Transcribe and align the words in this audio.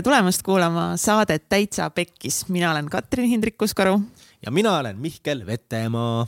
tere 0.00 0.14
tulemast 0.14 0.40
kuulama 0.42 0.82
saadet 0.96 1.42
Täitsa 1.48 1.90
Pekkis, 1.92 2.46
mina 2.48 2.70
olen 2.72 2.86
Katrin 2.88 3.28
Hindrikus-Karu. 3.28 4.00
ja 4.46 4.50
mina 4.50 4.78
olen 4.78 4.98
Mihkel 4.98 5.46
Vetemaa. 5.46 6.26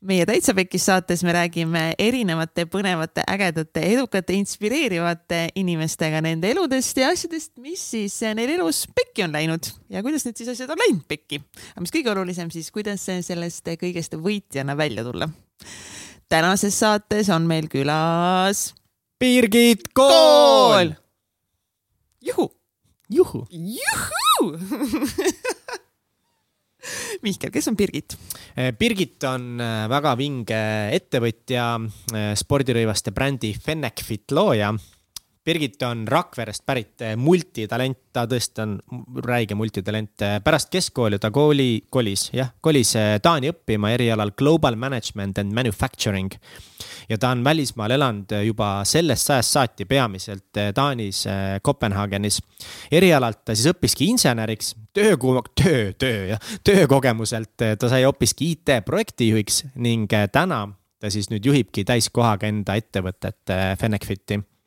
meie 0.00 0.26
Täitsa 0.26 0.54
Pekkis 0.54 0.86
saates 0.86 1.24
me 1.24 1.32
räägime 1.32 1.94
erinevate 1.98 2.64
põnevate, 2.64 3.20
ägedate, 3.28 3.80
edukate, 3.80 4.32
inspireerivate 4.32 5.48
inimestega 5.54 6.20
nende 6.20 6.50
eludest 6.50 6.96
ja 6.96 7.10
asjadest, 7.12 7.52
mis 7.58 7.90
siis 7.90 8.16
neil 8.34 8.54
elus 8.54 8.86
pekki 8.94 9.26
on 9.26 9.32
läinud 9.32 9.68
ja 9.90 10.02
kuidas 10.02 10.24
need 10.24 10.40
siis 10.40 10.48
asjad 10.54 10.72
on 10.72 10.80
läinud 10.80 11.02
pekki. 11.08 11.42
aga 11.74 11.84
mis 11.84 11.92
kõige 11.92 12.10
olulisem 12.14 12.50
siis, 12.50 12.70
kuidas 12.70 13.04
sellest 13.04 13.68
kõigest 13.82 14.16
võitjana 14.16 14.76
välja 14.76 15.04
tulla. 15.04 15.28
tänases 16.28 16.78
saates 16.78 17.28
on 17.28 17.42
meil 17.42 17.68
külas 17.68 18.70
Birgit 19.20 19.92
Kool. 19.92 20.94
juhu. 22.24 22.48
Juhu. 23.10 23.42
juhu 23.50 24.54
Mihkel, 27.24 27.50
kes 27.52 27.68
on 27.68 27.76
Birgit? 27.76 28.16
Birgit 28.78 29.20
on 29.28 29.60
äh, 29.60 29.84
väga 29.92 30.14
vinge 30.16 30.60
ettevõtja, 30.96 31.66
äh, 32.16 32.30
spordirõivaste 32.40 33.12
brändi 33.12 33.52
Fennecfit 33.52 34.32
looja 34.32 34.72
Birgit 35.44 35.82
on 35.82 36.02
Rakverest 36.08 36.66
pärit 36.68 37.00
eh, 37.00 37.14
multitalent, 37.16 37.96
ta 38.12 38.26
tõesti 38.28 38.60
on 38.60 38.74
räige 39.24 39.56
multitalent. 39.56 40.20
Eh, 40.20 40.34
pärast 40.44 40.68
keskkooli 40.68 41.16
ta 41.18 41.30
kooli, 41.32 41.86
kolis, 41.88 42.26
jah, 42.36 42.50
kolis 42.60 42.90
eh, 43.00 43.14
Taani 43.24 43.48
õppima 43.54 43.94
erialal 43.94 44.34
Global 44.36 44.76
Management 44.76 45.40
and 45.40 45.56
Manufacturing. 45.56 46.36
ja 47.08 47.18
ta 47.18 47.30
on 47.32 47.44
välismaal 47.44 47.90
elanud 47.90 48.32
juba 48.44 48.84
sellest 48.84 49.26
sajast 49.26 49.56
saati 49.56 49.84
peamiselt 49.84 50.60
Taanis, 50.74 51.24
Kopenhaagenis. 51.62 52.42
erialalt 52.92 53.40
ta 53.44 53.54
siis 53.54 53.72
õppiski 53.72 54.10
inseneriks, 54.12 54.74
töö, 54.92 55.16
töö, 55.54 55.92
töö 55.92 56.26
jah, 56.34 56.52
töökogemuselt 56.64 57.56
ta 57.78 57.88
sai 57.88 58.04
hoopiski 58.04 58.52
IT-projektijuhiks 58.52 59.64
ning 59.74 60.12
täna 60.32 60.68
ta 61.00 61.10
siis 61.10 61.32
nüüd 61.32 61.48
juhibki 61.48 61.84
täiskohaga 61.84 62.46
enda 62.46 62.76
ettevõtet 62.76 63.56
Fennecfiti 63.80 64.38
Äh, 64.38 64.59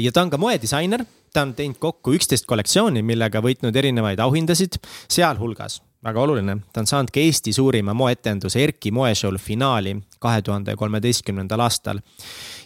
ja 0.00 0.12
ta 0.12 0.22
on 0.22 0.30
ka 0.30 0.38
moedisainer, 0.38 1.04
ta 1.32 1.42
on 1.42 1.54
teinud 1.54 1.78
kokku 1.78 2.14
üksteist 2.16 2.46
kollektsiooni, 2.50 3.02
millega 3.06 3.42
võitnud 3.44 3.76
erinevaid 3.76 4.18
auhindasid, 4.24 4.80
sealhulgas 5.08 5.80
väga 6.04 6.20
oluline, 6.20 6.56
ta 6.72 6.80
on 6.80 6.88
saanud 6.88 7.12
ka 7.12 7.20
Eesti 7.20 7.52
suurima 7.52 7.94
moeetenduse 7.94 8.62
Erki 8.64 8.90
moeshow 8.90 9.36
finaali 9.38 9.96
kahe 10.18 10.42
tuhande 10.42 10.76
kolmeteistkümnendal 10.76 11.60
aastal. 11.60 12.00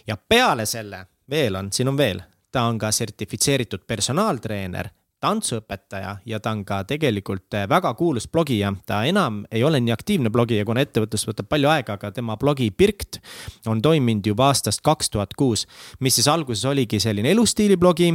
ja 0.07 0.17
peale 0.17 0.65
selle 0.65 1.05
veel 1.29 1.55
on, 1.55 1.71
siin 1.71 1.87
on 1.87 1.97
veel, 1.97 2.21
ta 2.51 2.63
on 2.63 2.77
ka 2.79 2.91
sertifitseeritud 2.91 3.83
personaaltreener 3.87 4.89
tantsuõpetaja 5.25 6.17
ja 6.25 6.39
ta 6.39 6.53
on 6.53 6.63
ka 6.67 6.83
tegelikult 6.87 7.53
eh, 7.57 7.65
väga 7.69 7.93
kuulus 7.97 8.27
blogija. 8.31 8.73
ta 8.85 9.03
enam 9.09 9.43
ei 9.51 9.63
ole 9.63 9.79
nii 9.81 9.93
aktiivne 9.93 10.29
blogija, 10.29 10.65
kuna 10.65 10.83
ettevõtlus 10.85 11.25
võtab 11.29 11.49
palju 11.49 11.71
aega, 11.71 11.97
aga 11.97 12.11
tema 12.15 12.37
blogi 12.37 12.69
Pirkt 12.71 13.19
on 13.67 13.81
toiminud 13.81 14.25
juba 14.25 14.49
aastast 14.51 14.83
kaks 14.85 15.09
tuhat 15.13 15.33
kuus, 15.37 15.65
mis 15.99 16.15
siis 16.17 16.29
alguses 16.31 16.65
oligi 16.69 16.99
selline 16.99 17.31
elustiili 17.31 17.77
blogi. 17.77 18.13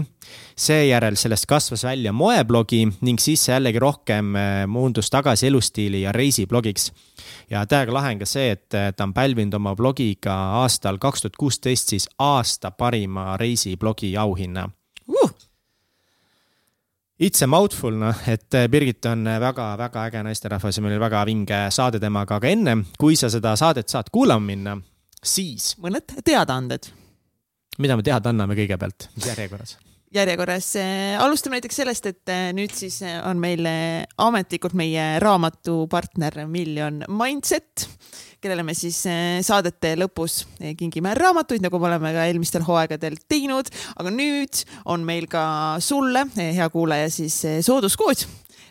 seejärel 0.56 1.16
sellest 1.16 1.46
kasvas 1.46 1.84
välja 1.84 2.12
moeblogi 2.12 2.86
ning 3.00 3.18
siis 3.18 3.44
see 3.44 3.54
jällegi 3.54 3.78
rohkem 3.82 4.36
eh, 4.36 4.66
muundus 4.66 5.10
tagasi 5.10 5.46
elustiili 5.46 6.02
ja 6.02 6.12
reisiblogiks. 6.12 6.92
ja 7.50 7.66
täiega 7.66 7.92
lahe 7.92 8.14
on 8.14 8.18
ka 8.18 8.26
see, 8.26 8.50
et 8.50 8.74
eh, 8.74 8.92
ta 8.96 9.04
on 9.04 9.14
pälvinud 9.14 9.54
oma 9.54 9.74
blogiga 9.76 10.36
aastal 10.62 10.98
kaks 10.98 11.22
tuhat 11.22 11.36
kuusteist 11.36 11.88
siis 11.88 12.08
aasta 12.18 12.70
parima 12.70 13.36
reisiblogi 13.36 14.16
auhinna 14.16 14.70
uh! 14.70 14.79
It's 17.20 17.42
a 17.42 17.46
mouthful, 17.46 17.98
noh, 18.00 18.16
et 18.32 18.54
äh, 18.56 18.64
Birgit 18.72 19.04
on 19.04 19.26
väga-väga 19.28 20.06
äh, 20.06 20.06
äge 20.08 20.22
naisterahvas 20.24 20.78
ja 20.78 20.82
meil 20.82 20.94
oli 20.94 21.02
väga 21.02 21.20
vinge 21.28 21.58
saade 21.68 22.00
temaga, 22.00 22.38
aga 22.40 22.48
enne, 22.48 22.78
kui 22.96 23.18
sa 23.20 23.28
seda 23.28 23.52
saadet 23.60 23.92
saad 23.92 24.08
kuulama 24.08 24.46
minna, 24.46 24.78
siis. 25.20 25.74
mõned 25.84 26.16
teadaanded. 26.24 26.88
mida 27.76 27.96
me 27.96 28.08
teada 28.08 28.32
anname 28.32 28.56
kõigepealt, 28.56 29.10
mis 29.18 29.28
järjekorras? 29.34 29.76
Järjekorras. 30.14 30.72
Alustame 31.22 31.58
näiteks 31.58 31.80
sellest, 31.82 32.06
et 32.10 32.32
nüüd 32.56 32.74
siis 32.74 33.00
on 33.24 33.38
meil 33.42 33.66
ametlikult 34.18 34.74
meie 34.78 35.12
raamatupartner 35.22 36.44
Million 36.50 37.04
Mindset 37.08 37.86
kellele 38.40 38.64
me 38.64 38.74
siis 38.76 38.98
eh, 39.08 39.40
saadete 39.44 39.94
lõpus 40.00 40.44
eh, 40.60 40.72
kingime 40.78 41.12
raamatuid, 41.16 41.62
nagu 41.64 41.80
me 41.80 41.90
oleme 41.90 42.12
ka 42.16 42.24
eelmistel 42.28 42.64
hooaegadel 42.64 43.18
teinud, 43.28 43.68
aga 44.00 44.12
nüüd 44.14 44.62
on 44.90 45.04
meil 45.06 45.28
ka 45.30 45.42
sulle, 45.84 46.24
eh, 46.36 46.54
hea 46.56 46.70
kuulaja, 46.72 47.10
siis 47.12 47.36
sooduskood, 47.66 48.24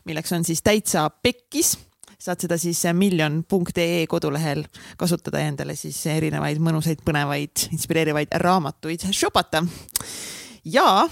milleks 0.09 0.33
on 0.35 0.47
siis 0.47 0.65
täitsa 0.65 1.07
pekkis. 1.09 1.77
Saad 2.19 2.41
seda 2.43 2.57
siis 2.59 2.81
miljon.ee 2.97 4.01
kodulehel 4.11 4.65
kasutada 4.99 5.39
ja 5.39 5.53
endale 5.53 5.77
siis 5.79 6.01
erinevaid 6.11 6.59
mõnusaid, 6.59 6.99
põnevaid, 7.05 7.69
inspireerivaid 7.71 8.35
raamatuid 8.43 9.05
shopata. 9.15 9.63
ja 10.67 11.07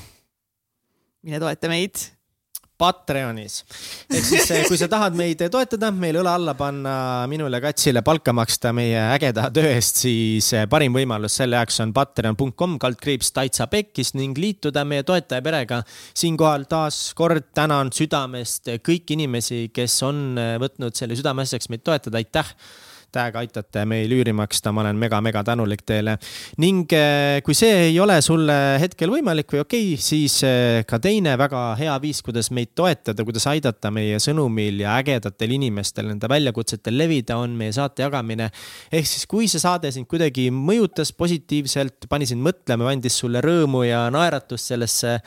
mine 1.28 1.42
toeta 1.44 1.72
meid 1.72 2.08
Patreonis. 2.78 3.64
ehk 4.14 4.26
siis, 4.26 4.52
eh, 4.54 4.66
kui 4.70 4.78
sa 4.78 4.86
tahad 4.88 5.16
meid 5.18 5.40
toetada, 5.50 5.90
meil 5.90 6.20
õla 6.22 6.36
alla 6.38 6.54
panna, 6.54 6.92
minule 7.30 7.58
Katsile 7.62 8.04
palka 8.06 8.36
maksta 8.38 8.70
meie 8.70 9.00
ägeda 9.16 9.48
töö 9.54 9.72
eest, 9.72 10.04
siis 10.06 10.52
eh, 10.54 10.68
parim 10.70 10.94
võimalus 10.94 11.40
selle 11.42 11.58
jaoks 11.58 11.82
on 11.82 11.94
patreon.com 11.96 12.78
kaldkriips 12.84 13.34
Taitsa 13.34 13.66
Pekkis 13.72 14.14
ning 14.14 14.38
liituda 14.38 14.86
meie 14.86 15.02
toetajaperega. 15.08 15.82
siinkohal 16.14 16.68
taas 16.70 17.16
kord 17.18 17.50
tänan 17.58 17.90
südamest 17.90 18.70
kõiki 18.86 19.18
inimesi, 19.18 19.72
kes 19.74 19.98
on 20.06 20.38
eh, 20.38 20.54
võtnud 20.62 20.94
selle 20.94 21.18
südameasjaks 21.18 21.74
meid 21.74 21.82
toetada, 21.82 22.22
aitäh 22.22 22.54
täiega 23.14 23.42
aitate 23.42 23.84
meil 23.88 24.12
üüri 24.12 24.34
maksta, 24.36 24.74
ma 24.76 24.84
olen 24.84 24.98
mega-mega 25.00 25.44
tänulik 25.48 25.84
teile. 25.88 26.18
ning 26.62 26.92
eh, 26.94 27.40
kui 27.46 27.56
see 27.58 27.88
ei 27.88 28.00
ole 28.04 28.20
sulle 28.22 28.56
hetkel 28.82 29.12
võimalik 29.14 29.54
või 29.54 29.62
okei 29.64 29.86
okay,, 29.94 30.02
siis 30.04 30.40
eh, 30.48 30.84
ka 30.88 31.00
teine 31.04 31.38
väga 31.40 31.62
hea 31.80 31.96
viis, 32.04 32.22
kuidas 32.26 32.52
meid 32.56 32.74
toetada, 32.76 33.24
kuidas 33.28 33.48
aidata 33.50 33.92
meie 33.94 34.20
sõnumil 34.24 34.84
ja 34.84 34.98
ägedatel 35.00 35.56
inimestel 35.58 36.10
nende 36.12 36.30
väljakutsetel 36.32 36.98
levida, 37.00 37.40
on 37.40 37.56
meie 37.58 37.74
saate 37.76 38.04
jagamine. 38.06 38.50
ehk 38.92 39.08
siis, 39.08 39.26
kui 39.30 39.48
see 39.48 39.64
saade 39.64 39.92
sind 39.96 40.10
kuidagi 40.10 40.50
mõjutas 40.52 41.14
positiivselt, 41.16 42.10
pani 42.10 42.28
sind 42.30 42.44
mõtlema, 42.44 42.92
andis 42.92 43.18
sulle 43.22 43.42
rõõmu 43.44 43.86
ja 43.88 44.08
naeratust 44.14 44.74
sellesse 44.74 45.18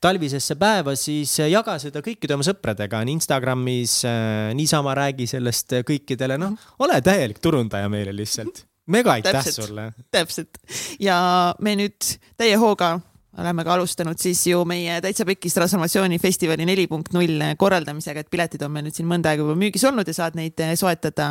talvisesse 0.00 0.56
päeva, 0.60 0.94
siis 0.96 1.32
jaga 1.48 1.76
seda 1.80 2.00
kõikide 2.04 2.36
oma 2.36 2.44
sõpradega 2.46 3.02
nii 3.04 3.18
Instagramis, 3.18 3.98
eh, 4.08 4.52
niisama 4.56 4.94
räägi 4.96 5.28
sellest 5.30 5.78
kõikidele, 5.88 6.38
noh, 6.40 6.56
ole 6.84 7.00
täiesti 7.00 7.13
täielik 7.14 7.40
turundaja 7.42 7.88
meile 7.92 8.14
lihtsalt. 8.16 8.64
mega 8.86 9.16
aitäh 9.16 9.50
sulle. 9.50 9.92
täpselt 10.10 10.58
ja 11.00 11.16
me 11.60 11.76
nüüd 11.78 12.14
täie 12.36 12.56
hooga 12.60 12.98
oleme 13.38 13.64
ka 13.66 13.74
alustanud 13.74 14.18
siis 14.20 14.44
ju 14.46 14.62
meie 14.68 15.00
Täitsa 15.02 15.26
Pekkis 15.26 15.56
transformatsiooni 15.56 16.20
festivali 16.22 16.66
neli 16.68 16.86
punkt 16.90 17.14
null 17.16 17.42
korraldamisega, 17.58 18.22
et 18.22 18.30
piletid 18.30 18.62
on 18.62 18.72
meil 18.74 18.86
nüüd 18.86 18.96
siin 18.96 19.08
mõnda 19.10 19.32
aega 19.32 19.42
juba 19.42 19.56
müügis 19.58 19.84
olnud 19.88 20.08
ja 20.08 20.14
saad 20.16 20.38
neid 20.38 20.60
soetada 20.78 21.28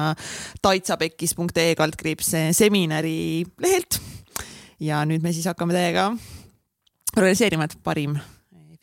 taitsapekkis.ee 0.63 1.73
kaldkriips 1.79 2.33
seminari 2.57 3.45
lehelt. 3.63 4.01
ja 4.83 5.03
nüüd 5.07 5.23
me 5.23 5.33
siis 5.33 5.47
hakkame 5.47 5.75
teiega 5.77 6.09
realiseerima, 7.15 7.69
et 7.69 7.77
parim 7.83 8.17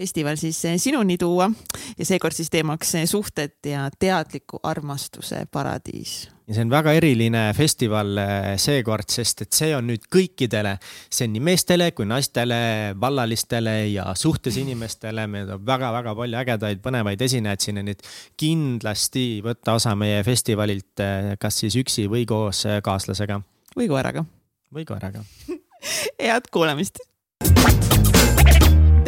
festival 0.00 0.40
siis 0.40 0.62
sinuni 0.80 1.18
tuua 1.20 1.50
ja 1.98 2.08
seekord 2.08 2.36
siis 2.36 2.50
teemaks 2.50 2.96
suhted 3.10 3.58
ja 3.68 3.88
teadliku 3.98 4.60
armastuse 4.62 5.44
paradiis 5.52 6.30
ja 6.50 6.56
see 6.56 6.64
on 6.66 6.72
väga 6.72 6.92
eriline 6.98 7.42
festival 7.54 8.18
eh, 8.18 8.54
seekord, 8.58 9.06
sest 9.12 9.44
et 9.44 9.54
see 9.54 9.70
on 9.76 9.86
nüüd 9.86 10.08
kõikidele, 10.10 10.74
see 11.06 11.28
on 11.28 11.34
nii 11.36 11.44
meestele 11.46 11.90
kui 11.94 12.08
naistele, 12.10 12.58
vallalistele 13.00 13.76
ja 13.92 14.08
suhtes 14.18 14.58
inimestele, 14.58 15.28
meil 15.30 15.46
tuleb 15.46 15.68
väga-väga 15.68 16.16
palju 16.18 16.40
ägedaid 16.42 16.82
põnevaid 16.82 17.22
esinejaid 17.28 17.62
sinna, 17.62 17.86
nii 17.86 17.94
et 17.98 18.10
kindlasti 18.40 19.24
võtta 19.46 19.76
osa 19.78 19.94
meie 19.98 20.24
festivalilt, 20.26 21.04
eh, 21.06 21.32
kas 21.40 21.62
siis 21.62 21.78
üksi 21.78 22.08
või 22.10 22.26
koos 22.26 22.64
eh, 22.66 22.80
kaaslasega. 22.82 23.38
või 23.78 23.86
koeraga. 23.92 24.26
või 24.74 24.88
koeraga 24.88 25.22
head 26.26 26.50
kuulamist. 26.50 26.98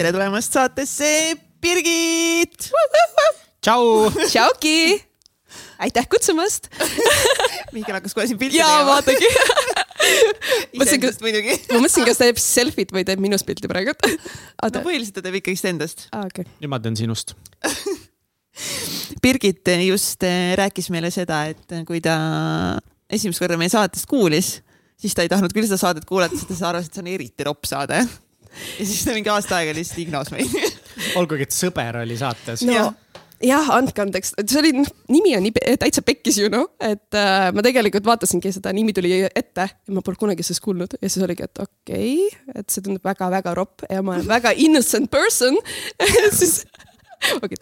Tere 0.02 0.16
tulemast 0.16 0.56
saatesse, 0.56 1.08
Birgit. 1.62 2.72
tšau. 3.62 4.08
tšauki 4.26 4.99
aitäh 5.84 6.08
kutsumast 6.10 6.66
Mihkel 7.70 7.94
hakkas 7.94 8.16
kohe 8.16 8.26
siin 8.26 8.40
pilti 8.40 8.58
tegema. 8.58 8.66
jaa, 8.66 8.87
vaadake 8.88 9.28
kas 11.04 11.20
muidugi 11.22 11.54
ma 11.69 11.78
mõtlesin, 11.84 12.06
kas 12.08 12.19
ta 12.19 12.26
teeb 12.26 12.40
selfit 12.43 12.90
või 12.96 13.04
teeb 13.06 13.22
minust 13.22 13.46
pilti 13.46 13.70
praegu. 13.70 13.94
no 14.02 14.82
põhiliselt 14.82 15.20
ta 15.20 15.22
teeb 15.22 15.38
ikkagist 15.38 15.70
endast 15.70 16.08
ah,. 16.10 16.26
Okay. 16.26 16.50
nüüd 16.58 16.72
ma 16.72 16.82
teen 16.82 16.99
sinust 16.99 17.37
Birgit 19.22 19.70
just 19.87 20.26
eh, 20.26 20.56
rääkis 20.58 20.90
meile 20.90 21.12
seda, 21.14 21.44
et 21.54 21.78
kui 21.87 22.02
ta 22.02 22.19
esimest 23.06 23.38
korda 23.38 23.54
meie 23.60 23.70
saatest 23.70 24.10
kuulis, 24.10 24.56
siis 24.99 25.14
ta 25.14 25.22
ei 25.22 25.31
tahtnud 25.31 25.54
küll 25.54 25.70
seda 25.70 25.78
saadet 25.78 26.10
kuulata, 26.10 26.34
sest 26.34 26.50
ta 26.50 26.72
arvas, 26.72 26.90
et 26.90 26.99
see 26.99 27.04
on 27.04 27.14
eriti 27.14 27.46
ropp 27.46 27.70
saade. 27.70 28.02
Ja 28.78 28.87
siis 28.87 29.04
ta 29.06 29.14
mingi 29.16 29.32
aasta 29.32 29.60
aega 29.60 29.75
lihtsalt 29.76 30.02
ignos 30.04 30.32
meid. 30.34 30.52
Olgugi, 31.19 31.49
et 31.49 31.54
sõber 31.56 32.02
oli 32.02 32.19
saates. 32.20 32.64
No 32.69 32.75
Jah. 32.75 32.93
jah, 33.43 33.70
andke 33.75 34.04
andeks, 34.04 34.34
see 34.38 34.60
oli, 34.60 34.84
nimi 35.12 35.34
on 35.38 35.46
nii 35.46 35.76
täitsa 35.81 36.04
pekkis 36.06 36.38
ju 36.43 36.50
noh, 36.52 36.69
et 36.82 37.19
äh, 37.19 37.49
ma 37.54 37.64
tegelikult 37.64 38.06
vaatasingi 38.06 38.52
seda, 38.54 38.75
nimi 38.76 38.94
tuli 38.96 39.16
ette 39.28 39.66
ja 39.66 39.96
ma 39.96 40.04
polnud 40.04 40.20
kunagi 40.20 40.46
sellest 40.46 40.64
kuulnud. 40.64 40.96
Ja 41.00 41.10
siis 41.10 41.25
oligi, 41.26 41.49
et 41.49 41.64
okei 41.64 42.14
okay,, 42.28 42.56
et 42.62 42.70
see 42.70 42.84
tundub 42.84 43.04
väga-väga 43.08 43.56
ropp 43.58 43.87
ja 43.88 44.02
ma 44.04 44.16
olen 44.16 44.31
väga 44.31 44.54
innocent 44.56 45.10
person. 45.12 45.58
Siis 46.38 46.62
okay, 47.43 47.56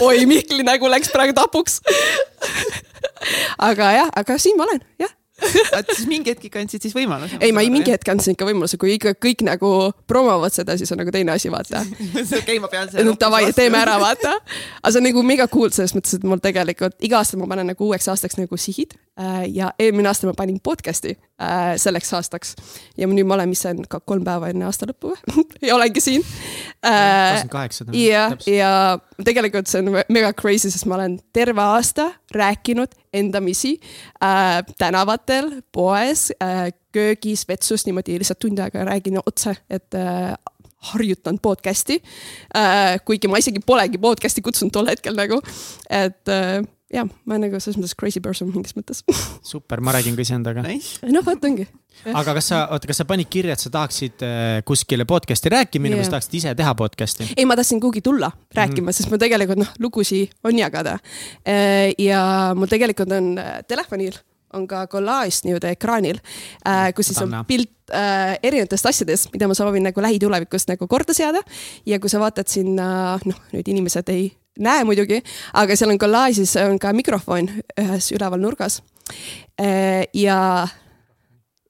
oi, 0.00 0.26
Mihkli 0.28 0.64
nägu 0.66 0.88
läks 0.90 1.12
praegu 1.12 1.36
tapuks. 1.36 1.80
Aga 3.68 3.92
jah, 3.96 4.10
aga 4.14 4.36
siin 4.40 4.58
ma 4.58 4.66
olen, 4.66 4.82
jah. 5.00 5.12
Siis 5.96 6.06
mingi 6.08 6.32
hetk 6.32 6.46
ikka 6.48 6.60
andsid 6.62 6.86
siis 6.86 6.94
võimaluse. 6.96 7.38
ei, 7.40 7.52
ma 7.52 7.64
ei 7.64 7.70
mingi 7.72 7.92
hetk 7.92 8.08
andsin 8.12 8.36
ikka 8.36 8.48
võimaluse, 8.48 8.78
kui 8.80 8.94
ikka 8.96 9.14
kõik 9.20 9.44
nagu 9.46 9.70
promovad 10.08 10.54
seda, 10.54 10.76
siis 10.80 10.92
on 10.94 11.02
nagu 11.02 11.12
teine 11.14 11.34
asi, 11.34 11.50
vaata. 11.52 11.82
Okei, 12.40 12.58
ma 12.62 12.70
pean 12.72 12.90
no 13.06 13.16
davai, 13.20 13.44
teeme 13.56 13.80
ära, 13.80 13.98
vaata. 14.02 14.36
aga 14.80 14.92
see 14.92 15.02
on 15.02 15.08
nagu 15.10 15.24
mega 15.26 15.48
cool 15.52 15.72
selles 15.74 15.94
mõttes, 15.96 16.16
et 16.18 16.26
mul 16.26 16.40
tegelikult 16.42 16.96
iga 17.04 17.20
aasta 17.20 17.40
ma 17.40 17.48
panen 17.50 17.72
nagu 17.72 17.90
uueks 17.90 18.08
aastaks 18.12 18.40
nagu 18.40 18.60
sihid. 18.60 18.96
Äh, 19.20 19.46
ja 19.56 19.72
eelmine 19.80 20.10
aasta 20.10 20.28
ma 20.28 20.36
panin 20.36 20.60
podcast'i 20.60 21.16
selleks 21.36 22.12
aastaks 22.16 22.54
ja 22.96 23.04
nüüd 23.10 23.26
ma 23.28 23.36
olen, 23.36 23.50
mis 23.50 23.60
see 23.60 23.74
on, 23.74 23.82
kolm 24.08 24.24
päeva 24.24 24.48
enne 24.48 24.64
aasta 24.64 24.88
lõppu 24.88 25.12
ja 25.66 25.74
olengi 25.76 26.00
siin 26.00 26.24
äh,. 26.80 27.44
ja, 27.92 28.22
ja 28.48 28.70
tegelikult 29.24 29.68
see 29.68 29.82
on 29.84 29.98
mega 30.08 30.32
crazy, 30.32 30.70
sest 30.72 30.88
ma 30.88 30.96
olen 30.96 31.18
terve 31.36 31.60
aasta 31.60 32.08
rääkinud 32.32 32.96
endamisi 33.16 33.76
äh, 34.24 34.62
tänavatel, 34.78 35.60
poes 35.72 36.30
äh,, 36.40 36.70
köögis, 36.96 37.44
vetsus 37.48 37.84
niimoodi 37.86 38.16
lihtsalt 38.20 38.40
tund 38.40 38.60
aega 38.64 38.86
räägin 38.88 39.20
otse, 39.20 39.56
et 39.68 39.94
äh, 39.94 40.32
harjutan 40.92 41.38
podcast'i 41.42 42.00
äh,. 42.56 42.96
kuigi 43.04 43.28
ma 43.28 43.40
isegi 43.42 43.60
polegi 43.66 44.00
podcast'i 44.00 44.44
kutsunud 44.44 44.72
tol 44.72 44.88
hetkel 44.88 45.16
nagu, 45.18 45.40
et 45.90 46.32
äh, 46.32 46.62
jah, 46.92 47.08
ma 47.26 47.34
olen 47.34 47.48
nagu 47.48 47.58
selles 47.62 47.78
mõttes 47.80 47.96
crazy 47.98 48.22
person 48.22 48.50
mingis 48.52 48.76
mõttes. 48.76 49.02
super, 49.52 49.82
ma 49.84 49.94
räägin 49.96 50.16
ka 50.18 50.22
iseendaga. 50.22 50.62
Nice. 50.66 51.00
noh, 51.10 51.24
vot 51.26 51.48
ongi. 51.48 51.66
aga 52.12 52.36
kas 52.38 52.50
sa, 52.52 52.60
oota, 52.74 52.90
kas 52.90 53.02
sa 53.02 53.08
panid 53.08 53.30
kirja, 53.32 53.56
et 53.56 53.62
sa 53.62 53.72
tahaksid 53.74 54.22
äh, 54.26 54.60
kuskile 54.68 55.06
podcast'i 55.08 55.52
rääkima 55.52 55.86
minna 55.86 55.98
Jaa. 55.98 56.04
või 56.04 56.10
sa 56.10 56.16
tahaksid 56.16 56.38
ise 56.40 56.54
teha 56.58 56.76
podcast'i? 56.78 57.28
ei, 57.34 57.48
ma 57.48 57.58
tahtsin 57.58 57.82
kuhugi 57.82 58.04
tulla 58.06 58.30
rääkima 58.54 58.86
mm, 58.86 58.88
-hmm. 58.88 59.00
sest 59.00 59.10
ma 59.10 59.18
tegelikult 59.22 59.62
noh, 59.64 59.74
lugusid 59.82 60.34
on 60.44 60.58
jagada. 60.58 60.98
ja 61.98 62.22
mul 62.54 62.70
tegelikult 62.70 63.12
on 63.12 63.36
äh, 63.38 63.60
telefonil 63.66 64.18
on 64.54 64.66
ka 64.70 64.86
kollaaž 64.86 65.42
nii-öelda 65.44 65.72
ekraanil, 65.74 66.20
kus 66.96 67.10
siis 67.10 67.18
on 67.20 67.34
pilt 67.48 67.92
äh, 67.92 68.36
erinevatest 68.42 68.86
asjadest, 68.86 69.30
mida 69.34 69.48
ma 69.50 69.56
soovin 69.58 69.84
nagu 69.88 70.02
lähitulevikus 70.02 70.68
nagu 70.70 70.86
korda 70.86 71.14
seada. 71.16 71.42
ja 71.86 71.98
kui 72.00 72.12
sa 72.12 72.22
vaatad 72.22 72.48
sinna, 72.48 73.18
noh, 73.24 73.40
nüüd 73.52 73.68
inimesed 73.74 74.14
ei 74.14 74.30
näe 74.62 74.86
muidugi, 74.88 75.20
aga 75.54 75.76
seal 75.76 75.92
on 75.94 76.00
kollaažis 76.00 76.56
on 76.64 76.80
ka 76.82 76.92
mikrofon 76.96 77.50
ühes 77.82 78.10
üleval 78.16 78.42
nurgas. 78.42 78.82
ja, 80.14 80.40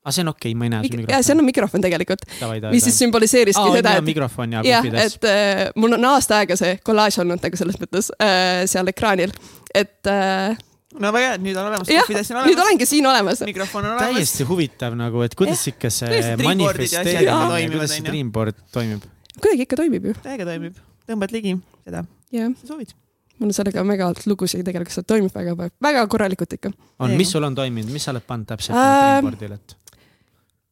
aga 0.07 0.15
see 0.15 0.23
on 0.23 0.31
okei 0.31 0.53
okay,, 0.53 0.59
ma 0.59 0.69
ei 0.69 0.73
näe 0.73 0.87
su 0.87 1.03
ja 1.11 1.19
see 1.27 1.35
on 1.35 1.43
mikrofon 1.47 1.83
tegelikult, 1.83 2.23
mis 2.71 2.87
siis 2.87 3.01
sümboliseeriski 3.03 3.63
Aa, 3.63 3.75
seda, 3.81 3.97
on 3.97 4.05
et 4.05 4.11
mikrofon 4.13 4.55
ja 4.55 4.63
jah, 4.67 4.85
kohvides. 4.85 5.17
et 5.19 5.27
äh, 5.31 5.65
mul 5.83 5.97
on 5.99 6.09
aasta 6.13 6.41
aega 6.43 6.59
see 6.59 6.79
kollaaž 6.87 7.19
olnud 7.25 7.43
nagu 7.43 7.59
selles 7.59 7.79
mõttes 7.83 8.13
äh, 8.23 8.63
seal 8.71 8.93
ekraanil, 8.93 9.35
et 9.75 10.11
äh, 10.13 10.55
no 10.95 11.13
väga 11.17 11.33
hea, 11.33 11.41
nüüd 11.43 11.59
on 11.59 11.71
olemas. 11.73 11.91
jah, 11.91 12.13
nüüd 12.47 12.63
olengi 12.67 12.89
siin 12.89 13.09
olemas. 13.11 13.43
mikrofon 13.49 13.83
on 13.83 13.97
olemas. 13.97 14.15
täiesti 14.15 14.47
huvitav 14.49 14.95
nagu, 14.99 15.25
et 15.27 15.35
kuidas 15.39 15.67
ikka 15.73 15.91
see 15.91 16.37
manifesteerimine, 16.45 17.73
kuidas 17.75 17.97
see. 17.99 18.07
Dreamboard 18.07 18.63
toimib. 18.75 19.11
kuidagi 19.41 19.67
ikka 19.67 19.81
toimib 19.83 20.13
ju, 20.13 20.19
täiega 20.23 20.47
toimib, 20.53 20.79
tõmbad 21.11 21.35
ligi 21.35 21.59
seda, 21.83 22.07
sa 22.33 22.67
soovid. 22.73 22.93
mul 23.39 23.51
on 23.51 23.57
sellega 23.57 23.83
mega 23.85 24.11
lugusid 24.27 24.65
tegelikult, 24.65 24.95
see 24.95 25.07
toimib 25.09 25.35
väga, 25.35 25.57
väga 25.83 26.07
korralikult 26.13 26.53
ikka. 26.57 26.73
on, 26.99 27.17
mis 27.17 27.31
sul 27.33 27.45
on 27.45 27.55
toiminud, 27.55 27.91
mis 27.93 28.05
sa 28.07 28.15
oled 28.15 28.25
pannud 28.27 28.49
täpselt 28.49 28.77
Ähm, 28.77 29.27
Dreamboardile, 29.27 29.59
et? 29.61 29.77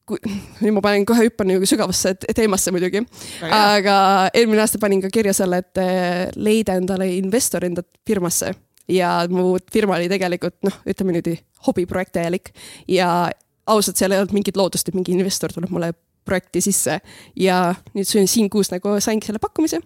nüüd 0.60 0.74
ma 0.76 0.82
panen 0.84 1.06
kohe 1.08 1.24
hüppan 1.24 1.48
nagu 1.48 1.64
sügavasse 1.68 2.12
te- 2.20 2.34
teemasse 2.36 2.72
muidugi, 2.74 3.00
aga 3.48 3.94
eelmine 4.36 4.60
aasta 4.64 4.80
panin 4.82 5.00
ka 5.00 5.08
kirja 5.12 5.32
selle, 5.36 5.62
et 5.64 5.80
äh, 5.80 6.26
leida 6.36 6.76
endale 6.80 7.08
investor 7.16 7.64
enda 7.64 7.84
firmasse. 8.06 8.52
Ja 8.92 9.22
mu 9.32 9.54
firma 9.72 9.96
oli 9.96 10.10
tegelikult 10.12 10.58
noh, 10.66 10.74
ütleme 10.84 11.14
niimoodi 11.14 11.38
hobiprojekt 11.70 12.12
täielik. 12.18 12.50
Ja 12.92 13.30
ausalt, 13.72 13.96
seal 13.96 14.12
ei 14.12 14.20
olnud 14.20 14.34
mingit 14.36 14.58
lootust, 14.60 14.90
et 14.90 14.96
mingi 14.98 15.14
investor 15.16 15.54
tuleb 15.54 15.72
mulle 15.72 15.94
projekti 16.26 16.62
sisse 16.64 16.98
ja 17.36 17.58
nüüd 17.94 18.08
siin 18.08 18.30
siin 18.30 18.50
kuus 18.52 18.72
nagu 18.72 18.96
saingi 19.04 19.28
selle 19.28 19.42
pakkumise 19.42 19.80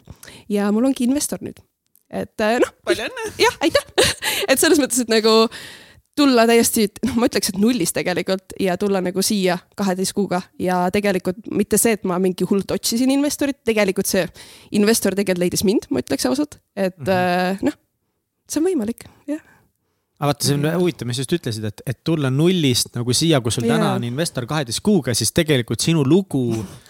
ja 0.52 0.70
mul 0.74 0.88
ongi 0.90 1.06
investor 1.08 1.42
nüüd. 1.44 1.60
et 2.10 2.44
äh, 2.44 2.56
noh, 2.62 2.72
palju 2.86 3.08
õnne. 3.08 3.26
jah, 3.42 3.60
aitäh, 3.64 4.14
et 4.50 4.58
selles 4.60 4.80
mõttes, 4.80 5.02
et 5.04 5.12
nagu 5.12 5.34
tulla 6.18 6.46
täiesti, 6.50 6.88
noh, 7.06 7.18
ma 7.20 7.28
ütleks, 7.28 7.52
et 7.52 7.60
nullist 7.62 7.94
tegelikult 7.94 8.56
ja 8.62 8.74
tulla 8.80 9.02
nagu 9.04 9.22
siia 9.22 9.58
kaheteist 9.78 10.16
kuuga 10.16 10.40
ja 10.62 10.80
tegelikult 10.94 11.44
mitte 11.54 11.78
see, 11.78 11.94
et 11.98 12.08
ma 12.08 12.18
mingi 12.22 12.46
hullult 12.48 12.74
otsisin 12.74 13.12
investorit, 13.14 13.60
tegelikult 13.68 14.10
see 14.10 14.24
investor 14.78 15.14
tegelikult 15.14 15.44
leidis 15.44 15.62
mind, 15.68 15.86
ma 15.94 16.02
ütleks 16.02 16.26
ausalt, 16.30 16.58
et 16.74 16.96
mm. 16.98 17.12
-hmm. 17.12 17.70
noh, 17.70 17.78
see 18.50 18.62
on 18.62 18.68
võimalik. 18.70 19.06
Aga 20.18 20.32
vaata, 20.32 20.46
see 20.48 20.56
on 20.58 20.66
huvitav, 20.80 21.06
mis 21.06 21.18
sa 21.18 21.22
just 21.22 21.34
ütlesid, 21.36 21.66
et, 21.68 21.82
et 21.86 21.98
tulla 22.06 22.30
nullist 22.34 22.90
nagu 22.98 23.14
siia, 23.14 23.38
kus 23.44 23.58
sul 23.60 23.68
Jaa. 23.68 23.76
täna 23.76 23.92
on 23.94 24.06
investor 24.08 24.48
kaheteist 24.50 24.82
kuuga, 24.84 25.14
siis 25.14 25.30
tegelikult 25.36 25.84
sinu 25.84 26.02
lugu 26.06 26.42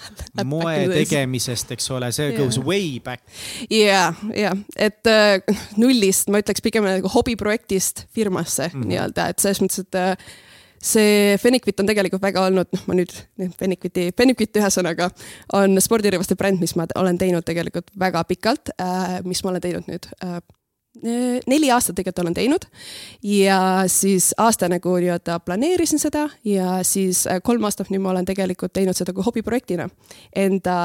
moe 0.52 0.74
tegemisest, 0.94 1.76
eks 1.76 1.90
ole, 1.96 2.10
see 2.16 2.30
Jaa. 2.30 2.38
goes 2.40 2.60
way 2.64 2.96
back. 3.04 3.24
ja, 3.68 4.08
ja 4.32 4.54
et 4.76 5.12
äh, 5.12 5.60
nullist 5.80 6.32
ma 6.32 6.40
ütleks 6.40 6.64
pigem 6.64 6.88
nagu 6.88 7.12
hobiprojektist 7.12 8.06
firmasse 8.16 8.70
mm. 8.70 8.76
-hmm. 8.78 8.92
nii-öelda, 8.94 9.28
et 9.28 9.44
selles 9.44 9.60
mõttes, 9.60 9.84
et 9.84 10.00
äh, 10.00 10.28
see 10.80 11.36
Fennikvit 11.42 11.80
on 11.80 11.88
tegelikult 11.90 12.22
väga 12.22 12.48
olnud, 12.48 12.68
noh, 12.72 12.84
ma 12.88 12.96
nüüd 12.96 13.12
Fennikviti, 13.60 14.08
Fennikvit 14.16 14.56
ühesõnaga 14.56 15.10
on 15.58 15.76
spordirõivaste 15.84 16.38
bränd, 16.38 16.62
mis 16.64 16.76
ma 16.78 16.88
olen 16.96 17.18
teinud 17.20 17.44
tegelikult 17.44 17.92
väga 17.98 18.24
pikalt 18.30 18.72
äh,, 18.80 19.18
mis 19.28 19.44
ma 19.44 19.52
olen 19.52 19.68
teinud 19.68 19.90
nüüd 19.90 20.08
äh, 20.24 20.38
neli 21.02 21.70
aastat 21.70 21.96
tegelikult 21.98 22.24
olen 22.24 22.36
teinud. 22.36 22.64
Ja 23.22 23.84
siis 23.90 24.30
aasta 24.38 24.68
nagu 24.70 24.94
nii-öelda 24.98 25.38
planeerisin 25.44 26.00
seda 26.02 26.26
ja 26.44 26.80
siis 26.86 27.26
äh, 27.26 27.40
kolm 27.44 27.64
aastat 27.68 27.92
nüüd 27.92 28.02
ma 28.04 28.12
olen 28.12 28.28
tegelikult 28.28 28.72
teinud 28.76 28.98
seda 28.98 29.14
kui 29.16 29.26
hobiprojektina. 29.26 29.88
Enda 30.36 30.78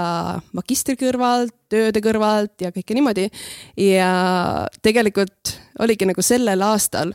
magistri 0.53 0.97
kõrvalt, 0.99 1.55
tööde 1.73 2.03
kõrvalt 2.03 2.61
ja 2.61 2.73
kõike 2.75 2.97
niimoodi. 2.97 3.29
ja 3.77 4.11
tegelikult 4.81 5.55
oligi 5.79 6.05
nagu 6.05 6.21
sellel 6.21 6.61
aastal, 6.61 7.13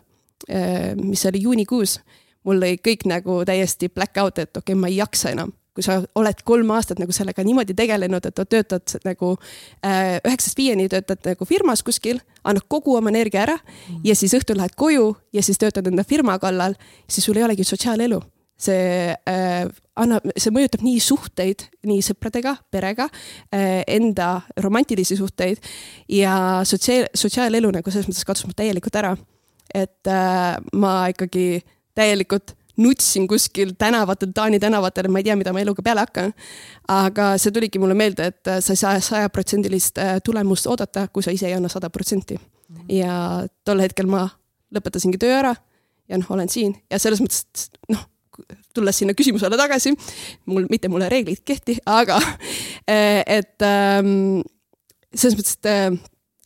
mis 0.98 1.24
oli 1.28 1.42
juunikuus, 1.44 1.98
mul 2.46 2.60
lõi 2.62 2.78
kõik 2.82 3.04
nagu 3.10 3.42
täiesti 3.46 3.90
black 3.92 4.18
out, 4.22 4.38
et 4.38 4.56
okei 4.56 4.72
okay,, 4.72 4.80
ma 4.80 4.90
ei 4.90 4.98
jaksa 4.98 5.34
enam 5.34 5.52
kui 5.78 5.86
sa 5.86 6.00
oled 6.18 6.40
kolm 6.46 6.72
aastat 6.74 6.98
nagu 6.98 7.14
sellega 7.14 7.44
niimoodi 7.46 7.76
tegelenud, 7.78 8.24
et 8.26 8.40
töötad 8.50 8.96
nagu 9.06 9.34
äh, 9.86 10.16
üheksast 10.26 10.58
viieni 10.58 10.88
töötad 10.90 11.22
nagu 11.30 11.46
firmas 11.46 11.84
kuskil, 11.86 12.18
annad 12.42 12.66
kogu 12.66 12.96
oma 12.98 13.12
energia 13.12 13.44
ära 13.46 13.54
ja 14.04 14.16
siis 14.18 14.34
õhtul 14.34 14.58
lähed 14.58 14.74
koju 14.78 15.12
ja 15.36 15.44
siis 15.46 15.60
töötad 15.60 15.86
enda 15.86 16.02
firma 16.08 16.38
kallal, 16.42 16.74
siis 17.06 17.28
sul 17.28 17.38
ei 17.38 17.46
olegi 17.46 17.66
sotsiaalelu 17.68 18.18
see 18.58 19.14
äh, 19.14 19.68
annab, 20.02 20.26
see 20.34 20.50
mõjutab 20.54 20.82
nii 20.82 20.98
suhteid, 21.02 21.62
nii 21.86 22.02
sõpradega, 22.02 22.56
perega 22.74 23.06
äh,, 23.54 23.84
enda 23.86 24.40
romantilisi 24.64 25.14
suhteid 25.18 25.62
ja 26.10 26.34
sotsiaal, 26.66 27.06
sotsiaalelu 27.14 27.70
nagu 27.78 27.94
selles 27.94 28.10
mõttes 28.10 28.26
kadus 28.26 28.46
mul 28.48 28.58
täielikult 28.58 28.98
ära. 28.98 29.14
et 29.74 30.10
äh, 30.10 30.56
ma 30.74 30.94
ikkagi 31.12 31.62
täielikult 31.94 32.57
nutsin 32.78 33.28
kuskil 33.28 33.74
tänavatel, 33.78 34.32
Taani 34.34 34.60
tänavatel, 34.62 35.08
ma 35.10 35.20
ei 35.20 35.26
tea, 35.26 35.36
mida 35.38 35.52
ma 35.52 35.62
eluga 35.62 35.82
peale 35.84 36.04
hakkan. 36.06 36.34
aga 36.88 37.30
see 37.38 37.52
tuligi 37.52 37.78
mulle 37.78 37.94
meelde, 37.98 38.30
et 38.32 38.48
äh, 38.48 38.60
sa 38.64 38.74
ei 38.74 38.82
saa 38.82 39.00
sajaprotsendilist 39.00 39.98
äh, 39.98 40.18
tulemust 40.24 40.66
oodata, 40.66 41.08
kui 41.12 41.22
sa 41.22 41.34
ise 41.34 41.48
ei 41.50 41.56
anna 41.56 41.68
sada 41.68 41.90
protsenti. 41.90 42.38
ja 42.88 43.46
tol 43.64 43.80
hetkel 43.80 44.06
ma 44.06 44.28
lõpetasingi 44.74 45.18
töö 45.20 45.32
ära 45.38 45.54
ja 46.08 46.18
noh, 46.18 46.30
olen 46.34 46.48
siin 46.52 46.74
ja 46.90 46.98
selles 47.00 47.20
mõttes, 47.22 47.44
et 47.44 47.92
noh, 47.94 48.04
tulles 48.76 49.00
sinna 49.00 49.14
küsimusele 49.18 49.58
tagasi, 49.58 49.94
mul, 50.48 50.68
mitte 50.70 50.90
mulle 50.92 51.08
reeglid 51.10 51.42
kehti, 51.46 51.78
aga 51.88 52.18
eh, 52.86 53.22
et 53.38 53.66
ähm, 53.66 54.40
selles 55.14 55.38
mõttes, 55.38 55.58
et 55.58 55.70
äh, 55.72 55.98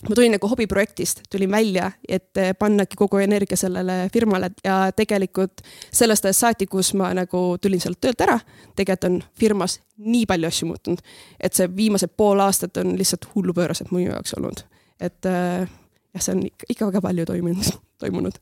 ma 0.09 0.15
tulin 0.15 0.35
nagu 0.35 0.49
hobiprojektist, 0.51 1.23
tulin 1.31 1.51
välja, 1.51 1.91
et 2.09 2.37
eh, 2.41 2.53
pannagi 2.59 2.99
kogu 2.99 3.21
energia 3.23 3.57
sellele 3.57 4.09
firmale 4.13 4.51
ja 4.65 4.77
tegelikult 4.97 5.63
sellest 5.93 6.27
ajast 6.27 6.47
saati, 6.47 6.67
kus 6.71 6.93
ma 6.99 7.13
nagu 7.15 7.43
tulin 7.63 7.83
sealt 7.83 8.01
töölt 8.03 8.25
ära, 8.25 8.39
tegelikult 8.77 9.09
on 9.11 9.21
firmas 9.39 9.79
nii 10.03 10.25
palju 10.27 10.51
asju 10.51 10.71
muutunud, 10.71 11.03
et 11.41 11.55
see 11.55 11.71
viimased 11.77 12.15
pool 12.17 12.43
aastat 12.43 12.83
on 12.83 12.97
lihtsalt 12.99 13.29
hullupöörased 13.35 13.93
minu 13.95 14.11
jaoks 14.11 14.35
olnud, 14.39 14.65
et 15.01 15.31
äh, 15.31 15.69
jah, 16.13 16.25
see 16.25 16.35
on 16.35 16.47
ikka, 16.51 16.71
ikka 16.75 16.91
väga 16.91 17.05
palju 17.07 17.29
toimunud, 17.31 17.71
toimunud. 18.03 18.41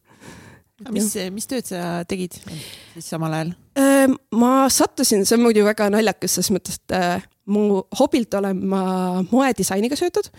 mis, 0.97 1.13
mis 1.35 1.51
tööd 1.51 1.69
sa 1.69 2.01
tegid 2.09 2.39
siis 2.41 3.11
samal 3.13 3.37
ajal? 3.37 3.53
Äh, 3.81 4.09
ma 4.33 4.55
sattusin, 4.73 5.27
see 5.29 5.37
on 5.37 5.45
muidu 5.45 5.67
väga 5.69 5.91
naljakas 5.93 6.39
selles 6.39 6.55
mõttes, 6.57 6.81
et 6.81 6.97
äh, 6.97 7.29
mu 7.51 7.83
hobilt 7.99 8.35
olen 8.39 8.65
ma 8.71 8.83
moedisainiga 9.31 9.99
seotud, 9.99 10.31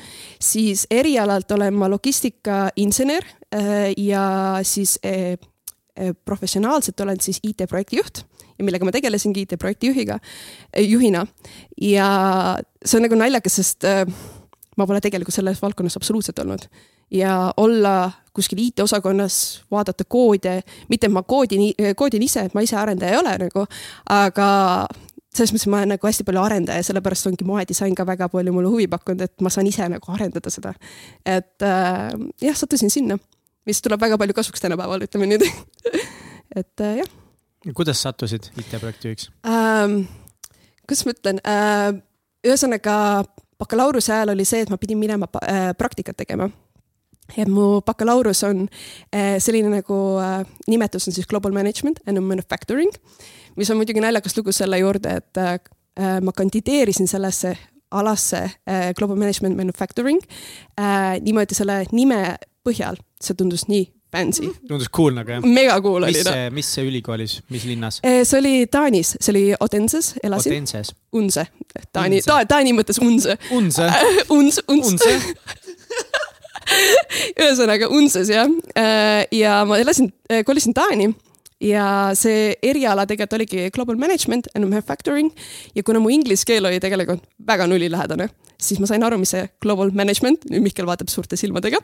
siis 0.42 0.86
erialalt 0.92 1.52
olen 1.52 1.78
ma 1.78 1.90
logistikainsener 1.92 3.28
äh, 3.56 3.92
ja 3.98 4.26
siis 4.68 4.98
äh, 5.06 5.38
äh, 6.00 6.14
professionaalselt 6.26 7.00
olen 7.00 7.20
siis 7.22 7.42
IT-projekti 7.44 8.02
juht 8.02 8.24
ja 8.58 8.66
millega 8.66 8.86
ma 8.88 8.94
tegelesingi 8.96 9.46
IT-projekti 9.46 9.92
juhiga, 9.92 10.20
juhina. 10.78 11.26
ja 11.82 12.08
see 12.86 13.00
on 13.00 13.08
nagu 13.08 13.18
naljakas, 13.18 13.60
sest 13.62 13.88
ma 14.78 14.88
pole 14.88 15.02
tegelikult 15.02 15.36
selles 15.36 15.62
valdkonnas 15.62 15.98
absoluutselt 15.98 16.40
olnud 16.44 16.68
ja 17.12 17.54
olla 17.58 18.12
kuskil 18.34 18.60
IT-osakonnas, 18.62 19.64
vaadata 19.72 20.04
koode, 20.08 20.62
mitte 20.90 21.10
ma 21.10 21.24
koodin, 21.24 21.74
koodin 21.96 22.24
ise, 22.24 22.48
ma 22.54 22.64
ise 22.64 22.78
arendaja 22.80 23.12
ei 23.12 23.20
ole 23.20 23.34
nagu, 23.42 23.66
aga 24.10 24.48
selles 25.36 25.54
mõttes 25.56 25.70
ma 25.72 25.80
olen 25.80 25.94
nagu 25.94 26.08
hästi 26.08 26.26
palju 26.28 26.42
arendaja, 26.44 26.84
sellepärast 26.86 27.30
ongi 27.30 27.48
moedisain 27.48 27.96
ka 27.96 28.06
väga 28.08 28.28
palju 28.32 28.54
mulle 28.56 28.72
huvi 28.72 28.88
pakkunud, 28.92 29.24
et 29.26 29.44
ma 29.44 29.52
saan 29.54 29.70
ise 29.70 29.88
nagu 29.92 30.14
arendada 30.14 30.52
seda. 30.54 30.74
et 31.26 31.66
äh, 31.68 32.10
jah, 32.44 32.58
sattusin 32.58 32.92
sinna, 32.94 33.18
mis 33.68 33.82
tuleb 33.82 34.02
väga 34.02 34.20
palju 34.20 34.36
kasuks 34.38 34.64
tänapäeval, 34.64 35.08
ütleme 35.08 35.30
nüüd 35.32 35.46
et 36.60 36.84
äh, 36.84 36.98
jah. 37.02 37.14
kuidas 37.76 38.02
sattusid 38.04 38.52
IT-projekti 38.58 39.12
juhiks 39.12 39.30
ähm,? 39.48 40.04
kuidas 40.84 41.06
ma 41.08 41.16
ütlen 41.16 41.40
äh,, 41.48 42.02
ühesõnaga 42.48 42.98
bakalaureuse 43.62 44.14
ajal 44.16 44.34
oli 44.36 44.46
see, 44.48 44.66
et 44.66 44.74
ma 44.74 44.80
pidin 44.82 45.00
minema 45.00 45.30
äh, 45.46 45.72
praktikat 45.78 46.20
tegema 46.20 46.50
et 47.38 47.50
mu 47.52 47.82
bakalaureus 47.86 48.44
on 48.48 48.66
äh, 49.14 49.38
selline 49.40 49.72
nagu 49.72 50.00
äh, 50.22 50.42
nimetus 50.68 51.08
on 51.08 51.16
siis 51.16 51.28
global 51.28 51.54
management 51.56 52.00
and 52.08 52.20
manufacturing, 52.20 52.92
mis 53.56 53.70
on 53.70 53.80
muidugi 53.80 54.04
naljakas 54.04 54.38
lugu 54.38 54.54
selle 54.56 54.80
juurde, 54.82 55.18
et 55.22 55.42
äh, 55.42 55.60
ma 56.22 56.32
kandideerisin 56.32 57.08
sellesse 57.08 57.58
alasse 57.92 58.46
global 58.96 59.18
management 59.20 59.58
manufacturing 59.60 60.22
niimoodi 61.20 61.58
selle 61.58 61.82
nime 61.92 62.38
põhjal, 62.64 62.96
see 63.20 63.36
tundus 63.36 63.66
nii 63.68 63.84
fancy. 64.12 64.48
tundus 64.70 64.88
cool 64.96 65.12
nagu 65.18 65.34
jah? 65.36 65.44
mega 65.44 65.76
cool 65.84 66.06
mis, 66.08 66.22
oli 66.22 66.24
noh. 66.24 66.56
mis 66.56 66.70
see 66.72 66.86
ülikoolis, 66.88 67.36
mis 67.52 67.68
linnas? 67.68 68.00
see 68.00 68.40
oli 68.40 68.54
Taanis, 68.72 69.18
see 69.20 69.34
oli 69.34 69.44
Odenses, 69.60 70.14
elasin. 70.24 70.56
Odenses. 70.56 70.94
Unse, 71.12 71.44
Taani, 71.92 72.24
Taani 72.24 72.72
mõttes 72.80 73.04
Unse. 73.04 73.36
Unse. 73.52 73.92
Uns, 74.38 74.64
Uns. 74.72 74.94
Unse 74.94 75.12
ühesõnaga 77.42 77.90
Unses 77.92 78.32
jah, 78.32 78.50
äh, 78.78 79.26
ja 79.36 79.62
ma 79.68 79.80
elasin, 79.82 80.12
äh, 80.32 80.46
kolisin 80.48 80.76
Taani 80.78 81.12
ja 81.62 81.86
see 82.18 82.56
eriala 82.66 83.06
tegelikult 83.06 83.38
oligi 83.38 83.70
global 83.74 84.00
management 84.02 84.50
and 84.56 84.66
manufacturing 84.66 85.30
ja 85.76 85.84
kuna 85.86 86.02
mu 86.02 86.10
inglise 86.10 86.46
keel 86.48 86.66
oli 86.66 86.82
tegelikult 86.82 87.24
väga 87.48 87.68
nullilähedane, 87.70 88.30
siis 88.62 88.82
ma 88.82 88.90
sain 88.90 89.04
aru, 89.06 89.20
mis 89.22 89.34
see 89.36 89.46
global 89.64 89.94
management, 89.94 90.48
nüüd 90.50 90.66
Mihkel 90.66 90.90
vaatab 90.90 91.12
suurte 91.14 91.38
silmadega. 91.40 91.82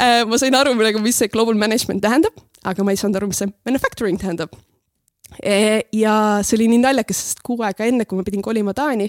Äh, 0.00 0.22
ma 0.28 0.40
sain 0.40 0.54
aru 0.56 0.76
mis 0.76 1.22
see 1.22 1.32
global 1.32 1.56
management 1.56 2.04
tähendab, 2.04 2.36
aga 2.64 2.84
ma 2.84 2.92
ei 2.92 3.00
saanud 3.00 3.20
aru, 3.20 3.32
mis 3.32 3.42
see 3.42 3.52
manufacturing 3.68 4.20
tähendab. 4.20 4.52
Ja 5.92 6.14
see 6.46 6.56
oli 6.58 6.68
nii 6.70 6.82
naljakas, 6.84 7.22
sest 7.22 7.42
kuu 7.46 7.58
aega 7.66 7.88
enne, 7.88 8.06
kui 8.06 8.18
ma 8.18 8.24
pidin 8.26 8.44
kolima 8.44 8.74
Taani, 8.76 9.08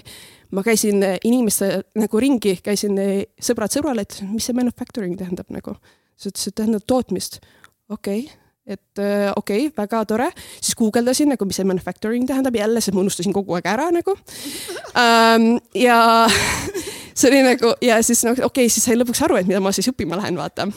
ma 0.54 0.64
käisin 0.66 1.02
eh, 1.06 1.16
inimeste 1.28 1.70
nagu 1.98 2.20
ringi, 2.22 2.58
käisin 2.64 2.98
eh, 3.02 3.14
sõbrad 3.42 3.72
sõbrale, 3.74 4.04
et 4.06 4.18
mis 4.26 4.48
see 4.48 4.56
manufacturing 4.58 5.16
tähendab 5.18 5.48
nagu. 5.54 5.76
siis 6.18 6.32
ütles, 6.32 6.50
et 6.50 6.58
tähendab 6.58 6.84
tootmist. 6.86 7.40
okei 7.88 8.26
okay 8.26 8.44
et 8.68 9.00
okei 9.36 9.62
okay,, 9.64 9.72
väga 9.72 10.02
tore, 10.04 10.26
siis 10.60 10.76
guugeldasin 10.76 11.30
nagu, 11.32 11.46
mis 11.48 11.56
see 11.56 11.64
manufacturing 11.64 12.26
tähendab, 12.28 12.52
jälle, 12.58 12.82
sest 12.84 12.92
ma 12.92 13.00
unustasin 13.00 13.32
kogu 13.32 13.56
aeg 13.56 13.64
ära 13.70 13.86
nagu 13.94 14.12
ähm,. 14.92 15.54
ja 15.72 16.28
see 17.18 17.30
oli 17.30 17.42
nagu 17.42 17.72
ja 17.82 17.98
siis 18.02 18.22
noh, 18.26 18.36
okei 18.36 18.46
okay,, 18.46 18.72
siis 18.72 18.86
sain 18.86 18.98
lõpuks 19.00 19.20
aru, 19.26 19.38
et 19.40 19.48
mida 19.48 19.60
ma 19.62 19.72
siis 19.74 19.90
õppima 19.90 20.18
lähen, 20.20 20.38
vaata. 20.38 20.68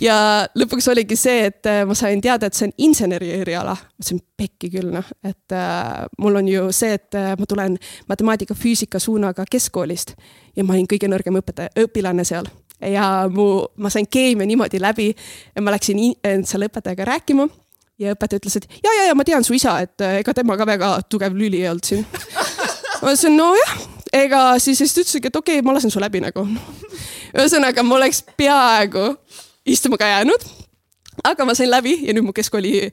ja 0.00 0.16
lõpuks 0.56 0.88
oligi 0.92 1.18
see, 1.20 1.46
et 1.50 1.68
äh, 1.70 1.82
ma 1.88 1.96
sain 1.98 2.20
teada, 2.24 2.48
et 2.48 2.56
see 2.56 2.68
on 2.68 2.74
inseneri 2.88 3.32
eriala. 3.40 3.76
mõtlesin, 3.96 4.22
pekki 4.36 4.70
küll 4.72 4.92
noh, 4.94 5.08
et 5.24 5.56
äh, 5.56 6.06
mul 6.22 6.40
on 6.40 6.48
ju 6.50 6.68
see, 6.76 6.96
et 6.96 7.18
äh, 7.18 7.34
ma 7.38 7.48
tulen 7.48 7.76
matemaatika-füüsika 8.08 9.00
suunaga 9.02 9.44
keskkoolist 9.50 10.16
ja 10.56 10.64
ma 10.64 10.76
olin 10.76 10.88
kõige 10.90 11.10
nõrgem 11.12 11.40
õpetaja, 11.42 11.74
õpilane 11.84 12.24
seal 12.24 12.48
ja 12.80 13.26
mu, 13.32 13.66
ma 13.76 13.92
sain 13.92 14.08
keemia 14.08 14.48
niimoodi 14.48 14.80
läbi 14.80 15.10
ja 15.12 15.64
ma 15.64 15.72
läksin 15.74 16.00
selle 16.44 16.68
õpetajaga 16.70 17.08
rääkima 17.12 17.48
ja 18.00 18.16
õpetaja 18.16 18.42
ütles, 18.42 18.56
et 18.60 18.80
ja, 18.82 18.92
ja, 18.92 19.10
ja 19.10 19.18
ma 19.18 19.24
tean 19.24 19.44
su 19.44 19.56
isa, 19.56 19.78
et 19.84 20.00
äh, 20.04 20.20
ega 20.22 20.34
tema 20.36 20.56
ka 20.56 20.68
väga 20.68 20.96
tugev 21.08 21.36
lüli 21.36 21.62
ei 21.64 21.70
olnud 21.72 21.88
siin. 21.88 22.08
ma 23.02 23.12
ütlesin, 23.12 23.36
nojah 23.36 23.95
ega 24.12 24.58
siis, 24.62 24.78
siis 24.78 24.94
ta 24.94 25.02
ütleski, 25.02 25.30
et 25.30 25.36
okei 25.36 25.58
okay,, 25.58 25.66
ma 25.66 25.74
lasen 25.76 25.90
su 25.90 26.02
läbi 26.02 26.22
nagu. 26.24 26.46
ühesõnaga, 27.34 27.82
ma 27.82 27.98
oleks 27.98 28.22
peaaegu 28.36 29.12
istuma 29.66 29.98
ka 30.00 30.08
jäänud. 30.08 30.48
aga 31.24 31.44
ma 31.48 31.54
sain 31.56 31.70
läbi 31.70 31.98
ja 32.06 32.14
nüüd 32.14 32.28
mu 32.28 32.36
keskkooli 32.36 32.90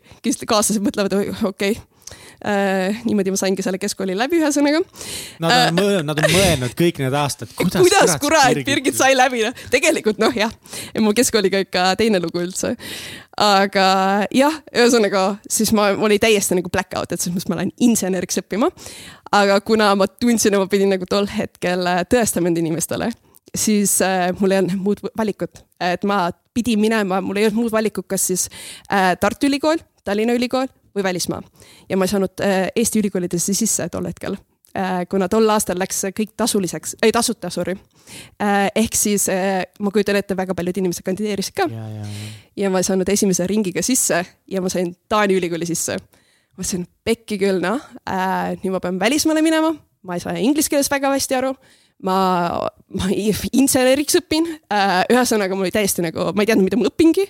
kaaslased 0.48 0.84
mõtlevad, 0.84 1.16
okei 1.44 1.76
okay, 1.76 1.76
äh,. 2.46 3.02
niimoodi 3.06 3.32
ma 3.32 3.40
saingi 3.40 3.64
selle 3.66 3.80
keskkooli 3.82 4.16
läbi, 4.18 4.40
ühesõnaga. 4.42 4.82
Nad 5.44 5.52
on 5.52 5.58
äh, 5.58 5.74
mõelnud, 5.78 6.08
nad 6.10 6.22
on 6.24 6.34
mõelnud 6.34 6.76
kõik 6.80 7.00
need 7.04 7.18
aastad, 7.18 7.52
kuidas. 7.60 7.84
kuidas 7.84 8.16
kurat 8.24 8.60
Birgit 8.68 8.98
sai 9.00 9.16
läbi, 9.18 9.44
noh, 9.48 9.66
tegelikult 9.74 10.20
noh, 10.24 10.34
jah, 10.36 10.52
mu 11.04 11.14
keskkooliga 11.16 11.64
ikka 11.66 11.88
teine 12.00 12.22
lugu 12.24 12.44
üldse. 12.44 12.76
aga 13.40 13.88
jah, 14.36 14.60
ühesõnaga 14.76 15.26
siis 15.50 15.72
ma, 15.76 15.92
mul 15.98 16.12
oli 16.12 16.20
täiesti 16.22 16.60
nagu 16.60 16.72
black 16.74 16.96
out, 17.00 17.12
et 17.12 17.22
selles 17.22 17.36
mõttes 17.38 17.50
ma 17.52 17.60
lähen 17.62 17.74
inseneriks 17.82 18.40
õppima. 18.44 18.70
Aga 19.34 19.60
kuna 19.66 19.94
ma 19.98 20.08
tundsin, 20.08 20.54
et 20.54 20.62
ma 20.62 20.70
pidin 20.70 20.94
nagu 20.94 21.10
tol 21.10 21.30
hetkel 21.30 21.88
äh, 21.90 22.04
tõestama 22.10 22.52
enda 22.52 22.64
inimestele 22.64 23.12
siis 23.58 24.02
äh, 24.02 24.32
mul 24.40 24.52
ei 24.52 24.62
olnud 24.64 24.80
muud 24.82 25.02
valikut, 25.18 25.64
et 25.82 26.06
ma 26.10 26.26
pidin 26.54 26.80
minema, 26.82 27.22
mul 27.22 27.38
ei 27.38 27.48
olnud 27.48 27.64
muud 27.64 27.74
valikut, 27.74 28.08
kas 28.10 28.28
siis 28.32 28.48
äh, 28.92 29.14
Tartu 29.20 29.50
Ülikool, 29.50 29.82
Tallinna 30.04 30.34
Ülikool 30.34 30.68
või 30.96 31.04
välismaa. 31.04 31.42
ja 31.90 31.98
ma 31.98 32.06
ei 32.06 32.12
saanud 32.12 32.42
äh, 32.42 32.68
Eesti 32.76 33.00
ülikoolidesse 33.00 33.54
sisse 33.54 33.88
tol 33.90 34.06
hetkel 34.06 34.38
äh, 34.78 35.06
kuna 35.10 35.30
tol 35.30 35.50
aastal 35.50 35.80
läks 35.80 36.04
kõik 36.18 36.34
tasuliseks, 36.38 36.96
ei 37.02 37.12
tasuta, 37.12 37.50
sorry. 37.50 37.76
Äh, 38.42 38.70
ehk 38.76 38.98
siis 38.98 39.28
ma 39.80 39.92
kujutan 39.92 40.20
ette, 40.20 40.38
väga 40.38 40.56
paljud 40.56 40.78
inimesed 40.82 41.06
kandideerisid 41.06 41.56
ka. 41.58 41.70
Ja, 41.72 41.88
ja, 41.90 42.02
ja. 42.02 42.34
ja 42.66 42.74
ma 42.74 42.82
ei 42.82 42.90
saanud 42.90 43.10
esimese 43.10 43.48
ringiga 43.48 43.82
sisse 43.86 44.26
ja 44.48 44.62
ma 44.62 44.70
sain 44.70 44.96
Taani 45.10 45.38
ülikooli 45.38 45.70
sisse. 45.70 45.98
Mõtlesin, 46.58 46.86
pekki 47.06 47.40
küll 47.42 47.62
noh, 47.64 47.82
nüüd 48.62 48.74
ma 48.74 48.82
pean 48.84 49.00
välismaale 49.02 49.44
minema, 49.46 49.74
ma 50.04 50.18
ei 50.18 50.24
saa 50.24 50.36
inglise 50.42 50.72
keeles 50.72 50.92
väga 50.92 51.14
hästi 51.16 51.40
aru. 51.40 51.54
Ma, 52.04 52.16
ma 52.92 53.08
inseneriks 53.16 54.18
õpin, 54.20 54.48
ühesõnaga 55.14 55.56
mul 55.56 55.70
oli 55.70 55.72
täiesti 55.72 56.04
nagu, 56.04 56.34
ma 56.36 56.44
ei 56.44 56.50
teadnud, 56.50 56.66
mida 56.68 56.80
ma 56.82 56.90
õpingi. 56.90 57.30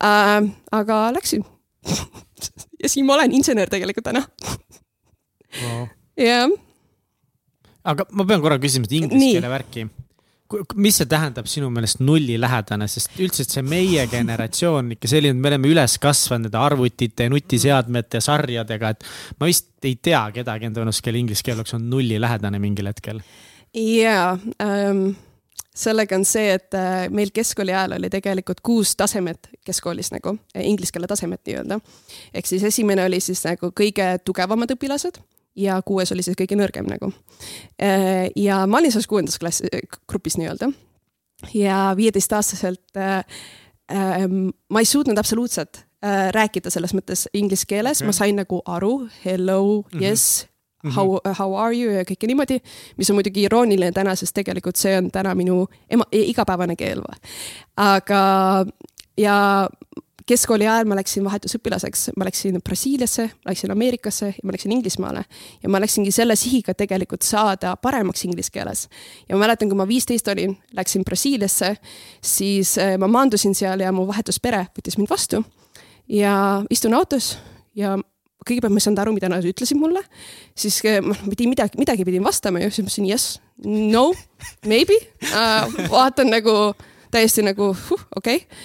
aga 0.00 1.06
läksin. 1.16 1.46
Ja 2.80 2.88
siin 2.88 3.04
ma 3.04 3.12
olen 3.18 3.34
insener 3.36 3.68
tegelikult 3.68 4.06
täna. 4.06 4.22
Jah. 6.16 6.48
aga 7.84 8.06
ma 8.16 8.24
pean 8.24 8.40
korra 8.40 8.56
küsima 8.62 8.88
seda 8.88 8.96
inglise 8.96 9.34
keele 9.36 9.50
värki. 9.52 9.84
Mis 10.74 10.98
see 11.00 11.08
tähendab 11.10 11.48
sinu 11.50 11.70
meelest 11.72 12.02
nullilähedane, 12.04 12.88
sest 12.90 13.16
üldiselt 13.20 13.54
see 13.54 13.64
meie 13.66 14.06
generatsioon 14.10 14.94
ikka 14.96 15.10
selline, 15.12 15.38
me 15.38 15.52
oleme 15.52 15.70
üles 15.70 15.96
kasvanud 16.02 16.48
nende 16.48 16.60
arvutite, 16.60 17.28
nutiseadmete, 17.32 18.22
sarjadega, 18.24 18.92
et 18.94 19.08
ma 19.40 19.48
vist 19.50 19.70
ei 19.86 19.96
tea 20.02 20.22
kedagi 20.34 20.68
enda 20.68 20.84
ennast, 20.84 21.04
kelle 21.04 21.20
inglise 21.20 21.44
keel 21.46 21.60
oleks 21.60 21.76
olnud 21.76 21.96
nullilähedane 21.96 22.62
mingil 22.62 22.90
hetkel. 22.90 23.22
jaa 23.74 24.36
um 24.36 25.10
sellega 25.80 26.16
on 26.18 26.24
see, 26.26 26.54
et 26.56 26.74
äh, 26.74 27.08
meil 27.14 27.30
keskkooli 27.34 27.72
ajal 27.74 27.96
oli 27.96 28.10
tegelikult 28.12 28.60
kuus 28.66 28.94
tasemet 28.98 29.50
keskkoolis 29.66 30.10
nagu, 30.12 30.34
inglise 30.58 30.92
keele 30.92 31.08
tasemet 31.10 31.42
nii-öelda. 31.46 31.80
ehk 32.34 32.46
siis 32.46 32.64
esimene 32.66 33.04
oli 33.06 33.20
siis 33.20 33.44
nagu 33.46 33.70
kõige 33.76 34.12
tugevamad 34.24 34.74
õpilased 34.74 35.20
ja 35.60 35.80
kuues 35.86 36.12
oli 36.14 36.24
siis 36.24 36.38
kõige 36.38 36.56
nõrgem 36.58 36.88
nagu. 36.90 37.12
Ja 38.36 38.64
ma 38.66 38.80
olin 38.80 38.92
selles 38.92 39.08
kuuendas 39.10 39.38
klassi, 39.40 39.68
grupis 40.08 40.38
nii-öelda. 40.40 40.72
ja 41.54 41.94
viieteistaastaselt 41.96 42.96
äh, 42.96 43.24
äh, 43.92 44.26
ma 44.68 44.78
ei 44.78 44.84
suutnud 44.84 45.18
absoluutselt 45.18 45.84
äh, 46.04 46.28
rääkida 46.32 46.70
selles 46.70 46.92
mõttes 46.94 47.28
inglise 47.32 47.64
keeles 47.66 48.02
okay., 48.02 48.06
ma 48.06 48.12
sain 48.12 48.36
nagu 48.36 48.60
aru, 48.66 49.08
hello, 49.24 49.84
mhm. 49.92 50.02
yes 50.02 50.44
mm, 50.44 50.44
-hmm 50.44 50.50
mm 50.82 50.90
-hmm. 50.90 50.94
how, 50.94 51.34
how 51.38 51.56
are 51.56 51.76
you 51.76 51.92
ja 51.92 52.04
kõike 52.04 52.26
niimoodi, 52.26 52.60
mis 52.96 53.10
on 53.10 53.16
muidugi 53.16 53.42
irooniline 53.42 53.92
täna, 53.92 54.14
sest 54.14 54.34
tegelikult 54.34 54.76
see 54.76 54.96
on 54.98 55.10
täna 55.10 55.34
minu 55.34 55.66
ema, 55.90 56.04
igapäevane 56.12 56.76
keel. 56.76 57.02
aga, 57.76 58.64
ja 59.16 59.68
keskkooli 60.30 60.66
ajal 60.68 60.86
ma 60.88 60.96
läksin 60.98 61.24
vahetusõpilaseks, 61.26 62.10
ma 62.18 62.26
läksin 62.28 62.60
Brasiiliasse, 62.64 63.26
läksin 63.46 63.72
Ameerikasse 63.74 64.30
ja 64.36 64.46
ma 64.46 64.54
läksin 64.54 64.72
Inglismaale. 64.76 65.24
ja 65.62 65.68
ma 65.68 65.80
läksingi 65.82 66.12
selle 66.14 66.36
sihiga 66.38 66.74
tegelikult 66.74 67.26
saada 67.26 67.74
paremaks 67.76 68.24
inglise 68.24 68.52
keeles. 68.54 68.86
ja 69.28 69.36
ma 69.36 69.44
mäletan, 69.44 69.68
kui 69.68 69.78
ma 69.78 69.88
viisteist 69.88 70.28
olin, 70.28 70.56
läksin 70.76 71.04
Brasiiliasse, 71.04 71.76
siis 72.22 72.76
eh, 72.78 72.96
ma 72.98 73.08
maandusin 73.08 73.54
seal 73.54 73.82
ja 73.82 73.92
mu 73.92 74.06
vahetuspere 74.06 74.66
võttis 74.76 74.98
mind 75.00 75.10
vastu. 75.10 75.42
ja 76.08 76.62
istun 76.70 76.94
autos 76.94 77.36
ja 77.74 77.96
kõigepealt 78.46 78.72
ma 78.72 78.80
ei 78.80 78.86
saanud 78.86 79.02
aru, 79.02 79.16
mida 79.16 79.28
nad 79.28 79.44
ütlesid 79.44 79.78
mulle, 79.78 80.00
siis 80.56 80.78
ma 81.04 81.16
pidin 81.26 81.50
midagi, 81.52 81.78
midagi 81.78 82.06
pidin 82.08 82.24
vastama 82.24 82.62
ja 82.62 82.70
siis 82.70 82.84
ma 82.84 82.88
ütlesin 82.88 83.10
yes, 83.10 83.26
no, 83.66 84.12
maybe 84.66 84.96
uh,. 85.32 85.90
vaatan 85.90 86.32
nagu 86.32 86.54
täiesti 87.10 87.44
nagu 87.46 87.72
huh, 87.72 88.04
okei 88.16 88.36
okay. 88.36 88.60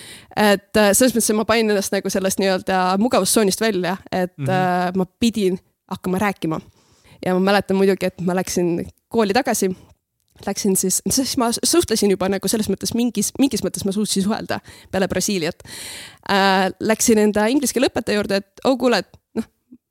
et 0.54 0.80
uh, 0.80 0.92
selles 0.94 1.16
mõttes, 1.16 1.32
et 1.32 1.40
ma 1.40 1.48
panin 1.50 1.74
ennast 1.74 1.96
nagu 1.96 2.12
sellest 2.12 2.42
nii-öelda 2.42 2.84
mugavustsoonist 3.02 3.62
välja, 3.62 3.98
et 4.12 4.38
mm 4.38 4.46
-hmm. 4.46 4.98
ma 4.98 5.06
pidin 5.20 5.60
hakkama 5.92 6.20
rääkima. 6.20 6.62
ja 7.26 7.34
ma 7.34 7.40
mäletan 7.40 7.78
muidugi, 7.78 8.06
et 8.06 8.22
ma 8.22 8.36
läksin 8.36 8.88
kooli 9.08 9.34
tagasi 9.34 9.76
läksin 10.46 10.76
siis, 10.76 11.02
siis 11.10 11.38
ma 11.38 11.50
suhtlesin 11.64 12.12
juba 12.12 12.30
nagu 12.30 12.48
selles 12.48 12.70
mõttes 12.70 12.94
mingis, 12.94 13.32
mingis 13.40 13.64
mõttes 13.64 13.86
ma 13.86 13.94
suutsin 13.96 14.24
suhelda 14.24 14.60
peale 14.92 15.08
Brasiiliat 15.08 15.64
äh,. 16.30 16.72
Läksin 16.80 17.18
enda 17.18 17.46
inglise 17.48 17.74
keele 17.74 17.88
õpetaja 17.88 18.20
juurde, 18.20 18.36
et 18.36 18.66
oh 18.66 18.78
kuule, 18.78 18.98
et 18.98 19.22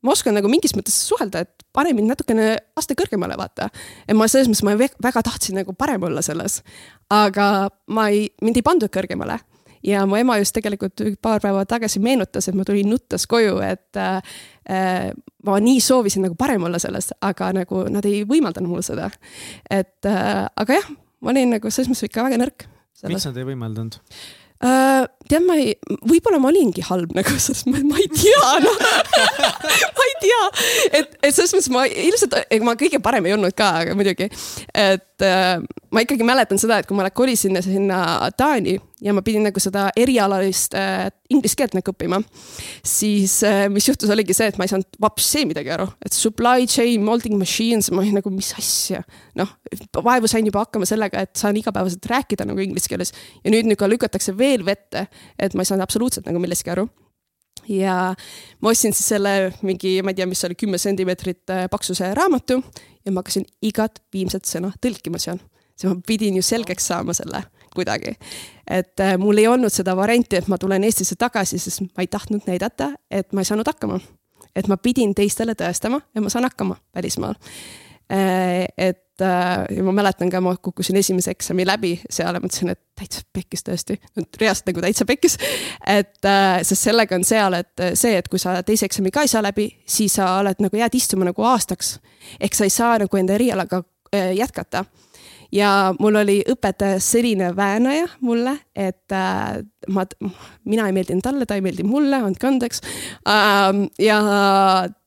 ma 0.04 0.12
oskan 0.12 0.36
nagu 0.36 0.50
mingis 0.52 0.76
mõttes 0.76 0.96
suhelda, 1.08 1.44
et 1.44 1.64
pane 1.74 1.94
mind 1.96 2.12
natukene 2.12 2.50
aste 2.78 2.96
kõrgemale, 2.98 3.38
vaata. 3.40 3.70
et 4.06 4.16
ma 4.16 4.28
selles 4.28 4.50
mõttes, 4.50 4.64
ma 4.66 4.76
väga 4.76 5.24
tahtsin 5.24 5.58
nagu 5.60 5.74
parem 5.78 6.04
olla 6.10 6.22
selles, 6.22 6.60
aga 7.10 7.70
ma 7.88 8.08
ei, 8.12 8.28
mind 8.44 8.60
ei 8.60 8.66
pandud 8.66 8.92
kõrgemale 8.92 9.40
ja 9.84 10.04
mu 10.08 10.16
ema 10.16 10.36
just 10.40 10.54
tegelikult 10.56 11.02
paar 11.22 11.42
päeva 11.44 11.64
tagasi 11.68 12.00
meenutas, 12.04 12.48
et 12.48 12.56
ma 12.56 12.64
tulin 12.66 12.88
nuttes 12.88 13.26
koju, 13.30 13.58
et 13.64 14.00
äh, 14.00 15.10
ma 15.44 15.58
nii 15.60 15.80
soovisin 15.84 16.24
nagu 16.24 16.38
parem 16.40 16.64
olla 16.68 16.80
selles, 16.82 17.12
aga 17.24 17.52
nagu 17.60 17.84
nad 17.92 18.06
ei 18.08 18.22
võimaldanud 18.28 18.72
mul 18.72 18.86
seda. 18.86 19.10
et 19.70 20.08
äh, 20.08 20.46
aga 20.46 20.80
jah, 20.80 20.88
ma 21.20 21.34
olin 21.34 21.56
nagu 21.56 21.70
selles 21.70 21.92
mõttes 21.92 22.08
ikka 22.08 22.24
väga 22.28 22.40
nõrk. 22.40 22.66
miks 23.10 23.28
nad 23.28 23.40
ei 23.40 23.50
võimaldanud? 23.52 24.00
Uh, 24.64 25.04
tead, 25.30 25.44
ma 25.46 25.56
ei, 25.60 25.74
võib-olla 26.04 26.40
ma 26.42 26.50
olingi 26.50 26.84
halb 26.84 27.14
nagu, 27.16 27.36
sest 27.40 27.68
ma, 27.70 27.80
ma 27.88 28.00
ei 28.02 28.08
tea 28.12 28.52
noh 28.64 28.80
ma 29.98 30.08
ei 30.08 30.16
tea, 30.22 30.42
et, 31.00 31.16
et 31.22 31.30
selles 31.32 31.54
mõttes 31.56 31.70
ma 31.74 31.84
ilmselt, 31.88 32.38
ma 32.66 32.76
kõige 32.80 33.00
parem 33.04 33.28
ei 33.28 33.36
olnud 33.36 33.56
ka, 33.56 33.70
aga 33.84 33.96
muidugi. 33.98 34.28
et 34.74 35.26
uh, 35.26 35.62
ma 35.94 36.04
ikkagi 36.04 36.26
mäletan 36.26 36.60
seda, 36.60 36.80
et 36.80 36.88
kui 36.88 36.98
ma 36.98 37.08
kolisin 37.14 37.60
sinna 37.64 38.30
Taani 38.36 38.78
ja 39.04 39.12
ma 39.14 39.22
pidin 39.24 39.44
nagu 39.44 39.60
seda 39.60 39.88
erialalist 40.00 40.74
äh, 40.78 41.08
inglise 41.32 41.58
keelt 41.58 41.74
nagu 41.76 41.92
õppima. 41.92 42.20
siis 42.86 43.36
äh, 43.46 43.66
mis 43.72 43.86
juhtus, 43.88 44.10
oligi 44.12 44.36
see, 44.36 44.48
et 44.50 44.58
ma 44.58 44.66
ei 44.66 44.72
saanud 44.72 44.98
vapsi 45.02 45.44
midagi 45.48 45.72
aru, 45.74 45.86
et 46.04 46.16
supply 46.16 46.68
chain, 46.70 47.04
molding 47.04 47.36
machines, 47.40 47.90
ma 47.92 48.02
olin 48.02 48.16
nagu, 48.20 48.32
mis 48.32 48.52
asja. 48.58 49.02
noh, 49.38 49.50
vaevu 49.98 50.30
sain 50.30 50.46
juba 50.48 50.64
hakkama 50.64 50.88
sellega, 50.88 51.24
et 51.26 51.34
saan 51.38 51.58
igapäevaselt 51.60 52.08
rääkida 52.10 52.48
nagu 52.48 52.64
inglise 52.64 52.90
keeles 52.90 53.12
ja 53.44 53.52
nüüd 53.52 53.68
nagu 53.68 53.90
lükatakse 53.92 54.36
veel 54.38 54.64
vette, 54.66 55.06
et 55.38 55.54
ma 55.54 55.64
ei 55.64 55.70
saanud 55.70 55.86
absoluutselt 55.86 56.26
nagu 56.26 56.42
millestki 56.42 56.74
aru 56.74 56.88
ja 57.68 58.14
ma 58.60 58.70
ostsin 58.70 58.92
siis 58.92 59.08
selle 59.14 59.52
mingi, 59.62 59.96
ma 60.02 60.12
ei 60.12 60.18
tea, 60.18 60.26
mis 60.28 60.44
oli 60.44 60.56
kümme 60.58 60.78
sentimeetrit 60.78 61.50
äh, 61.50 61.66
paksuse 61.70 62.14
raamatu 62.14 62.60
ja 63.04 63.12
ma 63.12 63.22
hakkasin 63.22 63.46
igat 63.62 64.02
viimset 64.12 64.48
sõna 64.48 64.72
tõlkima 64.80 65.20
seal. 65.20 65.38
siis 65.76 65.90
ma 65.90 66.00
pidin 66.06 66.36
ju 66.36 66.42
selgeks 66.42 66.86
saama 66.86 67.14
selle 67.14 67.42
kuidagi. 67.74 68.16
et 68.70 69.00
äh, 69.00 69.16
mul 69.18 69.38
ei 69.38 69.46
olnud 69.46 69.72
seda 69.72 69.96
varianti, 69.96 70.36
et 70.36 70.48
ma 70.48 70.58
tulen 70.58 70.84
Eestisse 70.84 71.16
tagasi, 71.18 71.58
sest 71.58 71.80
ma 71.80 72.04
ei 72.04 72.06
tahtnud 72.06 72.46
näidata, 72.46 72.92
et 73.10 73.32
ma 73.32 73.40
ei 73.40 73.50
saanud 73.50 73.66
hakkama. 73.66 74.00
et 74.56 74.68
ma 74.68 74.76
pidin 74.76 75.14
teistele 75.14 75.54
tõestama, 75.54 76.00
et 76.14 76.22
ma 76.22 76.30
saan 76.30 76.44
hakkama 76.44 76.76
välismaal. 76.94 77.34
Et 78.10 79.22
äh, 79.22 79.76
ja 79.76 79.84
ma 79.86 79.92
mäletan 79.92 80.30
ka, 80.30 80.40
ma 80.44 80.56
kukkusin 80.56 80.96
esimese 81.00 81.32
eksami 81.34 81.66
läbi 81.66 81.94
seal 82.10 82.34
ja 82.34 82.42
mõtlesin, 82.42 82.74
et 82.74 82.80
täitsa 82.98 83.22
pekkis 83.32 83.64
tõesti, 83.66 83.98
reaalselt 84.40 84.68
nagu 84.70 84.84
täitsa 84.84 85.06
pekkis. 85.08 85.38
et 85.86 86.28
äh, 86.28 86.60
sest 86.62 86.90
sellega 86.90 87.16
on 87.16 87.24
seal, 87.24 87.56
et 87.60 87.86
see, 87.94 88.16
et 88.18 88.28
kui 88.28 88.42
sa 88.42 88.58
teise 88.62 88.88
eksami 88.90 89.14
ka 89.14 89.24
ei 89.24 89.32
saa 89.32 89.42
läbi, 89.44 89.70
siis 89.86 90.18
sa 90.20 90.34
oled 90.40 90.60
nagu 90.64 90.82
jääd 90.82 90.98
istuma 90.98 91.30
nagu 91.30 91.48
aastaks. 91.48 91.98
ehk 92.40 92.54
sa 92.54 92.68
ei 92.68 92.74
saa 92.74 92.98
nagu 93.04 93.16
enda 93.16 93.38
erialaga 93.38 93.82
jätkata 94.14 94.84
ja 95.54 95.94
mul 96.00 96.18
oli 96.18 96.40
õpetaja 96.50 96.98
selline 97.02 97.52
väänaja 97.56 98.08
mulle, 98.20 98.56
et 98.76 99.12
äh, 99.12 99.60
ma, 99.88 100.04
mina 100.64 100.86
ei 100.88 100.96
meeldinud 100.96 101.24
talle, 101.24 101.46
ta 101.46 101.58
ei 101.58 101.64
meeldinud 101.64 101.90
mulle, 101.90 102.20
andke 102.28 102.48
andeks 102.48 102.82
ähm,. 103.28 103.86
ja 103.98 104.18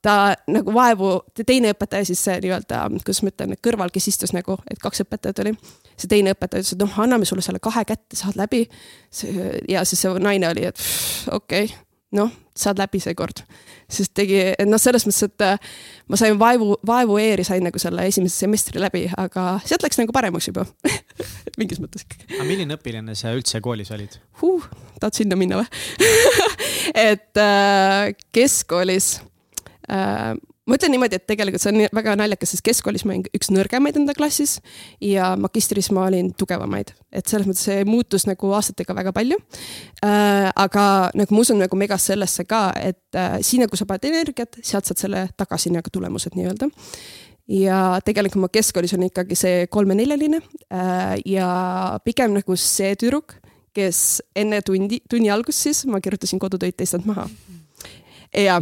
ta 0.02 0.18
nagu 0.48 0.74
vaevu, 0.74 1.12
teine 1.46 1.74
õpetaja 1.76 2.08
siis 2.08 2.22
see 2.24 2.38
nii-öelda, 2.44 2.86
kuidas 3.02 3.24
ma 3.24 3.34
ütlen, 3.34 3.58
kõrval, 3.64 3.92
kes 3.94 4.08
istus 4.14 4.36
nagu, 4.36 4.60
et 4.72 4.80
kaks 4.84 5.04
õpetajat 5.04 5.44
oli. 5.44 5.56
see 5.98 6.12
teine 6.12 6.36
õpetaja 6.36 6.64
ütles, 6.64 6.78
et 6.78 6.86
noh, 6.86 7.02
anname 7.04 7.28
sulle 7.28 7.44
selle 7.46 7.60
kahe 7.64 7.84
kätte, 7.88 8.20
saad 8.20 8.40
läbi. 8.40 8.68
ja 9.70 9.84
siis 9.86 10.06
see 10.06 10.24
naine 10.24 10.54
oli, 10.54 10.70
et 10.72 10.88
okei 11.32 11.68
okay 11.68 11.87
noh, 12.16 12.32
saad 12.58 12.80
läbi 12.80 13.00
seekord. 13.04 13.44
sest 13.92 14.14
tegi, 14.18 14.40
noh, 14.68 14.80
selles 14.82 15.06
mõttes, 15.08 15.28
et 15.28 15.44
äh, 15.46 15.70
ma 16.12 16.20
sain 16.20 16.38
vaevu, 16.40 16.78
vaevu 16.88 17.18
eeri 17.22 17.46
sain 17.48 17.64
nagu 17.64 17.80
selle 17.80 18.08
esimese 18.08 18.44
semestri 18.44 18.82
läbi, 18.84 19.06
aga 19.18 19.58
sealt 19.68 19.84
läks 19.86 20.00
nagu 20.00 20.16
paremaks 20.16 20.50
juba 20.50 20.66
mingis 21.60 21.82
mõttes 21.84 22.08
ikkagi. 22.08 22.30
aga 22.36 22.48
milline 22.48 22.78
õpilane 22.78 23.16
sa 23.20 23.36
üldse 23.36 23.62
koolis 23.64 23.92
olid 23.96 24.20
huh,? 24.42 24.68
tahad 25.00 25.20
sinna 25.20 25.40
minna 25.40 25.62
või 25.62 25.68
et 27.12 27.44
äh, 27.44 28.14
keskkoolis 28.36 29.18
äh, 29.92 30.34
ma 30.68 30.78
ütlen 30.78 30.94
niimoodi, 30.94 31.20
et 31.20 31.28
tegelikult 31.30 31.64
see 31.64 31.74
on 31.74 31.84
väga 31.96 32.16
naljakas, 32.20 32.54
sest 32.54 32.66
keskkoolis 32.66 33.06
ma 33.08 33.16
olin 33.16 33.28
üks 33.38 33.52
nõrgemaid 33.54 34.00
enda 34.02 34.16
klassis 34.18 34.58
ja 35.04 35.32
magistris 35.40 35.90
ma 35.96 36.08
olin 36.10 36.34
tugevamaid, 36.38 36.92
et 37.12 37.30
selles 37.30 37.48
mõttes 37.50 37.68
see 37.70 37.86
muutus 37.88 38.28
nagu 38.30 38.52
aastatega 38.58 38.96
väga 38.98 39.14
palju 39.16 39.40
äh,. 40.06 40.50
aga 40.56 40.88
nagu 41.18 41.36
ma 41.36 41.44
usun 41.46 41.62
nagu 41.64 41.80
megas 41.80 42.10
sellesse 42.12 42.48
ka, 42.50 42.70
et 42.76 43.16
äh, 43.16 43.40
siin 43.42 43.64
nagu 43.66 43.80
sa 43.80 43.88
paned 43.90 44.10
energiat, 44.10 44.60
sealt 44.62 44.90
saad 44.90 45.06
selle 45.06 45.28
tagasi 45.40 45.72
nagu 45.74 45.92
tulemused 45.94 46.36
nii-öelda 46.38 46.70
ja 47.48 47.82
tegelikult 48.06 48.44
ma 48.44 48.52
keskkoolis 48.52 48.94
on 48.98 49.06
ikkagi 49.08 49.38
see 49.40 49.68
kolme-neljaline 49.72 50.42
äh, 50.44 51.16
ja 51.26 51.50
pigem 52.06 52.36
nagu 52.36 52.58
see 52.60 52.96
tüdruk, 53.00 53.38
kes 53.78 54.20
enne 54.36 54.60
tundi, 54.66 55.00
tunni 55.10 55.32
algust 55.32 55.64
siis 55.64 55.86
ma 55.88 56.02
kirjutasin 56.04 56.42
kodutöid 56.42 56.76
teistelt 56.78 57.06
maha. 57.08 57.28
ja 58.36 58.60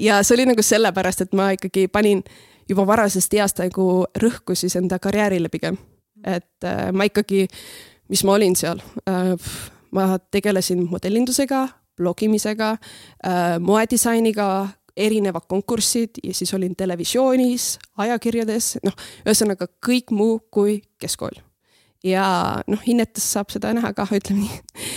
ja 0.00 0.22
see 0.22 0.34
oli 0.36 0.46
nagu 0.50 0.62
sellepärast, 0.62 1.26
et 1.26 1.34
ma 1.36 1.50
ikkagi 1.56 1.88
panin 1.88 2.22
juba 2.70 2.86
varasest 2.86 3.34
east 3.38 3.62
nagu 3.62 3.86
rõhku 4.22 4.56
siis 4.58 4.76
enda 4.78 4.98
karjäärile 4.98 5.48
pigem. 5.48 5.78
et 6.24 6.64
äh, 6.64 6.90
ma 6.92 7.06
ikkagi, 7.08 7.46
mis 8.08 8.24
ma 8.28 8.34
olin 8.36 8.56
seal, 8.56 8.82
äh, 9.08 9.32
ma 9.90 10.18
tegelesin 10.30 10.82
modellindusega, 10.90 11.68
blogimisega, 11.96 12.76
moedisainiga, 13.60 14.68
erinevad 14.96 15.44
konkursid 15.48 16.20
ja 16.24 16.34
siis 16.34 16.54
olin 16.54 16.76
televisioonis, 16.76 17.78
ajakirjades, 18.00 18.78
noh, 18.84 18.96
ühesõnaga 19.26 19.68
kõik 19.84 20.12
muu 20.16 20.38
kui 20.52 20.80
keskkool 21.00 21.40
ja 22.04 22.24
noh, 22.70 22.80
hinnetes 22.86 23.26
saab 23.34 23.52
seda 23.52 23.72
näha 23.76 23.92
kah, 23.96 24.10
ütleme 24.16 24.46
nii. 24.46 24.88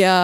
ja 0.00 0.14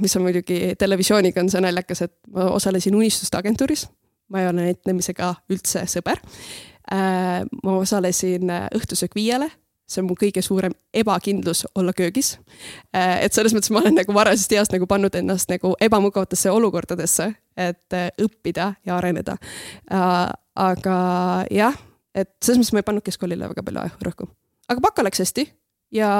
mis 0.00 0.16
on 0.16 0.26
muidugi 0.26 0.74
televisiooniga 0.78 1.42
on 1.42 1.50
see 1.52 1.62
naljakas, 1.62 2.04
et 2.06 2.14
ma 2.34 2.50
osalesin 2.56 2.96
Unistuste 2.98 3.38
agentuuris. 3.38 3.86
ma 4.30 4.42
ei 4.42 4.48
ole 4.48 4.68
näitlemisega 4.68 5.34
üldse 5.50 5.82
sõber. 5.90 6.20
Äh, 6.92 7.42
ma 7.64 7.76
osalesin 7.78 8.50
Õhtusöök 8.74 9.14
viiele, 9.14 9.48
see 9.90 10.02
on 10.02 10.06
mu 10.06 10.14
kõige 10.18 10.42
suurem 10.42 10.74
ebakindlus 10.94 11.64
olla 11.74 11.92
köögis. 11.92 12.36
Äh, 12.94 13.24
et 13.24 13.34
selles 13.34 13.54
mõttes 13.54 13.70
ma 13.74 13.82
olen 13.82 13.98
nagu 13.98 14.14
varasest 14.14 14.54
east 14.54 14.74
nagu 14.74 14.86
pannud 14.90 15.14
ennast 15.18 15.50
nagu 15.50 15.74
ebamugavatesse 15.80 16.50
olukordadesse, 16.50 17.30
et 17.56 17.98
äh, 17.98 18.10
õppida 18.22 18.74
ja 18.86 18.98
areneda. 18.98 19.36
aga 20.60 20.98
jah, 21.50 21.78
et 22.14 22.34
selles 22.42 22.58
mõttes 22.58 22.74
ma 22.74 22.82
ei 22.82 22.90
pannud 22.90 23.06
keskkoolile 23.06 23.48
väga 23.54 23.62
palju 23.66 23.88
rõhku 24.02 24.30
aga 24.70 24.82
baka 24.84 25.04
läks 25.06 25.24
hästi 25.24 25.46
ja 25.94 26.10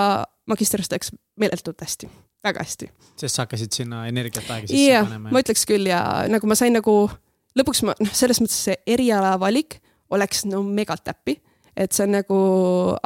magistrist 0.50 0.92
läks 0.92 1.12
meeletult 1.40 1.80
hästi, 1.80 2.08
väga 2.44 2.64
hästi. 2.64 2.90
sest 3.20 3.36
sa 3.36 3.46
hakkasid 3.46 3.76
sinna 3.76 4.06
energiat 4.10 4.48
aega 4.48 4.66
sisse 4.70 4.80
yeah, 4.80 5.06
panema? 5.06 5.30
ma 5.34 5.42
ütleks 5.44 5.66
küll 5.68 5.90
ja 5.90 6.00
nagu 6.30 6.50
ma 6.50 6.58
sain 6.58 6.74
nagu, 6.76 6.96
lõpuks 7.58 7.84
ma 7.86 7.94
noh, 8.00 8.16
selles 8.16 8.42
mõttes 8.42 8.58
see 8.68 8.80
eriala 8.86 9.36
valik 9.40 9.80
oleks 10.10 10.44
no 10.48 10.62
megalt 10.66 11.04
täppi 11.06 11.38
et 11.80 11.94
see 11.94 12.04
on 12.04 12.14
nagu, 12.18 12.38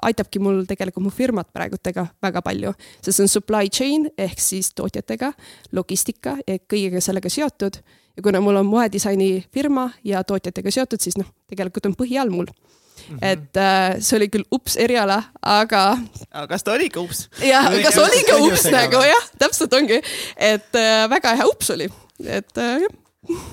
aitabki 0.08 0.40
mul 0.42 0.62
tegelikult 0.68 1.06
mu 1.06 1.12
firmat 1.14 1.50
praegutega 1.54 2.06
väga 2.24 2.42
palju, 2.44 2.72
sest 3.00 3.18
see 3.18 3.26
on 3.26 3.30
supply 3.30 3.68
chain 3.68 4.08
ehk 4.18 4.40
siis 4.40 4.72
tootjatega, 4.76 5.32
logistika 5.76 6.38
ja 6.46 6.58
kõigega 6.58 7.02
sellega 7.04 7.30
seotud. 7.30 7.78
ja 8.16 8.22
kuna 8.22 8.40
mul 8.40 8.56
on 8.56 8.66
moedisaini 8.66 9.44
firma 9.52 9.90
ja 10.04 10.24
tootjatega 10.24 10.70
seotud, 10.70 11.00
siis 11.00 11.18
noh, 11.20 11.28
tegelikult 11.50 11.86
on 11.86 11.96
põhi 11.98 12.18
all 12.20 12.30
mul 12.30 12.48
Mm 12.94 13.16
-hmm. 13.16 13.26
et 13.32 13.56
äh, 13.56 14.00
see 14.00 14.16
oli 14.16 14.28
küll 14.32 14.46
ups 14.50 14.76
eriala, 14.76 15.22
aga. 15.42 15.98
aga 16.30 16.46
kas 16.46 16.62
ta 16.62 16.72
oli 16.72 16.88
ka 16.90 17.00
ups? 17.00 17.28
jah, 17.42 17.68
kas 17.82 17.98
oli 17.98 18.22
ka 18.28 18.36
ups 18.46 18.64
nagu 18.70 19.02
jah, 19.02 19.26
täpselt 19.38 19.72
ongi, 19.72 20.00
et 20.36 20.70
äh, 20.74 21.10
väga 21.10 21.34
hea 21.36 21.46
ups 21.46 21.70
oli, 21.70 21.88
et 22.24 22.58
äh, 22.58 22.80
jah. 22.80 22.94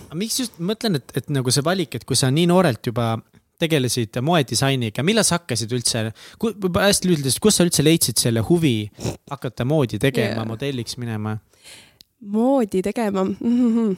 aga 0.08 0.15
miks 0.15 0.39
just, 0.39 0.60
mõtlen, 0.60 0.95
et, 1.01 1.12
et 1.15 1.30
nagu 1.30 1.51
see 1.51 1.65
valik, 1.65 1.95
et 1.95 2.06
kui 2.06 2.15
sa 2.15 2.32
nii 2.32 2.47
noorelt 2.47 2.86
juba 2.86 3.17
tegelesid 3.62 4.17
moedisainiga, 4.25 5.04
millal 5.06 5.25
sa 5.27 5.38
hakkasid 5.39 5.73
üldse, 5.75 6.08
hästi 6.41 7.10
lühidalt, 7.10 7.39
kus 7.43 7.60
sa 7.60 7.67
üldse 7.67 7.86
leidsid 7.86 8.21
selle 8.21 8.43
huvi 8.47 8.89
hakata 9.30 9.67
moodi 9.67 9.99
tegema 10.01 10.41
yeah., 10.41 10.47
modelliks 10.47 10.97
minema? 11.01 11.38
moodi 12.21 12.82
tegema 12.82 13.23
mm. 13.23 13.36
-hmm. 13.41 13.95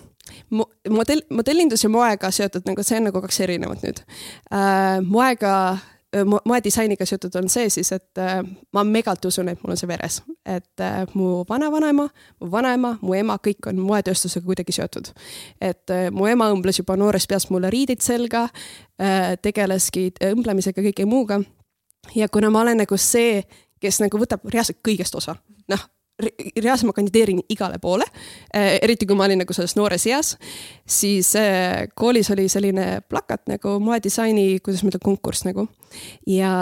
Mo 0.50 0.70
modell, 0.90 1.20
modellindus 1.30 1.84
ja 1.84 1.90
moega 1.92 2.32
seotud 2.32 2.64
nagu 2.66 2.84
see 2.84 2.96
on 2.98 3.10
nagu 3.10 3.22
kaks 3.22 3.42
erinevat 3.44 3.82
nüüd 3.84 4.00
äh,. 4.54 5.02
moega 5.04 5.56
mo, 6.26 6.40
moedisainiga 6.46 7.06
seotud 7.06 7.36
on 7.36 7.50
see 7.50 7.70
siis, 7.70 7.92
et 7.92 8.18
äh, 8.22 8.42
ma 8.74 8.84
megalt 8.84 9.26
usun, 9.26 9.50
et 9.50 9.62
mul 9.64 9.74
on 9.74 9.80
see 9.80 9.90
veres, 9.90 10.22
et 10.46 10.84
äh, 10.84 11.02
mu 11.18 11.44
vanavanaema, 11.50 12.08
mu 12.42 12.52
vanaema, 12.52 12.96
mu 13.02 13.16
ema, 13.18 13.38
kõik 13.48 13.70
on 13.72 13.82
moetööstusega 13.82 14.46
kuidagi 14.46 14.76
seotud. 14.76 15.10
et 15.62 15.94
äh, 15.94 16.10
mu 16.12 16.28
ema 16.30 16.50
õmbles 16.54 16.82
juba 16.82 16.98
noorest 17.00 17.30
peast 17.30 17.50
mulle 17.54 17.72
riideid 17.74 18.02
selga, 18.02 18.48
tegeleski 19.42 20.12
õmblemisega, 20.30 20.84
kõige 20.86 21.06
muuga. 21.10 21.42
ja 22.16 22.30
kuna 22.30 22.50
ma 22.50 22.62
olen 22.62 22.84
nagu 22.84 22.98
see, 22.98 23.44
kes 23.82 24.00
nagu 24.04 24.20
võtab 24.20 24.46
reaalselt 24.46 24.80
kõigest 24.86 25.16
osa, 25.18 25.36
noh 25.68 25.90
reaalselt 26.22 26.88
ma 26.88 26.94
kandideerin 26.94 27.42
igale 27.50 27.80
poole, 27.82 28.06
äh, 28.56 28.78
eriti 28.82 29.08
kui 29.10 29.18
ma 29.18 29.26
olin 29.26 29.42
nagu 29.42 29.56
selles 29.56 29.76
noores 29.76 30.06
eas, 30.08 30.36
siis 30.86 31.34
äh, 31.40 31.88
koolis 31.98 32.30
oli 32.34 32.46
selline 32.52 33.02
plakat 33.10 33.48
nagu 33.50 33.80
moedisaini, 33.82 34.60
kuidas 34.64 34.84
ma 34.84 34.92
ütlen, 34.94 35.04
konkurss 35.04 35.48
nagu. 35.48 35.68
ja 36.28 36.54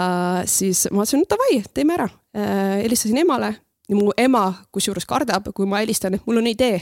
siis 0.48 0.86
ma 0.90 1.02
mõtlesin, 1.02 1.24
no 1.24 1.28
davai, 1.28 1.60
teeme 1.74 1.96
ära. 1.98 2.08
Äh, 2.36 2.80
helistasin 2.86 3.20
emale 3.24 3.54
ja 3.88 3.96
mu 3.96 4.12
ema 4.16 4.46
kusjuures 4.72 5.06
kardab, 5.08 5.52
kui 5.54 5.68
ma 5.68 5.82
helistan, 5.84 6.16
et 6.16 6.26
mul 6.26 6.40
on 6.40 6.48
idee. 6.48 6.80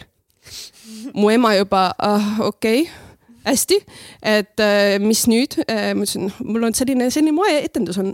mu 1.14 1.30
ema 1.30 1.54
juba 1.58 1.90
ah,, 1.98 2.36
okei 2.46 2.84
okay 2.86 3.08
hästi, 3.40 3.76
et 4.22 4.60
mis 5.00 5.22
nüüd, 5.28 5.54
ma 5.64 6.04
ütlesin, 6.04 6.28
mul 6.44 6.66
on 6.68 6.74
selline, 6.76 7.06
selline 7.10 7.32
moeetendus 7.32 7.96
on, 8.00 8.10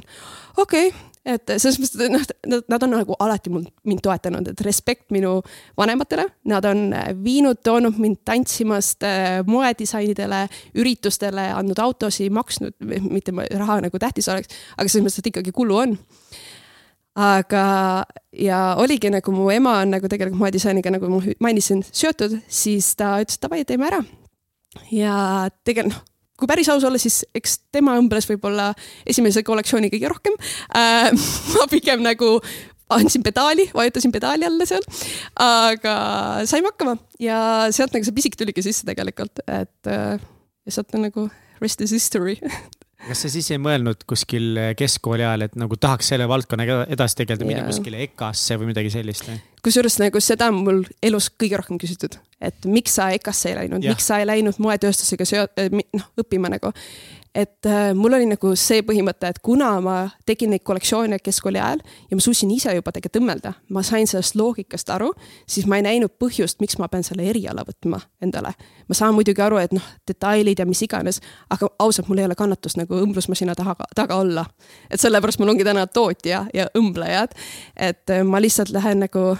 okei 0.56 0.86
okay,, 0.88 1.05
et 1.26 1.52
selles 1.56 1.78
mõttes, 1.82 1.98
et 2.06 2.12
noh, 2.12 2.62
nad 2.70 2.86
on 2.86 2.92
nagu 2.94 3.16
alati 3.22 3.50
mul, 3.52 3.64
mind 3.88 4.02
toetanud, 4.04 4.50
et 4.52 4.64
respekt 4.66 5.10
minu 5.14 5.40
vanematele, 5.78 6.28
nad 6.52 6.66
on 6.68 6.90
viinud, 7.22 7.60
toonud 7.66 7.98
mind 8.02 8.22
tantsimast 8.28 9.06
äh, 9.06 9.40
moedisainidele, 9.48 10.44
üritustele, 10.78 11.48
andnud 11.56 11.80
autosid, 11.82 12.34
maksnud, 12.34 12.76
mitte 13.10 13.34
raha 13.34 13.80
nagu 13.86 14.02
tähtis 14.02 14.30
oleks, 14.32 14.54
aga 14.76 14.88
selles 14.88 15.08
mõttes, 15.08 15.22
et 15.24 15.32
ikkagi 15.32 15.54
kulu 15.56 15.80
on 15.82 15.96
aga, 17.16 17.64
ja 18.36 18.60
oligi 18.80 19.10
nagu 19.12 19.32
mu 19.32 19.48
ema 19.50 19.78
on 19.82 19.94
nagu 19.96 20.08
tegelikult 20.12 20.42
moedisainiga, 20.44 20.92
nagu 20.94 21.10
ma 21.10 21.22
mainisin, 21.48 21.82
seotud, 21.90 22.38
siis 22.48 22.92
ta 22.98 23.16
ütles 23.24 23.40
davai, 23.42 23.64
teeme 23.68 23.88
ära. 23.88 24.02
ja 24.92 25.16
tegelikult 25.64 25.96
noh 25.96 26.04
kui 26.36 26.48
päris 26.50 26.68
aus 26.72 26.84
olla, 26.86 27.00
siis 27.00 27.22
eks 27.36 27.58
tema 27.74 27.96
õmbles 28.00 28.28
võib-olla 28.30 28.70
esimese 29.08 29.44
kollektsiooni 29.46 29.92
kõige 29.92 30.12
rohkem 30.12 30.38
äh,. 30.76 31.10
ma 31.56 31.68
pigem 31.70 32.04
nagu 32.04 32.36
andsin 32.92 33.24
pedaali, 33.26 33.66
vajutasin 33.74 34.12
pedaali 34.14 34.46
alla 34.46 34.66
seal, 34.68 34.84
aga 35.42 35.96
saime 36.46 36.70
hakkama 36.70 36.94
ja 37.22 37.38
sealt 37.74 37.96
nagu 37.96 38.06
see 38.06 38.14
pisik 38.14 38.38
tuligi 38.38 38.62
sisse 38.62 38.86
tegelikult, 38.86 39.42
et 39.46 39.90
äh, 39.90 40.20
ja 40.66 40.76
sealt 40.76 40.94
on 40.94 41.08
nagu 41.08 41.28
rest 41.62 41.82
is 41.82 41.94
history 41.96 42.36
kas 43.04 43.24
sa 43.24 43.32
siis 43.32 43.50
ei 43.52 43.60
mõelnud 43.62 44.06
kuskil 44.08 44.62
keskkooli 44.78 45.26
ajal, 45.26 45.46
et 45.48 45.58
nagu 45.60 45.76
tahaks 45.80 46.14
selle 46.14 46.28
valdkonnaga 46.30 46.84
edasi 46.92 47.22
tegeleda 47.22 47.48
minna 47.48 47.66
kuskile 47.68 48.00
EKA-sse 48.08 48.58
või 48.60 48.72
midagi 48.72 48.94
sellist 48.94 49.28
kusjuures 49.66 49.98
nagu 49.98 50.20
seda 50.22 50.50
on 50.52 50.62
mul 50.62 50.80
elus 51.04 51.28
kõige 51.34 51.58
rohkem 51.58 51.78
küsitud, 51.82 52.16
et 52.44 52.68
miks 52.70 52.94
sa 52.98 53.08
EKA-sse 53.16 53.50
ei 53.50 53.58
läinud, 53.60 53.82
miks 53.82 54.06
sa 54.06 54.20
ei 54.22 54.28
läinud 54.28 54.60
moetööstusega 54.62 55.26
seo-, 55.26 55.48
noh, 55.74 56.08
õppima 56.22 56.50
nagu 56.52 56.70
et 57.36 57.66
äh, 57.66 57.94
mul 57.94 58.14
oli 58.16 58.26
nagu 58.30 58.52
see 58.56 58.80
põhimõte, 58.86 59.28
et 59.28 59.38
kuna 59.44 59.74
ma 59.84 59.96
tegin 60.28 60.54
neid 60.54 60.64
kollektsioone 60.64 61.18
keskkooli 61.20 61.60
ajal 61.60 61.82
ja 62.10 62.16
ma 62.16 62.24
suutsin 62.24 62.50
ise 62.54 62.72
juba 62.72 62.94
tegelikult 62.94 63.20
õmmelda, 63.20 63.52
ma 63.76 63.82
sain 63.84 64.08
sellest 64.08 64.38
loogikast 64.40 64.90
aru, 64.94 65.10
siis 65.48 65.68
ma 65.68 65.76
ei 65.76 65.84
näinud 65.84 66.14
põhjust, 66.20 66.62
miks 66.64 66.78
ma 66.80 66.88
pean 66.92 67.04
selle 67.04 67.26
eriala 67.28 67.66
võtma 67.66 68.00
endale. 68.24 68.54
ma 68.88 68.96
saan 68.96 69.14
muidugi 69.14 69.42
aru, 69.42 69.60
et 69.60 69.74
noh, 69.76 69.84
detailid 70.08 70.62
ja 70.62 70.66
mis 70.68 70.80
iganes, 70.86 71.20
aga 71.52 71.68
ausalt, 71.78 72.08
mul 72.08 72.22
ei 72.22 72.28
ole 72.28 72.38
kannatust 72.38 72.80
nagu 72.80 73.02
õmblusmasina 73.02 73.54
taga, 73.58 73.76
taga 73.94 74.16
olla. 74.16 74.46
et 74.90 75.00
sellepärast 75.00 75.42
mul 75.42 75.52
ongi 75.52 75.66
täna 75.66 75.86
tootja 75.86 76.46
ja 76.54 76.70
õmblejad, 76.78 77.36
et 77.76 78.16
äh, 78.16 78.24
ma 78.24 78.40
lihtsalt 78.40 78.72
lähen 78.72 79.04
nagu 79.04 79.34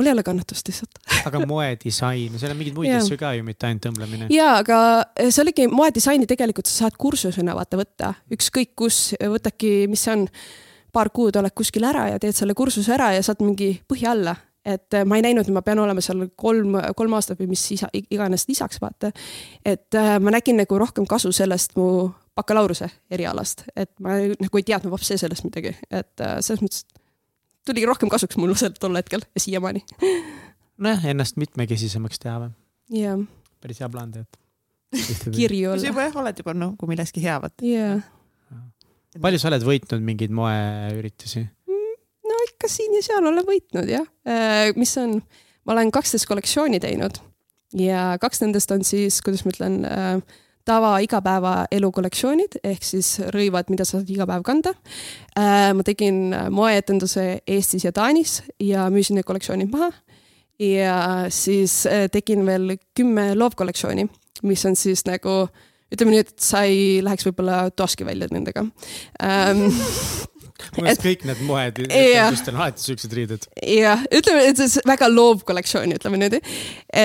mul 0.00 0.08
ei 0.08 0.16
ole 0.16 0.24
kannatust 0.24 0.68
lihtsalt. 0.70 1.00
Aga 1.28 1.44
moedisain, 1.46 2.38
seal 2.40 2.54
on 2.54 2.58
mingeid 2.58 2.76
muid 2.76 2.94
asju 2.96 3.18
ka 3.20 3.34
ju, 3.36 3.44
mitte 3.44 3.68
ainult 3.68 3.84
tõmblemine. 3.84 4.30
ja, 4.32 4.54
aga 4.62 4.80
see 5.20 5.44
oligi 5.44 5.68
moedisaini 5.70 6.28
tegelikult 6.30 6.70
sa 6.70 6.86
saad 6.86 6.96
kursusena 7.00 7.54
vaata 7.58 7.80
võtta, 7.80 8.14
ükskõik 8.32 8.72
kus, 8.78 9.10
võtadki, 9.20 9.84
mis 9.90 10.06
see 10.06 10.16
on, 10.16 10.28
paar 10.90 11.12
kuud 11.14 11.36
oled 11.38 11.54
kuskil 11.54 11.84
ära 11.86 12.08
ja 12.10 12.22
teed 12.22 12.34
selle 12.34 12.56
kursuse 12.58 12.90
ära 12.96 13.12
ja 13.14 13.22
saad 13.22 13.44
mingi 13.44 13.76
põhja 13.90 14.14
alla. 14.16 14.34
Et 14.66 14.92
ma 15.08 15.16
ei 15.16 15.22
näinud, 15.24 15.46
et 15.48 15.54
ma 15.56 15.62
pean 15.64 15.78
olema 15.80 16.02
seal 16.04 16.26
kolm, 16.36 16.74
kolm 16.96 17.14
aastat 17.16 17.38
või 17.40 17.48
mis 17.54 17.62
isa, 17.72 17.88
iganes 17.96 18.44
lisaks 18.48 18.76
vaata. 18.82 19.08
et 19.64 19.96
ma 20.20 20.34
nägin 20.34 20.60
nagu 20.60 20.78
rohkem 20.78 21.06
kasu 21.08 21.32
sellest 21.32 21.78
mu 21.80 22.10
bakalaureuse 22.36 22.90
erialast, 23.10 23.64
et 23.76 23.90
ma 24.04 24.18
nagu 24.20 24.60
ei 24.60 24.66
teadnud 24.66 24.92
vapse 24.92 25.16
sellest 25.20 25.46
midagi, 25.48 25.72
et 25.90 26.26
selles 26.44 26.60
mõttes 26.60 26.84
tuli 27.66 27.84
rohkem 27.88 28.10
kasuks 28.12 28.38
mulle 28.40 28.56
seal 28.58 28.74
tol 28.80 28.96
hetkel 28.98 29.24
ja 29.34 29.42
siiamaani. 29.42 29.84
nojah, 30.80 31.06
ennast 31.12 31.40
mitmekesisemaks 31.40 32.22
teha 32.22 32.38
või? 32.44 32.52
jah. 33.02 33.24
päris 33.60 33.82
hea 33.82 33.90
plaan 33.92 34.12
tegelikult 34.14 35.36
kirju 35.36 35.72
olla. 35.72 35.82
sa 35.82 35.92
juba 35.92 36.06
jah, 36.08 36.18
oled 36.22 36.42
juba 36.42 36.56
nagu 36.56 36.90
milleski 36.90 37.22
hea, 37.24 37.36
vaata. 37.42 37.66
jah. 37.66 38.02
palju 39.20 39.42
sa 39.42 39.50
oled 39.52 39.66
võitnud 39.66 40.04
mingeid 40.06 40.34
moeüritusi? 40.34 41.44
Mm, 41.70 41.96
no 42.30 42.42
ikka 42.48 42.70
siin 42.72 42.96
ja 42.98 43.04
seal 43.06 43.24
olen 43.24 43.46
võitnud 43.46 43.90
jah, 43.90 44.06
äh, 44.28 44.70
mis 44.80 44.94
on, 45.02 45.18
ma 45.64 45.76
olen 45.76 45.92
kaksteist 45.94 46.28
kollektsiooni 46.30 46.82
teinud 46.82 47.20
ja 47.78 48.14
kaks 48.22 48.42
nendest 48.42 48.72
on 48.74 48.86
siis, 48.86 49.20
kuidas 49.24 49.44
ma 49.46 49.54
ütlen 49.54 49.82
äh,, 49.86 50.40
tava 50.68 50.92
igapäevaelu 51.04 51.90
kollektsioonid 51.94 52.58
ehk 52.64 52.84
siis 52.84 53.14
rõivad, 53.34 53.70
mida 53.72 53.86
sa 53.86 53.98
saad 53.98 54.10
iga 54.12 54.26
päev 54.28 54.44
kanda. 54.46 54.74
Äh, 55.38 55.70
ma 55.76 55.86
tegin 55.86 56.34
moeetenduse 56.52 57.26
Eestis 57.46 57.86
ja 57.86 57.92
Taanis 57.96 58.40
ja 58.60 58.88
müüsin 58.92 59.18
need 59.18 59.28
kollektsioonid 59.28 59.72
maha. 59.72 59.92
ja 60.60 61.26
siis 61.32 61.86
äh, 61.88 62.08
tegin 62.12 62.44
veel 62.46 62.76
kümme 62.94 63.32
loovkollektsiooni, 63.34 64.04
mis 64.42 64.66
on 64.68 64.76
siis 64.76 65.06
nagu 65.08 65.46
ütleme 65.90 66.12
nii, 66.12 66.26
et 66.26 66.34
sa 66.38 66.62
ei 66.68 67.00
läheks 67.02 67.26
võib-olla 67.26 67.70
toaski 67.74 68.04
välja 68.06 68.28
nendega 68.30 68.66
mu 70.76 70.84
meelest 70.84 71.04
kõik 71.04 71.24
need 71.28 71.42
moed, 71.48 71.80
etendustel 71.86 72.56
on 72.56 72.62
alati 72.64 72.84
siuksed 72.84 73.16
riided. 73.16 73.46
jah, 73.66 74.04
ütleme, 74.20 74.44
et 74.50 74.60
see 74.60 74.82
on 74.82 74.92
väga 74.92 75.08
loov 75.12 75.44
kollektsioon, 75.48 75.94
ütleme 75.96 76.20
niimoodi. 76.20 76.40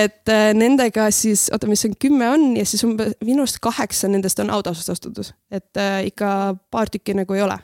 et 0.00 0.32
äh, 0.32 0.50
nendega 0.56 1.08
siis, 1.14 1.48
oota, 1.54 1.70
mis 1.70 1.84
see 1.84 1.96
kümme 2.06 2.30
on 2.34 2.46
ja 2.58 2.66
siis 2.68 2.84
umbes 2.86 3.16
minu 3.24 3.44
arust 3.44 3.60
kaheksa 3.64 4.10
nendest 4.12 4.40
on 4.42 4.52
autasust 4.54 4.94
ostetud, 4.96 5.32
et 5.50 5.82
äh, 5.82 6.06
ikka 6.10 6.30
paar 6.70 6.92
tükki 6.92 7.16
nagu 7.16 7.36
ei 7.36 7.44
ole 7.46 7.58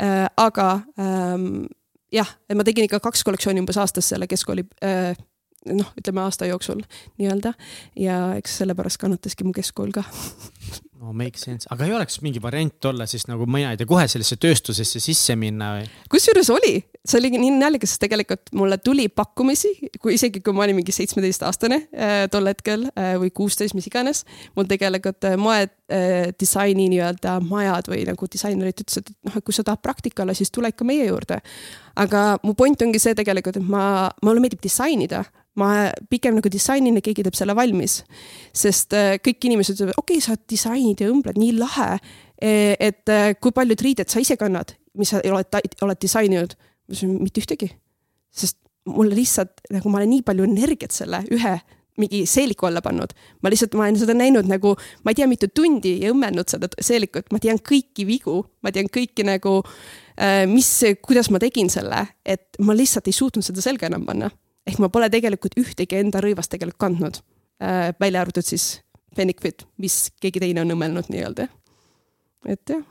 äh,. 0.00 0.26
aga 0.36 0.70
ähm, 1.00 1.66
jah, 2.12 2.36
et 2.48 2.58
ma 2.58 2.66
tegin 2.66 2.86
ikka 2.86 3.00
kaks 3.02 3.24
kollektsiooni 3.26 3.62
umbes 3.62 3.78
aastas 3.80 4.12
selle 4.12 4.28
keskkooli 4.30 4.66
äh, 4.84 5.12
noh, 5.68 5.90
ütleme 5.98 6.22
aasta 6.24 6.48
jooksul 6.48 6.82
nii-öelda 7.20 7.52
ja 8.00 8.20
eks 8.38 8.60
sellepärast 8.62 9.00
kannataski 9.02 9.44
mu 9.44 9.52
keskkool 9.56 9.92
ka 9.94 10.04
no 11.00 11.14
make 11.16 11.38
sense, 11.40 11.68
aga 11.72 11.86
ei 11.88 11.94
oleks 11.96 12.18
mingi 12.24 12.40
variant 12.42 12.84
olla 12.90 13.06
siis 13.08 13.24
nagu 13.28 13.46
mina 13.48 13.72
ei 13.72 13.78
tea, 13.80 13.88
kohe 13.88 14.04
sellisesse 14.10 14.36
tööstusesse 14.40 15.00
sisse 15.00 15.36
minna 15.38 15.70
või? 15.78 15.86
kusjuures 16.12 16.50
oli, 16.52 16.74
see 17.00 17.18
oli 17.20 17.30
nii 17.36 17.54
naljakas, 17.56 17.94
sest 17.94 18.02
tegelikult 18.04 18.52
mulle 18.58 18.76
tuli 18.84 19.06
pakkumisi, 19.08 19.72
kui 20.02 20.18
isegi 20.18 20.42
kui 20.44 20.56
ma 20.56 20.66
olin 20.66 20.76
mingi 20.76 20.92
seitsmeteistaastane 20.94 21.80
äh, 21.88 22.16
tol 22.32 22.50
hetkel 22.50 22.84
äh, 22.92 23.14
või 23.22 23.32
kuusteist, 23.32 23.76
mis 23.78 23.88
iganes. 23.88 24.26
mul 24.58 24.68
tegelikult 24.70 25.24
äh, 25.30 25.38
moe 25.40 25.62
äh, 25.64 26.76
nii-öelda 26.80 27.38
majad 27.48 27.88
või 27.88 28.04
nagu 28.08 28.28
disainerid 28.28 28.84
ütlesid, 28.84 29.08
et 29.08 29.30
noh, 29.30 29.40
et 29.40 29.46
kui 29.46 29.56
sa 29.56 29.64
tahad 29.64 29.80
praktikale, 29.80 30.36
siis 30.36 30.52
tule 30.52 30.68
ikka 30.68 30.84
meie 30.84 31.08
juurde. 31.08 31.40
aga 31.96 32.38
mu 32.44 32.54
point 32.54 32.82
ongi 32.82 33.00
see 33.00 33.16
tegelikult, 33.16 33.56
et 33.56 33.64
ma, 33.64 34.10
mulle 34.22 34.44
meeldib 34.44 34.60
disainida 34.62 35.24
ma 35.60 35.90
pigem 36.10 36.38
nagu 36.38 36.50
disainin 36.52 36.98
ja 36.98 37.04
keegi 37.04 37.24
teeb 37.26 37.36
selle 37.38 37.56
valmis. 37.58 38.00
sest 38.56 38.96
äh, 38.96 39.16
kõik 39.22 39.48
inimesed 39.48 39.76
ütlevad, 39.76 39.98
okei 40.00 40.18
okay,, 40.18 40.24
sa 40.24 40.38
disainid 40.50 41.02
ja 41.02 41.10
õmbled, 41.12 41.38
nii 41.40 41.56
lahe. 41.58 41.90
E, 42.40 42.52
et 42.80 43.12
äh, 43.12 43.32
kui 43.40 43.52
paljud 43.56 43.82
riided 43.84 44.08
sa 44.10 44.22
ise 44.22 44.38
kannad, 44.40 44.74
mis 44.98 45.12
sa 45.12 45.20
oled, 45.20 45.60
oled 45.84 46.00
disaininud? 46.00 46.56
ma 46.56 46.96
ütlesin, 46.96 47.18
mitte 47.22 47.42
ühtegi. 47.42 47.68
sest 48.34 48.56
mulle 48.88 49.14
lihtsalt 49.14 49.60
nagu 49.70 49.90
ma 49.92 50.00
olen 50.00 50.10
nii 50.10 50.22
palju 50.26 50.46
energiat 50.46 50.94
selle 50.94 51.20
ühe 51.34 51.52
mingi 52.00 52.22
seeliku 52.26 52.66
alla 52.66 52.80
pannud. 52.82 53.12
ma 53.42 53.50
lihtsalt, 53.52 53.74
ma 53.76 53.84
olen 53.84 53.98
seda 54.00 54.14
näinud 54.16 54.48
nagu, 54.48 54.74
ma 55.04 55.12
ei 55.12 55.18
tea, 55.18 55.28
mitu 55.30 55.50
tundi 55.54 55.98
ja 56.00 56.12
õmmelnud 56.14 56.48
seda 56.48 56.70
seelikut, 56.80 57.28
ma 57.34 57.38
tean 57.42 57.60
kõiki 57.60 58.06
vigu, 58.08 58.40
ma 58.64 58.72
tean 58.72 58.88
kõiki 58.90 59.26
nagu, 59.28 59.58
äh, 60.16 60.46
mis, 60.50 60.70
kuidas 61.04 61.30
ma 61.30 61.42
tegin 61.42 61.70
selle, 61.70 62.06
et 62.24 62.56
ma 62.64 62.74
lihtsalt 62.74 63.10
ei 63.10 63.16
suutnud 63.16 63.46
seda 63.46 63.62
selga 63.64 63.90
enam 63.90 64.06
panna 64.08 64.30
ehk 64.70 64.78
ma 64.82 64.90
pole 64.92 65.10
tegelikult 65.12 65.58
ühtegi 65.60 65.98
enda 66.00 66.22
rõivast 66.22 66.54
tegelikult 66.54 66.80
kandnud 66.86 67.20
äh,, 67.62 67.90
välja 68.00 68.22
arvatud 68.22 68.46
siis 68.46 68.78
Benefit, 69.16 69.66
mis 69.82 70.12
keegi 70.22 70.38
teine 70.38 70.62
on 70.62 70.70
õmmelnud 70.76 71.10
nii-öelda. 71.10 71.48
et 72.46 72.70
jah 72.70 72.84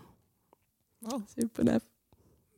oh., 1.07 1.21
see 1.31 1.45
on 1.45 1.51
põnev. 1.55 1.85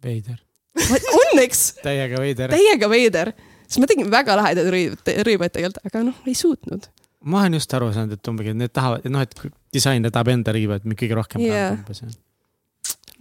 veider. 0.03 0.39
on, 0.77 1.41
eks 1.43 1.67
täiega 1.85 2.21
veider. 2.21 2.53
täiega 2.53 2.89
veider, 2.91 3.33
siis 3.67 3.81
ma 3.83 3.89
tegin 3.91 4.09
väga 4.11 4.37
lahedaid 4.39 4.71
rõivaid, 4.73 5.13
rõivaid 5.27 5.55
tegelikult, 5.57 5.85
aga 5.91 6.03
noh, 6.07 6.25
ei 6.25 6.35
suutnud. 6.37 6.89
ma 7.21 7.43
olen 7.43 7.59
just 7.59 7.77
aru 7.77 7.91
saanud, 7.93 8.17
et 8.17 8.31
umbes, 8.31 8.51
need 8.57 8.73
tahavad, 8.73 9.05
noh, 9.13 9.23
et 9.25 9.45
disainer 9.73 10.13
tahab 10.13 10.33
enda 10.33 10.55
riivet 10.55 10.87
kõige 10.89 11.17
rohkem 11.17 11.45
yeah. 11.45 11.77
umbes 11.77 12.03
jah. 12.03 12.17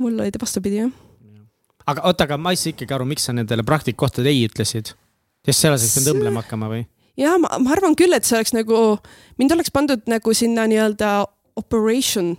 mul 0.00 0.16
oli 0.16 0.32
ta 0.32 0.42
vastupidi 0.42 0.82
jah. 0.82 0.96
aga 1.90 2.08
oota, 2.08 2.28
aga 2.28 2.40
ma 2.40 2.54
ei 2.54 2.60
saa 2.60 2.74
ikkagi 2.74 2.96
aru, 2.96 3.08
miks 3.12 3.28
sa 3.28 3.36
nendele 3.36 3.66
praktikakohtadele 3.66 4.32
ei 4.32 4.48
ütlesid? 4.48 4.94
Sest 5.46 5.64
seal 5.64 5.74
oleks 5.74 5.94
pidanud 5.94 6.16
õmblema 6.16 6.44
hakkama 6.44 6.70
või? 6.72 6.84
ja 7.20 7.36
ma, 7.40 7.52
ma 7.62 7.74
arvan 7.74 7.96
küll, 7.98 8.14
et 8.16 8.26
see 8.26 8.38
oleks 8.38 8.54
nagu, 8.56 8.80
mind 9.40 9.56
oleks 9.56 9.72
pandud 9.74 10.04
nagu 10.10 10.34
sinna 10.36 10.66
nii-öelda 10.70 11.14
operation 11.60 12.34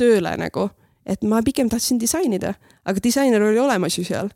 tööle 0.00 0.34
nagu, 0.40 0.68
et 1.08 1.24
ma 1.28 1.40
pigem 1.44 1.68
tahtsin 1.72 2.00
disainida, 2.00 2.54
aga 2.88 3.02
disainer 3.04 3.42
oli 3.44 3.60
olemas 3.60 3.96
ju 3.98 4.04
seal. 4.06 4.30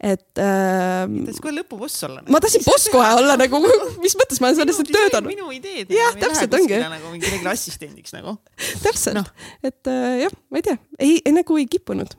et 0.00 0.40
äh, 0.40 1.04
tahtis 1.06 1.40
kohe 1.44 1.54
lõpuboss 1.56 2.04
olla. 2.08 2.24
ma 2.32 2.40
tahtsin 2.42 2.64
boss 2.66 2.90
kohe 2.92 3.08
olla 3.20 3.36
nagu, 3.40 3.60
mis 4.04 4.16
mõttes 4.18 4.40
ma 4.42 4.50
olen 4.50 4.60
sellest 4.60 4.92
töötanud, 4.92 5.30
minu 5.30 5.50
ideed. 5.54 5.92
Jah, 5.92 6.16
täpselt 6.20 6.56
ongi. 6.58 6.76
nagu 6.80 7.12
mingi 7.12 7.28
kellegi 7.28 7.50
assistendiks 7.52 8.16
nagu. 8.16 8.38
täpselt 8.84 9.20
no., 9.20 9.24
et 9.64 9.92
äh, 9.92 10.22
jah, 10.26 10.38
ma 10.50 10.62
ei 10.62 10.70
tea, 10.70 10.78
ei, 10.98 11.18
ei 11.22 11.36
nagu 11.36 11.60
ei 11.60 11.68
kippunud. 11.70 12.16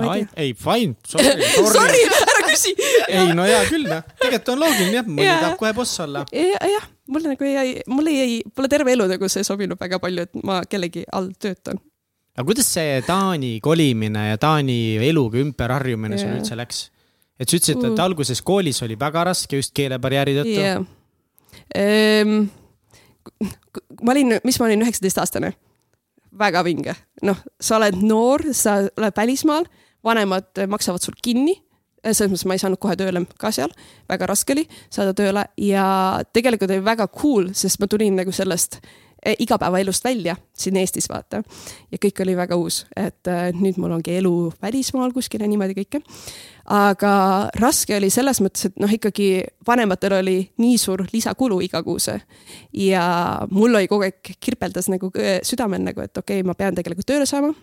ma 0.00 0.16
ei 0.18 0.26
ei, 0.36 0.54
fine, 0.58 0.96
sorry, 1.06 1.36
sorry. 1.54 1.74
Sorry, 1.78 2.06
ära 2.54 2.60
küsi. 2.60 2.74
ei 3.08 3.34
no 3.36 3.46
hea 3.48 3.62
küll 3.68 3.88
noh, 3.90 4.04
tegelikult 4.22 4.52
on 4.54 4.62
loogiline 4.64 4.98
jah, 5.00 5.08
mõni 5.08 5.28
tahab 5.30 5.58
kohe 5.60 5.72
boss 5.76 6.00
olla. 6.04 6.24
jah, 6.32 6.88
mulle 7.10 7.34
nagu 7.34 7.50
ei, 7.50 7.76
mulle 7.90 8.16
ei, 8.24 8.40
mulle 8.54 8.72
terve 8.72 8.94
elu 8.94 9.08
nagu 9.14 9.30
see 9.32 9.44
sobinud 9.46 9.80
väga 9.80 10.00
palju, 10.02 10.28
et 10.28 10.40
ma 10.46 10.62
kellegi 10.70 11.04
all 11.12 11.30
töötan. 11.38 11.82
aga 12.34 12.48
kuidas 12.48 12.72
see 12.78 12.98
Taani 13.06 13.56
kolimine 13.64 14.30
ja 14.30 14.40
Taani 14.40 14.96
eluga 15.04 15.42
ümberharjumine 15.42 16.18
sul 16.20 16.36
üldse 16.38 16.58
läks? 16.58 16.88
et 17.38 17.50
sa 17.50 17.58
ütlesid, 17.58 17.82
et 17.82 18.02
alguses 18.02 18.42
koolis 18.46 18.80
oli 18.86 18.96
väga 18.98 19.26
raske 19.30 19.58
just 19.58 19.74
keelebarjääri 19.74 20.36
tõttu 20.38 20.60
jah. 20.60 20.84
Ehm, 21.74 22.46
ma 24.02 24.14
olin, 24.14 24.38
mis 24.44 24.58
ma 24.60 24.68
olin, 24.68 24.84
üheksateistaastane. 24.86 25.54
väga 26.34 26.64
vinge, 26.66 26.96
noh, 27.22 27.38
sa 27.62 27.76
oled 27.76 28.00
noor, 28.02 28.42
sa 28.58 28.80
oled 28.82 29.14
välismaal, 29.14 29.68
vanemad 30.02 30.64
maksavad 30.66 31.02
sul 31.02 31.14
kinni. 31.22 31.54
Selles 32.12 32.32
mõttes 32.32 32.48
ma 32.48 32.56
ei 32.56 32.62
saanud 32.62 32.80
kohe 32.82 32.96
tööle 32.98 33.24
ka 33.40 33.52
seal, 33.54 33.72
väga 34.10 34.28
raske 34.30 34.54
oli 34.56 34.66
saada 34.92 35.14
tööle 35.16 35.46
ja 35.60 35.86
tegelikult 36.34 36.70
oli 36.70 36.84
väga 36.84 37.08
cool, 37.14 37.50
sest 37.56 37.80
ma 37.80 37.88
tulin 37.90 38.16
nagu 38.20 38.32
sellest 38.34 38.78
eh, 39.24 39.36
igapäevaelust 39.44 40.04
välja 40.04 40.36
siin 40.52 40.76
Eestis 40.80 41.08
vaata. 41.10 41.42
Ja 41.92 42.00
kõik 42.02 42.22
oli 42.24 42.36
väga 42.36 42.58
uus, 42.60 42.84
et 42.96 43.30
eh, 43.30 43.50
nüüd 43.56 43.80
mul 43.80 43.96
ongi 43.96 44.18
elu 44.18 44.34
välismaal 44.62 45.14
kuskil 45.16 45.44
ja 45.44 45.50
niimoodi 45.50 45.76
kõike. 45.80 46.02
Aga 46.74 47.14
raske 47.60 47.96
oli 47.96 48.08
selles 48.12 48.40
mõttes, 48.40 48.70
et 48.70 48.80
noh, 48.80 48.88
ikkagi 48.88 49.44
vanematel 49.66 50.18
oli 50.20 50.38
nii 50.62 50.78
suur 50.80 51.04
lisakulu 51.12 51.60
igakuuse. 51.66 52.18
Ja 52.80 53.04
mul 53.50 53.76
oli 53.76 53.90
kogu 53.90 54.08
aeg 54.08 54.34
kirpeldas 54.40 54.88
nagu 54.92 55.12
äh, 55.18 55.38
südamel 55.44 55.84
nagu, 55.84 56.04
et 56.04 56.16
okei 56.16 56.40
okay,, 56.40 56.48
ma 56.48 56.56
pean 56.58 56.76
tegelikult 56.76 57.08
tööle 57.08 57.28
saama 57.28 57.54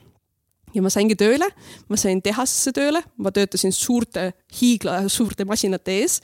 ja 0.74 0.82
ma 0.84 0.92
saingi 0.94 1.18
tööle, 1.20 1.48
ma 1.90 2.00
sain 2.00 2.22
tehasesse 2.24 2.74
tööle, 2.76 3.04
ma 3.18 3.32
töötasin 3.34 3.74
suurte 3.76 4.32
hiigla 4.60 5.06
suurte 5.12 5.46
masinate 5.48 5.96
ees, 6.02 6.20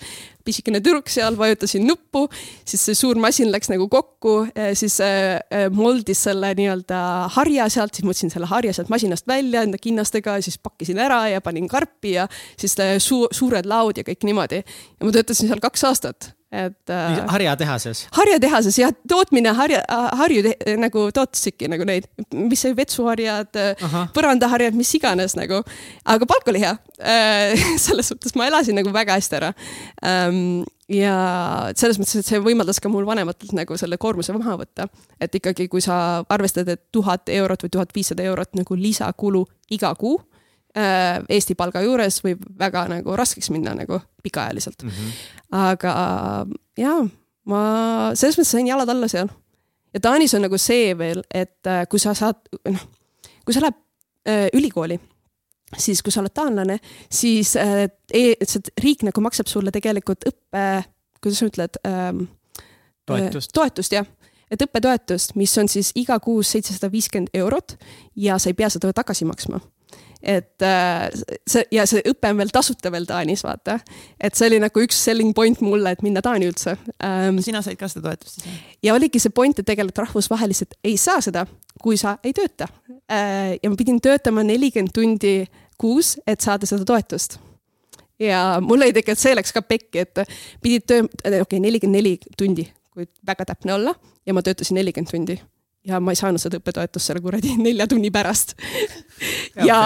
pisikene 0.47 0.79
tüdruk 0.83 1.09
seal, 1.11 1.35
vajutasin 1.39 1.85
nuppu, 1.87 2.25
siis 2.67 2.85
see 2.87 2.95
suur 2.97 3.19
masin 3.19 3.51
läks 3.51 3.71
nagu 3.71 3.89
kokku, 3.91 4.35
siis 4.77 4.99
äh, 5.03 5.39
äh, 5.51 5.67
moldis 5.73 6.23
selle 6.27 6.53
nii-öelda 6.57 7.01
harja 7.35 7.67
sealt, 7.73 7.95
siis 7.95 8.07
ma 8.07 8.13
võtsin 8.13 8.33
selle 8.33 8.49
harja 8.51 8.75
sealt 8.75 8.91
masinast 8.93 9.27
välja 9.27 9.65
enda 9.67 9.79
kinnastega, 9.81 10.37
siis 10.45 10.59
pakkisin 10.63 10.99
ära 11.03 11.25
ja 11.31 11.43
panin 11.43 11.67
karpi 11.71 12.15
ja 12.17 12.27
siis 12.59 12.77
su 13.03 13.25
suured 13.31 13.67
laod 13.67 13.99
ja 13.99 14.07
kõik 14.07 14.27
niimoodi. 14.27 14.63
ja 14.63 15.07
ma 15.07 15.13
töötasin 15.15 15.51
seal 15.51 15.63
kaks 15.63 15.87
aastat, 15.89 16.31
et 16.57 16.93
äh, 16.93 17.17
harjatehases. 17.31 18.05
harjatehases 18.15 18.77
ja 18.79 18.89
tootmine 19.09 19.53
harja, 19.57 19.81
harju 20.19 20.43
te, 20.45 20.53
nagu 20.79 21.07
tootisidki 21.15 21.69
nagu 21.71 21.85
neid, 21.87 22.07
mis 22.33 22.63
see 22.65 22.75
vetsuharjad, 22.77 23.59
Ahah. 23.87 24.07
põrandaharjad, 24.15 24.77
mis 24.77 24.93
iganes 24.97 25.37
nagu. 25.39 25.61
aga 26.05 26.29
palk 26.29 26.49
oli 26.51 26.63
hea. 26.63 26.75
selles 27.85 28.09
suhtes 28.09 28.33
ma 28.35 28.47
elasin 28.49 28.79
nagu 28.79 28.89
väga 28.93 29.19
hästi 29.19 29.37
ära. 29.37 29.51
ja 30.89 31.17
selles 31.77 31.99
mõttes, 32.01 32.23
et 32.23 32.31
see 32.31 32.41
võimaldas 32.41 32.81
ka 32.81 32.89
mul 32.89 33.05
vanematelt 33.05 33.53
nagu 33.57 33.77
selle 33.77 33.99
koormuse 34.01 34.33
maha 34.37 34.57
võtta. 34.63 34.87
et 35.21 35.35
ikkagi, 35.35 35.67
kui 35.69 35.83
sa 35.83 36.23
arvestad, 36.29 36.69
et 36.73 36.87
tuhat 36.91 37.29
eurot 37.29 37.67
või 37.67 37.75
tuhat 37.77 37.93
viissada 37.95 38.25
eurot 38.25 38.57
nagu 38.57 38.79
lisakulu 38.79 39.45
iga 39.77 39.93
kuu 39.99 40.17
äh, 40.17 40.36
Eesti 40.77 41.55
palga 41.57 41.81
juures 41.81 42.19
võib 42.21 42.43
väga 42.59 42.83
nagu 42.91 43.15
raskeks 43.17 43.49
minna 43.49 43.71
nagu 43.73 43.97
pikaajaliselt 44.23 44.83
Mm 44.83 44.89
-hmm. 44.89 45.13
aga 45.57 45.93
jaa, 46.77 47.01
ma 47.49 47.61
selles 48.17 48.37
mõttes 48.37 48.53
sain 48.55 48.67
jalad 48.67 48.89
alla 48.89 49.09
seal. 49.11 49.29
ja 49.93 49.99
Taanis 50.03 50.33
on 50.37 50.43
nagu 50.45 50.57
see 50.57 50.97
veel, 50.97 51.23
et 51.33 51.67
äh, 51.67 51.85
kui 51.89 51.99
sa 51.99 52.13
saad, 52.13 52.35
noh, 52.69 52.87
kui 53.45 53.55
sa 53.55 53.63
lähed 53.63 53.77
äh, 54.27 54.47
ülikooli, 54.53 54.99
siis 55.77 56.03
kui 56.03 56.11
sa 56.11 56.21
oled 56.21 56.35
taanlane, 56.35 56.79
siis 57.09 57.55
äh, 57.55 57.87
e 58.13 58.35
see 58.43 58.61
riik 58.83 59.07
nagu 59.07 59.23
maksab 59.23 59.47
sulle 59.47 59.71
tegelikult 59.71 60.27
õppe, 60.29 60.83
kuidas 61.21 61.39
sa 61.39 61.49
ütled 61.49 61.79
ähm,, 61.87 62.27
toetust. 63.05 63.53
toetust 63.53 63.95
jah, 63.95 64.05
et 64.51 64.61
õppetoetust, 64.61 65.35
mis 65.35 65.57
on 65.57 65.71
siis 65.71 65.91
iga 65.95 66.19
kuus 66.19 66.51
seitsesada 66.51 66.91
viiskümmend 66.91 67.33
eurot 67.33 67.77
ja 68.15 68.37
sa 68.37 68.51
ei 68.51 68.59
pea 68.59 68.69
seda 68.69 68.93
tagasi 68.93 69.25
maksma 69.25 69.59
et 70.23 70.61
äh, 70.65 71.09
see 71.47 71.65
ja 71.71 71.85
see 71.89 72.01
õpe 72.09 72.31
on 72.31 72.41
veel 72.41 72.51
tasuta 72.53 72.91
veel 72.93 73.05
Taanis, 73.09 73.43
vaata. 73.45 73.77
et 74.19 74.35
see 74.37 74.49
oli 74.49 74.59
nagu 74.61 74.81
üks 74.81 74.97
selling 75.07 75.33
point 75.37 75.61
mulle, 75.61 75.93
et 75.93 76.03
minna 76.05 76.23
Taani 76.25 76.49
üldse 76.49 76.77
ähm,. 77.03 77.41
sina 77.45 77.61
said 77.65 77.77
ka 77.77 77.89
seda 77.91 78.09
toetust 78.09 78.41
siis? 78.41 78.61
ja 78.83 78.95
oligi 78.97 79.21
see 79.21 79.33
point, 79.33 79.59
et 79.59 79.67
tegelikult 79.67 80.05
rahvusvaheliselt 80.07 80.77
ei 80.83 80.97
saa 81.01 81.21
seda, 81.21 81.45
kui 81.81 81.99
sa 82.01 82.17
ei 82.25 82.33
tööta 82.37 82.69
äh,. 83.11 83.57
ja 83.61 83.69
ma 83.69 83.77
pidin 83.79 84.01
töötama 84.01 84.45
nelikümmend 84.47 84.95
tundi 84.95 85.39
kuus, 85.77 86.15
et 86.25 86.41
saada 86.41 86.69
seda 86.69 86.87
toetust. 86.87 87.37
ja 88.19 88.57
mul 88.61 88.81
oli 88.81 88.95
tegelikult, 88.95 89.21
see 89.21 89.35
läks 89.37 89.53
ka 89.53 89.61
pekki, 89.61 90.07
et 90.07 90.23
pidid 90.63 90.87
töö, 90.89 91.05
okei 91.05 91.43
okay,, 91.45 91.61
nelikümmend 91.61 92.01
neli 92.01 92.17
tundi, 92.37 92.65
kui 92.89 93.05
väga 93.27 93.51
täpne 93.53 93.77
olla 93.77 93.93
ja 94.25 94.33
ma 94.33 94.41
töötasin 94.41 94.81
nelikümmend 94.81 95.13
tundi 95.13 95.37
ja 95.87 95.99
ma 96.03 96.13
ei 96.13 96.19
saanud 96.19 96.41
seda 96.41 96.59
õppetoetust 96.59 97.09
selle 97.11 97.21
kuradi 97.23 97.55
nelja 97.67 97.87
tunni 97.89 98.11
pärast. 98.13 98.55
ja 99.65 99.85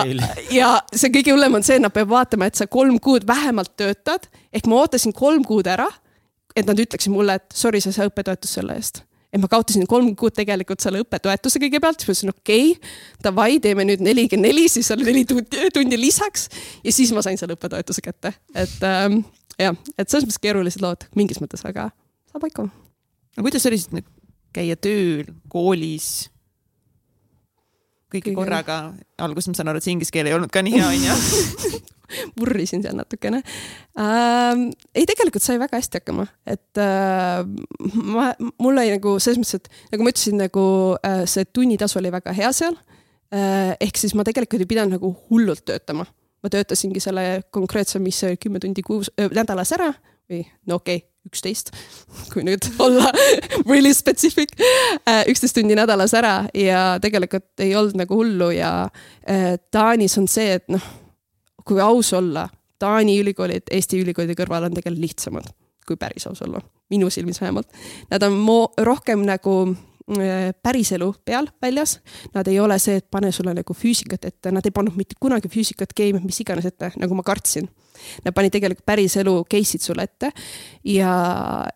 ja 0.53 0.71
see 0.93 1.13
kõige 1.13 1.35
hullem 1.35 1.59
on 1.59 1.65
see, 1.67 1.77
et 1.77 1.85
nad 1.85 1.93
peavad 1.93 2.15
vaatama, 2.15 2.49
et 2.49 2.59
sa 2.59 2.67
kolm 2.71 2.97
kuud 3.03 3.27
vähemalt 3.27 3.75
töötad, 3.79 4.27
ehk 4.53 4.69
ma 4.71 4.81
ootasin 4.81 5.15
kolm 5.15 5.45
kuud 5.47 5.69
ära, 5.71 5.87
et 6.57 6.67
nad 6.67 6.79
ütleksid 6.79 7.13
mulle, 7.13 7.37
et 7.39 7.55
sorry, 7.55 7.81
sa 7.81 7.91
ei 7.91 7.99
saa 7.99 8.11
õppetoetust 8.11 8.59
selle 8.59 8.75
eest. 8.79 9.03
et 9.31 9.39
ma 9.39 9.47
kaotasin 9.47 9.85
kolm 9.87 10.09
kuud 10.19 10.35
tegelikult 10.35 10.83
selle 10.83 10.99
õppetoetuse 11.05 11.61
kõigepealt, 11.63 12.01
siis 12.01 12.09
ma 12.09 12.15
ütlesin 12.15 12.33
okei 12.33 12.71
okay,, 12.73 12.95
davai, 13.23 13.51
teeme 13.63 13.85
nüüd 13.87 14.03
nelikümmend 14.03 14.49
neli, 14.49 14.65
siis 14.69 14.91
oli 14.91 15.07
neli 15.07 15.23
tundi, 15.27 15.99
lisaks 15.99 16.49
ja 16.83 16.91
siis 16.91 17.13
ma 17.15 17.23
sain 17.23 17.39
selle 17.39 17.55
õppetoetuse 17.55 18.03
kätte, 18.03 18.33
et 18.51 18.83
ähm, 18.87 19.21
jah, 19.61 19.77
et 19.95 20.09
selles 20.09 20.27
mõttes 20.27 20.41
keerulised 20.43 20.83
lood 20.83 21.07
mingis 21.15 21.39
mõttes, 21.43 21.63
aga 21.67 21.91
saab 22.33 22.49
hakkama. 22.49 22.73
no 23.37 23.45
kuidas 23.47 23.63
siis 23.63 23.87
nüüd 23.95 24.09
käia 24.55 24.77
tööl, 24.79 25.25
koolis? 25.51 26.29
kõike 28.11 28.31
Kõige- 28.31 28.35
korraga, 28.35 28.77
alguses 29.23 29.47
ma 29.47 29.55
saan 29.55 29.71
aru, 29.71 29.79
et 29.79 29.87
see 29.87 29.95
inglise 29.95 30.11
keel 30.11 30.27
ei 30.27 30.35
olnud 30.35 30.51
ka 30.51 30.63
nii 30.65 30.75
hea, 30.75 30.87
onju. 30.91 31.79
vurrisin 32.39 32.83
seal 32.83 32.95
natukene 32.97 33.41
ähm,. 33.99 34.69
ei, 34.95 35.05
tegelikult 35.07 35.43
sai 35.43 35.59
väga 35.61 35.79
hästi 35.79 36.01
hakkama, 36.01 36.25
et 36.43 36.81
äh, 36.81 37.43
ma, 37.95 38.31
mul 38.59 38.75
oli 38.75 38.91
nagu 38.91 39.17
selles 39.23 39.39
mõttes, 39.39 39.61
et 39.61 39.93
nagu 39.95 40.05
ma 40.05 40.13
ütlesin, 40.13 40.39
nagu 40.41 40.65
äh, 41.07 41.23
see 41.29 41.47
tunnitasu 41.47 42.01
oli 42.01 42.13
väga 42.13 42.35
hea 42.37 42.51
seal 42.55 42.75
äh,. 43.31 43.77
ehk 43.79 44.01
siis 44.01 44.15
ma 44.17 44.27
tegelikult 44.27 44.65
ei 44.65 44.71
pidanud 44.73 44.97
nagu 44.97 45.13
hullult 45.29 45.63
töötama. 45.67 46.07
ma 46.41 46.49
töötasingi 46.49 46.99
selle 47.03 47.43
konkreetse, 47.53 47.99
mis 48.03 48.23
kümme 48.41 48.59
tundi 48.59 48.83
kuus 48.85 49.11
äh,, 49.15 49.31
nädalas 49.31 49.71
ära 49.77 49.93
või 50.29 50.43
no 50.67 50.81
okei 50.81 50.99
okay,, 50.99 51.10
üksteist, 51.27 51.71
kui 52.33 52.43
nüüd 52.45 52.65
olla 52.85 53.11
really 53.67 53.93
specific, 53.97 54.53
üksteist 55.29 55.57
tundi 55.57 55.77
nädalas 55.77 56.15
ära 56.17 56.47
ja 56.57 56.97
tegelikult 57.03 57.63
ei 57.63 57.75
olnud 57.77 57.99
nagu 58.01 58.17
hullu 58.21 58.51
ja 58.55 58.73
äh, 59.29 59.55
Taanis 59.71 60.17
on 60.21 60.27
see, 60.31 60.57
et 60.59 60.67
noh, 60.71 60.83
kui 61.67 61.81
aus 61.83 62.13
olla, 62.17 62.47
Taani 62.81 63.19
ülikoolid 63.21 63.69
Eesti 63.69 63.99
ülikoolide 64.01 64.33
kõrval 64.39 64.65
on 64.65 64.73
tegelikult 64.73 65.05
lihtsamad, 65.05 65.51
kui 65.85 65.99
päris 66.01 66.25
aus 66.25 66.41
olla, 66.41 66.63
minu 66.89 67.11
silmis 67.13 67.37
vähemalt. 67.41 67.69
Nad 68.09 68.25
on 68.25 68.39
mo- 68.41 68.71
rohkem 68.81 69.21
nagu 69.27 69.55
äh, 69.69 69.90
päriselu 70.63 71.11
peal 71.25 71.47
väljas, 71.61 71.99
nad 72.35 72.47
ei 72.51 72.59
ole 72.59 72.77
see, 72.81 72.99
et 73.01 73.07
pane 73.11 73.31
sulle 73.35 73.53
nagu 73.57 73.75
füüsikat 73.77 74.25
ette, 74.27 74.51
nad 74.51 74.65
ei 74.65 74.73
pannud 74.75 74.97
mitte 74.99 75.17
kunagi 75.21 75.51
füüsikat, 75.51 75.93
keemiat, 75.97 76.25
mis 76.27 76.41
iganes 76.43 76.67
ette, 76.69 76.91
nagu 77.01 77.17
ma 77.17 77.25
kartsin. 77.27 77.69
Nad 78.25 78.33
panid 78.33 78.53
tegelikult 78.55 78.85
päriselu 78.87 79.33
case'id 79.51 79.83
sulle 79.83 80.07
ette 80.07 80.31
ja 80.89 81.13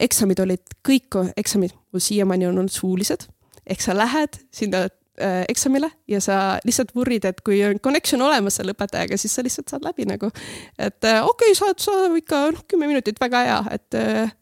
eksamid 0.01 0.41
olid 0.41 0.77
kõik, 0.85 1.19
eksamid 1.37 1.75
siiamaani 2.01 2.47
on 2.49 2.61
olnud 2.63 2.73
suulised, 2.73 3.27
ehk 3.65 3.83
sa 3.83 3.95
lähed 3.97 4.39
sinna 4.53 4.85
äh, 4.85 5.43
eksamile 5.51 5.91
ja 6.11 6.21
sa 6.23 6.39
lihtsalt 6.65 6.95
vurrid, 6.95 7.27
et 7.29 7.41
kui 7.45 7.61
on 7.67 7.79
connection 7.83 8.21
olemas 8.25 8.59
selle 8.59 8.75
õpetajaga, 8.75 9.19
siis 9.21 9.35
sa 9.35 9.45
lihtsalt 9.45 9.71
saad 9.71 9.85
läbi 9.85 10.07
nagu. 10.09 10.31
et 10.79 11.03
äh, 11.03 11.21
okei 11.21 11.51
okay,, 11.51 11.59
saad, 11.59 11.79
saad 11.83 12.15
ikka 12.17 12.41
noh, 12.55 12.65
kümme 12.67 12.89
minutit, 12.89 13.21
väga 13.21 13.45
hea, 13.45 13.61
et 13.77 13.99
äh, 14.01 14.33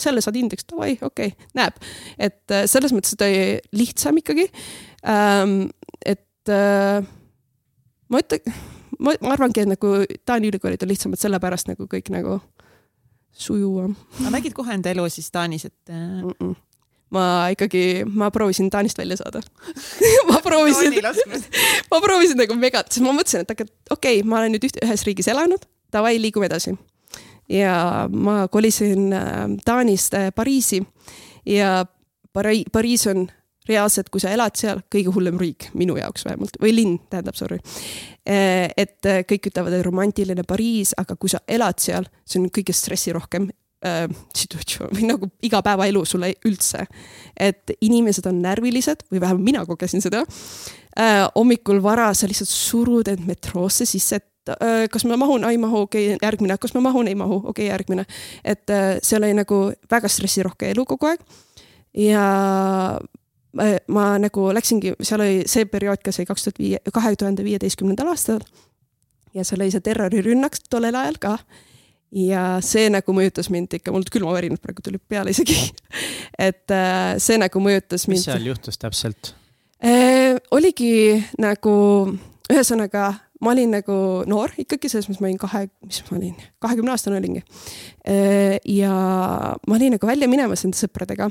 selle 0.00 0.22
saad 0.24 0.38
indeks, 0.40 0.66
davai, 0.70 0.94
okei 1.02 1.32
okay,, 1.32 1.48
näeb. 1.58 1.78
et 2.18 2.54
äh, 2.54 2.66
selles 2.70 2.94
mõttes, 2.94 3.16
oli 3.18 3.58
lihtsam 3.76 4.20
ikkagi 4.22 4.48
ähm,. 5.06 5.68
et 6.04 6.52
äh, 6.52 7.02
ma 8.08 8.22
ütlen, 8.22 8.54
ma, 8.98 9.16
ma 9.22 9.34
arvangi, 9.34 9.64
et 9.64 9.72
nagu 9.74 9.96
Taani 10.28 10.52
ülikoolid 10.52 10.84
on 10.84 10.92
lihtsamad 10.92 11.20
sellepärast 11.20 11.70
nagu 11.72 11.88
kõik 11.90 12.12
nagu 12.14 12.38
sujuvam. 13.38 13.96
aga 14.20 14.38
nägid 14.38 14.56
kohe 14.56 14.74
enda 14.74 14.94
elu 14.94 15.06
siis 15.12 15.30
Taanis, 15.34 15.68
et 15.68 15.92
mm? 15.92 16.32
-mm 16.38 16.56
ma 17.14 17.48
ikkagi, 17.52 18.04
ma 18.04 18.30
proovisin 18.30 18.70
Taanist 18.70 18.98
välja 18.98 19.16
saada 19.16 19.40
ma 20.30 20.40
proovisin 20.44 20.92
ma 21.90 22.00
proovisin 22.04 22.40
nagu 22.40 22.56
megat, 22.58 22.92
sest 22.92 23.04
ma 23.04 23.14
mõtlesin, 23.16 23.44
et 23.44 23.54
okei 23.54 23.70
okay,, 24.20 24.22
ma 24.28 24.42
olen 24.42 24.56
nüüd 24.56 24.68
üht, 24.68 24.80
ühes 24.84 25.04
riigis 25.08 25.30
elanud, 25.32 25.64
davai, 25.94 26.18
liigume 26.20 26.48
edasi. 26.50 26.74
Ja 27.48 28.08
ma 28.12 28.48
kolisin 28.48 29.12
äh, 29.12 29.44
Taanist 29.64 30.14
äh, 30.14 30.30
Pariisi 30.34 30.82
ja 31.46 31.86
Pari-, 32.32 32.66
Pariis 32.72 33.06
on 33.06 33.28
reaalselt, 33.68 34.08
kui 34.08 34.20
sa 34.20 34.32
elad 34.32 34.56
seal, 34.56 34.80
kõige 34.88 35.12
hullem 35.12 35.36
riik, 35.40 35.68
minu 35.76 35.98
jaoks 35.98 36.24
vähemalt, 36.24 36.56
või 36.62 36.70
linn, 36.72 36.94
tähendab, 37.12 37.36
sorry. 37.36 37.58
Eh, 38.24 38.70
et 38.80 39.04
kõik 39.28 39.50
ütlevad, 39.50 39.76
et 39.76 39.84
romantiline 39.84 40.44
Pariis, 40.48 40.94
aga 40.96 41.18
kui 41.20 41.28
sa 41.28 41.42
elad 41.44 41.76
seal, 41.82 42.08
see 42.24 42.40
on 42.40 42.46
kõige 42.48 42.72
stressirohkem 42.72 43.50
äh, 43.84 44.06
situatsioon 44.34 44.92
või 44.96 45.06
nagu 45.08 45.28
igapäevaelu 45.42 46.04
sulle 46.08 46.32
üldse. 46.46 46.86
et 47.36 47.70
inimesed 47.80 48.26
on 48.26 48.42
närvilised 48.42 49.04
või 49.12 49.20
vähemalt 49.20 49.44
mina 49.44 49.66
kogesin 49.66 50.02
seda 50.02 50.24
äh,. 50.98 51.28
hommikul 51.34 51.82
vara 51.82 52.14
sa 52.14 52.26
lihtsalt 52.26 52.48
surud 52.48 53.08
end 53.08 53.26
metroosse 53.26 53.86
sisse, 53.86 54.16
et 54.16 54.24
äh, 54.24 54.37
kas 54.92 55.04
ma 55.08 55.18
mahun, 55.20 55.44
ei 55.48 55.58
mahu, 55.60 55.84
okei 55.86 56.14
okay,, 56.14 56.18
järgmine, 56.22 56.56
kas 56.60 56.74
ma 56.74 56.82
mahun, 56.88 57.08
ei 57.08 57.14
mahu, 57.18 57.40
okei 57.44 57.50
okay,, 57.50 57.70
järgmine. 57.72 58.04
et 58.44 58.74
see 59.02 59.18
oli 59.18 59.32
nagu 59.36 59.60
väga 59.90 60.08
stressirohke 60.08 60.72
elu 60.72 60.84
kogu 60.88 61.10
aeg. 61.10 61.22
ja 61.98 62.24
ma 63.88 64.08
nagu 64.20 64.50
läksingi, 64.54 64.94
seal 65.02 65.24
oli 65.24 65.46
see 65.50 65.66
periood, 65.70 66.02
kas 66.04 66.20
oli 66.20 66.28
kaks 66.28 66.44
tuhat 66.46 66.60
viie, 66.60 66.82
kahe 66.94 67.14
tuhande 67.16 67.44
viieteistkümnendal 67.46 68.12
aastal. 68.12 68.44
ja 69.34 69.44
seal 69.44 69.62
oli 69.62 69.72
see 69.74 69.84
terrorirünnak 69.84 70.60
tollel 70.70 70.94
ajal 70.94 71.18
ka. 71.22 71.38
ja 72.12 72.44
see 72.64 72.88
nagu 72.92 73.12
mõjutas 73.16 73.50
mind 73.52 73.80
ikka, 73.80 73.92
mul 73.92 74.06
külmavärinad 74.12 74.62
praegu 74.62 74.84
tulid 74.84 75.02
peale 75.08 75.34
isegi 75.34 75.58
et 76.48 76.78
see 77.18 77.40
nagu 77.40 77.60
mõjutas 77.64 78.08
mind. 78.08 78.20
mis 78.20 78.30
seal 78.30 78.48
juhtus 78.52 78.80
täpselt 78.80 79.34
oligi 80.50 81.18
nagu, 81.38 81.74
ühesõnaga 82.50 83.12
ma 83.40 83.52
olin 83.54 83.76
nagu 83.78 83.98
noor 84.30 84.54
ikkagi, 84.58 84.90
selles 84.90 85.08
mõttes 85.08 85.22
ma 85.22 85.30
olin 85.30 85.42
kahe, 85.42 85.66
mis 85.86 86.00
ma 86.08 86.16
olin, 86.18 86.38
kahekümne 86.62 86.94
aastane 86.94 87.20
olingi. 87.20 87.44
Ja 88.78 88.94
ma 89.62 89.76
olin 89.76 89.94
nagu 89.94 90.10
välja 90.10 90.30
minemas 90.30 90.64
enda 90.66 90.80
sõpradega 90.80 91.30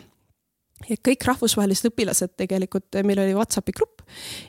ja 0.86 0.98
kõik 1.02 1.26
rahvusvahelised 1.26 1.90
õpilased 1.90 2.36
tegelikult, 2.40 2.88
äh, 2.96 3.06
meil 3.08 3.20
oli 3.22 3.36
Whatsappi 3.38 3.74
grupp 3.76 4.04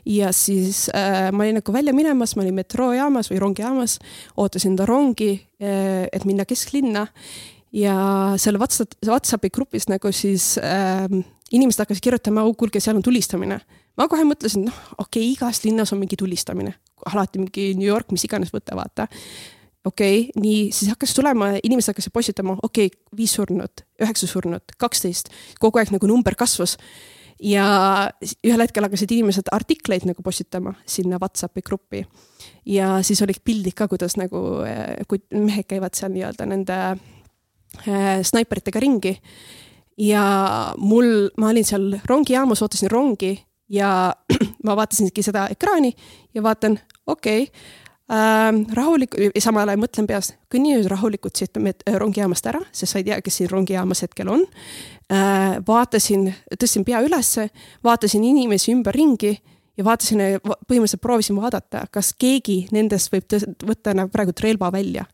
ja 0.07 0.33
siis 0.35 0.85
äh, 0.93 1.29
ma 1.33 1.45
olin 1.45 1.59
nagu 1.59 1.73
välja 1.73 1.93
minemas, 1.95 2.35
ma 2.37 2.45
olin 2.45 2.59
metroojaamas 2.59 3.31
või 3.31 3.41
rongijaamas, 3.43 3.97
ootasin 4.37 4.75
enda 4.75 4.85
rongi 4.89 5.31
äh,, 5.35 6.05
et 6.13 6.27
minna 6.29 6.45
kesklinna 6.49 7.07
ja 7.75 7.97
selle 8.41 8.61
Whatsapp, 8.61 8.93
Whatsappi 9.05 9.51
grupis 9.53 9.89
nagu 9.89 10.13
siis 10.13 10.53
äh, 10.61 11.09
inimesed 11.55 11.81
hakkasid 11.81 12.05
kirjutama, 12.05 12.45
oh 12.45 12.53
kuulge, 12.57 12.81
seal 12.83 12.99
on 12.99 13.05
tulistamine. 13.05 13.59
ma 13.97 14.07
kohe 14.07 14.23
mõtlesin, 14.27 14.67
noh, 14.69 14.83
okei 14.97 15.25
okay,, 15.25 15.33
igas 15.33 15.63
linnas 15.65 15.93
on 15.95 16.03
mingi 16.03 16.19
tulistamine, 16.19 16.75
alati 17.05 17.39
mingi 17.39 17.71
New 17.77 17.87
York, 17.87 18.11
mis 18.11 18.25
iganes 18.27 18.53
võte, 18.55 18.75
vaata 18.77 19.07
okei 19.85 20.19
okay,, 20.19 20.41
nii, 20.41 20.71
siis 20.75 20.91
hakkas 20.91 21.13
tulema, 21.15 21.53
inimesed 21.63 21.93
hakkasid 21.93 22.13
postitama, 22.13 22.57
okei 22.63 22.89
okay,, 22.89 23.05
viis 23.17 23.33
surnut, 23.37 23.85
üheksa 24.01 24.27
surnut, 24.27 24.75
kaksteist, 24.81 25.31
kogu 25.61 25.79
aeg 25.79 25.93
nagu 25.95 26.09
number 26.09 26.35
kasvas. 26.39 26.77
ja 27.39 27.65
ühel 28.43 28.59
hetkel 28.59 28.83
hakkasid 28.83 29.13
inimesed 29.15 29.47
artikleid 29.55 30.03
nagu 30.03 30.23
postitama 30.23 30.73
sinna 30.85 31.19
Whatsappi 31.21 31.61
gruppi. 31.61 32.03
ja 32.65 32.99
siis 33.03 33.21
olid 33.21 33.39
pildid 33.43 33.73
ka, 33.73 33.87
kuidas 33.87 34.17
nagu, 34.19 34.63
eh, 34.67 35.05
kui 35.07 35.23
mehed 35.31 35.67
käivad 35.67 35.95
seal 35.95 36.11
nii-öelda 36.11 36.45
nende 36.45 36.79
äh, 37.87 38.19
snaiperitega 38.23 38.79
ringi. 38.79 39.15
ja 39.97 40.73
mul, 40.77 41.29
ma 41.37 41.53
olin 41.53 41.65
seal 41.65 41.95
rongijaamas, 42.05 42.61
ootasin 42.61 42.91
rongi 42.91 43.37
ja 43.69 44.13
ma 44.65 44.75
vaatasingi 44.79 45.23
seda 45.25 45.47
ekraani 45.53 45.93
ja 46.33 46.43
vaatan, 46.43 46.79
okei 47.07 47.43
okay, 47.43 47.61
äh, 48.11 48.49
rahulikult, 48.75 49.37
samal 49.43 49.69
ajal 49.69 49.83
mõtlen 49.83 50.09
peas, 50.09 50.33
kõnni 50.51 50.75
nüüd 50.75 50.89
rahulikult 50.91 51.39
siit 51.39 51.57
äh, 51.59 51.99
rongijaamast 52.01 52.49
ära, 52.51 52.61
sest 52.71 52.93
sa 52.93 53.01
ei 53.01 53.07
tea, 53.07 53.21
kes 53.25 53.41
siin 53.41 53.51
rongijaamas 53.51 54.03
hetkel 54.07 54.33
on 54.33 54.45
äh,. 55.13 55.59
vaatasin, 55.67 56.29
tõstsin 56.55 56.87
pea 56.87 57.03
ülesse, 57.05 57.49
vaatasin 57.85 58.25
inimesi 58.25 58.73
ümberringi 58.75 59.37
ja 59.79 59.85
vaatasin, 59.85 60.21
põhimõtteliselt 60.43 61.01
proovisin 61.03 61.39
vaadata, 61.39 61.85
kas 61.91 62.11
keegi 62.19 62.65
nendest 62.75 63.13
võib 63.13 63.37
võtta 63.65 63.95
nagu 63.95 64.11
praegu 64.11 64.35
relva 64.43 64.71
välja. 64.75 65.05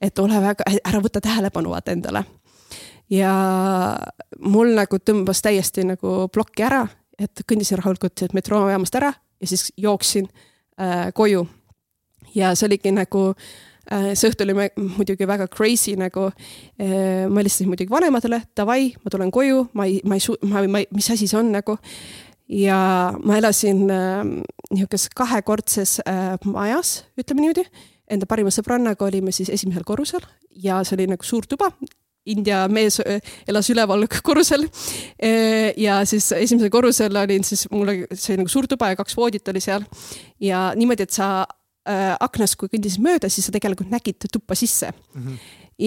et 0.00 0.18
ole 0.18 0.40
väga, 0.40 0.64
ära 0.86 1.00
võta 1.02 1.20
tähelepanu 1.20 1.70
vaata 1.70 1.92
endale. 1.92 2.24
ja 3.10 3.32
mul 4.38 4.74
nagu 4.74 4.98
tõmbas 4.98 5.42
täiesti 5.42 5.84
nagu 5.84 6.28
plokki 6.32 6.62
ära, 6.62 6.86
et 7.18 7.42
kõndisin 7.48 7.80
rahulikult 7.80 8.28
metroojaamast 8.36 8.94
ära 9.00 9.12
ja 9.40 9.46
siis 9.46 9.72
jooksin 9.76 10.28
äh, 10.80 11.08
koju 11.14 11.46
ja 12.34 12.54
see 12.54 12.68
oligi 12.68 12.92
nagu 12.94 13.22
äh, 13.30 14.12
see 14.14 14.30
õhtu 14.30 14.44
oli 14.46 14.56
muidugi 14.76 15.28
väga 15.28 15.48
crazy 15.52 15.96
nagu. 15.98 16.28
Äh, 16.80 17.26
ma 17.28 17.42
helistasin 17.42 17.70
muidugi 17.70 17.92
vanematele, 17.92 18.42
davai, 18.56 18.92
ma 19.02 19.12
tulen 19.12 19.32
koju, 19.34 19.68
ma 19.78 19.88
ei, 19.88 20.00
ma 20.04 20.18
ei 20.18 20.24
su-, 20.24 20.38
ma, 20.48 20.64
ma, 20.70 20.82
mis 20.94 21.10
asi 21.14 21.28
see 21.28 21.38
on 21.38 21.52
nagu. 21.54 21.78
ja 22.48 23.12
ma 23.28 23.36
elasin 23.36 23.90
äh, 23.92 24.22
niisuguses 24.70 25.10
kahekordses 25.16 25.98
äh, 26.08 26.36
majas, 26.48 27.02
ütleme 27.20 27.44
niimoodi. 27.44 27.66
Enda 28.08 28.24
parima 28.24 28.48
sõbrannaga 28.48 29.04
olime 29.04 29.34
siis 29.36 29.50
esimesel 29.52 29.84
korrusel 29.84 30.24
ja 30.64 30.78
see 30.80 30.96
oli 30.96 31.10
nagu 31.10 31.24
suur 31.28 31.44
tuba. 31.44 31.68
India 32.28 32.64
mees 32.68 33.00
elas 33.48 33.70
üleval 33.72 34.06
korrusel. 34.22 34.66
ja 35.76 36.00
siis 36.06 36.32
esimesel 36.32 36.70
korrusel 36.70 37.16
olin 37.16 37.44
siis, 37.44 37.66
mul 37.70 37.88
oli, 37.88 38.04
see 38.12 38.34
oli 38.34 38.42
nagu 38.42 38.52
suur 38.52 38.68
tuba 38.70 38.92
ja 38.92 38.98
kaks 38.98 39.16
voodit 39.16 39.48
oli 39.48 39.60
seal. 39.60 39.84
ja 40.40 40.72
niimoodi, 40.76 41.08
et 41.08 41.14
sa 41.14 41.46
äh, 41.88 42.14
aknast, 42.20 42.58
kui 42.58 42.70
kõndisid 42.72 43.02
mööda, 43.04 43.30
siis 43.32 43.48
sa 43.48 43.54
tegelikult 43.54 43.90
nägid 43.92 44.28
tuppa 44.32 44.56
sisse 44.58 44.90
mm. 44.90 45.22
-hmm. 45.22 45.38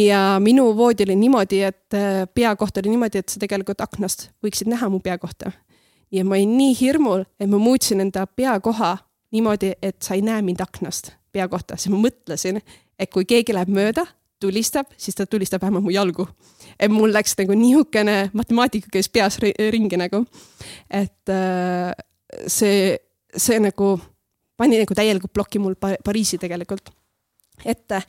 ja 0.05 0.39
minu 0.43 0.71
voodi 0.77 1.05
oli 1.07 1.15
niimoodi, 1.15 1.61
et 1.61 1.93
äh, 1.93 2.25
pea 2.33 2.55
koht 2.55 2.77
oli 2.77 2.89
niimoodi, 2.89 3.23
et 3.23 3.29
sa 3.29 3.39
tegelikult 3.39 3.81
aknast 3.81 4.29
võiksid 4.45 4.69
näha 4.71 4.89
mu 4.89 4.99
pea 4.99 5.17
kohta. 5.17 5.51
ja 6.11 6.25
ma 6.25 6.35
olin 6.35 6.57
nii 6.57 6.75
hirmul, 6.79 7.25
et 7.39 7.49
ma 7.49 7.57
muutsin 7.57 8.01
enda 8.01 8.27
peakoha 8.27 8.97
niimoodi, 9.31 9.73
et 9.81 10.01
sa 10.01 10.13
ei 10.13 10.21
näe 10.21 10.41
mind 10.41 10.59
aknast 10.59 11.11
pea 11.31 11.47
kohta, 11.47 11.77
siis 11.77 11.91
ma 11.93 11.97
mõtlesin, 11.97 12.61
et 12.99 13.11
kui 13.11 13.25
keegi 13.25 13.53
läheb 13.53 13.69
mööda, 13.69 14.05
tulistab, 14.41 14.89
siis 14.97 15.17
ta 15.17 15.27
tulistab 15.29 15.61
vähemalt 15.63 15.85
mu 15.85 15.93
jalgu. 15.93 16.27
et 16.79 16.91
mul 16.91 17.13
läks 17.13 17.35
nagu 17.37 17.55
nihukene 17.57 18.31
matemaatika 18.33 18.89
käis 18.91 19.09
peas 19.09 19.39
ringi 19.41 19.99
nagu, 19.99 20.25
et 20.89 21.29
äh, 21.29 21.91
see, 22.47 22.97
see 23.37 23.59
nagu 23.61 23.97
pani 24.61 24.81
nagu 24.81 24.97
täielikult 24.97 25.33
plokki 25.33 25.61
mul 25.61 25.77
Pariisi 25.79 26.39
tegelikult 26.41 26.91
ette. 27.65 28.01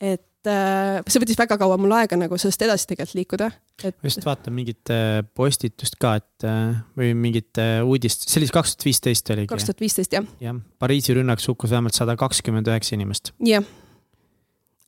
et 0.00 0.48
äh, 0.48 1.00
see 1.06 1.22
võttis 1.22 1.38
väga 1.38 1.58
kaua 1.60 1.76
mul 1.80 1.92
aega 1.98 2.18
nagu 2.18 2.38
sellest 2.40 2.64
edasi 2.64 2.88
tegelikult 2.90 3.18
liikuda 3.18 3.50
et.... 3.84 3.96
ma 3.98 4.08
just 4.08 4.24
vaatan 4.26 4.56
mingit 4.56 4.92
äh, 4.94 5.20
postitust 5.36 5.98
ka, 6.00 6.16
et 6.22 6.48
äh, 6.48 6.80
või 6.98 7.12
mingit 7.18 7.60
uudist, 7.84 8.28
see 8.28 8.40
oli 8.40 8.50
kaks 8.54 8.76
tuhat 8.76 8.88
viisteist 8.88 9.34
oligi. 9.34 9.50
kaks 9.52 9.68
tuhat 9.68 9.84
viisteist 9.84 10.18
jah. 10.18 10.26
jah, 10.42 10.58
Pariisi 10.80 11.16
rünnak 11.18 11.42
hukkus 11.46 11.74
vähemalt 11.74 11.98
sada 11.98 12.16
kakskümmend 12.20 12.70
üheksa 12.70 12.96
inimest. 12.96 13.34
jah, 13.46 13.66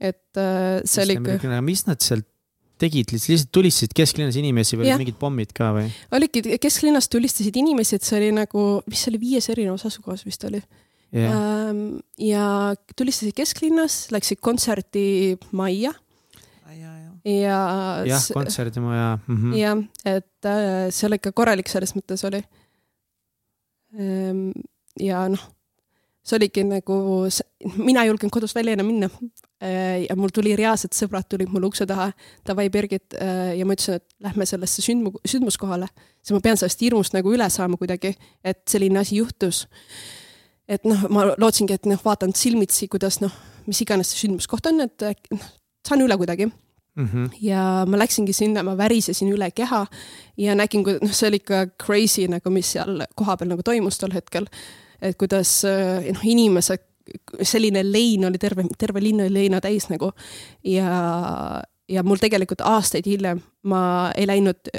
et 0.02 0.42
see 0.88 1.04
oli 1.04 1.18
ikka. 1.20 1.60
mis 1.64 1.86
nad 1.86 2.02
sealt 2.02 2.26
tegid, 2.82 3.12
lihtsalt 3.14 3.50
tulistasid 3.54 3.92
kesklinnas 3.96 4.36
inimesi 4.40 4.78
või 4.78 4.88
olid 4.88 5.02
mingid 5.04 5.18
pommid 5.20 5.52
ka 5.56 5.70
või? 5.76 5.90
olidki, 6.16 6.56
kesklinnas 6.62 7.08
tulistasid 7.12 7.56
inimesi, 7.60 7.98
et 7.98 8.06
see 8.06 8.18
oli 8.18 8.30
nagu, 8.34 8.64
mis 8.90 9.02
see 9.04 9.12
oli, 9.12 9.20
viies 9.22 9.48
erinevas 9.52 9.86
asukohas 9.88 10.24
vist 10.26 10.42
oli 10.48 10.60
yeah.. 11.14 11.74
ja 12.18 12.46
tulistasid 12.96 13.36
kesklinnas, 13.38 14.06
läksid 14.14 14.42
kontserdimajja. 14.42 15.94
ja. 16.72 17.60
jah, 18.08 18.28
kontserdimaja 18.34 19.18
mm 19.26 19.36
-hmm.. 19.36 19.56
jah, 19.60 19.84
et 20.04 20.50
äh, 20.50 20.90
seal 20.90 21.18
ikka 21.18 21.32
korralik 21.32 21.70
selles 21.70 21.94
mõttes 21.98 22.24
oli. 22.26 22.42
ja 25.00 25.26
noh, 25.28 25.42
see 26.24 26.38
oligi 26.38 26.64
nagu, 26.64 26.96
mina 27.76 28.02
ei 28.02 28.10
julgenud 28.10 28.32
kodust 28.32 28.56
välja 28.56 28.72
enam 28.72 28.88
minna. 28.88 29.10
Äh, 29.62 30.06
ja 30.08 30.16
mul 30.18 30.32
tuli 30.34 30.56
reaalselt, 30.58 30.96
sõbrad 30.96 31.28
tulid 31.30 31.50
mulle 31.52 31.68
ukse 31.68 31.84
taha, 31.86 32.08
davai 32.48 32.64
Birgit 32.72 33.14
äh, 33.14 33.52
ja 33.54 33.66
ma 33.68 33.76
ütlesin, 33.76 34.00
et 34.00 34.24
lähme 34.26 34.46
sellesse 34.48 34.82
sündmu-, 34.82 35.20
sündmuskohale, 35.28 35.86
siis 36.18 36.34
ma 36.34 36.40
pean 36.42 36.58
sellest 36.58 36.82
hirmust 36.82 37.14
nagu 37.14 37.30
üle 37.30 37.46
saama 37.52 37.78
kuidagi, 37.78 38.10
et 38.42 38.64
selline 38.66 38.98
asi 38.98 39.20
juhtus. 39.20 39.68
et 40.66 40.82
noh, 40.88 41.06
ma 41.14 41.28
lootsingi, 41.36 41.76
et 41.78 41.86
noh, 41.86 42.00
vaatan 42.02 42.34
silmitsi, 42.34 42.88
kuidas 42.90 43.20
noh, 43.22 43.30
mis 43.68 43.78
iganes 43.84 44.10
see 44.10 44.24
sündmuskoht 44.24 44.66
on, 44.66 44.82
et 44.82 45.06
noh, 45.30 45.48
saan 45.86 46.02
üle 46.02 46.18
kuidagi 46.18 46.50
Mm 46.92 47.06
-hmm. 47.08 47.28
ja 47.40 47.86
ma 47.88 47.98
läksingi 47.98 48.32
sinna, 48.36 48.62
ma 48.62 48.76
värisesin 48.76 49.30
üle 49.32 49.50
keha 49.50 49.86
ja 50.36 50.54
nägin, 50.54 50.82
noh, 50.84 51.12
see 51.12 51.28
oli 51.28 51.38
ikka 51.40 51.66
crazy 51.86 52.26
nagu, 52.28 52.50
mis 52.50 52.72
seal 52.72 53.06
kohapeal 53.16 53.48
nagu 53.48 53.62
toimus 53.62 53.98
tol 53.98 54.12
hetkel. 54.12 54.46
et 55.02 55.16
kuidas 55.18 55.62
noh, 56.12 56.24
inimesed, 56.24 56.91
selline 57.42 57.84
lein 57.86 58.24
oli 58.28 58.40
terve, 58.40 58.64
terve 58.78 59.02
linn 59.02 59.24
oli 59.24 59.34
leina 59.42 59.60
täis 59.64 59.88
nagu 59.90 60.12
ja, 60.66 61.62
ja 61.88 62.02
mul 62.06 62.20
tegelikult 62.22 62.64
aastaid 62.66 63.08
hiljem 63.08 63.42
ma 63.68 63.84
ei 64.16 64.28
läinud 64.30 64.72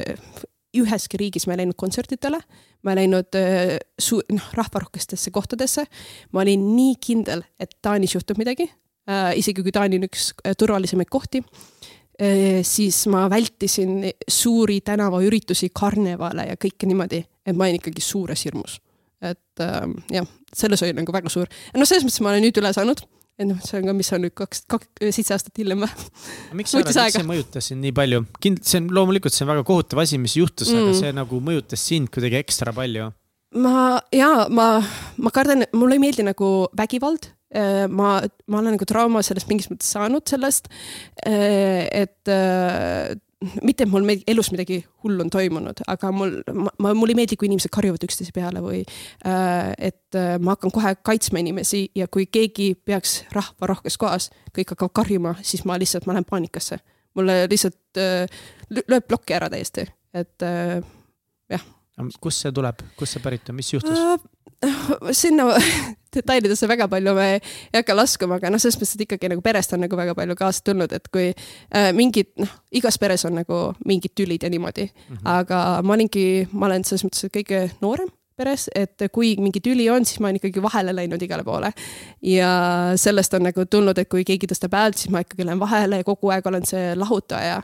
üheski 0.74 1.20
riigis 1.22 1.46
ma 1.46 1.54
ei 1.54 1.64
läinud 1.64 1.78
kontsertidele, 1.78 2.40
ma 2.82 2.94
ei 2.94 3.04
läinud 3.04 3.36
su-, 4.02 4.24
noh, 4.34 4.48
rahvarohkestesse 4.58 5.32
kohtadesse. 5.32 5.86
ma 6.34 6.42
olin 6.42 6.64
nii 6.76 6.96
kindel, 7.02 7.44
et 7.60 7.78
Taanis 7.82 8.16
juhtub 8.16 8.42
midagi 8.42 8.66
äh,, 9.10 9.36
isegi 9.38 9.62
kui 9.62 9.76
Taani 9.76 10.02
on 10.02 10.08
üks 10.10 10.32
turvalisemaid 10.58 11.12
kohti 11.14 11.44
Äh, 12.22 12.62
siis 12.62 13.08
ma 13.08 13.30
vältisin 13.30 14.12
suuri 14.28 14.82
tänavaüritusi, 14.82 15.72
karnevale 15.74 16.46
ja 16.46 16.58
kõike 16.62 16.86
niimoodi, 16.86 17.24
et 17.46 17.58
ma 17.58 17.66
olin 17.66 17.80
ikkagi 17.80 18.04
suures 18.06 18.46
hirmus. 18.46 18.78
Et 19.32 19.64
ähm, 19.64 19.98
jah, 20.14 20.30
selles 20.56 20.84
oli 20.86 20.96
nagu 20.98 21.16
väga 21.16 21.32
suur, 21.34 21.50
noh, 21.76 21.90
selles 21.90 22.06
mõttes 22.08 22.24
ma 22.24 22.34
olen 22.34 22.46
nüüd 22.48 22.62
üle 22.62 22.72
saanud, 22.76 23.04
et 23.40 23.50
noh, 23.50 23.60
see 23.66 23.80
on 23.80 23.90
ka, 23.90 23.98
mis 23.98 24.12
on 24.16 24.24
nüüd 24.26 24.36
kaks, 24.38 24.64
kaks, 24.70 24.90
seitse 25.16 25.36
aastat 25.38 25.62
hiljem 25.62 25.86
või. 25.86 25.92
miks 26.60 26.72
sa 26.74 26.82
arvad, 26.82 26.94
miks 26.94 27.20
see 27.20 27.30
mõjutas 27.34 27.72
sind 27.72 27.86
nii 27.86 27.96
palju? 27.98 28.24
kind-, 28.44 28.64
see 28.68 28.82
on 28.84 28.90
loomulikult, 29.00 29.36
see 29.36 29.48
on 29.48 29.54
väga 29.56 29.68
kohutav 29.68 30.04
asi, 30.06 30.22
mis 30.22 30.38
juhtus 30.40 30.72
mm., 30.72 30.84
aga 30.86 30.98
see 31.02 31.14
nagu 31.20 31.44
mõjutas 31.44 31.86
sind 31.92 32.12
kuidagi 32.14 32.42
ekstra 32.44 32.76
palju. 32.76 33.12
ma 33.64 34.02
ja 34.16 34.34
ma, 34.50 34.76
ma 35.18 35.34
kardan, 35.34 35.66
mulle 35.78 36.00
ei 36.00 36.06
meeldi 36.08 36.28
nagu 36.28 36.54
vägivald 36.78 37.32
Äh, 37.54 37.86
ma, 37.88 38.18
ma 38.50 38.60
olen 38.60 38.74
nagu 38.74 38.86
trauma 38.90 39.22
sellest 39.22 39.46
mingis 39.50 39.70
mõttes 39.70 39.92
saanud 39.94 40.26
sellest, 40.26 40.72
äh, 41.22 41.86
et 41.86 42.32
äh, 42.34 43.14
mitte, 43.62 43.86
et 43.86 43.92
mul 43.92 44.08
elus 44.28 44.52
midagi 44.54 44.80
hullu 45.04 45.26
on 45.26 45.32
toimunud, 45.34 45.84
aga 45.90 46.12
mul, 46.16 46.40
ma, 46.54 46.94
mulle 46.94 47.14
ei 47.14 47.20
meeldi, 47.22 47.38
kui 47.40 47.50
inimesed 47.50 47.72
karjuvad 47.74 48.06
üksteise 48.08 48.34
peale 48.36 48.64
või 48.64 48.82
et 49.24 50.20
ma 50.44 50.56
hakkan 50.56 50.74
kohe 50.74 50.96
kaitsma 51.06 51.42
inimesi 51.44 51.86
ja 51.98 52.08
kui 52.12 52.28
keegi 52.32 52.74
peaks 52.76 53.22
rahvarohkes 53.36 53.98
kohas, 54.02 54.30
kõik 54.56 54.76
hakkavad 54.76 54.96
karjuma, 55.02 55.36
siis 55.46 55.66
ma 55.70 55.78
lihtsalt, 55.82 56.08
ma 56.08 56.18
lähen 56.18 56.28
paanikasse. 56.30 56.80
mulle 57.14 57.44
lihtsalt 57.50 58.02
lööb 58.74 59.08
plokki 59.08 59.36
ära 59.38 59.50
täiesti, 59.54 59.86
et 60.14 60.48
jah. 61.54 61.66
kust 62.20 62.46
see 62.46 62.52
tuleb, 62.52 62.82
kust 62.98 63.18
see 63.18 63.24
pärit 63.24 63.50
on, 63.50 63.60
mis 63.60 63.74
juhtus? 63.74 64.00
sinna 65.22 65.50
detailidesse 66.16 66.68
väga 66.70 66.88
palju 66.92 67.14
me 67.18 67.28
ei 67.36 67.80
hakka 67.80 67.96
laskuma, 67.98 68.38
aga 68.40 68.52
noh, 68.54 68.62
selles 68.62 68.78
mõttes, 68.80 68.96
et 68.98 69.06
ikkagi 69.08 69.32
nagu 69.32 69.44
perest 69.46 69.74
on 69.76 69.84
nagu 69.86 69.98
väga 69.98 70.16
palju 70.18 70.38
kaasa 70.40 70.66
tulnud, 70.70 70.94
et 70.96 71.08
kui 71.14 71.30
äh, 71.32 71.92
mingid, 71.96 72.34
noh, 72.42 72.52
igas 72.76 73.00
peres 73.02 73.26
on 73.30 73.40
nagu 73.42 73.64
mingid 73.90 74.16
tülid 74.18 74.44
ja 74.46 74.52
niimoodi 74.54 74.86
mm. 74.86 75.16
-hmm. 75.16 75.24
aga 75.38 75.82
ma 75.84 75.94
olingi, 75.98 76.48
ma 76.52 76.70
olen 76.70 76.86
selles 76.86 77.08
mõttes 77.08 77.34
kõige 77.34 77.70
noorem 77.82 78.12
peres, 78.36 78.66
et 78.76 79.04
kui 79.14 79.36
mingi 79.38 79.62
tüli 79.62 79.86
on, 79.94 80.06
siis 80.06 80.20
ma 80.20 80.28
olen 80.28 80.40
ikkagi 80.40 80.62
vahele 80.62 80.96
läinud 80.96 81.22
igale 81.22 81.44
poole. 81.44 81.72
ja 82.22 82.50
sellest 82.96 83.34
on 83.34 83.44
nagu 83.44 83.66
tulnud, 83.66 83.98
et 83.98 84.10
kui 84.10 84.24
keegi 84.24 84.50
tõstab 84.50 84.74
häält, 84.74 84.98
siis 84.98 85.14
ma 85.14 85.22
ikkagi 85.22 85.46
lähen 85.46 85.60
vahele 85.60 86.02
ja 86.02 86.04
kogu 86.04 86.34
aeg 86.34 86.48
olen 86.48 86.66
see 86.66 86.96
lahutaja. 86.96 87.62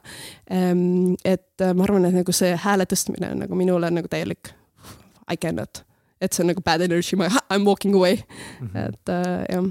Ehm, 0.51 1.13
et 1.25 1.65
ma 1.73 1.83
arvan, 1.83 2.05
et 2.05 2.13
nagu 2.21 2.31
see 2.31 2.55
hääle 2.55 2.85
tõstmine 2.85 3.31
on 3.33 3.45
nagu 3.45 3.55
minule 3.55 3.89
nagu 3.91 4.07
täielik 4.07 4.53
I 5.29 5.37
cannot 5.37 5.88
et 6.22 6.34
see 6.34 6.43
on 6.43 6.51
nagu 6.51 6.63
bad 6.65 6.84
energy, 6.86 7.20
ma 7.20 7.30
I 7.30 7.59
m 7.59 7.67
walking 7.67 7.95
away 7.95 8.17
mm, 8.17 8.67
-hmm. 8.67 8.88
et 8.88 9.13
äh, 9.15 9.45
jah 9.49 9.70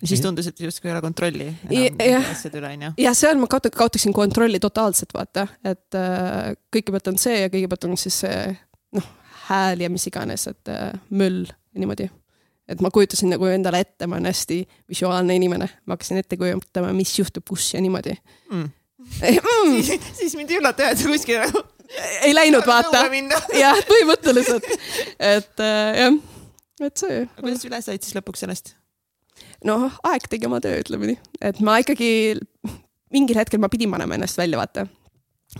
ja 0.00 0.08
siis 0.08 0.20
tundus, 0.24 0.46
et 0.48 0.60
justkui 0.60 0.88
ei 0.88 0.94
ole 0.94 1.02
kontrolli 1.04 1.48
asjade 2.30 2.60
üle, 2.60 2.72
onju. 2.72 2.92
jah, 3.04 3.16
seal 3.16 3.40
ma 3.40 3.48
kaot-, 3.50 3.70
kaotaksin 3.74 4.14
kontrolli 4.16 4.60
totaalselt, 4.62 5.12
vaata, 5.14 5.46
et 5.64 5.98
äh, 5.98 6.54
kõigepealt 6.72 7.12
on 7.12 7.20
see 7.20 7.42
ja 7.42 7.50
kõigepealt 7.52 7.88
on 7.88 7.98
siis 8.00 8.22
see 8.24 8.38
noh, 8.96 9.10
hääl 9.50 9.84
ja 9.84 9.92
mis 9.92 10.06
iganes, 10.08 10.46
et 10.50 10.72
äh, 10.72 10.90
möll 11.10 11.44
ja 11.50 11.82
niimoodi. 11.82 12.08
et 12.70 12.80
ma 12.80 12.90
kujutasin 12.94 13.34
nagu 13.34 13.48
endale 13.50 13.82
ette, 13.84 14.06
ma 14.06 14.16
olen 14.16 14.30
hästi 14.30 14.62
visuaalne 14.88 15.36
inimene, 15.36 15.68
ma 15.84 15.96
hakkasin 15.96 16.22
ette 16.22 16.38
kujutama, 16.40 16.94
mis 16.96 17.12
juhtub, 17.18 17.44
kus 17.48 17.74
ja 17.74 17.82
niimoodi 17.84 18.16
mm.. 18.50 18.68
Mm. 19.20 19.82
siis, 19.82 20.00
siis 20.20 20.36
mind 20.36 20.50
ei 20.52 20.60
üllata 20.60 20.90
et 20.92 21.00
sa 21.00 21.08
kuskil 21.08 21.40
nagu 21.42 21.60
ei 22.24 22.34
läinud, 22.34 22.66
vaata. 22.66 23.06
jah, 23.62 23.80
põhimõtteliselt, 23.88 24.68
et 25.18 25.64
äh, 25.64 26.02
jah, 26.04 26.20
et 26.86 27.02
see. 27.02 27.24
kuidas 27.40 27.66
üle 27.68 27.80
said 27.84 28.04
siis 28.04 28.16
lõpuks 28.18 28.44
sellest? 28.46 28.74
noh, 29.66 29.90
aeg 30.08 30.24
tegi 30.30 30.48
oma 30.48 30.60
töö, 30.64 30.80
ütleme 30.80 31.10
nii, 31.10 31.20
et 31.50 31.60
ma 31.64 31.76
ikkagi 31.82 32.10
mingil 33.12 33.40
hetkel 33.40 33.60
ma 33.60 33.70
pidin 33.72 33.92
panema 33.92 34.16
ennast 34.16 34.38
välja, 34.40 34.60
vaata. 34.60 34.86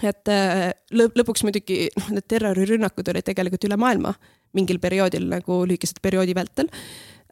et 0.06 0.32
äh, 0.32 0.70
lõp 0.94 1.18
lõpuks 1.18 1.44
muidugi 1.46 1.88
noh, 1.98 2.12
need 2.16 2.28
terrorirünnakud 2.30 3.08
olid 3.12 3.26
tegelikult 3.26 3.66
üle 3.68 3.80
maailma 3.80 4.14
mingil 4.56 4.78
perioodil 4.82 5.26
nagu 5.30 5.62
lühikese 5.66 5.98
perioodi 6.02 6.34
vältel 6.38 6.70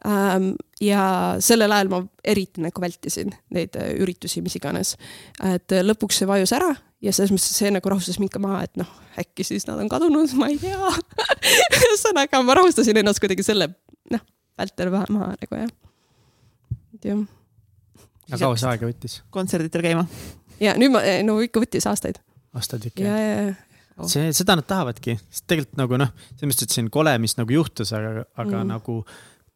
ähm, 0.07 0.51
ja 0.83 1.37
sellel 1.43 1.71
ajal 1.75 1.91
ma 1.91 2.01
eriti 2.23 2.63
nagu 2.63 2.83
vältisin 2.83 3.31
neid 3.55 3.79
äh, 3.79 3.93
üritusi, 4.03 4.43
mis 4.43 4.59
iganes. 4.59 4.97
et 5.53 5.79
lõpuks 5.87 6.21
see 6.21 6.29
vajus 6.29 6.53
ära 6.55 6.73
ja 7.03 7.13
selles 7.15 7.31
mõttes 7.33 7.55
see 7.55 7.71
nagu 7.73 7.91
rahustas 7.91 8.19
mind 8.21 8.33
ka 8.33 8.41
maha, 8.43 8.63
et 8.67 8.79
noh, 8.79 8.89
äkki 9.19 9.45
siis 9.47 9.67
nad 9.69 9.79
on 9.81 9.91
kadunud, 9.91 10.33
ma 10.39 10.49
ei 10.51 10.59
tea 10.61 10.91
ühesõnaga 11.79 12.41
ma 12.45 12.57
rahustasin 12.59 12.99
ennast 13.01 13.23
kuidagi 13.23 13.45
selle 13.45 13.71
noh, 14.13 14.25
vältel 14.59 14.91
vähe 14.95 15.15
maha 15.15 15.31
nagu 15.35 15.61
jah. 15.61 15.71
et 16.97 17.09
jah. 17.11 17.23
aga 18.29 18.43
kaua 18.43 18.59
see 18.59 18.73
aega 18.73 18.91
võttis? 18.91 19.21
kontserditel 19.35 19.85
käima. 19.85 20.05
ja 20.59 20.75
nüüd 20.79 20.93
ma, 20.95 21.03
no 21.25 21.39
ikka 21.45 21.63
võttis 21.63 21.87
aastaid. 21.89 22.21
aastaid 22.57 22.91
ikka? 22.91 23.07
ja, 23.07 23.17
ja, 23.23 23.41
ja 23.47 23.57
see, 24.07 24.29
seda 24.35 24.55
nad 24.59 24.67
tahavadki, 24.67 25.17
sest 25.31 25.47
tegelikult 25.49 25.79
nagu 25.79 25.99
noh, 25.99 26.13
selles 26.35 26.51
mõttes, 26.51 26.67
et 26.67 26.75
see 26.75 26.85
on 26.85 26.93
kole, 26.93 27.15
mis 27.23 27.35
nagu 27.39 27.55
juhtus, 27.55 27.91
aga, 27.95 28.25
aga 28.35 28.61
mm. 28.61 28.69
nagu 28.75 29.01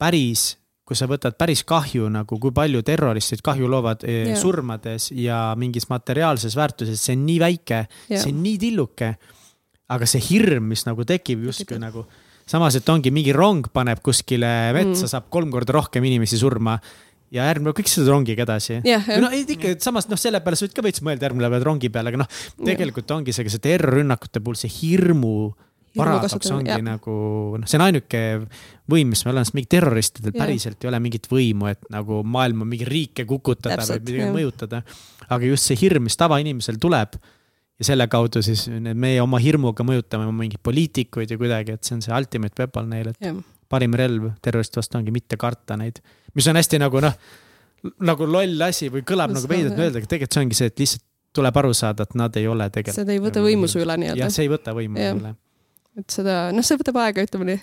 päris 0.02 0.54
kui 0.84 0.98
sa 1.00 1.08
võtad 1.08 1.38
päris 1.40 1.64
kahju 1.68 2.10
nagu, 2.12 2.40
kui 2.42 2.52
palju 2.56 2.82
terroristid 2.86 3.44
kahju 3.46 3.70
loovad 3.72 4.04
yeah. 4.04 4.36
surmades 4.40 5.12
ja 5.16 5.54
mingis 5.60 5.88
materiaalses 5.92 6.58
väärtuses, 6.60 7.00
see 7.00 7.16
on 7.16 7.24
nii 7.30 7.40
väike 7.44 7.80
yeah., 7.86 8.20
see 8.20 8.34
on 8.34 8.44
nii 8.44 8.60
tilluke. 8.66 9.14
aga 9.94 10.08
see 10.10 10.22
hirm, 10.26 10.70
mis 10.72 10.86
nagu 10.88 11.06
tekib 11.06 11.44
justkui 11.46 11.78
nagu, 11.80 12.06
samas, 12.50 12.76
et 12.80 12.88
ongi 12.90 13.12
mingi 13.14 13.34
rong 13.36 13.68
paneb 13.74 14.00
kuskile 14.04 14.74
metsa 14.76 15.06
mm., 15.06 15.12
saab 15.12 15.28
kolm 15.32 15.52
korda 15.54 15.76
rohkem 15.76 16.04
inimesi 16.08 16.40
surma 16.40 16.78
ja 17.34 17.48
järgmine 17.50 17.72
päev 17.72 17.80
kõik 17.80 17.92
sõidavad 17.92 18.14
rongiga 18.18 18.46
edasi 18.46 18.80
yeah,. 18.82 19.08
no 19.22 19.32
ikka, 19.32 19.76
samas 19.84 20.10
noh, 20.12 20.20
selle 20.20 20.44
peale 20.44 20.60
sa 20.60 20.68
võid 20.68 20.76
ka 20.76 20.86
veits 20.86 21.04
mõelda 21.06 21.30
järgmine 21.30 21.52
päev 21.54 21.68
rongi 21.68 21.92
peale, 21.94 22.12
aga 22.12 22.24
noh, 22.26 22.42
tegelikult 22.60 23.08
yeah. 23.08 23.20
ongi 23.22 23.36
see, 23.36 23.54
see 23.54 23.64
terrorrünnakute 23.64 24.44
puhul 24.44 24.60
see 24.60 24.74
hirmu 24.82 25.54
paradoks 25.98 26.52
ongi 26.54 26.72
jah. 26.72 26.82
nagu 26.84 27.14
noh, 27.60 27.70
see 27.70 27.78
on 27.80 27.86
ainuke 27.86 28.22
võim, 28.90 29.14
mis 29.14 29.24
meil 29.28 29.40
on, 29.40 29.46
sest 29.48 29.58
mingi 29.58 29.70
terroristidel 29.72 30.34
päriselt 30.36 30.84
ei 30.84 30.90
ole 30.90 31.00
mingit 31.04 31.30
võimu, 31.32 31.70
et 31.72 31.86
nagu 31.94 32.22
maailma 32.26 32.68
mingeid 32.68 32.92
riike 32.92 33.28
kukutada 33.30 33.80
Täpselt, 33.82 34.04
või 34.04 34.18
midagi 34.18 34.36
mõjutada. 34.38 34.82
aga 35.30 35.52
just 35.52 35.70
see 35.70 35.80
hirm, 35.84 36.08
mis 36.10 36.18
tavainimesel 36.20 36.80
tuleb 36.82 37.18
ja 37.80 37.88
selle 37.88 38.08
kaudu 38.12 38.44
siis 38.46 38.66
meie 38.94 39.22
oma 39.24 39.40
hirmuga 39.42 39.86
mõjutame 39.86 40.28
mingeid 40.32 40.64
poliitikuid 40.66 41.32
ja 41.34 41.40
kuidagi, 41.40 41.78
et 41.78 41.86
see 41.86 41.98
on 41.98 42.04
see 42.06 42.14
ultimate 42.16 42.60
weapon 42.62 42.92
neil, 42.94 43.14
et 43.14 43.30
ja. 43.30 43.34
parim 43.72 43.96
relv 43.98 44.34
terroristi 44.44 44.82
vastu 44.82 45.00
ongi 45.00 45.14
mitte 45.16 45.40
karta 45.42 45.78
neid, 45.80 46.02
mis 46.38 46.50
on 46.50 46.60
hästi 46.60 46.82
nagu 46.82 47.02
noh, 47.04 47.18
nagu 48.08 48.30
loll 48.30 48.62
asi 48.66 48.90
või 48.94 49.06
kõlab 49.06 49.34
Just 49.34 49.42
nagu 49.42 49.54
veidralt 49.54 49.80
öelda, 49.80 50.02
aga 50.02 50.10
tegelikult 50.10 50.38
see 50.38 50.46
ongi 50.46 50.60
see, 50.60 50.74
et 50.74 50.86
lihtsalt 50.86 51.10
tuleb 51.34 51.58
aru 51.64 51.74
saada, 51.74 52.06
et 52.06 52.14
nad 52.18 52.36
ei 52.38 52.46
ole 52.48 52.68
tegelikult. 52.70 53.02
seda 53.02 53.16
ei 53.16 53.22
võta 53.22 53.42
võimu 53.42 53.70
su 53.70 53.82
üle 53.82 53.98
nii-öelda. 53.98 54.22
jah, 54.22 54.34
see 54.34 54.46
ei 54.46 54.52
võta 54.54 54.76
võimu 54.78 55.02
üle 55.02 55.34
et 56.00 56.10
seda, 56.10 56.36
noh, 56.56 56.66
see 56.66 56.78
võtab 56.80 56.98
aega, 57.04 57.24
ütleme 57.28 57.46
nii. 57.52 57.58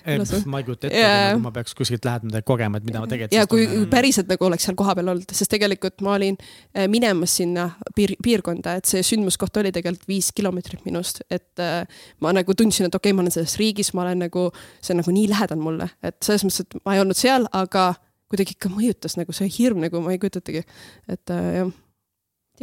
ma 0.47 0.61
ei 0.61 0.65
kujuta 0.67 0.87
ette 0.87 0.99
kui 1.35 1.43
ma 1.43 1.51
peaks 1.55 1.75
kuskilt 1.75 2.05
lähedalt 2.07 2.45
kogema, 2.47 2.79
et 2.79 2.85
mida 2.87 3.01
ma 3.03 3.09
tegelikult. 3.11 3.35
ja 3.35 3.47
kui 3.51 3.65
on... 3.67 3.87
päriselt 3.91 4.29
nagu 4.31 4.47
oleks 4.47 4.67
seal 4.67 4.77
kohapeal 4.79 5.11
olnud, 5.11 5.33
sest 5.35 5.51
tegelikult 5.51 6.03
ma 6.05 6.13
olin 6.15 6.37
äh, 6.39 6.87
minemas 6.91 7.35
sinna 7.41 7.67
piir, 7.97 8.13
piirkonda, 8.23 8.77
et 8.79 8.87
see 8.87 9.03
sündmuskoht 9.05 9.59
oli 9.59 9.73
tegelikult 9.75 10.07
viis 10.09 10.31
kilomeetrit 10.35 10.85
minust, 10.87 11.23
et 11.27 11.63
äh, 11.63 11.81
ma 12.23 12.31
nagu 12.37 12.55
tundsin, 12.55 12.87
et 12.87 12.95
okei 12.95 13.11
okay,, 13.11 13.17
ma 13.17 13.25
olen 13.25 13.35
selles 13.35 13.57
riigis, 13.59 13.91
ma 13.97 14.05
olen 14.05 14.23
nagu, 14.27 14.47
see 14.79 14.95
on 14.95 15.01
nagu 15.03 15.15
nii 15.17 15.27
lähedal 15.33 15.59
mulle, 15.63 15.89
et 15.99 16.19
selles 16.23 16.47
mõttes, 16.47 16.63
et 16.63 16.79
ma 16.87 16.95
ei 16.95 17.03
olnud 17.03 17.19
seal, 17.19 17.49
aga 17.51 17.89
kuidagi 18.31 18.55
ikka 18.55 18.71
mõjutas 18.71 19.17
nagu 19.19 19.35
see 19.35 19.51
hirm 19.59 19.83
nagu 19.83 19.99
ma 20.05 20.15
ei 20.15 20.21
kujuta 20.21 20.39
ettegi, 20.39 20.63
et 21.11 21.35
äh, 21.35 21.51
jah, 21.59 21.75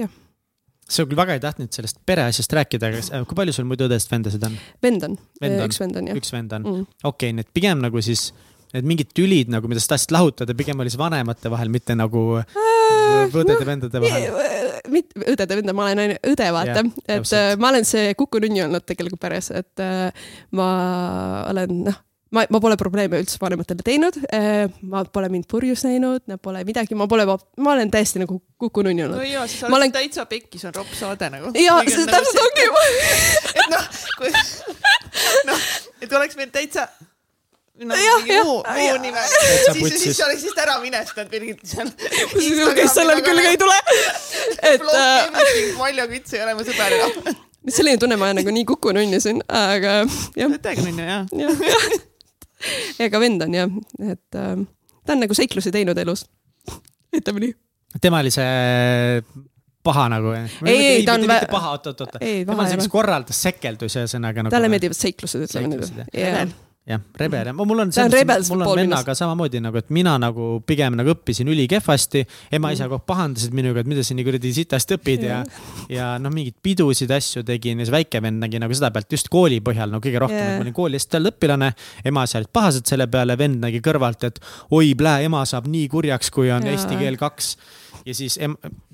jah 0.01 0.17
sa 0.89 1.05
küll 1.05 1.19
väga 1.19 1.37
ei 1.37 1.43
tahtnud 1.43 1.73
sellest 1.75 2.01
pereasjast 2.09 2.53
rääkida, 2.59 2.91
aga 2.91 3.01
äh, 3.05 3.25
kui 3.29 3.39
palju 3.39 3.55
sul 3.57 3.69
muidu 3.69 3.89
õdesid-vendasid 3.89 4.45
on? 4.49 4.59
vend 4.85 5.09
on, 5.09 5.17
üks 5.67 5.81
vend 5.83 5.99
on 6.01 6.13
jah. 6.13 6.21
üks 6.21 6.33
vend 6.35 6.55
on 6.57 6.65
mm., 6.65 6.87
okei 7.03 7.31
okay,, 7.31 7.37
nii 7.37 7.47
et 7.47 7.53
pigem 7.57 7.83
nagu 7.85 8.03
siis 8.05 8.31
et 8.77 8.85
mingid 8.85 9.13
tülid 9.17 9.53
nagu, 9.53 9.69
mida 9.71 9.81
sa 9.81 9.95
tahtsid 9.95 10.13
lahutada, 10.13 10.57
pigem 10.57 10.81
oli 10.83 10.93
see 10.93 11.01
vanemate 11.01 11.53
vahel, 11.53 11.71
mitte 11.73 11.97
nagu 11.97 12.25
õdede-vendade 12.41 14.03
vahel? 14.05 14.27
mitte 14.93 15.25
õdede-venda, 15.35 15.77
ma 15.77 15.87
olen 15.87 16.03
ainult 16.05 16.29
õde, 16.33 16.51
vaata, 16.57 16.83
et 17.05 17.09
täpselt. 17.13 17.61
ma 17.61 17.73
olen 17.73 17.89
see 17.89 18.13
kukununni 18.17 18.65
olnud 18.65 18.85
tegelikult 18.89 19.25
peres, 19.25 19.53
et 19.57 19.89
ma 20.57 20.69
olen 21.49 21.81
noh 21.89 22.05
ma, 22.35 22.45
ma 22.51 22.61
pole 22.63 22.77
probleeme 22.81 23.21
üldse 23.23 23.41
vanematele 23.41 23.85
teinud, 23.85 24.19
äh, 24.35 24.69
ma 24.89 25.05
pole 25.13 25.31
mind 25.33 25.49
purjus 25.51 25.85
näinud, 25.87 26.25
nad 26.31 26.41
pole 26.43 26.63
midagi, 26.69 26.97
ma 26.99 27.09
pole, 27.11 27.27
ma 27.29 27.75
olen 27.75 27.93
täiesti 27.93 28.23
nagu 28.23 28.41
kukununni 28.61 29.07
olnud. 29.07 29.21
no 29.21 29.27
jaa, 29.29 29.47
siis 29.49 29.63
sa 29.63 29.69
oled 29.69 29.79
olen... 29.81 29.95
täitsa 29.97 30.27
pekkis 30.31 30.69
on 30.69 30.77
ropp 30.77 30.95
saade 30.99 31.31
nagu. 31.35 31.53
jaa, 31.57 31.83
see 31.89 32.05
nagu 32.05 32.17
täpselt 32.17 32.43
ongi. 32.47 32.67
et 33.55 33.71
noh, 33.75 33.93
kui 34.19 34.33
noh, 35.49 35.69
et 36.03 36.19
oleks 36.21 36.41
meil 36.41 36.53
täitsa 36.55 36.89
no 37.87 37.95
ja, 37.95 38.15
mingi 38.19 38.39
muu, 38.43 38.63
muu 38.67 38.97
nime, 39.03 39.25
siis, 39.73 40.01
siis 40.03 40.23
oleks 40.27 40.45
vist 40.49 40.63
ära 40.63 40.79
minestanud 40.83 41.31
Birgit 41.31 41.63
seal. 41.65 41.93
kes 42.77 42.97
sellel 42.97 43.23
küll 43.27 43.45
ei 43.45 43.59
tule. 43.61 43.77
et. 44.73 44.83
Valjo 45.79 46.09
Küts 46.11 46.35
ei 46.35 46.43
ole 46.47 46.57
mu 46.59 46.67
sõber 46.67 46.99
enam. 46.99 47.39
selline 47.79 48.01
tunne, 48.01 48.19
ma 48.19 48.31
olen 48.31 48.41
nagu 48.43 48.55
nii 48.55 48.67
kukununni 48.69 49.23
siin, 49.23 49.43
aga 49.47 50.01
jah. 50.39 50.61
täiega 50.63 50.87
nunnu 50.87 51.09
jah 51.09 51.27
ja 51.37 52.07
ega 53.07 53.21
vend 53.23 53.47
on 53.47 53.57
jah, 53.57 53.77
et 54.05 54.39
äh, 54.39 54.55
ta 55.05 55.17
on 55.17 55.25
nagu 55.25 55.37
seiklusi 55.37 55.73
teinud 55.75 55.99
elus. 55.99 56.27
ütleme 57.19 57.45
nii. 57.47 57.55
tema 58.01 58.23
oli 58.25 58.33
see 58.35 59.23
paha 59.89 60.09
nagu? 60.13 60.33
ei, 60.37 60.77
ei, 60.77 61.05
ta 61.07 61.17
on. 61.17 61.27
mitte 61.27 61.51
paha, 61.51 61.75
oot, 61.77 61.93
oot, 61.93 62.07
oot. 62.07 62.17
tema 62.21 62.69
see, 62.69 62.81
kes 62.81 62.91
korraldas 62.93 63.45
sekeldusi 63.49 64.03
ühesõnaga 64.03 64.45
nagu. 64.45 64.55
talle 64.55 64.73
meeldivad 64.73 64.99
seiklused, 64.99 65.49
ütleme 65.49 65.77
nii 65.77 66.59
jah, 66.89 67.03
rebel 67.21 67.51
ja 67.51 67.53
mul 67.53 67.83
on, 67.85 67.91
mul 67.93 68.65
on 68.65 68.79
vennaga 68.79 69.15
samamoodi 69.17 69.61
nagu, 69.61 69.77
et 69.81 69.91
mina 69.95 70.15
nagu 70.21 70.49
pigem 70.67 70.97
nagu 70.99 71.13
õppisin 71.13 71.49
ülikehvasti. 71.53 72.25
ema-isa 72.57 72.87
mm. 72.87 72.89
kogu 72.89 72.99
aeg 72.99 73.09
pahandasid 73.13 73.57
minuga, 73.57 73.83
et 73.85 73.91
mida 73.91 74.05
sa 74.07 74.17
nii 74.17 74.27
kuradi 74.27 74.53
sitast 74.57 74.95
õpid 74.97 75.27
ja, 75.29 75.43
ja 75.93 76.11
noh, 76.23 76.33
mingeid 76.35 76.57
pidusid, 76.65 77.13
asju 77.13 77.45
tegin 77.49 77.83
ja 77.83 77.89
siis 77.89 77.95
väike 77.95 78.23
vend 78.25 78.41
nägi 78.45 78.63
nagu 78.63 78.77
seda 78.77 78.91
pealt 78.95 79.13
just 79.13 79.29
kooli 79.33 79.61
põhjal 79.65 79.93
no 79.93 80.01
kõige 80.05 80.23
rohkem 80.25 80.39
yeah., 80.39 80.55
et 80.55 80.63
ma 80.63 80.67
olin 80.67 80.77
kooli 80.77 81.01
hästi 81.01 81.19
hea 81.19 81.33
õpilane. 81.33 81.73
ema-isa 82.09 82.41
olid 82.41 82.53
pahased 82.57 82.89
selle 82.89 83.09
peale, 83.13 83.37
vend 83.39 83.61
nägi 83.65 83.83
kõrvalt, 83.85 84.25
et 84.31 84.41
oi, 84.71 84.95
plää, 84.99 85.21
ema 85.29 85.45
saab 85.49 85.69
nii 85.69 85.91
kurjaks, 85.93 86.33
kui 86.33 86.49
on 86.49 86.65
yeah. 86.65 86.79
eesti 86.79 86.97
keel 87.01 87.21
kaks 87.21 87.57
ja 88.07 88.15
siis 88.15 88.39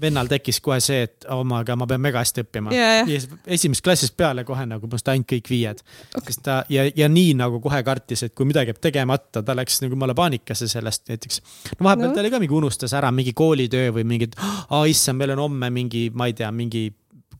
vennal 0.01 0.29
tekkis 0.31 0.61
kohe 0.65 0.79
see, 0.85 1.05
et 1.09 1.27
oh 1.33 1.43
my 1.47 1.63
god, 1.67 1.79
ma 1.81 1.89
pean 1.91 2.03
mega 2.05 2.23
hästi 2.23 2.45
õppima 2.45 2.75
yeah.. 2.75 3.09
ja 3.09 3.21
esimesest 3.57 3.85
klassist 3.85 4.17
peale 4.19 4.45
kohe 4.47 4.67
nagu 4.69 4.89
must 4.91 5.09
ainult 5.13 5.29
kõik 5.31 5.51
viied 5.51 5.83
okay.. 6.15 6.27
sest 6.31 6.45
ta 6.47 6.61
ja, 6.73 6.87
ja 6.97 7.09
nii 7.11 7.37
nagu 7.39 7.61
kohe 7.65 7.83
kartis, 7.87 8.25
et 8.27 8.35
kui 8.37 8.49
midagi 8.49 8.73
jääb 8.73 8.83
tegemata, 8.85 9.43
ta 9.45 9.57
läks 9.57 9.81
nagu 9.85 9.97
jumala 9.97 10.17
paanikasse 10.19 10.69
sellest 10.71 11.09
näiteks. 11.13 11.41
no 11.79 11.89
vahepeal 11.89 12.11
no. 12.11 12.15
ta 12.17 12.25
oli 12.25 12.35
ka 12.35 12.43
mingi 12.43 12.59
unustas 12.59 12.97
ära 12.97 13.13
mingi 13.15 13.35
koolitöö 13.37 13.95
või 13.99 14.07
mingid, 14.15 14.37
aa 14.41 14.85
issand, 14.91 15.21
meil 15.21 15.35
on 15.37 15.47
homme 15.47 15.71
mingi, 15.75 16.09
ma 16.15 16.29
ei 16.31 16.37
tea, 16.39 16.51
mingi 16.55 16.89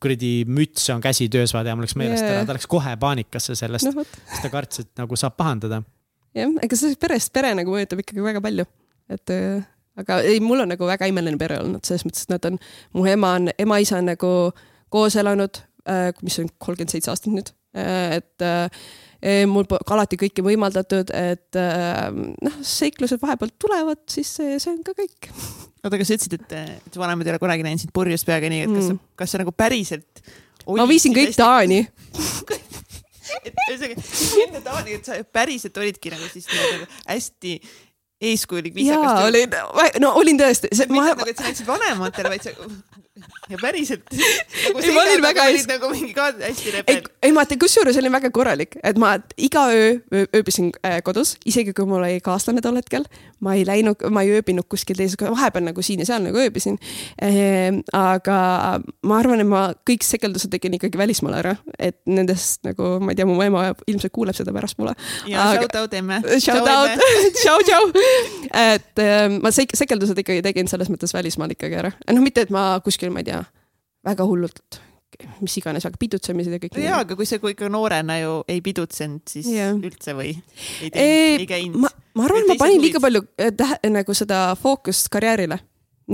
kuradi 0.05 0.33
müts 0.51 0.89
on 0.93 1.01
käsitöös, 1.01 1.55
vaata 1.55 1.73
ja 1.73 1.77
mul 1.77 1.87
läks 1.87 1.97
meelest 1.99 2.25
yeah. 2.25 2.39
ära, 2.39 2.49
ta 2.49 2.57
läks 2.57 2.69
kohe 2.71 2.97
paanikasse 3.01 3.57
sellest 3.59 3.91
no,, 3.91 4.05
sest 4.05 4.45
ta 4.45 4.51
kartis, 4.53 4.85
et 4.85 5.01
nagu 5.01 5.19
saab 5.19 5.37
pahandada. 5.41 5.83
jah, 6.37 6.59
ega 6.65 6.79
see 6.79 6.99
perest 7.01 7.33
pere 7.35 7.55
nagu 7.57 7.75
mõjutab 7.75 8.03
ikkagi 8.05 8.25
väga 8.25 8.43
palju, 8.45 8.67
et 9.15 9.37
aga 10.01 10.21
ei, 10.27 10.41
mul 10.43 10.65
on 10.65 10.73
nagu 10.75 10.89
väga 10.89 11.09
imeline 11.11 11.41
pere 11.41 11.61
olnud, 11.63 11.85
selles 11.87 12.07
mõttes, 12.07 12.27
et 12.27 12.35
nad 12.35 12.51
on, 12.51 12.59
mu 12.97 13.07
ema 13.11 13.35
on, 13.39 13.51
ema-isa 13.67 14.01
on 14.01 14.11
nagu 14.13 14.33
koos 14.95 15.17
elanud 15.21 15.63
äh,, 15.91 16.11
mis 16.23 16.39
on 16.43 16.51
kolmkümmend 16.59 16.95
seitse 16.95 17.13
aastat 17.13 17.35
nüüd 17.35 17.53
äh,, 17.79 18.21
et 18.21 18.47
äh, 18.47 19.45
mul 19.49 19.69
alati 19.71 20.19
kõike 20.21 20.45
võimaldatud, 20.45 21.13
et 21.17 21.59
äh, 21.61 22.09
noh, 22.13 22.59
seiklused 22.67 23.23
vahepeal 23.23 23.55
tulevad, 23.61 24.03
siis 24.11 24.35
see, 24.41 24.59
see 24.63 24.75
on 24.75 24.83
ka 24.87 24.97
kõik. 24.99 25.31
oota, 25.31 25.95
aga 25.95 26.05
sa 26.05 26.19
ütlesid, 26.19 26.41
et, 26.41 26.81
et 26.91 26.99
vanemad 27.01 27.29
ei 27.29 27.35
ole 27.35 27.43
kunagi 27.43 27.67
näinud 27.67 27.85
sind 27.85 27.95
purjus 27.97 28.27
peaga 28.29 28.51
nii, 28.53 28.67
et 28.67 28.75
kas 28.75 28.91
mm., 28.91 29.05
kas 29.21 29.35
sa 29.35 29.41
nagu 29.41 29.55
päriselt 29.57 30.25
ma 30.73 30.87
viisin 30.89 31.15
kõik. 31.17 31.35
Taani 31.37 31.81
et 33.49 33.57
ühesõnaga 33.71 34.05
enne 34.45 34.61
Taani, 34.65 34.99
et 34.99 35.09
sa 35.09 35.19
päriselt 35.35 35.79
olidki 35.81 36.13
nagu 36.13 36.29
siis 36.33 36.49
nagu 36.51 36.89
hästi 37.09 37.55
eeskujulik 38.33 38.75
viisakas. 38.77 39.21
no 40.03 40.15
olin 40.21 40.41
tõesti. 40.41 40.73
mitte 40.73 40.93
ma... 40.97 41.09
nagu, 41.13 41.29
et 41.31 41.41
sa 41.41 41.49
näitasid 41.49 41.69
vanematele, 41.69 42.35
vaid 42.35 42.47
sa 42.47 42.55
ja 43.51 43.59
päriselt 43.61 44.03
nagu. 44.11 44.81
ei, 44.83 44.93
ma 44.95 45.03
olin 45.03 45.23
väga 45.23 45.45
hästi. 45.47 45.71
nagu 45.71 45.91
mingi 45.93 46.15
ka 46.17 46.31
hästi 46.33 46.73
rebel. 46.75 47.03
ei, 47.23 47.33
ma, 47.35 47.45
kusjuures 47.61 47.99
olin 48.01 48.13
väga 48.13 48.31
korralik, 48.35 48.75
et 48.83 48.99
ma 48.99 49.15
iga 49.39 49.69
öö 49.71 50.25
ööbisin 50.35 50.73
äh, 50.83 50.99
kodus, 51.07 51.37
isegi 51.47 51.75
kui 51.77 51.87
mul 51.87 52.03
oli 52.03 52.19
kaaslane 52.25 52.63
tol 52.65 52.77
hetkel. 52.81 53.07
ma 53.45 53.55
ei 53.55 53.67
läinud, 53.67 54.03
ma 54.11 54.25
ei 54.25 54.33
ööbinud 54.39 54.67
kuskil 54.71 54.97
teises, 54.99 55.19
vahepeal 55.21 55.67
nagu 55.69 55.83
siin 55.83 56.03
ja 56.03 56.09
seal 56.09 56.25
nagu 56.25 56.41
ööbisin 56.41 56.79
ehm,. 57.23 57.83
aga 57.93 58.39
ma 59.07 59.19
arvan, 59.21 59.45
et 59.45 59.51
ma 59.51 59.63
kõik 59.87 60.07
sekeldused 60.07 60.51
tegin 60.51 60.75
ikkagi 60.79 60.99
välismaal 60.99 61.39
ära, 61.39 61.55
et 61.79 62.01
nendest 62.11 62.65
nagu 62.67 62.97
ma 63.05 63.15
ei 63.15 63.21
tea, 63.21 63.29
mu 63.29 63.39
ema 63.45 63.69
ilmselt 63.87 64.15
kuuleb 64.15 64.37
seda 64.37 64.55
pärastpoole. 64.57 64.97
ja 65.31 65.51
aga... 65.51 65.63
shout 65.63 65.79
out 65.83 65.95
emme. 66.01 66.21
Shout 66.45 66.69
out, 66.69 66.99
tšau, 67.39 67.61
tšau. 67.65 67.85
et 68.51 69.01
äh, 69.01 69.29
ma 69.39 69.53
sek 69.55 69.73
sekeldused 69.77 70.19
ikkagi 70.21 70.43
tegin 70.45 70.69
selles 70.69 70.91
mõttes 70.93 71.15
välismaal 71.15 71.55
ikkagi 71.55 71.79
ära. 71.79 71.93
noh, 72.11 72.23
mitte, 72.25 72.45
et 72.49 72.53
ma 72.55 72.67
kuskil, 72.85 73.04
ma 73.13 73.23
ei 73.23 73.29
tea, 73.31 73.41
väga 74.05 74.27
hullult 74.29 74.81
mis 75.43 75.55
iganes, 75.61 75.85
aga 75.87 75.99
pidutsemised 76.01 76.57
ja 76.57 76.61
kõik. 76.63 76.79
jaa, 76.83 77.03
aga 77.05 77.17
kui 77.19 77.29
sa, 77.29 77.39
kui 77.43 77.55
ikka 77.55 77.69
noorena 77.73 78.17
ju 78.21 78.39
ei 78.51 78.61
pidutsenud, 78.65 79.23
siis 79.31 79.49
yeah. 79.53 79.75
üldse 79.77 80.15
või? 80.17 80.33
ei 80.83 80.91
teinud, 80.95 81.45
ei 81.45 81.49
käinud? 81.51 81.79
ma, 81.85 81.93
ma 82.19 82.27
arvan, 82.29 82.45
et 82.45 82.55
ma 82.55 82.59
panin 82.65 82.83
liiga 82.83 83.03
palju 83.03 83.25
äh, 83.39 83.53
tähe, 83.57 83.79
nagu 83.95 84.17
seda 84.17 84.43
fookust 84.61 85.11
karjäärile. 85.15 85.61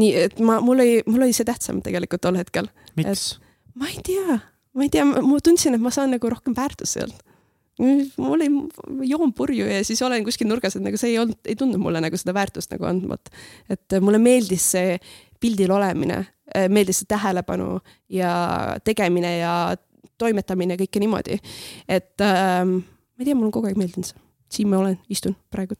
nii 0.00 0.12
et 0.26 0.38
ma, 0.44 0.60
mul 0.64 0.84
oli, 0.84 1.00
mul 1.08 1.26
oli 1.26 1.36
see 1.36 1.48
tähtsam 1.48 1.80
tegelikult 1.84 2.24
tol 2.26 2.38
hetkel. 2.40 2.70
miks? 2.98 3.32
ma 3.78 3.90
ei 3.92 4.04
tea, 4.06 4.40
ma 4.76 4.86
ei 4.86 4.92
tea, 4.92 5.06
ma 5.08 5.42
tundsin, 5.44 5.76
et 5.78 5.84
ma 5.84 5.92
saan 5.94 6.12
nagu 6.16 6.32
rohkem 6.32 6.56
väärtust 6.56 7.00
sealt 7.00 7.26
mul 7.80 8.42
ei, 8.44 8.50
joon 9.08 9.30
purju 9.32 9.64
ja 9.64 9.78
siis 9.88 10.02
olen 10.04 10.24
kuskil 10.26 10.50
nurgas, 10.50 10.74
et 10.76 10.84
nagu 10.84 10.98
see 11.00 11.14
ei 11.14 11.18
olnud, 11.22 11.38
ei 11.48 11.56
tundnud 11.56 11.80
mulle 11.80 12.02
nagu 12.04 12.18
seda 12.20 12.34
väärtust 12.36 12.74
nagu 12.74 12.84
andvat. 12.84 13.30
et 13.72 13.96
mulle 14.04 14.20
meeldis 14.20 14.66
see 14.74 14.98
pildil 15.40 15.72
olemine, 15.74 16.24
äh, 16.54 16.68
meeldis 16.68 17.02
see 17.02 17.10
tähelepanu 17.10 17.78
ja 18.08 18.32
tegemine 18.84 19.38
ja 19.38 19.54
toimetamine 20.18 20.76
kõike 20.80 21.02
niimoodi. 21.02 21.38
et 21.88 22.20
ähm, 22.24 22.80
ma 22.80 23.22
ei 23.22 23.28
tea, 23.28 23.34
mulle 23.34 23.50
on 23.50 23.56
kogu 23.58 23.70
aeg 23.70 23.80
meeldinud 23.80 24.12
see. 24.12 24.26
siin 24.50 24.68
ma 24.68 24.80
olen, 24.82 24.98
istun 25.08 25.36
praegu 25.50 25.78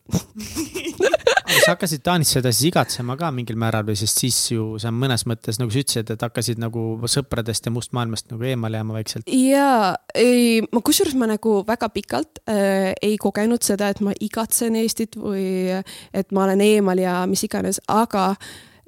sa 1.61 1.75
hakkasid 1.75 2.03
Taanis 2.05 2.33
seda 2.35 2.53
siis 2.55 2.71
igatsema 2.71 3.17
ka 3.21 3.31
mingil 3.35 3.59
määral 3.61 3.85
või, 3.89 3.97
sest 3.99 4.21
siis 4.23 4.39
ju 4.53 4.79
sa 4.81 4.93
mõnes 4.95 5.25
mõttes 5.29 5.59
nagu 5.61 5.73
sa 5.73 5.83
ütlesid, 5.83 6.13
et 6.15 6.25
hakkasid 6.25 6.61
nagu 6.63 6.85
sõpradest 7.11 7.67
ja 7.67 7.75
must 7.75 7.95
maailmast 7.97 8.31
nagu 8.33 8.47
eemale 8.47 8.81
jääma 8.81 8.97
vaikselt. 8.97 9.31
jaa, 9.31 9.93
ei, 10.15 10.61
ma 10.73 10.83
kusjuures 10.87 11.17
ma 11.21 11.31
nagu 11.31 11.61
väga 11.67 11.91
pikalt 11.95 12.43
äh, 12.51 12.93
ei 13.03 13.19
kogenud 13.21 13.67
seda, 13.67 13.91
et 13.93 14.03
ma 14.05 14.15
igatsen 14.21 14.79
Eestit 14.81 15.19
või 15.21 15.83
et 16.15 16.35
ma 16.35 16.47
olen 16.47 16.65
eemal 16.65 17.03
ja 17.03 17.21
mis 17.31 17.45
iganes, 17.47 17.83
aga 17.91 18.31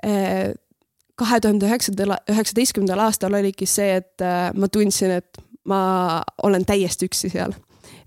äh, 0.04 0.52
kahe 1.20 1.40
tuhande 1.40 1.68
üheksandal, 1.68 2.16
üheksateistkümnendal 2.30 3.06
aastal 3.06 3.34
oligi 3.38 3.68
see, 3.68 3.98
et 4.00 4.24
äh, 4.24 4.48
ma 4.54 4.68
tundsin, 4.72 5.18
et 5.20 5.42
ma 5.68 5.82
olen 6.42 6.64
täiesti 6.68 7.08
üksi 7.10 7.30
seal 7.32 7.54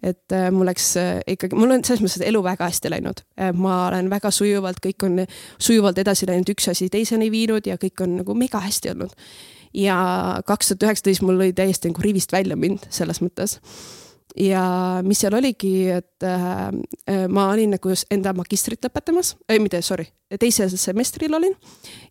et 0.05 0.33
äh, 0.35 0.47
mul 0.53 0.67
läks 0.69 0.91
äh, 1.01 1.19
ikkagi, 1.35 1.57
mul 1.57 1.73
on 1.75 1.83
selles 1.85 2.03
mõttes 2.03 2.23
elu 2.25 2.41
väga 2.45 2.69
hästi 2.69 2.91
läinud. 2.93 3.23
Ma 3.57 3.75
olen 3.87 4.09
väga 4.11 4.29
sujuvalt, 4.33 4.79
kõik 4.83 5.05
on 5.07 5.23
sujuvalt 5.57 5.99
edasi 6.01 6.27
läinud, 6.29 6.49
üks 6.53 6.69
asi 6.71 6.89
teiseni 6.93 7.31
viinud 7.33 7.65
ja 7.67 7.79
kõik 7.81 8.03
on 8.05 8.19
nagu 8.21 8.37
mega 8.37 8.61
hästi 8.63 8.93
olnud. 8.93 9.13
ja 9.75 9.95
kaks 10.47 10.69
tuhat 10.69 10.83
üheksateist 10.87 11.21
mul 11.25 11.35
oli 11.35 11.53
täiesti 11.53 11.89
nagu 11.89 12.01
rivist 12.01 12.31
välja 12.31 12.55
mind 12.55 12.85
selles 12.89 13.19
mõttes 13.19 13.57
ja 14.39 14.63
mis 15.05 15.21
seal 15.23 15.35
oligi, 15.37 15.89
et 15.95 16.25
äh, 16.25 17.27
ma 17.31 17.49
olin 17.53 17.75
nagu 17.75 17.93
enda 18.11 18.33
magistrit 18.35 18.83
lõpetamas, 18.85 19.35
ei 19.49 19.61
mitte, 19.63 19.81
sorry, 19.85 20.07
teisel 20.39 20.73
semestril 20.79 21.35
olin. 21.37 21.55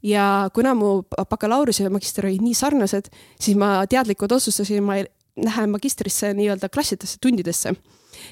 ja 0.02 0.50
kuna 0.54 0.74
mu 0.74 1.02
bakalaureuse 1.30 1.84
ja 1.84 1.92
magister 1.92 2.26
olid 2.26 2.44
nii 2.44 2.54
sarnased, 2.54 3.10
siis 3.40 3.58
ma 3.60 3.76
teadlikult 3.90 4.32
otsustasin, 4.32 4.84
ma 4.84 5.02
lähen 5.36 5.70
magistrisse 5.70 6.32
nii-öelda 6.34 6.68
klassidesse, 6.68 7.18
tundidesse. 7.20 7.74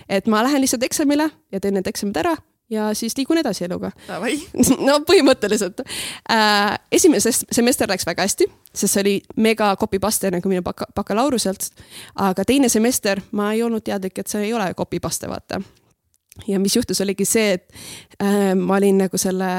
et 0.08 0.26
ma 0.26 0.42
lähen 0.42 0.60
lihtsalt 0.62 0.82
eksamile 0.82 1.30
ja 1.52 1.60
teen 1.60 1.74
need 1.74 1.86
eksamid 1.86 2.16
ära 2.16 2.36
ja 2.72 2.88
siis 2.96 3.16
liigun 3.18 3.40
edasi 3.42 3.66
eluga. 3.68 3.92
no 4.88 4.98
põhimõtteliselt 5.08 5.84
äh,. 5.84 6.78
esimene 6.92 7.20
semester 7.22 7.90
läks 7.90 8.06
väga 8.08 8.26
hästi, 8.26 8.48
sest 8.72 8.96
see 8.96 9.04
oli 9.04 9.14
mega 9.36 9.74
copy-paste 9.80 10.32
nagu 10.32 10.52
minu 10.52 10.64
baka-, 10.66 10.88
bakalaureuselt. 10.96 11.70
aga 12.14 12.44
teine 12.48 12.72
semester 12.72 13.20
ma 13.32 13.52
ei 13.52 13.62
olnud 13.62 13.84
teadlik, 13.84 14.18
et 14.18 14.32
see 14.32 14.48
ei 14.48 14.56
ole 14.56 14.72
copy-paste, 14.78 15.30
vaata 15.30 15.60
ja 16.48 16.60
mis 16.60 16.76
juhtus, 16.76 17.00
oligi 17.04 17.26
see, 17.28 17.58
et 17.58 17.68
äh, 18.22 18.52
ma 18.56 18.78
olin 18.80 19.02
nagu 19.04 19.20
selle 19.20 19.50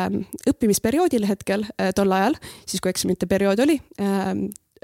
õppimisperioodil 0.49 1.27
hetkel 1.29 1.67
äh, 1.77 1.93
tol 1.95 2.11
ajal, 2.11 2.37
siis 2.65 2.81
kui 2.81 2.93
eksamite 2.93 3.29
periood 3.29 3.61
oli 3.63 3.77
äh,, 4.01 4.33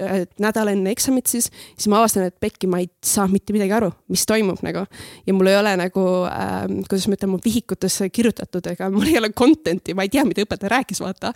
et 0.00 0.32
nädal 0.42 0.72
enne 0.72 0.92
eksamit 0.94 1.30
siis, 1.30 1.48
siis 1.76 1.88
ma 1.92 2.00
avastan, 2.00 2.26
et 2.30 2.36
pekki, 2.40 2.68
ma 2.70 2.80
ei 2.82 2.88
saa 3.04 3.26
mitte 3.30 3.54
midagi 3.56 3.74
aru, 3.76 3.90
mis 4.12 4.24
toimub 4.28 4.62
nagu. 4.66 4.84
ja 5.26 5.36
mul 5.36 5.50
ei 5.52 5.58
ole 5.60 5.74
nagu 5.80 6.04
äh,, 6.28 6.58
kuidas 6.88 7.08
ma 7.08 7.18
ütlen, 7.18 7.34
mu 7.34 7.40
vihikutesse 7.44 8.10
kirjutatud, 8.10 8.70
ega 8.72 8.90
mul 8.92 9.08
ei 9.10 9.18
ole 9.20 9.32
content'i, 9.36 9.94
ma 9.94 10.06
ei 10.06 10.12
tea, 10.12 10.24
mida 10.28 10.44
õpetaja 10.46 10.74
rääkis, 10.76 11.02
vaata. 11.04 11.32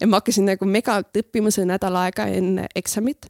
ja 0.00 0.10
ma 0.10 0.22
hakkasin 0.22 0.48
nagu 0.48 0.68
megalt 0.68 1.22
õppima 1.22 1.52
see 1.54 1.68
nädal 1.68 1.98
aega 2.04 2.28
enne 2.32 2.68
eksamit 2.78 3.28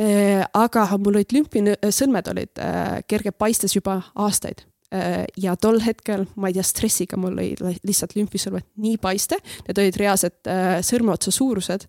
äh,. 0.00 0.42
aga 0.54 0.88
mul 0.96 1.20
olid 1.20 1.36
lümfisõlmed 1.36 2.34
olid 2.34 2.64
äh, 2.64 2.98
kerge 3.08 3.34
paistes 3.36 3.76
juba 3.76 4.00
aastaid 4.14 4.66
Äh, 4.88 5.26
ja 5.36 5.52
tol 5.60 5.82
hetkel, 5.84 6.22
ma 6.40 6.48
ei 6.48 6.54
tea, 6.56 6.64
stressiga 6.64 7.18
mul 7.20 7.34
oli 7.34 7.74
lihtsalt 7.84 8.14
lümfisõlmed 8.16 8.64
nii 8.80 8.96
paiste, 9.02 9.36
need 9.66 9.80
olid 9.82 9.98
reaalsed 10.00 10.48
äh, 10.48 10.78
sõrmeotsa 10.80 11.32
suurused 11.34 11.84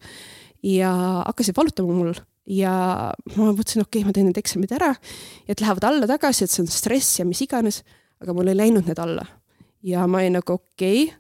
ja 0.64 0.92
hakkasid 1.26 1.58
valutama 1.58 1.96
mul 1.96 2.14
ja 2.50 2.74
ma 3.36 3.52
mõtlesin, 3.52 3.84
okei 3.86 4.02
okay,, 4.02 4.08
ma 4.08 4.16
teen 4.16 4.30
need 4.30 4.40
eksamid 4.42 4.74
ära, 4.76 4.94
et 5.48 5.62
lähevad 5.62 5.86
alla-tagasi, 5.92 6.46
et 6.46 6.54
see 6.54 6.64
on 6.66 6.72
stress 6.74 7.20
ja 7.22 7.28
mis 7.28 7.42
iganes, 7.46 7.84
aga 8.24 8.36
mul 8.36 8.50
ei 8.52 8.58
läinud 8.58 8.90
need 8.90 9.00
alla. 9.00 9.26
ja 9.86 10.08
ma 10.08 10.24
olin 10.24 10.40
nagu 10.40 10.58
okei 10.58 11.06
okay,, 11.08 11.16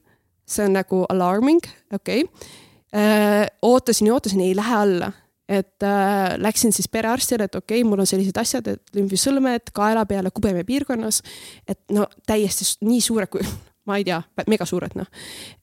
see 0.50 0.66
on 0.66 0.76
nagu 0.80 1.06
alarming, 1.10 1.64
okei 1.94 2.26
okay.. 2.26 2.58
Äh, 2.90 3.46
ootasin 3.62 4.08
ja 4.08 4.16
ootasin, 4.16 4.40
ei 4.42 4.56
lähe 4.58 4.76
alla 4.76 5.12
et 5.50 5.84
äh, 5.84 6.38
läksin 6.38 6.74
siis 6.74 6.88
perearstile, 6.90 7.46
et 7.46 7.56
okei 7.56 7.82
okay,, 7.82 7.90
mul 7.90 8.02
on 8.02 8.10
sellised 8.10 8.38
asjad, 8.38 8.68
et 8.70 8.98
lümfisõlmed 8.98 9.70
kaela 9.74 10.06
peale 10.10 10.32
kubeme 10.34 10.64
piirkonnas. 10.66 11.22
et 11.68 11.80
no 11.94 12.06
täiesti 12.30 12.66
nii 12.86 13.02
suured 13.02 13.30
kui, 13.34 13.46
ma 13.90 13.98
ei 13.98 14.06
tea, 14.06 14.22
mega 14.50 14.66
suured 14.70 14.98
noh. 14.98 15.10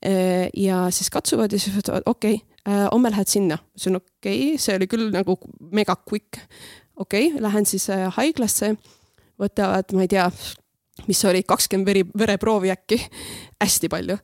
Äh, 0.07 0.47
ja 0.55 0.87
siis 0.95 1.11
katsuvad 1.11 1.55
ja 1.55 1.59
siis 1.59 1.79
ütlevad 1.83 2.07
okei 2.07 2.39
okay, 2.39 2.56
homme 2.67 3.11
lähed 3.15 3.31
sinna. 3.31 3.59
ma 3.61 3.77
ütlesin 3.79 3.99
okei 4.01 4.37
okay,, 4.51 4.59
see 4.59 4.77
oli 4.77 4.89
küll 4.91 5.11
nagu 5.15 5.39
mega 5.73 5.97
quick. 5.97 6.41
okei 6.97 7.31
okay,, 7.31 7.43
lähen 7.43 7.67
siis 7.67 7.89
äh, 7.91 8.07
haiglasse, 8.19 8.75
võtavad, 9.41 9.93
ma 9.95 10.07
ei 10.07 10.13
tea 10.15 10.31
mis 11.07 11.21
oli 11.29 11.43
kakskümmend 11.45 11.87
veri, 11.87 12.05
vereproovi 12.19 12.71
äkki, 12.73 13.01
hästi 13.63 13.91
palju 13.93 14.17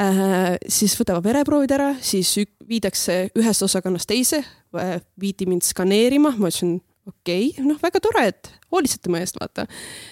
äh,. 0.00 0.56
siis 0.68 0.94
võtavad 1.00 1.26
vereproovid 1.26 1.74
ära, 1.74 1.90
siis 2.00 2.36
viidakse 2.68 3.24
ühest 3.38 3.66
osakonnast 3.66 4.10
teise, 4.10 4.44
äh, 4.78 4.96
viidi 5.20 5.48
mind 5.50 5.66
skaneerima, 5.66 6.34
ma 6.36 6.52
ütlesin 6.52 6.78
okei 7.10 7.50
okay,, 7.50 7.64
noh, 7.66 7.78
väga 7.82 8.02
tore, 8.02 8.26
et 8.30 8.50
hoolitsete 8.72 9.10
mu 9.10 9.18
eest, 9.20 9.38
vaata. 9.40 9.66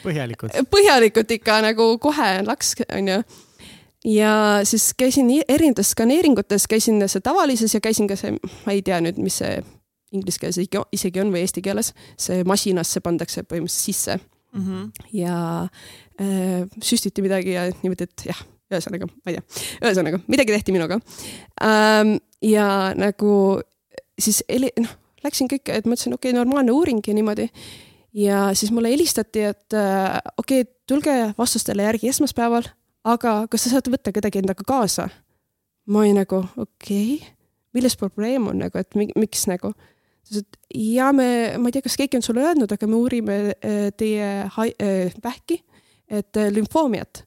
põhjalikult. 0.04 0.56
põhjalikult 0.72 1.36
ikka 1.38 1.60
nagu 1.68 1.90
kohe 2.02 2.30
laks, 2.46 2.74
onju. 2.88 3.22
Ja 4.04 4.60
siis 4.64 4.92
käisin 4.98 5.30
erinevates 5.48 5.90
skaneeringutes, 5.94 6.66
käisin 6.70 7.02
see 7.08 7.20
tavalises 7.24 7.74
ja 7.74 7.80
käisin 7.80 8.08
ka 8.08 8.16
see, 8.16 8.36
ma 8.66 8.74
ei 8.74 8.82
tea 8.82 9.00
nüüd, 9.04 9.18
mis 9.22 9.40
see 9.42 9.58
inglise 10.14 10.40
keeles 10.40 10.60
isegi 10.94 11.20
on 11.20 11.32
või 11.34 11.42
eesti 11.44 11.62
keeles, 11.64 11.92
see 12.20 12.44
masinasse 12.48 13.02
pandakse 13.04 13.44
põhimõtteliselt 13.44 13.88
sisse 13.88 14.18
mm. 14.18 14.62
-hmm. 14.62 14.86
ja 15.18 15.40
äh, 16.20 16.62
süstiti 16.82 17.22
midagi 17.22 17.56
ja 17.56 17.66
niimoodi, 17.82 18.08
et 18.08 18.28
jah, 18.30 18.40
ühesõnaga, 18.72 19.08
ma 19.10 19.32
ei 19.32 19.38
tea, 19.38 19.66
ühesõnaga 19.82 20.22
midagi 20.26 20.54
tehti 20.54 20.76
minuga 20.76 21.00
ähm,. 21.64 22.16
ja 22.42 22.94
nagu 22.96 23.60
siis 24.18 24.42
heli-, 24.48 24.72
noh, 24.80 24.94
läksin 25.24 25.50
kõik, 25.50 25.68
et 25.72 25.86
mõtlesin, 25.86 26.14
okei 26.14 26.30
okay,, 26.32 26.38
normaalne 26.38 26.72
uuring 26.72 27.02
ja 27.06 27.14
niimoodi. 27.14 27.48
ja 28.14 28.48
siis 28.54 28.72
mulle 28.72 28.90
helistati, 28.94 29.44
et 29.52 29.74
äh, 29.74 30.18
okei 30.36 30.62
okay,, 30.64 30.72
tulge 30.88 31.34
vastustele 31.38 31.84
järgi 31.84 32.08
esmaspäeval, 32.08 32.64
aga 33.14 33.40
kas 33.50 33.66
sa 33.66 33.76
saad 33.76 33.90
võtta 33.92 34.12
kedagi 34.14 34.42
endaga 34.42 34.66
kaasa? 34.66 35.08
ma 35.88 36.02
olin 36.02 36.20
nagu 36.20 36.42
okei 36.56 37.14
okay,, 37.16 37.30
milles 37.76 37.96
probleem 37.96 38.50
on 38.50 38.60
nagu, 38.60 38.80
et 38.80 38.96
miks 38.96 39.46
nagu 39.48 39.72
ütles, 39.72 40.42
et 40.42 40.58
ja 40.96 41.12
me, 41.12 41.56
ma 41.58 41.68
ei 41.70 41.76
tea, 41.76 41.84
kas 41.86 41.96
keegi 41.96 42.18
on 42.18 42.24
sulle 42.24 42.44
öelnud, 42.44 42.72
aga 42.72 42.88
me 42.88 42.98
uurime 42.98 43.38
äh, 43.56 43.88
teie 43.96 44.48
hai, 44.56 44.72
äh, 44.82 45.14
vähki, 45.24 45.62
et 46.08 46.36
äh, 46.36 46.50
lümfoomiat. 46.52 47.24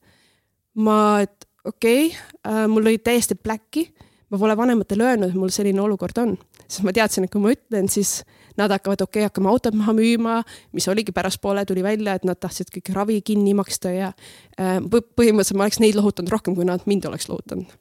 ma, 0.76 1.22
et 1.22 1.48
okei 1.66 2.08
okay,, 2.08 2.68
mul 2.72 2.86
oli 2.86 3.02
täiesti 3.04 3.36
pläkki, 3.36 3.90
ma 4.32 4.38
pole 4.40 4.56
vanematele 4.58 5.04
öelnud, 5.04 5.34
et 5.34 5.40
mul 5.40 5.52
selline 5.52 5.82
olukord 5.84 6.18
on, 6.22 6.38
sest 6.64 6.86
ma 6.88 6.94
teadsin, 6.96 7.26
et 7.26 7.34
kui 7.34 7.42
ma 7.44 7.52
ütlen, 7.52 7.90
siis 7.92 8.22
nad 8.60 8.72
hakkavad, 8.74 9.04
okei 9.06 9.22
okay,, 9.22 9.30
hakkame 9.30 9.52
autot 9.52 9.78
maha 9.78 9.94
müüma, 9.98 10.40
mis 10.76 10.88
oligi 10.92 11.14
pärastpoole 11.16 11.66
tuli 11.66 11.84
välja, 11.84 12.16
et 12.16 12.26
nad 12.28 12.40
tahtsid 12.40 12.72
kõik 12.74 12.94
ravi 12.96 13.20
kinni 13.26 13.54
maksta 13.58 13.94
ja 13.94 14.12
põhimõtteliselt 14.58 15.60
ma 15.60 15.68
oleks 15.68 15.82
neid 15.84 16.00
lohutanud 16.00 16.32
rohkem, 16.34 16.58
kui 16.58 16.68
nad 16.68 16.84
mind 16.90 17.08
oleks 17.10 17.30
lohutanud. 17.32 17.78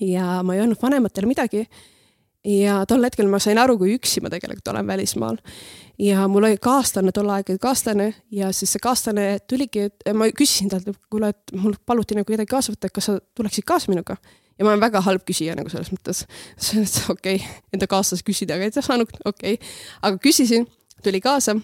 ja 0.00 0.42
ma 0.42 0.54
ei 0.54 0.62
öelnud 0.62 0.80
vanematele 0.82 1.28
midagi 1.28 1.66
ja 2.46 2.80
tol 2.88 3.04
hetkel 3.04 3.28
ma 3.28 3.40
sain 3.42 3.58
aru, 3.60 3.76
kui 3.80 3.94
üksi 3.98 4.22
ma 4.24 4.30
tegelikult 4.32 4.72
olen 4.72 4.86
välismaal. 4.86 5.38
ja 6.00 6.26
mul 6.28 6.46
oli 6.48 6.56
kaaslane, 6.56 7.12
tol 7.12 7.28
ajal 7.28 7.58
kaaslane 7.60 8.14
ja 8.32 8.52
siis 8.52 8.72
see 8.72 8.80
kaaslane 8.82 9.38
tuligi, 9.48 9.90
et 9.90 10.12
ma 10.16 10.30
küsisin 10.32 10.70
talt, 10.72 10.88
et 10.88 11.00
kuule, 11.12 11.28
et 11.34 11.56
mul 11.56 11.76
paluti 11.86 12.16
nagu 12.16 12.28
kedagi 12.28 12.48
kaasa 12.48 12.72
võtta, 12.72 12.88
et 12.88 12.96
kas 12.96 13.10
sa 13.10 13.18
tuleksid 13.36 13.66
kaasa 13.68 13.92
minuga. 13.92 14.16
Ja 14.60 14.66
ma 14.66 14.74
olen 14.74 14.84
väga 14.84 15.00
halb 15.06 15.24
küsija 15.24 15.56
nagu 15.56 15.72
selles 15.72 15.88
mõttes. 15.94 16.26
okei 17.14 17.40
okay,, 17.40 17.64
enda 17.72 17.88
kaaslase 17.90 18.26
küsida, 18.26 18.58
aga 18.60 18.68
ei 18.68 18.76
saanud, 18.76 19.10
okei 19.24 19.56
okay.. 19.56 19.74
aga 20.04 20.20
küsisin, 20.20 20.68
tuli 21.04 21.22
kaasa 21.24 21.56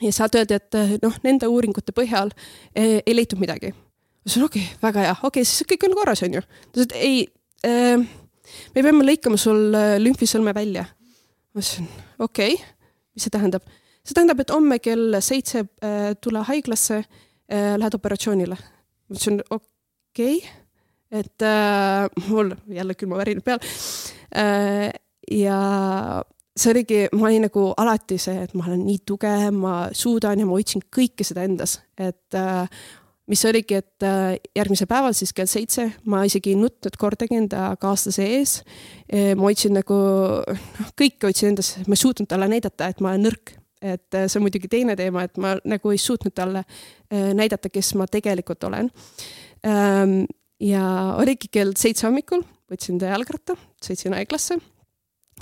ja 0.00 0.14
sealt 0.14 0.38
öeldi, 0.38 0.56
et 0.56 1.02
noh, 1.02 1.18
nende 1.26 1.50
uuringute 1.50 1.92
põhjal 1.96 2.32
ei, 2.72 3.02
ei 3.02 3.16
leitud 3.18 3.42
midagi. 3.42 3.74
ma 3.74 4.24
ütlesin, 4.24 4.46
okei 4.46 4.64
okay,, 4.64 4.80
väga 4.86 5.06
hea, 5.08 5.18
okei 5.18 5.42
okay,, 5.42 5.50
siis 5.50 5.68
kõik 5.68 5.90
on 5.90 5.98
korras, 5.98 6.22
on 6.24 6.38
ju. 6.38 6.46
ta 6.46 6.70
ütles, 6.78 6.88
et 6.88 6.96
ei 7.00 7.20
äh, 7.66 8.08
me 8.74 8.84
peame 8.84 9.06
lõikama 9.06 9.38
sul 9.40 9.74
äh, 9.76 9.96
lümfisõlme 10.02 10.54
välja. 10.56 10.86
ma 11.54 11.62
ütlesin, 11.62 11.88
okei 12.18 12.54
okay., 12.54 12.74
mis 13.14 13.26
see 13.26 13.34
tähendab? 13.34 13.66
see 14.04 14.16
tähendab, 14.16 14.40
et 14.42 14.54
homme 14.54 14.78
kell 14.82 15.18
seitse 15.24 15.64
äh, 15.84 16.12
tule 16.22 16.44
haiglasse 16.48 17.02
äh,, 17.02 17.76
lähed 17.80 17.98
operatsioonile. 17.98 18.56
ma 18.56 19.16
ütlesin, 19.16 19.42
okei 19.50 20.38
okay., 20.38 20.59
et 21.10 21.42
äh, 21.42 22.06
mul 22.28 22.54
jälle 22.68 22.94
külmavärinad 22.94 23.44
peal 23.44 23.58
äh,. 24.36 24.90
ja 25.30 25.58
see 26.56 26.70
oligi, 26.72 27.02
ma 27.16 27.28
olin 27.28 27.46
nagu 27.48 27.66
alati 27.78 28.18
see, 28.20 28.44
et 28.44 28.54
ma 28.58 28.66
olen 28.66 28.82
nii 28.84 29.02
tugev, 29.06 29.52
ma 29.54 29.74
suudan 29.96 30.40
ja 30.40 30.46
ma 30.46 30.56
hoidsin 30.58 30.82
kõike 30.92 31.26
seda 31.26 31.44
endas, 31.46 31.78
et 31.98 32.38
äh, 32.38 32.66
mis 33.30 33.44
oligi, 33.46 33.78
et 33.78 34.06
äh, 34.06 34.34
järgmisel 34.56 34.88
päeval 34.90 35.14
siis 35.16 35.32
kell 35.36 35.50
seitse 35.50 35.86
ma 36.10 36.24
isegi 36.26 36.54
ei 36.54 36.58
nutnud 36.58 36.96
kordagi 36.98 37.38
enda 37.38 37.70
kaaslase 37.80 38.26
ees. 38.38 38.56
Äh, 39.06 39.32
ma 39.38 39.46
hoidsin 39.48 39.76
nagu, 39.78 39.96
noh, 40.50 40.90
kõike 40.98 41.28
hoidsin 41.28 41.52
endas, 41.52 41.76
ma 41.86 41.96
ei 41.96 42.02
suutnud 42.02 42.30
talle 42.30 42.50
näidata, 42.50 42.90
et 42.90 43.02
ma 43.04 43.14
olen 43.14 43.28
nõrk. 43.30 43.56
et 43.80 44.12
äh, 44.14 44.26
see 44.28 44.36
on 44.36 44.44
muidugi 44.44 44.68
teine 44.68 44.96
teema, 44.96 45.22
et 45.24 45.38
ma 45.40 45.54
nagu 45.64 45.94
ei 45.94 45.98
suutnud 45.98 46.34
talle 46.36 46.66
näidata, 47.10 47.70
kes 47.72 47.94
ma 47.96 48.04
tegelikult 48.06 48.64
olen. 48.68 48.90
Ja 50.60 50.84
oligi 51.16 51.48
kell 51.52 51.72
seitse 51.78 52.06
hommikul, 52.06 52.42
võtsin 52.70 52.98
ta 53.00 53.12
jalgratta, 53.14 53.56
sõitsin 53.84 54.14
haiglasse. 54.16 54.58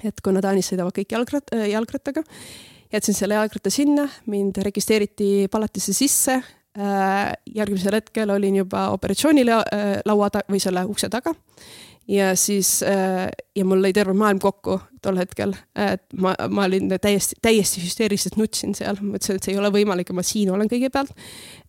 et 0.05 0.21
kuna 0.23 0.41
Taanis 0.41 0.69
sõidavad 0.71 0.95
kõik 0.95 1.11
jalgrat-, 1.11 1.51
jalgrattaga 1.67 2.23
jätsin 2.93 3.15
selle 3.15 3.35
jalgratta 3.35 3.71
sinna, 3.71 4.07
mind 4.31 4.61
registreeriti 4.63 5.49
palatisse 5.51 5.93
sisse, 5.93 6.39
Äh, 6.79 7.33
järgmisel 7.57 7.97
hetkel 7.97 8.31
olin 8.31 8.61
juba 8.61 8.85
operatsioonilaua 8.95 10.27
äh, 10.27 10.31
ta- 10.31 10.45
või 10.47 10.61
selle 10.63 10.85
ukse 10.87 11.09
taga. 11.11 11.33
Ja 12.09 12.31
siis 12.37 12.79
äh, 12.87 13.29
ja 13.57 13.65
mul 13.69 13.83
lõi 13.85 13.93
terve 13.97 14.15
maailm 14.17 14.41
kokku 14.43 14.79
tol 15.05 15.19
hetkel, 15.21 15.53
et 15.79 16.03
ma, 16.17 16.33
ma 16.51 16.65
olin 16.67 16.91
täiesti, 17.01 17.37
täiesti 17.43 17.83
hüsteeriliselt 17.85 18.39
nutsin 18.41 18.75
seal, 18.75 18.99
mõtlesin, 19.03 19.39
et 19.39 19.47
see 19.47 19.55
ei 19.55 19.61
ole 19.61 19.71
võimalik 19.75 20.11
ja 20.11 20.17
ma 20.17 20.25
siin 20.27 20.51
olen 20.51 20.71
kõigepealt. 20.71 21.13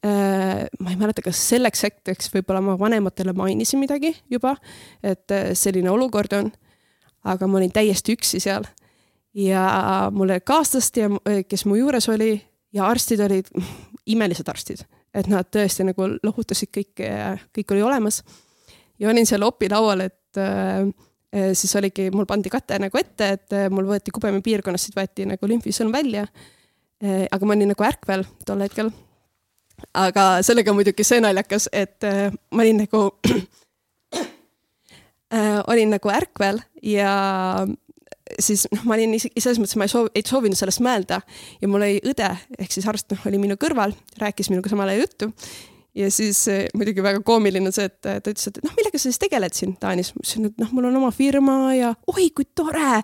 ma 0.02 0.94
ei 0.94 0.98
mäleta, 0.98 1.22
kas 1.22 1.42
selleks 1.52 1.84
hetkeks 1.86 2.32
võib-olla 2.34 2.64
ma 2.66 2.78
vanematele 2.80 3.36
mainisin 3.38 3.82
midagi 3.84 4.16
juba, 4.32 4.56
et 5.04 5.30
selline 5.54 5.92
olukord 5.92 6.34
on. 6.40 6.52
aga 7.24 7.48
ma 7.48 7.60
olin 7.60 7.72
täiesti 7.72 8.16
üksi 8.16 8.40
seal 8.40 8.66
ja 9.36 10.10
mul 10.12 10.32
oli 10.32 10.40
kaaslast 10.42 10.98
ja 10.98 11.10
kes 11.48 11.66
mu 11.66 11.76
juures 11.76 12.10
oli 12.10 12.40
ja 12.74 12.88
arstid 12.88 13.20
olid 13.20 13.52
imelised 14.16 14.48
arstid 14.50 14.88
et 15.14 15.30
nad 15.30 15.48
tõesti 15.52 15.86
nagu 15.88 16.08
lohutasid 16.24 16.72
kõike 16.74 17.08
ja 17.08 17.34
kõik 17.56 17.74
oli 17.74 17.84
olemas. 17.86 18.24
ja 19.00 19.10
olin 19.10 19.26
seal 19.26 19.44
opilaual, 19.44 20.02
et 20.02 20.19
äh, 20.38 20.86
siis 21.54 21.76
oligi, 21.76 22.10
mul 22.14 22.26
pandi 22.30 22.50
kate 22.50 22.80
nagu 22.82 22.98
ette, 23.00 23.34
et 23.36 23.56
äh, 23.58 23.68
mul 23.74 23.88
võeti 23.90 24.14
kubeme 24.14 24.42
piirkonnast, 24.46 24.96
võeti 24.98 25.28
nagu 25.30 25.50
lümfisõlm 25.50 25.94
välja 25.94 26.26
äh,. 26.26 27.28
aga 27.32 27.46
ma 27.46 27.56
olin 27.56 27.72
nagu 27.74 27.86
ärkvel 27.86 28.26
tol 28.46 28.66
hetkel. 28.66 28.92
aga 29.94 30.42
sellega 30.46 30.74
muidugi 30.76 31.06
see 31.08 31.22
naljakas, 31.24 31.70
et 31.72 32.04
äh, 32.04 32.34
ma 32.52 32.66
olin 32.66 32.84
nagu 32.84 33.06
äh, 35.36 35.62
olin 35.68 35.96
nagu 35.96 36.12
ärkvel 36.14 36.60
ja 36.84 37.14
siis 38.40 38.68
noh, 38.74 38.86
ma 38.86 38.98
olin 38.98 39.16
isegi 39.18 39.42
selles 39.42 39.60
mõttes, 39.62 39.78
ma 39.80 39.88
ei 39.88 39.94
soovi, 39.94 40.14
ei 40.16 40.26
soovinud 40.28 40.60
sellest 40.60 40.84
mõelda 40.86 41.22
ja 41.62 41.70
mul 41.70 41.86
oli 41.86 42.02
õde 42.12 42.30
ehk 42.60 42.74
siis 42.74 42.88
arst 42.90 43.10
noh, 43.14 43.26
oli 43.30 43.42
minu 43.42 43.58
kõrval, 43.60 43.96
rääkis 44.22 44.52
minuga 44.54 44.72
samal 44.72 44.92
ajal 44.92 45.06
juttu 45.06 45.32
ja 45.96 46.12
siis 46.12 46.48
eh, 46.48 46.66
muidugi 46.78 47.04
väga 47.04 47.22
koomiline 47.26 47.70
on 47.70 47.76
see, 47.76 47.90
et 47.90 47.98
ta 48.04 48.20
ütles, 48.22 48.46
et 48.52 48.62
noh, 48.64 48.74
millega 48.78 49.00
sa 49.00 49.10
siis 49.10 49.22
tegeled 49.22 49.56
siin 49.58 49.76
Taanis. 49.82 50.14
ma 50.14 50.24
ütlesin, 50.24 50.50
et 50.52 50.62
noh, 50.62 50.72
mul 50.76 50.90
on 50.92 51.00
oma 51.02 51.12
firma 51.16 51.60
ja 51.78 51.94
oi 52.14 52.30
kui 52.36 52.48
tore. 52.56 53.02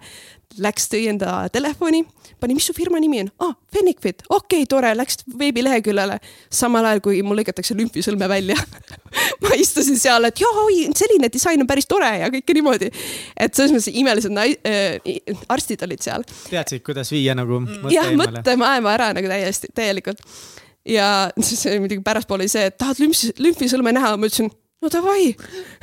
Läks, 0.61 0.85
tõi 0.87 1.01
enda 1.11 1.49
telefoni, 1.51 2.03
pani, 2.39 2.55
mis 2.55 2.63
su 2.69 2.71
firma 2.77 2.99
nimi 3.01 3.25
on? 3.25 3.31
aa 3.41 3.49
ah,, 3.49 3.55
Fenixfit, 3.75 4.21
okei 4.29 4.61
okay,, 4.61 4.67
tore, 4.71 4.93
läks 4.95 5.25
veebileheküljele. 5.39 6.15
samal 6.53 6.85
ajal, 6.85 7.01
kui 7.03 7.19
mul 7.25 7.41
lõigatakse 7.41 7.75
lümfisõlme 7.75 8.29
välja 8.31 8.55
ma 9.43 9.57
istusin 9.59 9.99
seal, 9.99 10.29
et 10.29 10.39
jaa, 10.39 10.53
oi, 10.63 10.85
selline 10.95 11.27
disain 11.33 11.59
on 11.59 11.67
päris 11.67 11.89
tore 11.91 12.07
ja 12.21 12.29
kõike 12.31 12.55
niimoodi. 12.55 12.91
et 13.35 13.57
selles 13.57 13.73
mõttes 13.73 13.89
imelised 13.91 14.31
nai- 14.31 14.55
äh,, 14.63 15.33
arstid 15.51 15.83
olid 15.83 16.05
seal. 16.05 16.23
teadsid, 16.47 16.85
kuidas 16.85 17.11
viia 17.11 17.35
nagu 17.35 17.59
mõtte 17.65 17.97
jah, 17.97 18.13
mõttemaailma 18.15 18.95
ära 18.95 19.11
nagu 19.17 19.33
täiesti, 19.33 19.73
täielikult 19.75 20.23
ja 20.85 21.29
siis 21.47 21.65
muidugi 21.79 22.03
pärastpoole 22.05 22.45
oli 22.45 22.51
see, 22.51 22.69
et 22.69 22.77
tahad 22.77 23.01
lümfi, 23.01 23.33
lümfisõlme 23.41 23.95
näha, 23.95 24.15
ma 24.17 24.29
ütlesin 24.29 24.51
no 24.85 24.91
davai. 24.93 25.33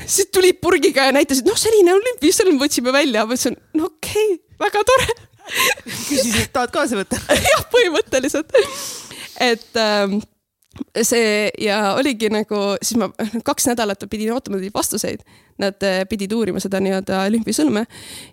siis 0.07 0.31
tulid 0.35 0.61
purgiga 0.63 1.09
ja 1.09 1.17
näitasid, 1.17 1.47
noh, 1.49 1.59
selline 1.59 1.95
on 1.95 2.03
lümfisõlm, 2.11 2.59
võtsime 2.63 2.95
välja, 2.95 3.27
ma 3.27 3.39
ütlesin, 3.39 3.59
no 3.79 3.91
okei 3.91 4.35
okay,, 4.35 4.59
väga 4.63 4.85
tore 4.89 5.09
küsisid, 6.09 6.51
tahad 6.55 6.75
kaasa 6.75 7.01
võtta 7.01 7.19
jah, 7.53 7.65
põhimõtteliselt. 7.73 8.53
et 9.43 9.81
ähm, 9.81 10.21
see 11.03 11.51
ja 11.61 11.95
oligi 11.99 12.31
nagu, 12.33 12.61
siis 12.83 13.01
ma 13.01 13.11
kaks 13.45 13.69
nädalat 13.73 14.07
pidin 14.11 14.33
ootama 14.33 14.61
neid 14.61 14.73
vastuseid. 14.75 15.25
Nad 15.61 15.85
äh, 15.85 16.01
pidid 16.09 16.33
uurima 16.33 16.63
seda 16.65 16.81
nii-öelda 16.81 17.27
lümfisõlme 17.31 17.85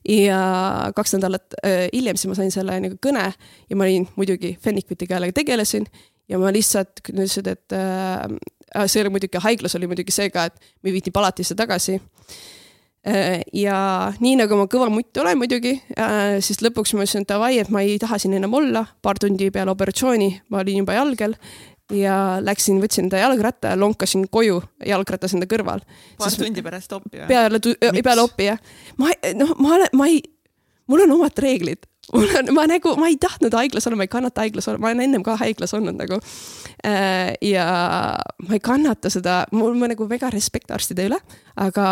ja 0.07 0.39
kaks 0.95 1.17
nädalat 1.17 1.57
äh, 1.59 1.81
hiljem 1.91 2.17
siis 2.17 2.29
ma 2.31 2.37
sain 2.37 2.53
selle 2.53 2.77
nagu 2.79 2.95
kõne 3.03 3.25
ja 3.33 3.77
ma 3.77 3.85
olin 3.85 4.07
muidugi 4.15 4.53
Fennikviti 4.63 5.07
keelega 5.09 5.35
tegelesin 5.35 5.89
ja 6.29 6.39
ma 6.41 6.53
lihtsalt 6.53 7.03
ütlesin, 7.09 7.49
et 7.51 7.75
äh, 7.75 8.85
see 8.85 9.03
oli 9.03 9.15
muidugi, 9.15 9.41
haiglas 9.43 9.75
oli 9.79 9.89
muidugi 9.89 10.13
see 10.13 10.29
ka, 10.33 10.49
et 10.49 10.71
me 10.83 10.93
viidi 10.95 11.13
palatisse 11.15 11.57
tagasi 11.57 11.97
äh,. 13.07 13.41
ja 13.55 13.79
nii 14.19 14.35
nagu 14.43 14.59
ma 14.59 14.67
kõva 14.71 14.89
mutt 14.93 15.17
olen 15.17 15.39
muidugi 15.39 15.77
äh,, 15.97 16.37
siis 16.45 16.61
lõpuks 16.65 16.93
ma 16.95 17.05
ütlesin, 17.05 17.27
davai, 17.29 17.57
et 17.61 17.73
ma 17.73 17.83
ei 17.85 17.97
taha 18.01 18.19
siin 18.21 18.37
enam 18.37 18.53
olla, 18.59 18.85
paar 19.01 19.19
tundi 19.21 19.49
peale 19.55 19.73
operatsiooni 19.73 20.31
ma 20.49 20.63
olin 20.63 20.83
juba 20.83 20.99
jalgel 20.99 21.37
ja 21.95 22.15
läksin, 22.43 22.79
võtsin 22.81 23.07
enda 23.07 23.21
jalgratta 23.23 23.73
ja 23.73 23.79
lonkasin 23.79 24.27
koju 24.31 24.59
jalgratas 24.85 25.33
enda 25.35 25.47
kõrval. 25.49 25.81
paar 26.19 26.35
tundi 26.37 26.63
pärast 26.65 26.93
opi? 26.93 27.23
peale, 27.27 27.61
peale 28.03 28.25
opi 28.25 28.49
jah. 28.51 28.59
ma, 28.97 29.13
noh, 29.37 29.55
ma 29.57 29.73
olen, 29.79 29.95
ma 29.97 30.09
ei, 30.11 30.21
mul 30.89 31.05
on 31.07 31.15
omad 31.17 31.41
reeglid, 31.41 31.89
mul 32.13 32.35
on, 32.39 32.51
ma 32.55 32.65
nagu, 32.69 32.93
ma 32.99 33.09
ei 33.11 33.17
tahtnud 33.21 33.55
haiglas 33.57 33.87
olla, 33.87 33.99
ma 33.99 34.07
ei 34.07 34.11
kannata 34.11 34.43
haiglas 34.45 34.69
olla, 34.69 34.81
ma 34.81 34.91
olen 34.91 35.05
ennem 35.07 35.25
ka 35.25 35.35
haiglas 35.41 35.73
olnud 35.77 35.97
nagu. 35.99 36.19
Äh, 36.85 37.33
ja 37.45 37.65
ma 38.45 38.57
ei 38.57 38.63
kannata 38.63 39.11
seda, 39.13 39.41
mul 39.55 39.75
on 39.75 39.93
nagu 39.93 40.07
väga 40.09 40.31
respekt 40.33 40.71
arstide 40.75 41.07
üle, 41.09 41.19
aga 41.59 41.87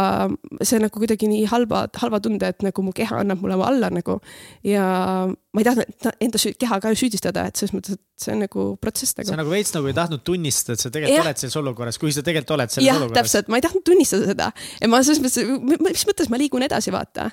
see 0.61 0.81
nagu 0.81 1.01
kuidagi 1.01 1.29
nii 1.31 1.47
halba, 1.51 1.85
halva 2.01 2.21
tunde, 2.23 2.53
et 2.53 2.65
nagu 2.65 2.85
mu 2.85 2.95
keha 2.95 3.21
annab 3.23 3.43
mulle 3.43 3.59
alla 3.67 3.91
nagu. 3.93 4.19
ja 4.63 4.85
ma 5.27 5.63
ei 5.63 5.65
tahtnud 5.65 6.11
enda 6.21 6.41
keha 6.61 6.79
ka 6.83 6.91
süüdistada, 6.97 7.47
et 7.49 7.59
selles 7.59 7.73
mõttes, 7.73 7.97
et 7.97 8.21
see 8.21 8.33
on 8.33 8.43
nagu 8.45 8.67
protsess 8.81 9.17
nagu. 9.17 9.29
sa 9.29 9.39
nagu 9.39 9.51
veits 9.51 9.73
nagu 9.75 9.89
ei 9.89 9.95
tahtnud 9.97 10.23
tunnistada, 10.25 10.77
et 10.77 10.85
sa 10.85 10.91
tegelikult 10.93 11.17
ja. 11.17 11.25
oled 11.25 11.41
selles 11.41 11.57
olukorras, 11.61 11.97
kui 12.01 12.13
sa 12.13 12.23
tegelikult 12.25 12.55
oled 12.57 12.73
selles 12.73 12.87
ja, 12.87 12.97
olukorras. 12.99 13.17
täpselt, 13.23 13.49
ma 13.51 13.59
ei 13.59 13.65
tahtnud 13.65 13.85
tunnistada 13.87 14.29
seda 14.31 14.51
ma 14.91 15.01
selles 15.05 15.23
mõttes, 15.23 15.81
mis 15.87 16.05
mõttes 16.09 16.31
ma 16.31 16.39
liigun 16.41 16.65
edasi, 16.67 16.93
vaata 16.93 17.31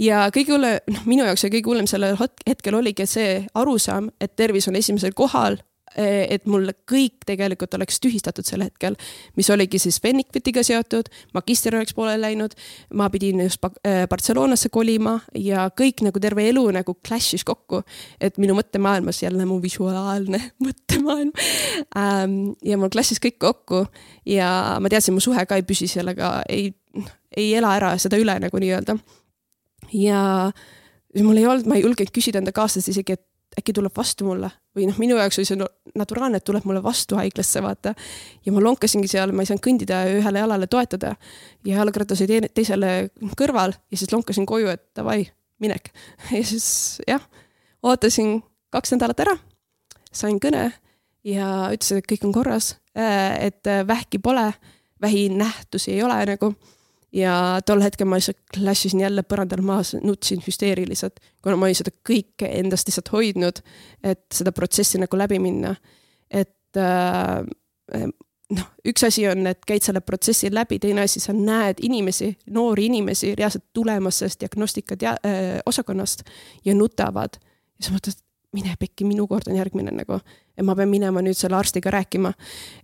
ja 0.00 0.24
kõige 0.34 0.54
hullem, 0.54 0.80
noh, 0.90 1.04
minu 1.08 1.28
jaoks 1.28 1.46
oli 1.46 1.58
kõige 1.58 1.70
hullem 1.70 1.90
sellel 1.90 2.18
hetkel 2.48 2.80
oligi 2.80 3.06
see 3.08 3.44
arusaam, 3.54 4.10
et 4.20 4.34
tervis 4.36 4.66
on 4.70 4.76
esimesel 4.78 5.14
kohal 5.16 5.58
eh, 5.94 6.26
et 6.34 6.46
mul 6.50 6.72
kõik 6.90 7.22
tegelikult 7.28 7.76
oleks 7.78 8.00
tühistatud 8.02 8.46
sel 8.46 8.64
hetkel, 8.66 8.98
mis 9.38 9.50
oligi 9.54 9.78
siis 9.78 10.00
Fennikvitiga 10.02 10.64
seotud, 10.66 11.10
magister 11.36 11.76
oleks 11.78 11.94
pooleli 11.94 12.24
läinud, 12.24 12.56
ma 12.98 13.08
pidin 13.12 13.44
just 13.46 13.62
eh, 13.84 14.04
Barcelonasse 14.10 14.72
kolima 14.74 15.18
ja 15.38 15.68
kõik 15.70 16.02
nagu 16.06 16.22
terve 16.22 16.48
elu 16.50 16.66
nagu 16.74 16.98
clash'is 17.06 17.46
kokku. 17.46 17.84
et 18.20 18.38
minu 18.42 18.58
mõttemaailmas 18.58 19.22
jälle 19.22 19.46
mu 19.46 19.60
visuaalne 19.62 20.42
mõttemaailm 20.66 21.34
ähm,. 21.96 22.54
ja 22.64 22.78
mul 22.78 22.90
clash'is 22.90 23.22
kõik 23.22 23.38
kokku 23.38 23.86
ja 24.26 24.78
ma 24.80 24.90
teadsin, 24.90 25.14
mu 25.14 25.22
suhe 25.22 25.46
ka 25.46 25.60
ei 25.60 25.62
püsi 25.62 25.86
sellega, 25.88 26.40
ei, 26.48 26.72
noh, 26.98 27.20
ei 27.36 27.52
ela 27.54 27.76
ära 27.78 27.94
seda 27.98 28.18
üle 28.18 28.40
nagu 28.42 28.58
nii-öelda 28.58 28.98
ja 29.94 30.50
mul 31.22 31.38
ei 31.38 31.46
olnud, 31.46 31.68
ma 31.70 31.78
ei 31.78 31.84
julgenud 31.84 32.12
küsida 32.14 32.40
enda 32.42 32.52
kaaslast 32.54 32.90
isegi, 32.90 33.16
et 33.16 33.60
äkki 33.60 33.74
tuleb 33.76 33.94
vastu 33.96 34.26
mulle 34.26 34.50
või 34.74 34.88
noh, 34.88 34.96
minu 34.98 35.16
jaoks 35.18 35.38
oli 35.38 35.46
see 35.46 35.58
naturaalne, 35.94 36.40
et 36.40 36.46
tuleb 36.46 36.66
mulle 36.66 36.82
vastu 36.82 37.18
haiglasse, 37.18 37.62
vaata. 37.62 37.94
ja 38.44 38.52
ma 38.52 38.62
lonkasingi 38.62 39.08
seal, 39.10 39.32
ma 39.32 39.44
ei 39.44 39.50
saanud 39.50 39.62
kõndida 39.64 40.00
ja 40.08 40.16
ühele 40.18 40.42
jalale 40.42 40.68
toetada 40.70 41.14
ja 41.66 41.78
jalgratas 41.78 42.24
oli 42.24 42.40
teisele 42.54 42.94
kõrval 43.38 43.76
ja 43.76 44.00
siis 44.00 44.12
lonkasin 44.12 44.46
koju, 44.50 44.72
et 44.74 44.84
davai, 44.96 45.22
minek. 45.62 45.92
ja 46.34 46.42
siis 46.42 46.66
jah, 47.08 47.22
ootasin 47.86 48.40
kaks 48.74 48.96
nädalat 48.96 49.22
ära, 49.26 49.36
sain 50.12 50.40
kõne 50.42 50.66
ja 51.24 51.50
ütlesin, 51.72 52.02
et 52.02 52.10
kõik 52.10 52.26
on 52.26 52.34
korras, 52.34 52.74
et 52.94 53.70
vähki 53.86 54.18
pole, 54.22 54.50
vähinähtusi 55.02 55.94
ei 55.94 56.02
ole 56.02 56.18
nagu 56.34 56.54
ja 57.14 57.34
tol 57.66 57.82
hetkel 57.84 58.08
ma 58.10 58.18
lihtsalt 58.18 58.40
klassisin 58.56 59.04
jälle 59.04 59.22
põrandal 59.22 59.62
maas, 59.62 59.94
nutsin 60.02 60.42
hüsteeriliselt, 60.46 61.20
kuna 61.42 61.56
ma 61.56 61.68
olin 61.68 61.78
seda 61.78 61.94
kõike 62.08 62.50
endast 62.60 62.90
lihtsalt 62.90 63.12
hoidnud, 63.14 63.62
et 64.02 64.24
seda 64.34 64.52
protsessi 64.52 64.98
nagu 65.02 65.18
läbi 65.18 65.38
minna. 65.42 65.74
et 66.30 66.80
äh, 66.80 67.44
noh, 68.54 68.66
üks 68.88 69.06
asi 69.06 69.26
on, 69.30 69.46
et 69.46 69.62
käid 69.66 69.84
selle 69.86 70.02
protsessi 70.04 70.50
läbi, 70.52 70.80
teine 70.82 71.04
asi, 71.06 71.22
sa 71.22 71.34
näed 71.36 71.80
inimesi, 71.86 72.32
noori 72.54 72.88
inimesi 72.90 73.34
reaalselt 73.38 73.66
tulemas 73.76 74.18
sellest 74.20 74.40
diagnostika 74.42 74.98
tea- 75.00 75.18
äh,, 75.26 75.58
osakonnast 75.66 76.24
ja 76.64 76.74
nutavad. 76.74 77.38
ja 77.78 77.88
sa 77.88 77.94
mõtled, 77.94 78.23
mine 78.54 78.74
pekki, 78.80 79.06
minu 79.08 79.26
kord 79.30 79.48
on 79.50 79.58
järgmine 79.58 79.92
nagu. 79.94 80.20
et 80.54 80.62
ma 80.62 80.76
pean 80.78 80.90
minema 80.90 81.22
nüüd 81.24 81.36
selle 81.38 81.58
arstiga 81.58 81.90
rääkima. 81.94 82.32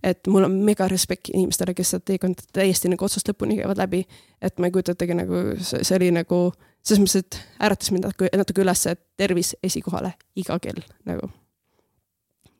et 0.03 0.27
mul 0.27 0.47
on 0.47 0.57
mega 0.67 0.87
respekt 0.91 1.31
inimestele, 1.33 1.73
kes 1.77 1.95
seda 1.95 2.05
teekonda 2.11 2.43
täiesti 2.53 2.91
nagu 2.91 3.05
otsast 3.05 3.31
lõpuni 3.31 3.59
käivad 3.61 3.79
läbi. 3.79 4.05
et 4.41 4.59
ma 4.59 4.67
ei 4.67 4.75
kujuta 4.75 4.95
ette 4.95 5.13
nagu, 5.15 5.45
see 5.61 5.95
oli 5.97 6.11
nagu 6.15 6.41
selles 6.81 7.03
mõttes, 7.03 7.21
et 7.21 7.39
äratas 7.61 7.93
mind 7.93 8.09
natuke, 8.09 8.31
natuke 8.37 8.63
üles, 8.63 8.83
et 8.89 9.01
tervis 9.17 9.55
esikohale 9.63 10.15
iga 10.35 10.57
kell 10.61 10.83
nagu, 11.05 11.29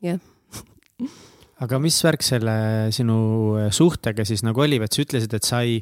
jah 0.02 0.16
yeah. 0.16 1.12
aga 1.62 1.78
mis 1.82 1.98
värk 2.04 2.24
selle 2.26 2.54
sinu 2.94 3.18
suhtega 3.74 4.24
siis 4.26 4.42
nagu 4.46 4.62
oli, 4.62 4.80
et 4.82 4.94
sa 4.94 5.04
ütlesid, 5.04 5.34
et 5.36 5.46
sa 5.46 5.62
ei, 5.66 5.80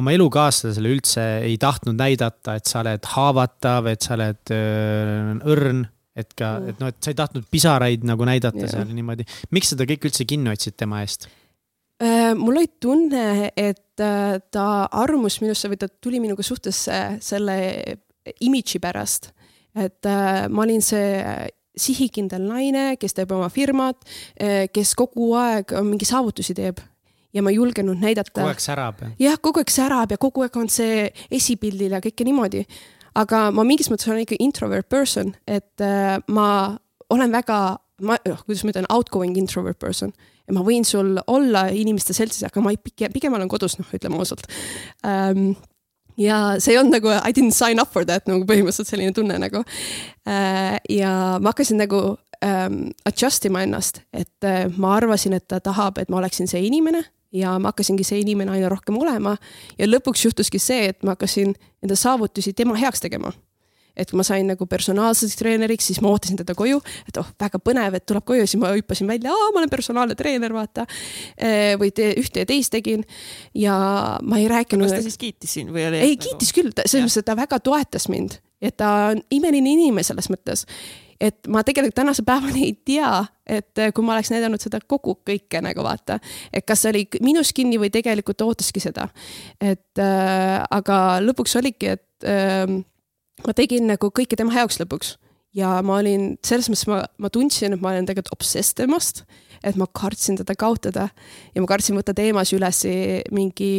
oma 0.00 0.12
elukaaslasele 0.16 0.92
üldse 0.92 1.24
ei 1.46 1.58
tahtnud 1.60 1.96
näidata, 2.00 2.58
et 2.58 2.68
sa 2.68 2.80
oled 2.82 3.08
haavatav, 3.14 3.88
et 3.92 4.04
sa 4.04 4.16
oled 4.18 4.52
öö, 4.56 5.36
õrn 5.54 5.84
et 6.16 6.34
ka, 6.36 6.56
et 6.68 6.80
noh, 6.82 6.90
et 6.92 6.98
sa 7.00 7.12
ei 7.12 7.18
tahtnud 7.18 7.46
pisaraid 7.50 8.02
nagu 8.04 8.26
näidata 8.28 8.60
yeah. 8.60 8.72
seal 8.74 8.90
niimoodi. 8.92 9.24
miks 9.50 9.72
seda 9.72 9.86
kõik 9.88 10.10
üldse 10.10 10.26
kinni 10.28 10.52
hoidsid 10.52 10.76
tema 10.80 11.00
eest? 11.04 11.28
Äh, 12.02 12.34
mul 12.34 12.56
oli 12.56 12.68
tunne, 12.80 13.52
et 13.56 14.00
äh, 14.02 14.36
ta 14.50 14.66
armus 14.90 15.38
minusse 15.42 15.70
või 15.70 15.78
ta 15.78 15.88
tuli 15.88 16.18
minuga 16.22 16.42
suhtesse 16.42 16.98
selle 17.22 17.56
imidži 18.42 18.80
pärast. 18.82 19.30
et 19.74 20.04
äh, 20.06 20.48
ma 20.48 20.64
olin 20.66 20.82
see 20.82 21.22
sihikindel 21.78 22.42
naine, 22.44 22.96
kes 23.00 23.14
teeb 23.16 23.30
oma 23.32 23.46
firmat, 23.48 23.96
kes 24.76 24.90
kogu 24.92 25.30
aeg 25.40 25.70
mingi 25.86 26.04
saavutusi 26.04 26.52
teeb 26.52 26.82
ja 27.32 27.40
ma 27.40 27.48
ei 27.48 27.56
julgenud 27.56 27.96
näidata. 27.96 28.34
kogu 28.34 28.50
aeg 28.50 28.60
särab. 28.60 29.00
jah, 29.20 29.38
kogu 29.40 29.62
aeg 29.62 29.72
särab 29.72 30.12
ja 30.12 30.18
kogu 30.20 30.44
aeg 30.44 30.58
on 30.60 30.68
see 30.68 31.06
esipildil 31.32 31.96
ja 31.96 32.02
kõike 32.04 32.26
niimoodi 32.28 32.66
aga 33.18 33.46
ma 33.54 33.64
mingis 33.66 33.90
mõttes 33.92 34.08
olen 34.10 34.24
ikka 34.24 34.38
introvert 34.42 34.88
person, 34.92 35.34
et 35.46 35.84
äh, 35.84 36.18
ma 36.32 36.48
olen 37.12 37.34
väga, 37.34 37.58
ma, 38.06 38.18
noh, 38.28 38.44
kuidas 38.46 38.64
ma 38.64 38.72
ütlen, 38.72 38.88
outgoing 38.92 39.36
introvert 39.40 39.80
person. 39.82 40.14
ma 40.52 40.60
võin 40.60 40.84
sul 40.84 41.16
olla 41.30 41.68
inimeste 41.72 42.12
seltsis, 42.12 42.42
aga 42.44 42.60
ma 42.60 42.72
ei, 42.74 42.76
pigem, 42.76 43.12
pigem 43.14 43.32
olen 43.32 43.48
kodus, 43.48 43.78
noh, 43.78 43.88
ütleme 43.94 44.18
ausalt 44.20 44.42
ähm, 45.06 45.54
ja 46.20 46.58
see 46.60 46.74
ei 46.74 46.80
olnud 46.80 46.98
nagu 46.98 47.08
I 47.14 47.32
didn't 47.32 47.56
sign 47.56 47.80
up 47.80 47.92
for 47.94 48.04
that 48.04 48.26
nagu 48.28 48.44
põhimõtteliselt 48.48 48.90
selline 48.90 49.14
tunne 49.16 49.38
nagu 49.40 49.62
äh,. 50.28 50.76
ja 50.90 51.38
ma 51.40 51.54
hakkasin 51.54 51.80
nagu 51.80 52.02
ähm, 52.44 52.90
adjust 53.08 53.46
ima 53.48 53.62
ennast, 53.64 54.02
et 54.12 54.44
äh, 54.44 54.66
ma 54.76 54.96
arvasin, 54.98 55.38
et 55.38 55.46
ta 55.48 55.62
tahab, 55.62 56.02
et 56.02 56.12
ma 56.12 56.20
oleksin 56.20 56.50
see 56.50 56.66
inimene 56.66 57.04
ja 57.32 57.54
ma 57.58 57.72
hakkasingi 57.72 58.04
see 58.06 58.20
inimene 58.22 58.52
aina 58.56 58.70
rohkem 58.72 58.98
olema 59.00 59.36
ja 59.78 59.88
lõpuks 59.88 60.26
juhtuski 60.26 60.60
see, 60.62 60.90
et 60.92 61.00
ma 61.06 61.16
hakkasin 61.16 61.54
enda 61.82 61.96
saavutusi 61.98 62.52
tema 62.56 62.76
heaks 62.78 63.02
tegema. 63.04 63.32
et 63.92 64.08
kui 64.08 64.16
ma 64.16 64.24
sain 64.24 64.46
nagu 64.48 64.64
personaalseks 64.64 65.34
treeneriks, 65.36 65.84
siis 65.90 65.98
ma 66.00 66.08
ootasin 66.08 66.38
teda 66.38 66.54
koju, 66.56 66.78
et 67.10 67.18
oh, 67.20 67.26
väga 67.36 67.58
põnev, 67.60 67.98
et 67.98 68.06
tuleb 68.08 68.24
koju, 68.24 68.46
siis 68.48 68.56
ma 68.56 68.70
hüppasin 68.72 69.04
välja, 69.04 69.34
ma 69.52 69.60
olen 69.60 69.68
personaalne 69.68 70.16
treener, 70.16 70.54
vaata. 70.56 70.86
Eh, 71.36 71.74
või 71.76 71.90
te, 71.92 72.06
ühte 72.16 72.40
ja 72.40 72.48
teist 72.48 72.72
tegin 72.72 73.04
ja 73.52 73.76
ma 74.24 74.40
ei 74.40 74.48
rääkinud. 74.48 74.88
kas 74.88 74.96
ta 74.96 75.04
siis 75.04 75.20
kiitis 75.20 75.52
sind 75.58 75.76
või 75.76 75.84
oli? 75.90 76.00
ei, 76.06 76.16
kiitis 76.16 76.54
küll, 76.56 76.72
selles 76.72 77.04
mõttes, 77.04 77.20
et 77.20 77.28
ta 77.28 77.36
väga 77.36 77.60
toetas 77.60 78.08
mind, 78.08 78.38
et 78.64 78.78
ta 78.80 78.94
on 79.10 79.20
imeline 79.28 79.76
inimene 79.76 80.08
selles 80.08 80.32
mõttes 80.32 80.64
et 81.20 81.48
ma 81.48 81.62
tegelikult 81.66 81.96
tänase 81.96 82.24
päevani 82.26 82.66
ei 82.66 82.74
tea, 82.84 83.12
et 83.46 83.78
äh, 83.78 83.92
kui 83.94 84.04
ma 84.04 84.16
oleks 84.16 84.32
näidanud 84.32 84.62
seda 84.62 84.80
kogu 84.80 85.18
kõike 85.28 85.62
nagu 85.64 85.84
vaata, 85.84 86.18
et 86.52 86.66
kas 86.66 86.84
see 86.84 86.92
oli 86.92 87.04
minus 87.24 87.52
kinni 87.56 87.80
või 87.80 87.90
tegelikult 87.94 88.42
ootaski 88.44 88.82
seda. 88.82 89.08
et 89.60 90.00
äh, 90.00 90.62
aga 90.70 91.20
lõpuks 91.24 91.56
oligi, 91.60 91.96
et 91.96 92.28
äh, 92.28 92.66
ma 93.46 93.56
tegin 93.56 93.88
nagu 93.90 94.12
kõike 94.14 94.38
tema 94.38 94.54
heaks 94.54 94.80
lõpuks 94.82 95.16
ja 95.56 95.76
ma 95.84 95.98
olin, 96.00 96.36
selles 96.46 96.70
mõttes 96.72 96.88
ma, 96.88 97.02
ma 97.18 97.30
tundsin, 97.32 97.74
et 97.74 97.82
ma 97.82 97.92
olen 97.92 98.08
tegelikult 98.08 98.38
obsess 98.38 98.76
temast, 98.76 99.24
et 99.62 99.76
ma 99.78 99.86
kartsin 99.86 100.38
teda 100.40 100.56
kaotada 100.58 101.08
ja 101.54 101.62
ma 101.62 101.68
kartsin 101.70 101.98
võtta 101.98 102.14
teemasid 102.16 102.58
üles 102.58 102.80
mingi 103.34 103.72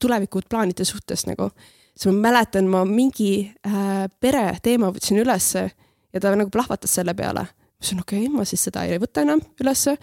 tulevikud 0.00 0.46
plaanide 0.50 0.86
suhtes 0.86 1.26
nagu. 1.26 1.50
siis 1.94 2.12
ma 2.12 2.28
mäletan, 2.28 2.68
ma 2.68 2.84
mingi 2.84 3.50
äh, 3.66 4.06
pere 4.20 4.58
teema 4.62 4.92
võtsin 4.92 5.22
ülesse 5.22 5.70
ja 6.14 6.22
ta 6.22 6.34
nagu 6.36 6.50
plahvatas 6.54 6.94
selle 6.94 7.14
peale. 7.14 7.44
ma 7.44 7.78
ütlesin, 7.82 8.00
okei 8.00 8.26
okay,, 8.26 8.32
ma 8.32 8.48
siis 8.48 8.64
seda 8.64 8.84
ei 8.88 8.98
võta 9.02 9.24
enam 9.26 9.42
ülesse 9.60 9.96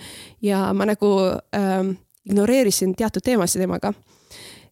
ja 0.45 0.67
ma 0.73 0.85
nagu 0.85 1.11
ähm, 1.57 1.95
ignoreerisin 2.27 2.95
teatud 2.95 3.23
teemasid 3.25 3.63
temaga. 3.63 3.93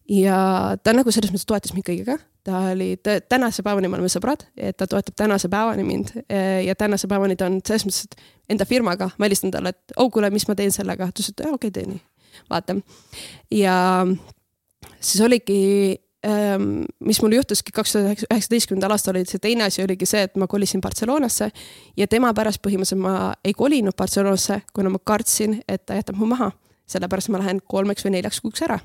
ja 0.08 0.76
ta 0.82 0.94
nagu 0.94 1.10
selles 1.10 1.32
mõttes 1.32 1.48
toetas 1.48 1.74
mind 1.74 1.88
kõigega 1.88 2.18
ta 2.44 2.58
oli, 2.72 2.96
tänase 3.28 3.62
päevani 3.62 3.88
me 3.88 3.98
oleme 3.98 4.08
sõbrad, 4.08 4.46
et 4.56 4.76
ta 4.76 4.86
toetab 4.88 5.16
tänase 5.16 5.48
päevani 5.52 5.84
mind 5.84 6.12
eh, 6.22 6.64
ja 6.64 6.74
tänase 6.74 7.08
päevani 7.08 7.36
ta 7.36 7.50
on 7.50 7.60
selles 7.66 7.84
mõttes, 7.86 8.06
et 8.08 8.54
enda 8.54 8.66
firmaga, 8.68 9.10
ma 9.18 9.28
helistan 9.28 9.52
talle, 9.54 9.74
et 9.74 9.96
oh 10.00 10.10
kuule, 10.12 10.30
mis 10.32 10.46
ma 10.48 10.56
teen 10.56 10.72
sellega, 10.72 11.10
ta 11.10 11.14
ütles, 11.14 11.32
et 11.34 11.44
okei 11.44 11.54
okay,, 11.54 11.74
tee 11.74 11.86
nii, 11.90 12.00
vaata. 12.50 12.76
ja 13.54 13.74
siis 15.00 15.20
oligi 15.26 15.60
mis 16.20 17.20
mul 17.22 17.32
juhtuski 17.32 17.72
kaks 17.72 17.94
tuhat 17.94 18.24
üheksateistkümnendal 18.26 18.92
aastal 18.92 19.16
oli 19.16 19.24
see 19.28 19.40
teine 19.40 19.64
asi 19.64 19.80
oligi 19.80 20.04
see, 20.04 20.26
et 20.28 20.34
ma 20.36 20.44
kolisin 20.50 20.82
Barcelonasse 20.84 21.48
ja 21.96 22.06
tema 22.06 22.34
pärast 22.36 22.60
põhimõtteliselt 22.60 23.00
ma 23.00 23.32
ei 23.44 23.54
kolinud 23.56 23.96
Barcelonasse, 23.96 24.60
kuna 24.76 24.92
ma 24.92 25.00
kartsin, 25.00 25.62
et 25.68 25.86
ta 25.88 25.96
jätab 25.96 26.20
mu 26.20 26.28
maha. 26.28 26.50
sellepärast 26.90 27.30
ma 27.30 27.38
lähen 27.38 27.60
kolmeks 27.64 28.04
või 28.04 28.18
neljaks 28.18 28.40
kuuks 28.42 28.66
ära 28.66 28.80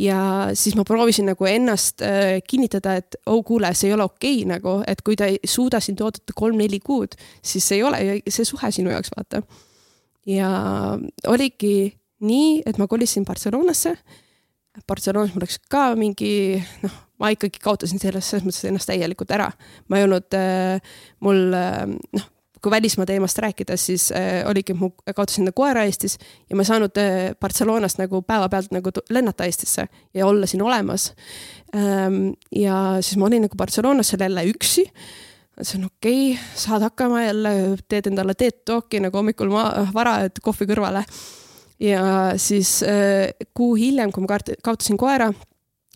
ja 0.00 0.48
siis 0.54 0.74
ma 0.78 0.84
proovisin 0.84 1.28
nagu 1.30 1.46
ennast 1.46 2.02
äh, 2.02 2.40
kinnitada, 2.46 2.96
et 3.00 3.16
oh 3.26 3.42
kuule, 3.44 3.72
see 3.74 3.90
ei 3.90 3.94
ole 3.94 4.06
okei 4.08 4.40
okay, 4.40 4.48
nagu, 4.48 4.78
et 4.88 5.02
kui 5.06 5.16
ta 5.18 5.28
ei 5.30 5.38
suuda 5.44 5.80
sind 5.80 6.00
oodata 6.00 6.34
kolm-neli 6.36 6.80
kuud, 6.84 7.16
siis 7.42 7.66
see 7.68 7.80
ei 7.80 7.84
ole 7.86 8.00
see 8.28 8.48
suhe 8.48 8.72
sinu 8.72 8.92
jaoks, 8.94 9.12
vaata. 9.16 9.42
ja 10.26 10.50
oligi 11.28 11.92
nii, 12.20 12.62
et 12.66 12.78
ma 12.78 12.88
kolisin 12.88 13.24
Barcelonasse. 13.24 13.94
Barcelonas 14.88 15.34
mul 15.34 15.44
läks 15.44 15.60
ka 15.70 15.90
mingi 15.98 16.32
noh, 16.84 16.98
ma 17.20 17.30
ikkagi 17.34 17.62
kaotasin 17.62 18.02
selles, 18.02 18.28
selles 18.30 18.46
mõttes 18.46 18.68
ennast 18.68 18.90
täielikult 18.90 19.32
ära. 19.36 19.50
ma 19.88 20.00
ei 20.00 20.06
olnud 20.08 20.36
äh,, 20.38 20.92
mul 21.24 21.48
äh, 21.56 21.86
noh 22.16 22.28
kui 22.62 22.70
välismaa 22.70 23.06
teemast 23.06 23.38
rääkida, 23.38 23.76
siis 23.76 24.12
äh, 24.12 24.48
oligi, 24.48 24.74
mu 24.74 24.90
kaotasin 25.14 25.42
enda 25.44 25.52
koera 25.56 25.84
Eestis 25.88 26.18
ja 26.50 26.56
ma 26.56 26.64
ei 26.64 26.68
saanud 26.68 27.00
äh, 27.00 27.32
Barcelonast 27.40 28.00
nagu 28.00 28.22
päevapealt 28.22 28.74
nagu 28.76 28.92
lennata 29.10 29.46
Eestisse 29.48 29.86
ja 30.14 30.26
olla 30.26 30.46
siin 30.46 30.62
olemas 30.62 31.12
ähm,. 31.74 32.32
ja 32.52 32.98
siis 33.00 33.16
ma 33.16 33.30
olin 33.30 33.46
nagu 33.48 33.56
Barcelonas 33.56 34.12
seal 34.12 34.26
jälle 34.26 34.44
üksi. 34.52 34.84
mõtlesin, 35.56 35.86
okei 35.86 36.32
okay,, 36.32 36.44
saad 36.54 36.84
hakkama 36.84 37.22
jälle, 37.22 37.54
teed 37.88 38.12
endale 38.12 38.34
teed 38.34 38.60
talk'i 38.64 39.00
nagu 39.00 39.16
hommikul 39.16 39.52
ma, 39.52 39.70
vara, 39.94 40.18
et 40.28 40.40
kohvi 40.44 40.68
kõrvale. 40.68 41.04
Ja 41.80 42.02
siis 42.36 42.80
äh, 42.82 43.30
kuu 43.56 43.74
hiljem, 43.78 44.12
kui 44.12 44.24
ma 44.24 44.38
kaotasin 44.62 44.98
koera, 45.00 45.30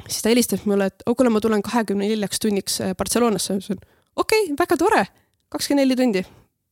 siis 0.07 0.23
ta 0.25 0.33
helistas 0.33 0.65
mulle, 0.69 0.89
et 0.91 1.05
oh 1.07 1.17
kuule, 1.17 1.33
ma 1.33 1.43
tulen 1.45 1.63
kahekümne 1.65 2.09
neljaks 2.09 2.41
tunniks 2.43 2.81
äh, 2.85 2.95
Barcelonasse. 2.99 3.55
ma 3.55 3.63
ütlesin, 3.63 3.85
okei 4.17 4.47
okay,, 4.47 4.59
väga 4.59 4.81
tore, 4.81 5.05
kakskümmend 5.53 5.85
neli 5.85 5.99
tundi 6.01 6.25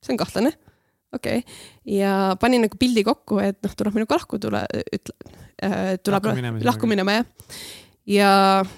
see 0.03 0.15
on 0.15 0.21
kahtlane. 0.21 0.53
okei 1.13 1.43
okay., 1.43 1.97
ja 1.99 2.37
panin 2.41 2.65
nagu 2.67 2.79
pildi 2.81 3.05
kokku, 3.07 3.41
et 3.45 3.61
noh, 3.63 3.77
tuleb 3.79 3.99
minuga 3.99 4.19
lahku, 4.19 4.41
tule, 4.43 4.65
ütle 4.83 5.17
äh,, 5.63 5.97
tuleb 6.03 6.29
lahku 6.31 6.39
minema, 6.41 6.67
lahku 6.71 6.91
minema 6.91 7.19
jah. 7.19 7.27
ja 8.09 8.31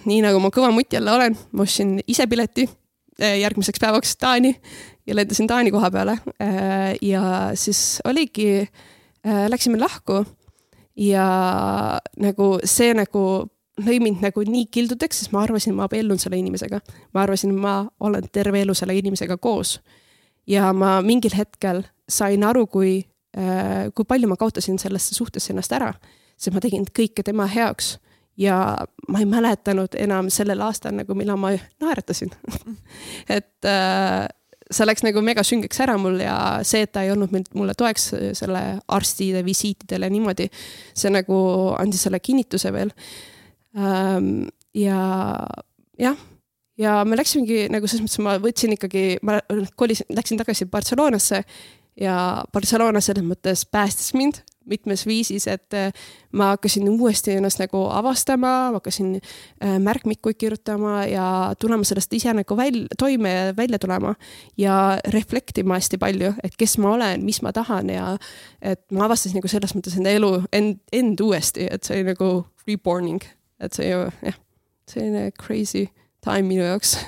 nii 0.05 0.25
nagu 0.25 0.43
ma 0.43 0.51
kõva 0.55 0.73
mutt 0.75 0.99
jälle 0.99 1.15
olen, 1.15 1.39
ma 1.53 1.67
ostsin 1.67 2.01
ise 2.07 2.27
pileti 2.31 2.67
järgmiseks 3.15 3.79
päevaks 3.79 4.17
Taani 4.19 4.51
ja 5.07 5.15
lendasin 5.15 5.47
Taani 5.47 5.71
koha 5.71 5.87
peale 5.95 6.17
ja 6.99 7.23
siis 7.55 8.01
oligi 8.11 8.49
äh,, 8.65 8.91
läksime 9.25 9.79
lahku 9.81 10.25
ja 10.97 11.27
nagu 12.21 12.49
see 12.69 12.93
nagu 12.95 13.23
lõi 13.83 13.99
mind 14.03 14.23
nagu 14.23 14.45
nii 14.47 14.69
kildudeks, 14.73 15.23
sest 15.23 15.33
ma 15.35 15.43
arvasin, 15.45 15.75
ma 15.75 15.89
abiellun 15.89 16.21
selle 16.23 16.39
inimesega. 16.39 16.81
ma 17.15 17.23
arvasin, 17.23 17.55
ma 17.55 17.89
olen 18.01 18.29
terve 18.33 18.63
elu 18.63 18.75
selle 18.75 18.95
inimesega 18.95 19.37
koos. 19.37 19.81
Ja 20.47 20.73
ma 20.73 21.01
mingil 21.03 21.35
hetkel 21.37 21.83
sain 22.09 22.45
aru, 22.45 22.67
kui, 22.67 23.05
äh, 23.37 23.91
kui 23.95 24.05
palju 24.05 24.29
ma 24.29 24.37
kaotasin 24.37 24.79
sellesse 24.79 25.15
suhtesse 25.15 25.53
ennast 25.53 25.73
ära, 25.73 25.93
sest 26.37 26.55
ma 26.55 26.61
tegin 26.61 26.85
kõike 26.85 27.25
tema 27.25 27.47
heaks 27.47 27.99
ja 28.37 28.77
ma 29.09 29.23
ei 29.23 29.27
mäletanud 29.27 29.95
enam 29.99 30.31
sellel 30.31 30.61
aastal 30.67 30.95
nagu, 30.95 31.15
millal 31.15 31.39
ma 31.41 31.55
naeratasin. 31.81 32.31
Et 33.37 33.67
äh, 33.67 34.29
see 34.75 34.87
läks 34.89 35.05
nagu 35.07 35.23
mega 35.25 35.45
süngeks 35.47 35.81
ära 35.85 35.97
mul 36.01 36.19
ja 36.23 36.37
see, 36.67 36.85
et 36.87 36.93
ta 36.95 37.05
ei 37.05 37.13
olnud 37.15 37.35
mulle 37.55 37.77
toeks 37.79 38.11
selle 38.41 38.65
arstide 38.97 39.45
visiitidel 39.47 40.07
ja 40.07 40.13
niimoodi, 40.13 40.51
see 40.97 41.13
nagu 41.15 41.39
andis 41.79 42.07
selle 42.07 42.21
kinnituse 42.21 42.73
veel 42.75 42.93
ähm,. 43.79 44.47
ja 44.75 45.01
jah 46.01 46.19
ja 46.81 46.99
me 47.07 47.19
läksimegi 47.19 47.69
nagu 47.73 47.89
selles 47.89 48.05
mõttes, 48.05 48.23
ma 48.25 48.37
võtsin 48.43 48.75
ikkagi, 48.75 49.05
ma 49.23 49.39
kolisin, 49.79 50.09
läksin 50.15 50.41
tagasi 50.41 50.67
Barcelonasse 50.71 51.45
ja 52.01 52.17
Barcelona 52.53 53.03
selles 53.05 53.27
mõttes 53.27 53.65
päästis 53.71 54.15
mind 54.19 54.43
mitmes 54.71 55.07
viisis, 55.07 55.47
et 55.51 55.75
äh, 55.75 55.93
ma 56.33 56.53
hakkasin 56.55 56.89
uuesti 56.89 57.37
ennast 57.39 57.61
nagu 57.63 57.85
avastama, 57.93 58.53
ma 58.71 58.79
hakkasin 58.79 59.17
äh, 59.19 59.77
märkmikuid 59.83 60.39
kirjutama 60.41 61.05
ja 61.11 61.27
tulema 61.61 61.85
sellest 61.85 62.13
ise 62.13 62.33
nagu 62.35 62.57
välja, 62.57 62.87
toime 62.99 63.33
ja 63.35 63.57
välja 63.57 63.79
tulema. 63.79 64.15
ja 64.59 64.99
reflektima 65.13 65.75
hästi 65.75 65.99
palju, 65.99 66.33
et 66.45 66.57
kes 66.59 66.79
ma 66.79 66.95
olen, 66.95 67.25
mis 67.25 67.43
ma 67.43 67.53
tahan 67.53 67.91
ja 67.91 68.17
et 68.63 68.85
ma 68.93 69.05
avastasin 69.09 69.39
nagu 69.41 69.49
selles 69.51 69.75
mõttes 69.77 69.99
enda 69.99 70.15
elu, 70.15 70.33
end, 70.53 70.81
end 70.93 71.21
uuesti, 71.21 71.69
et 71.71 71.85
see 71.85 72.01
oli 72.01 72.13
nagu 72.13 72.31
reborning, 72.69 73.23
et 73.61 73.77
see 73.77 73.91
ju 73.91 74.09
jah, 74.23 74.41
selline 74.91 75.31
crazy 75.41 75.87
time 76.25 76.49
minu 76.49 76.65
jaoks 76.65 76.99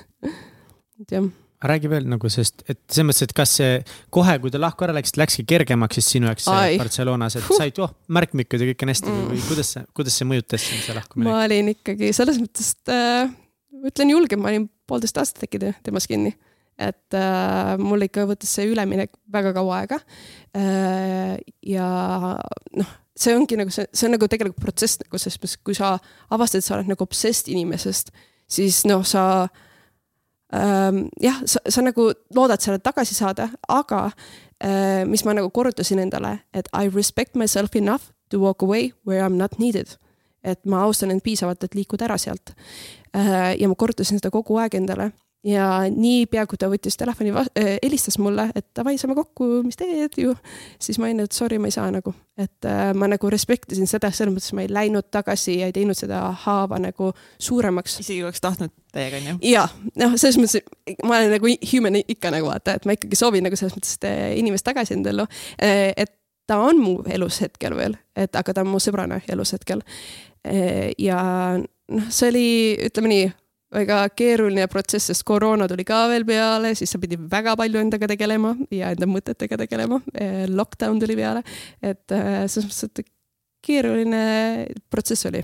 et 1.00 1.12
jah 1.12 1.26
räägi 1.64 1.90
veel 1.90 2.06
nagu, 2.10 2.28
sest 2.32 2.64
et 2.66 2.78
selles 2.90 3.08
mõttes, 3.08 3.26
et 3.26 3.34
kas 3.36 3.54
see 3.58 3.78
kohe, 4.14 4.36
kui 4.42 4.52
te 4.52 4.60
lahku 4.60 4.86
ära 4.86 4.94
läksite, 4.96 5.20
läkski 5.22 5.44
kergemaks 5.48 5.98
siis 5.98 6.10
sinu 6.16 6.28
jaoks 6.28 6.48
Barcelonas, 6.80 7.38
et 7.38 7.48
said, 7.48 7.80
oh, 7.84 7.94
märkmikud 8.12 8.62
ja 8.62 8.68
kõik 8.70 8.84
on 8.84 8.92
hästi 8.92 9.12
mm. 9.12 9.30
või 9.30 9.44
kuidas 9.48 9.72
see, 9.76 9.86
kuidas 9.96 10.18
see 10.20 10.28
mõjutas 10.28 10.66
sind 10.66 10.84
see 10.84 10.96
lahkumine? 10.96 11.30
ma 11.30 11.44
olin 11.46 11.72
ikkagi 11.72 12.12
selles 12.16 12.40
mõttes, 12.42 12.74
et 12.76 12.92
äh, 12.92 13.32
ütlen 13.88 14.12
julgelt, 14.12 14.42
ma 14.42 14.52
olin 14.52 14.68
poolteist 14.88 15.22
aastat 15.22 15.48
äkki 15.48 15.72
temas 15.86 16.08
kinni. 16.10 16.36
et 16.76 17.16
äh, 17.16 17.72
mul 17.80 18.04
ikka 18.04 18.28
võttis 18.28 18.52
see 18.52 18.68
üleminek 18.68 19.16
väga 19.32 19.54
kaua 19.56 19.82
aega 19.82 20.00
äh,. 20.56 21.36
ja 21.64 21.88
noh 22.76 22.94
see 23.16 23.32
ongi 23.32 23.56
nagu 23.56 23.72
see, 23.72 23.86
see 23.96 24.10
on 24.10 24.12
nagu 24.18 24.28
tegelikult 24.28 24.60
protsess 24.60 25.00
nagu 25.00 25.16
selles 25.16 25.38
mõttes, 25.40 25.60
kui 25.64 25.76
sa 25.76 25.94
avastad, 26.28 26.60
et 26.60 26.66
sa 26.66 26.76
oled 26.76 26.90
nagu 26.92 27.06
obsessed 27.06 27.48
inimesest 27.48 28.12
siis 28.46 28.82
noh, 28.88 29.04
sa 29.06 29.22
ähm, 29.46 29.62
jah, 30.52 31.38
sa, 31.44 31.60
sa 31.68 31.82
nagu 31.82 32.12
loodad 32.34 32.62
selle 32.62 32.78
tagasi 32.78 33.14
saada, 33.14 33.48
aga 33.68 34.10
mis 35.06 35.24
ma 35.26 35.34
nagu 35.34 35.50
korrutasin 35.50 35.98
endale, 35.98 36.38
et 36.54 36.68
I 36.72 36.88
respect 36.88 37.34
myself 37.34 37.76
enough 37.76 38.12
to 38.30 38.38
walk 38.40 38.62
away 38.62 38.92
where 39.04 39.20
I 39.20 39.26
m 39.26 39.36
not 39.38 39.58
needed. 39.58 39.98
et 40.46 40.60
ma 40.64 40.84
austan 40.86 41.10
end 41.10 41.24
piisavalt, 41.24 41.64
et 41.64 41.74
liikuda 41.74 42.04
ära 42.06 42.16
sealt 42.18 42.52
ja 43.58 43.68
ma 43.68 43.74
korrutasin 43.74 44.20
seda 44.20 44.30
kogu 44.30 44.60
aeg 44.62 44.76
endale 44.78 45.10
ja 45.46 45.66
niipea, 45.92 46.44
kui 46.50 46.58
ta 46.58 46.68
võttis 46.70 46.98
telefoni, 46.98 47.32
äh, 47.36 47.76
helistas 47.84 48.18
mulle, 48.22 48.48
et 48.58 48.66
davai, 48.76 48.96
saame 48.98 49.14
kokku, 49.18 49.62
mis 49.66 49.78
teed 49.78 50.18
ju. 50.20 50.34
siis 50.82 50.98
ma 50.98 51.08
olin, 51.08 51.22
et 51.26 51.36
sorry, 51.36 51.58
ma 51.62 51.70
ei 51.70 51.76
saa 51.76 51.86
nagu, 51.94 52.12
et 52.40 52.68
äh, 52.68 52.90
ma 52.98 53.08
nagu 53.10 53.30
respect 53.30 53.72
isin 53.76 53.88
seda, 53.90 54.10
selles 54.14 54.34
mõttes 54.34 54.56
ma 54.56 54.66
ei 54.66 54.72
läinud 54.72 55.08
tagasi 55.14 55.60
ja 55.60 55.70
ei 55.70 55.76
teinud 55.76 55.98
seda 55.98 56.24
haava 56.46 56.80
nagu 56.82 57.12
suuremaks. 57.38 58.00
isegi 58.02 58.24
oleks 58.26 58.42
tahtnud 58.42 58.74
täiega, 58.92 59.22
onju? 59.22 59.38
ja, 59.46 59.66
noh, 60.02 60.18
selles 60.18 60.40
mõttes 60.42 61.00
ma 61.06 61.20
olen 61.20 61.36
nagu 61.36 61.54
human 61.72 62.00
ikka 62.02 62.34
nagu 62.34 62.50
vaata, 62.50 62.76
et 62.80 62.88
ma 62.88 62.98
ikkagi 62.98 63.18
soovin 63.18 63.46
nagu 63.46 63.58
selles 63.58 63.76
mõttes 63.78 63.98
inimest 64.36 64.66
tagasi 64.66 64.98
enda 64.98 65.14
ellu. 65.14 65.28
Äh, 65.62 65.92
et 65.96 66.16
ta 66.46 66.60
on 66.62 66.78
mu 66.82 66.98
elus 67.10 67.40
hetkel 67.42 67.74
veel, 67.78 67.96
et 68.18 68.34
aga 68.38 68.54
ta 68.54 68.62
on 68.66 68.70
mu 68.70 68.82
sõbrana 68.82 69.20
elus 69.30 69.54
hetkel. 69.54 69.82
Äh, 70.46 70.92
ja 70.98 71.20
noh, 71.58 72.06
see 72.10 72.30
oli, 72.32 72.46
ütleme 72.90 73.14
nii 73.14 73.26
väga 73.76 73.98
keeruline 74.16 74.66
protsess, 74.72 75.10
sest 75.10 75.24
koroona 75.28 75.68
tuli 75.68 75.84
ka 75.86 76.06
veel 76.10 76.24
peale, 76.28 76.72
siis 76.78 76.92
sa 76.92 77.00
pidid 77.02 77.22
väga 77.30 77.56
palju 77.58 77.80
endaga 77.80 78.08
tegelema 78.10 78.54
ja 78.74 78.92
enda 78.94 79.08
mõtetega 79.10 79.58
tegelema. 79.64 80.00
Eh, 80.14 80.46
lockdown 80.48 81.00
tuli 81.02 81.18
peale, 81.18 81.44
et 81.82 82.16
eh, 82.16 82.44
selles 82.48 82.70
mõttes, 82.70 82.88
et 82.88 83.12
keeruline 83.66 84.22
protsess 84.90 85.28
oli. 85.30 85.42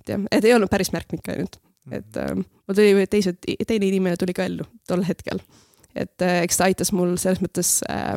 et 0.00 0.14
jah, 0.14 0.28
et 0.32 0.44
ei 0.44 0.54
olnud 0.54 0.72
päris 0.72 0.92
märkmik 0.94 1.28
ainult, 1.32 1.58
et 1.92 2.20
äh, 2.20 2.32
mul 2.36 2.78
tuli 2.78 3.06
teised, 3.10 3.40
teine 3.44 3.90
inimene 3.90 4.16
tuli 4.20 4.34
ka 4.36 4.46
ellu 4.48 4.66
tol 4.88 5.04
hetkel. 5.06 5.42
et 5.94 6.22
eks 6.26 6.56
ta 6.58 6.68
aitas 6.68 6.90
mul 6.92 7.14
selles 7.20 7.42
mõttes 7.44 7.76
äh, 7.90 8.16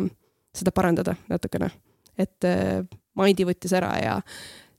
seda 0.55 0.73
parandada 0.73 1.15
natukene. 1.29 1.71
et 2.17 2.47
äh, 2.47 2.81
Mindi 3.17 3.47
võttis 3.49 3.73
ära 3.73 3.95
ja, 3.97 4.19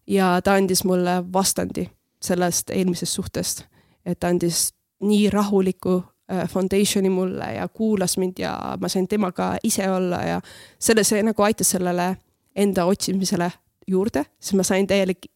ja 0.07 0.37
ta 0.45 0.55
andis 0.55 0.85
mulle 0.87 1.19
vastandi 1.33 1.89
sellest 2.23 2.71
eelmisest 2.71 3.19
suhtest. 3.19 3.65
Et 4.09 4.21
ta 4.21 4.33
andis 4.33 4.71
nii 5.05 5.31
rahuliku 5.31 6.01
äh, 6.33 6.49
foundation'i 6.49 7.11
mulle 7.13 7.53
ja 7.55 7.69
kuulas 7.69 8.19
mind 8.19 8.41
ja 8.43 8.53
ma 8.81 8.89
sain 8.89 9.09
temaga 9.09 9.57
ise 9.65 9.91
olla 9.91 10.23
ja 10.25 10.41
selle, 10.79 11.05
see 11.05 11.23
nagu 11.23 11.43
aitas 11.43 11.71
sellele 11.77 12.15
enda 12.57 12.85
otsimisele 12.91 13.51
juurde, 13.89 14.25
siis 14.41 14.57
ma 14.59 14.65
sain 14.67 14.87
täielik, 14.87 15.29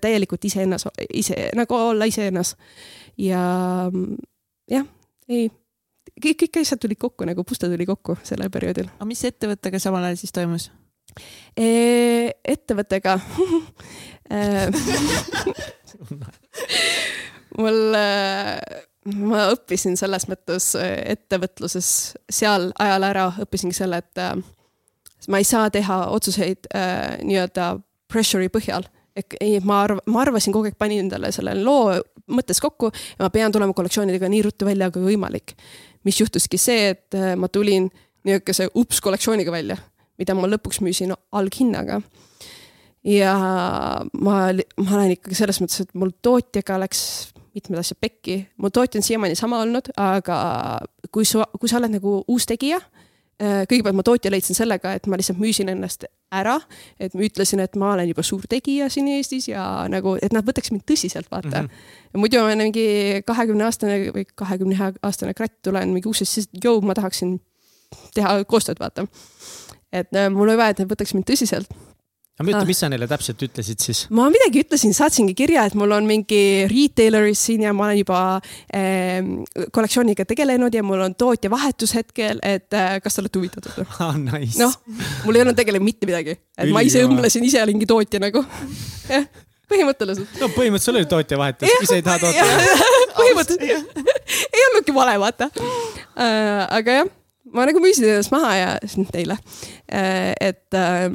täielikult 0.00 0.44
iseennas, 0.44 0.86
ise 1.14 1.50
nagu 1.56 1.74
olla 1.74 2.04
iseennas. 2.08 2.56
ja 3.18 3.40
jah, 4.70 4.86
ei, 5.28 5.50
kõik, 6.24 6.44
kõik 6.44 6.60
asjad 6.62 6.80
tulid 6.80 6.98
kokku 6.98 7.28
nagu 7.28 7.44
puste 7.44 7.68
tuli 7.68 7.86
kokku 7.86 8.16
sellel 8.22 8.50
perioodil. 8.50 8.88
aga 8.96 9.08
mis 9.08 9.24
ettevõttega 9.24 9.82
samal 9.82 10.08
ajal 10.08 10.20
siis 10.20 10.32
toimus? 10.32 10.70
E, 11.58 11.68
ettevõttega 12.44 13.18
mul, 17.58 17.96
ma 19.16 19.42
õppisin 19.54 19.96
selles 19.98 20.26
mõttes 20.30 20.72
ettevõtluses 20.78 21.90
seal 22.30 22.70
ajal 22.78 23.06
ära, 23.08 23.26
õppisingi 23.42 23.76
selle, 23.76 24.02
et 24.02 25.28
ma 25.28 25.40
ei 25.40 25.46
saa 25.48 25.70
teha 25.72 26.06
otsuseid 26.14 26.70
äh, 26.74 27.18
nii-öelda 27.24 27.74
pressure'i 28.10 28.50
põhjal 28.52 28.86
ei, 29.40 29.58
ma 29.64 29.82
arv-, 29.84 30.02
ma 30.10 30.22
arvasin 30.24 30.54
kogu 30.54 30.70
aeg, 30.70 30.78
panin 30.78 31.04
endale 31.04 31.32
selle 31.34 31.54
loo 31.58 31.94
mõttes 32.30 32.60
kokku 32.62 32.90
ja 32.92 33.24
ma 33.24 33.30
pean 33.34 33.52
tulema 33.52 33.74
kollektsioonidega 33.76 34.30
nii 34.30 34.44
ruttu 34.46 34.68
välja 34.68 34.90
kui 34.94 35.02
võimalik. 35.10 35.56
mis 36.04 36.20
juhtuski 36.20 36.58
see, 36.58 36.94
et 36.94 37.16
ma 37.36 37.48
tulin 37.52 37.90
niisuguse 38.24 38.70
ups 38.74 39.00
kollektsiooniga 39.04 39.52
välja, 39.52 39.76
mida 40.18 40.34
ma 40.34 40.48
lõpuks 40.48 40.80
müüsin 40.84 41.12
alghinnaga 41.32 42.00
ja 43.04 43.34
ma, 44.12 44.36
ma 44.52 44.96
olen 44.96 45.16
ikkagi 45.16 45.36
selles 45.36 45.60
mõttes, 45.60 45.84
et 45.84 45.92
mul 45.94 46.14
tootjaga 46.22 46.78
läks 46.84 47.02
mitmed 47.54 47.80
asjad 47.80 47.98
pekki, 48.00 48.40
mu 48.60 48.70
tootja 48.70 49.00
on 49.00 49.06
siiamaani 49.06 49.36
sama 49.38 49.60
olnud, 49.64 49.90
aga 50.00 50.38
kui 51.12 51.26
sa, 51.28 51.46
kui 51.60 51.70
sa 51.70 51.78
oled 51.80 51.94
nagu 51.96 52.20
uus 52.30 52.46
tegija, 52.48 52.78
äh, 53.42 53.62
kõigepealt 53.70 53.98
ma 53.98 54.04
tootja 54.06 54.32
leidsin 54.32 54.58
sellega, 54.58 54.94
et 54.96 55.08
ma 55.10 55.18
lihtsalt 55.20 55.40
müüsin 55.40 55.72
ennast 55.72 56.06
ära, 56.30 56.56
et 57.00 57.14
ma 57.16 57.24
ütlesin, 57.26 57.62
et 57.64 57.76
ma 57.80 57.92
olen 57.94 58.10
juba 58.12 58.24
suur 58.26 58.46
tegija 58.50 58.88
siin 58.92 59.10
Eestis 59.16 59.50
ja 59.50 59.64
nagu, 59.90 60.16
et 60.22 60.34
nad 60.36 60.46
võtaks 60.46 60.72
mind 60.74 60.86
tõsiselt, 60.88 61.30
vaata 61.32 61.64
mm. 61.64 61.68
-hmm. 61.68 62.22
muidu 62.22 62.40
ma 62.40 62.50
olen 62.50 62.64
mingi 62.68 62.88
kahekümne 63.26 63.66
aastane 63.66 64.00
või 64.14 64.26
kahekümne 64.34 64.78
ühe 64.78 64.92
aastane 65.02 65.34
kratt, 65.34 65.58
tulen 65.62 65.94
mingi 65.94 66.08
uksest, 66.08 66.32
siis 66.32 66.50
jõu, 66.64 66.80
ma 66.86 66.94
tahaksin 66.94 67.38
teha 68.14 68.44
koostööd, 68.44 68.78
vaata. 68.80 69.06
et 69.92 70.14
äh, 70.14 70.30
mul 70.30 70.48
oli 70.48 70.56
vaja, 70.56 70.76
et 70.76 70.84
nad 70.84 70.92
võtaks 70.92 71.14
mind 71.14 71.26
tõsiselt 71.26 71.70
aga 72.40 72.54
ütle, 72.54 72.66
mis 72.68 72.80
sa 72.82 72.88
neile 72.90 73.08
täpselt 73.10 73.42
ütlesid 73.44 73.82
siis? 73.84 74.02
ma 74.16 74.28
midagi 74.32 74.62
ütlesin, 74.64 74.94
saatsingi 74.96 75.34
kirja, 75.38 75.66
et 75.68 75.76
mul 75.78 75.92
on 75.96 76.08
mingi 76.08 76.40
retaileris 76.70 77.42
siin 77.50 77.66
ja 77.66 77.74
ma 77.76 77.86
olen 77.88 78.00
juba 78.00 78.22
äh, 78.40 79.20
kollektsiooniga 79.74 80.26
tegelenud 80.28 80.74
ja 80.74 80.84
mul 80.86 81.04
on 81.04 81.16
tootja 81.20 81.52
vahetus 81.52 81.94
hetkel, 81.98 82.40
et 82.46 82.72
äh, 82.76 82.96
kas 83.04 83.18
te 83.18 83.24
olete 83.24 83.42
huvitatud 83.42 83.84
ah, 84.00 84.16
nice.? 84.16 84.56
noh, 84.62 84.74
mul 85.26 85.38
ei 85.38 85.44
olnud 85.44 85.58
tegelikult 85.58 85.88
mitte 85.90 86.10
midagi, 86.10 86.38
et 86.56 86.66
Üli 86.66 86.76
ma 86.76 86.84
ise 86.86 87.04
õmblesin, 87.06 87.46
ise 87.46 87.62
olingi 87.62 87.88
tootja 87.90 88.22
nagu 88.22 88.42
jah, 89.10 89.28
põhimõtteliselt. 89.70 90.40
no 90.40 90.50
põhimõtteliselt 90.56 90.88
sul 90.88 91.00
oli 91.02 91.12
tootja 91.12 91.40
vahetus, 91.40 91.76
ise 91.84 92.00
ei 92.00 92.06
taha 92.06 92.24
toota. 92.24 92.74
põhimõtteliselt 93.20 94.02
ei 94.48 94.68
olnudki 94.70 94.96
vale, 94.96 95.16
vaata 95.20 95.52
äh,. 95.52 96.66
aga 96.80 97.00
jah 97.02 97.16
ma 97.50 97.66
nagu 97.68 97.80
müüsin 97.82 98.06
ennast 98.08 98.32
maha 98.32 98.50
ja 98.56 98.74
neile, 99.10 99.36
äh, 99.90 100.32
et 100.40 100.76
äh, 100.76 101.08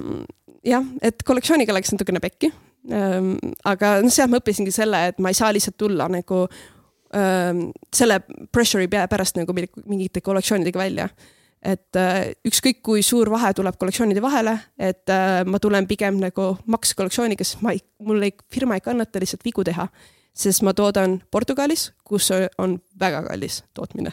jah, 0.65 0.85
et 1.01 1.23
kollektsiooniga 1.25 1.75
läks 1.75 1.93
natukene 1.93 2.21
pekki 2.23 2.51
aga 2.85 3.91
noh, 4.03 4.13
sealt 4.13 4.31
ma 4.31 4.39
õppisingi 4.41 4.73
selle, 4.73 4.99
et 5.09 5.21
ma 5.23 5.31
ei 5.31 5.37
saa 5.37 5.51
lihtsalt 5.55 5.77
tulla 5.79 6.09
nagu 6.11 6.45
selle 7.95 8.17
pressure'i 8.51 8.89
pärast 8.91 9.37
nagu 9.39 9.53
mingite 9.55 10.21
kollektsioonidega 10.21 10.79
välja. 10.79 11.07
et 11.65 11.97
ükskõik 12.45 12.83
kui 12.85 13.01
suur 13.01 13.29
vahe 13.33 13.49
tuleb 13.57 13.77
kollektsioonide 13.79 14.21
vahele, 14.21 14.51
et 14.77 15.09
ma 15.49 15.59
tulen 15.59 15.87
pigem 15.87 16.19
nagu 16.21 16.57
maks 16.69 16.93
kollektsiooniga, 16.93 17.43
sest 17.43 17.63
ma 17.65 17.71
ei, 17.73 17.79
mul 18.05 18.21
ei, 18.21 18.35
firma 18.53 18.75
ei 18.75 18.83
kannata 18.85 19.21
lihtsalt 19.21 19.45
vigu 19.45 19.63
teha 19.65 19.87
sest 20.35 20.63
ma 20.67 20.73
toodan 20.75 21.19
Portugalis, 21.31 21.89
kus 22.03 22.29
on 22.57 22.77
väga 22.99 23.23
kallis 23.29 23.63
tootmine. 23.73 24.11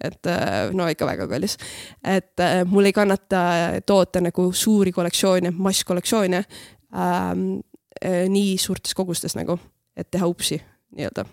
et 0.00 0.26
äh, 0.26 0.70
no 0.72 0.86
ikka 0.88 1.06
väga 1.06 1.26
kallis. 1.28 1.58
et 2.04 2.40
äh, 2.40 2.64
mul 2.64 2.84
ei 2.84 2.92
kannata 2.92 3.42
toota 3.86 4.20
nagu 4.20 4.52
suuri 4.52 4.92
kollektsioone, 4.92 5.50
masskollektsioone 5.50 6.36
ähm, 6.38 7.60
äh, 8.04 8.24
nii 8.28 8.56
suurtes 8.58 8.94
kogustes 8.94 9.36
nagu, 9.36 9.58
et 9.96 10.10
teha 10.10 10.26
upsi 10.26 10.60
nii-öelda. 10.96 11.24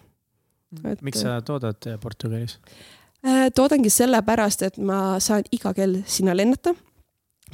miks 1.01 1.21
sa 1.21 1.41
toodad 1.41 1.97
Portugalis? 2.01 2.59
toodangi 3.55 3.89
sellepärast, 3.89 4.61
et 4.61 4.77
ma 4.77 5.19
saan 5.19 5.47
iga 5.51 5.73
kell 5.73 6.03
sinna 6.05 6.35
lennata. 6.37 6.75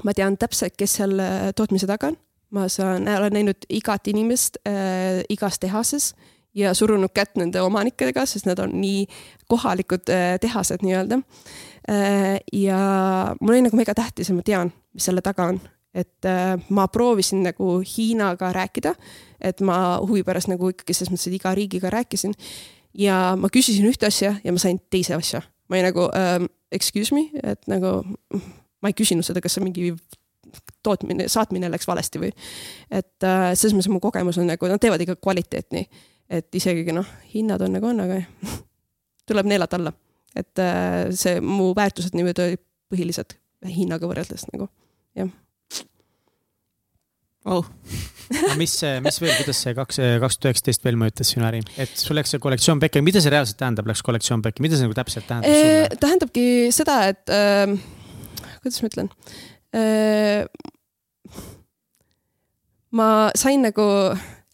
ma 0.04 0.14
tean 0.14 0.38
täpselt, 0.38 0.76
kes 0.78 0.98
seal 0.98 1.22
tootmise 1.56 1.88
taga 1.88 2.08
on. 2.08 2.18
ma 2.52 2.68
saan, 2.68 3.08
olen 3.08 3.34
näinud 3.34 3.70
igat 3.70 4.08
inimest 4.08 4.58
äh, 4.68 5.22
igas 5.30 5.60
tehases 5.60 6.16
ja 6.56 6.74
surunud 6.74 7.14
kätt 7.14 7.38
nende 7.40 7.62
omanikega, 7.62 8.26
sest 8.26 8.48
nad 8.50 8.60
on 8.60 8.74
nii 8.82 9.06
kohalikud 9.52 10.10
äh, 10.12 10.36
tehased 10.42 10.84
nii-öelda. 10.86 11.22
Äh, 11.90 12.40
ja 12.54 12.82
mul 13.42 13.56
oli 13.56 13.68
nagu 13.68 13.80
mega 13.80 13.96
tähtis 13.98 14.30
ja 14.30 14.36
ma 14.36 14.44
tean, 14.46 14.74
mis 14.94 15.08
selle 15.08 15.24
taga 15.26 15.50
on, 15.54 15.62
et 15.94 16.28
äh, 16.28 16.56
ma 16.70 16.88
proovisin 16.88 17.44
nagu 17.44 17.80
Hiinaga 17.86 18.52
rääkida, 18.56 18.96
et 19.42 19.62
ma 19.66 20.00
huvi 20.04 20.24
pärast 20.28 20.52
nagu 20.52 20.72
ikkagi 20.72 20.96
selles 20.96 21.12
mõttes, 21.14 21.30
et 21.32 21.40
iga 21.40 21.56
riigiga 21.56 21.92
rääkisin. 21.94 22.36
ja 22.94 23.38
ma 23.40 23.48
küsisin 23.48 23.88
ühte 23.88 24.06
asja 24.08 24.36
ja 24.44 24.52
ma 24.52 24.60
sain 24.60 24.80
teise 24.92 25.16
asja, 25.16 25.42
ma 25.70 25.78
olin 25.78 25.88
nagu 25.88 26.10
um, 26.12 26.48
excuse 26.72 27.16
me, 27.16 27.30
et 27.44 27.68
nagu 27.72 28.02
ma 28.82 28.92
ei 28.92 28.98
küsinud 28.98 29.24
seda, 29.24 29.42
kas 29.42 29.56
see 29.56 29.64
mingi 29.64 29.94
tootmine, 30.84 31.30
saatmine 31.32 31.70
läks 31.72 31.88
valesti 31.88 32.20
või. 32.20 32.32
et 32.92 33.24
äh, 33.24 33.52
selles 33.56 33.76
mõttes 33.78 33.92
mu 33.92 34.02
kogemus 34.04 34.40
on 34.42 34.50
nagu, 34.52 34.68
nad 34.68 34.82
teevad 34.82 35.04
ikka 35.06 35.16
kvaliteetni 35.22 35.88
et 36.32 36.56
isegi 36.56 36.96
noh, 36.96 37.08
hinnad 37.34 37.62
on 37.66 37.76
nagu 37.76 37.92
on, 37.92 38.04
aga 38.06 38.22
tuleb 39.30 39.52
neelata 39.52 39.80
alla. 39.80 39.94
et 40.36 40.60
äh, 40.64 41.12
see 41.12 41.42
mu 41.44 41.72
väärtused 41.76 42.16
niimoodi 42.16 42.46
olid 42.46 42.66
põhilised 42.92 43.36
hinnaga 43.68 44.08
võrreldes 44.10 44.48
nagu, 44.52 44.68
jah 45.18 45.30
oh. 47.46 47.68
mis, 48.62 48.74
mis 49.04 49.22
veel, 49.22 49.34
kuidas 49.42 49.62
see 49.66 49.76
kaks, 49.78 50.00
kaks 50.24 50.38
tuhat 50.38 50.52
üheksateist 50.52 50.86
veel 50.86 51.00
mõjutas 51.00 51.34
sinu 51.34 51.48
äri, 51.48 51.62
et 51.82 51.94
sul 52.00 52.16
läks 52.18 52.34
see 52.34 52.44
kollektsioon 52.44 52.82
pekki, 52.84 53.04
mida 53.06 53.24
see 53.24 53.34
reaalselt 53.34 53.60
tähendab, 53.60 53.90
läks 53.92 54.04
kollektsioon 54.08 54.44
pekki, 54.46 54.64
mida 54.66 54.80
see 54.80 54.88
nagu 54.88 54.98
täpselt 54.98 55.28
tähendab 55.30 55.58
sulle? 55.58 56.02
tähendabki 56.06 56.46
seda, 56.76 57.00
et 57.12 57.34
äh, 57.34 57.76
kuidas 58.62 58.82
ma 58.84 58.92
ütlen 58.92 59.12
äh,. 59.76 60.46
ma 62.96 63.10
sain 63.40 63.68
nagu 63.68 63.88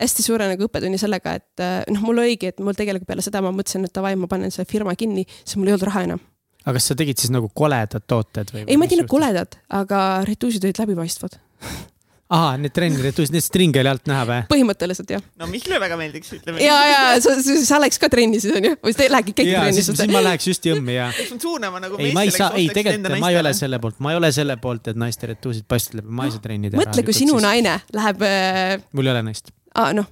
hästi 0.01 0.25
suure 0.25 0.47
nagu 0.51 0.67
õppetunni 0.67 0.99
sellega, 1.01 1.35
et 1.39 1.63
äh, 1.63 1.81
noh, 1.93 2.05
mul 2.05 2.23
oligi, 2.23 2.51
et 2.51 2.63
mul 2.63 2.77
tegelikult 2.77 3.09
peale 3.09 3.25
seda 3.25 3.41
ma 3.45 3.53
mõtlesin, 3.55 3.87
et 3.87 3.95
davai, 3.95 4.15
ma 4.19 4.29
panen 4.31 4.53
selle 4.53 4.69
firma 4.69 4.95
kinni, 4.99 5.25
sest 5.43 5.59
mul 5.59 5.71
ei 5.71 5.77
olnud 5.77 5.89
raha 5.89 6.05
enam. 6.09 6.23
aga 6.63 6.77
kas 6.77 6.89
sa 6.91 6.97
tegid 6.99 7.19
siis 7.21 7.33
nagu 7.33 7.49
koledad 7.55 8.05
tooted 8.07 8.53
või? 8.53 8.65
ei, 8.67 8.77
ma 8.77 8.87
ei 8.87 8.95
teinud 8.95 9.09
koledad, 9.11 9.59
aga 9.73 10.07
retuusid 10.27 10.65
olid 10.67 10.83
läbipaistvad 10.83 11.39
ahah, 12.27 12.57
need 12.59 12.73
trenniretuusid, 12.75 13.33
need 13.35 13.45
stringe 13.45 13.79
oli 13.81 13.89
alt 13.89 14.07
näha 14.09 14.23
või? 14.27 14.39
põhimõtteliselt 14.51 15.11
jah. 15.15 15.23
no 15.39 15.47
Mihklile 15.49 15.79
väga 15.81 15.97
meeldiks, 15.99 16.33
ütleme. 16.35 16.59
ja, 16.63 16.75
ja 16.91 17.01
sa, 17.23 17.35
sa 17.39 17.79
läheks 17.81 18.01
ka 18.01 18.09
trenni 18.11 18.41
siis 18.43 18.55
onju, 18.57 18.73
või 18.83 18.95
sa 18.95 19.07
lähedki 19.13 19.35
kõik 19.37 19.51
trenni. 19.53 19.85
siis 19.85 20.03
ma 20.11 20.23
läheks 20.25 20.49
just 20.51 20.67
jõmmi 20.67 20.97
ja. 20.97 21.07
suunama 21.29 21.81
nagu. 21.83 21.99
ei, 22.03 22.11
ma 22.17 22.25
ei 22.27 22.33
saa, 22.35 22.51
ei 22.59 22.67
tegelikult 22.75 23.23
ma 23.23 23.31
ei 23.31 23.39
ole 23.39 23.53
selle 23.57 23.79
poolt, 23.83 24.01
ma 24.03 24.13
ei 24.13 24.19
ole 24.19 24.31
selle 24.35 24.57
poolt, 24.63 24.91
et 24.91 24.99
naiste 24.99 25.31
retuusid 25.31 25.77
läbi, 26.01 26.09
ma 26.19 26.27
ei 26.27 26.35
saa 26.35 26.43
trenni 26.43 26.73
teha. 26.73 26.83
mõtle, 26.83 27.05
kui 27.07 27.15
sinu 27.15 27.39
naine 27.43 27.79
läheb 27.95 28.27
äh.... 28.27 28.75
mul 28.91 29.07
ei 29.07 29.15
ole 29.15 29.23
naist. 29.29 29.53
Aa, 29.75 29.93
noh 29.93 30.07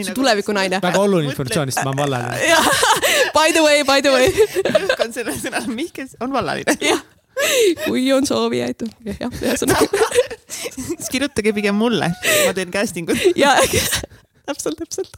su 0.00 0.08
nagu 0.08 0.14
tulevikunaine. 0.16 0.80
väga 0.82 1.00
oluline 1.00 1.30
informatsioon, 1.30 1.72
sest 1.72 1.84
ma 1.84 1.90
olen 1.90 1.98
vallaline. 1.98 2.56
By 3.36 3.52
the 3.52 3.62
way, 3.62 3.82
by 3.84 4.00
the 4.04 4.12
way. 4.12 4.28
rõhk 4.76 5.02
on 5.04 5.12
sellel 5.12 5.36
sõnal, 5.40 5.66
Mihkel 5.72 6.08
on 6.24 6.32
vallaline. 6.32 6.76
jah, 6.80 7.02
kui 7.84 8.06
on 8.14 8.26
soovijaid, 8.28 8.86
jah, 9.08 9.28
ühesõnaga. 9.28 10.08
siis 10.52 11.10
kirjutage 11.12 11.52
pigem 11.56 11.76
mulle, 11.76 12.12
ma 12.12 12.54
teen 12.56 12.72
casting 12.72 13.12
ut. 13.12 13.24
ja, 13.36 13.54
täpselt, 14.48 14.80
täpselt. 14.80 15.12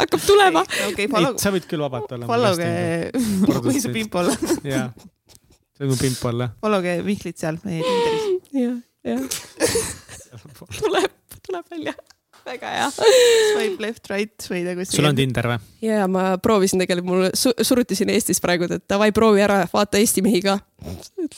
hakkab 0.00 0.20
tulema. 0.26 0.64
Okay, 0.90 1.08
follow... 1.12 1.38
sa 1.40 1.52
võid 1.54 1.68
küll 1.70 1.84
vabalt 1.84 2.12
olla. 2.16 2.28
Followge, 2.28 2.68
või 3.64 3.80
su 3.80 3.94
pimp 3.94 4.20
olla. 4.20 4.36
jah, 4.66 4.92
see 5.76 5.88
on 5.88 5.94
mu 5.94 5.98
pimp 6.00 6.28
olla. 6.32 6.52
Followge 6.60 6.98
Mihklit 7.08 7.40
seal 7.40 7.60
meie 7.64 7.80
Tinderis. 7.80 8.52
jah, 8.60 8.78
jah. 9.08 9.26
tuleb, 10.82 11.12
tuleb 11.48 11.76
välja 11.76 11.96
väga 12.48 12.72
hea. 12.74 12.88
Swipe 12.96 13.84
left, 13.84 14.10
right 14.12 14.48
või 14.50 14.62
nagu. 14.66 14.86
sul 14.88 15.08
on 15.08 15.18
Tinder 15.18 15.50
või? 15.52 15.58
ja 15.84 16.06
ma 16.10 16.24
proovisin 16.42 16.82
tegelikult, 16.82 17.08
mul 17.08 17.30
su 17.38 17.52
suruti 17.64 17.98
siin 17.98 18.12
Eestis 18.14 18.42
praegu, 18.44 18.68
et 18.70 18.84
davai, 18.90 19.10
proovi 19.16 19.44
ära, 19.44 19.60
vaata 19.72 20.00
Eesti 20.00 20.24
mehi 20.26 20.42
ka. 20.44 20.58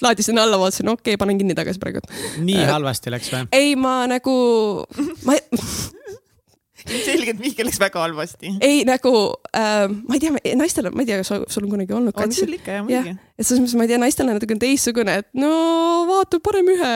laadisin 0.05 0.39
alla, 0.41 0.59
vaatasin, 0.61 0.89
okei 0.93 1.15
okay,, 1.15 1.21
panen 1.21 1.41
kinni 1.41 1.57
tagasi 1.59 1.83
praegu. 1.83 2.03
nii 2.45 2.67
halvasti 2.71 3.13
läks 3.15 3.33
või? 3.35 3.47
ei, 3.57 3.77
ma 3.81 4.03
nagu, 4.11 4.35
ma 5.29 5.39
ilmselgelt 6.91 7.41
Mihkel 7.43 7.69
läks 7.69 7.81
väga 7.81 8.03
halvasti. 8.05 8.55
ei 8.65 8.83
nagu 8.89 9.13
äh,, 9.57 9.87
ma 9.91 10.17
ei 10.17 10.23
tea, 10.23 10.55
naistel 10.59 10.91
ma 10.95 11.05
ei 11.05 11.09
tea, 11.09 11.21
kas 11.21 11.31
sul 11.31 11.67
on 11.67 11.75
kunagi 11.75 11.97
olnud 11.97 12.17
on 12.17 12.35
sul 12.35 12.55
ikka 12.57 12.79
jah, 12.79 12.87
muidugi. 12.87 13.15
et 13.37 13.47
selles 13.47 13.63
mõttes 13.65 13.77
ma 13.79 13.87
ei 13.87 13.93
tea, 13.93 14.01
naistel 14.03 14.31
on 14.31 14.39
natuke 14.39 14.59
teistsugune, 14.63 15.19
et 15.23 15.29
no 15.39 15.51
vaata, 16.11 16.41
paneme 16.45 16.77
ühe, 16.79 16.95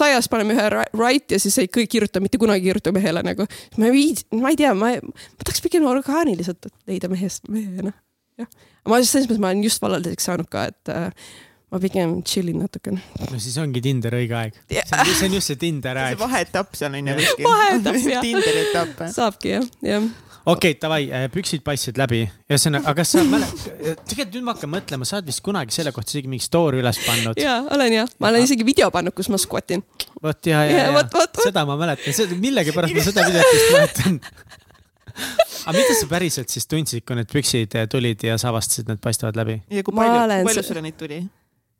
sajas 0.00 0.30
paneme 0.32 0.56
ühe 0.56 0.68
right 0.72 1.36
ja 1.36 1.40
siis 1.42 1.58
ei 1.62 1.70
kirjuta, 1.70 2.22
mitte 2.24 2.40
kunagi 2.40 2.64
ei 2.64 2.70
kirjuta 2.70 2.94
mehele 2.96 3.24
nagu. 3.26 3.46
ma 3.80 3.92
ei, 3.92 4.14
ma 4.36 4.54
ei 4.54 4.60
tea, 4.60 4.72
ma, 4.74 4.94
ma 5.02 5.44
tahaks 5.44 5.64
pigem 5.64 5.86
orgaaniliselt 5.90 6.70
leida 6.90 7.10
mehest, 7.12 7.46
mehe 7.52 7.86
noh, 7.90 7.96
jah. 8.40 8.50
ma 8.88 9.02
selles 9.02 9.28
mõttes 9.28 9.42
ma 9.42 9.52
olen 9.52 9.64
just 9.66 9.82
vallanduseks 9.84 10.30
saanud 10.30 10.50
ka, 10.52 10.68
et 10.72 10.92
äh, 10.94 11.30
ma 11.70 11.78
pigem 11.82 12.16
chill 12.26 12.50
in 12.50 12.62
natukene. 12.64 13.02
no 13.20 13.38
siis 13.42 13.58
ongi 13.62 13.82
Tinder 13.84 14.16
õige 14.18 14.36
aeg. 14.38 14.58
see 14.70 15.28
on 15.28 15.38
just 15.38 15.52
see 15.52 15.60
Tinder 15.60 15.98
aeg. 15.98 16.16
see 16.16 16.24
vaheetapp 16.24 16.74
seal 16.78 16.96
on 16.98 17.12
ju 17.12 17.20
kuskil. 17.20 17.46
vaheetapp 17.46 18.02
jah. 18.14 18.26
Tinderi 18.26 18.66
etapp. 18.66 19.06
saabki 19.14 19.54
jah, 19.56 19.70
jah 19.86 20.10
okei 20.50 20.72
okay,, 20.72 20.78
davai, 20.82 21.00
äh, 21.14 21.26
püksid 21.32 21.62
paistsid 21.64 21.98
läbi, 22.00 22.22
ühesõnaga, 22.50 22.90
aga 22.90 23.02
kas 23.02 23.14
sa 23.14 23.24
mäletad, 23.26 24.04
tegelikult 24.08 24.36
nüüd 24.38 24.46
ma 24.46 24.54
hakkan 24.56 24.72
mõtlema, 24.72 25.08
sa 25.08 25.18
oled 25.18 25.28
vist 25.30 25.42
kunagi 25.44 25.74
selle 25.74 25.92
kohta 25.94 26.14
isegi 26.14 26.30
mingi 26.32 26.46
story 26.46 26.80
üles 26.80 27.00
pannud. 27.04 27.40
ja, 27.40 27.58
olen 27.76 27.98
jah, 28.00 28.14
ma 28.22 28.32
olen 28.32 28.46
isegi 28.48 28.66
video 28.66 28.88
pannud, 28.94 29.14
kus 29.16 29.30
ma 29.32 29.38
squat 29.40 29.76
in. 29.76 29.84
vot 30.22 30.50
ja, 30.50 30.64
ja, 30.66 30.86
ja, 30.88 30.94
ja. 30.96 31.26
seda 31.44 31.66
ma 31.68 31.76
mäletan, 31.80 32.34
millegipärast 32.40 32.96
ma 32.96 33.04
seda 33.10 33.26
videot 33.28 33.52
just 33.54 33.76
mäletan 33.76 34.20
aga 35.66 35.74
mida 35.76 35.96
sa 35.98 36.08
päriselt 36.08 36.52
siis 36.52 36.66
tundsid, 36.70 37.04
kui 37.04 37.18
need 37.18 37.28
püksid 37.30 37.76
tulid 37.92 38.24
ja 38.24 38.38
sa 38.40 38.50
avastasid, 38.52 38.86
et 38.86 38.94
need 38.94 39.04
paistavad 39.04 39.38
läbi? 39.38 39.60
ja 39.68 39.84
kui 39.84 39.96
palju, 39.96 40.40
palju 40.48 40.64
sulle 40.66 40.84
neid 40.88 40.98
tuli? 41.00 41.20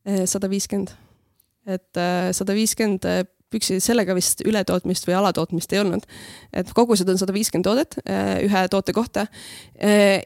Eh, 0.07 0.25
sada 0.25 0.49
viiskümmend. 0.49 0.95
et 1.69 1.97
eh, 2.01 2.31
sada 2.33 2.55
viiskümmend 2.57 3.05
eh, 3.05 3.19
püksi, 3.53 3.77
sellega 3.85 4.15
vist 4.17 4.41
ületootmist 4.49 5.05
või 5.05 5.17
alatootmist 5.19 5.75
ei 5.75 5.83
olnud. 5.83 6.07
et 6.57 6.73
kogused 6.73 7.09
on 7.09 7.19
sada 7.21 7.35
viiskümmend 7.37 7.67
toodet 7.67 7.99
ühe 8.47 8.63
toote 8.73 8.95
kohta. 8.97 9.27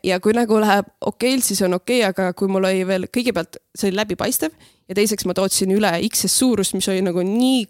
ja 0.04 0.20
kui 0.20 0.36
nagu 0.36 0.60
läheb 0.60 0.92
okeilt, 1.00 1.44
siis 1.44 1.62
on 1.66 1.74
okei 1.74 2.04
okay,, 2.04 2.12
aga 2.12 2.32
kui 2.38 2.48
mul 2.48 2.68
oli 2.68 2.86
veel, 2.86 3.08
kõigepealt 3.10 3.58
see 3.74 3.90
oli 3.90 3.98
läbipaistev 3.98 4.54
ja 4.88 4.94
teiseks 4.94 5.26
ma 5.26 5.34
tootsin 5.34 5.74
üle 5.74 5.90
X-ist 6.06 6.38
suurust, 6.38 6.76
mis 6.78 6.88
oli 6.92 7.02
nagu 7.02 7.24
nii 7.26 7.66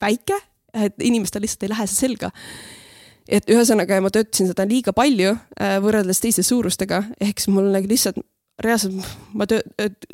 väike, 0.00 0.38
et 0.78 0.94
inimestel 1.02 1.42
lihtsalt 1.42 1.66
ei 1.66 1.74
lähe 1.74 1.88
see 1.88 2.06
selga 2.06 2.30
et 3.26 3.50
ühesõnaga 3.50 3.98
ma 4.04 4.12
töötasin 4.14 4.52
seda 4.52 4.68
liiga 4.68 4.94
palju 4.94 5.34
võrreldes 5.58 6.22
teiste 6.22 6.46
suurustega, 6.46 7.02
ehk 7.18 7.40
siis 7.40 7.50
mul 7.50 7.72
nagu 7.72 7.90
lihtsalt 7.90 8.22
reaalselt 8.62 8.98
ma 9.38 9.46
töö, 9.48 9.62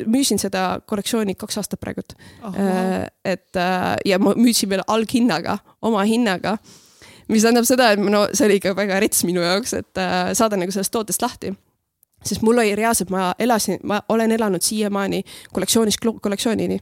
müüsin 0.05 0.39
seda 0.41 0.79
kollektsiooni 0.87 1.35
kaks 1.39 1.59
aastat 1.61 1.81
praegult 1.81 2.15
oh,. 2.15 2.51
Wow. 2.53 3.05
et 3.25 3.59
äh, 3.59 3.95
ja 4.05 4.19
ma 4.21 4.35
müüsin 4.37 4.69
veel 4.69 4.83
alghinnaga, 4.87 5.57
oma 5.81 6.03
hinnaga. 6.05 6.57
mis 7.27 7.41
tähendab 7.41 7.65
seda, 7.65 7.91
et 7.95 8.01
no 8.01 8.27
see 8.33 8.45
oli 8.45 8.59
ikka 8.59 8.75
väga 8.77 8.99
rets 9.01 9.23
minu 9.25 9.41
jaoks, 9.41 9.73
et 9.73 10.01
äh, 10.01 10.31
saada 10.37 10.59
nagu 10.61 10.71
sellest 10.71 10.93
tootest 10.93 11.25
lahti. 11.25 11.55
sest 12.25 12.45
mul 12.45 12.61
oli 12.61 12.75
reaalselt, 12.77 13.09
ma 13.09 13.33
elasin, 13.39 13.79
ma 13.83 14.01
olen 14.09 14.31
elanud 14.31 14.61
siiamaani 14.61 15.23
kollektsioonist 15.53 16.05
kollektsioonini. 16.21 16.79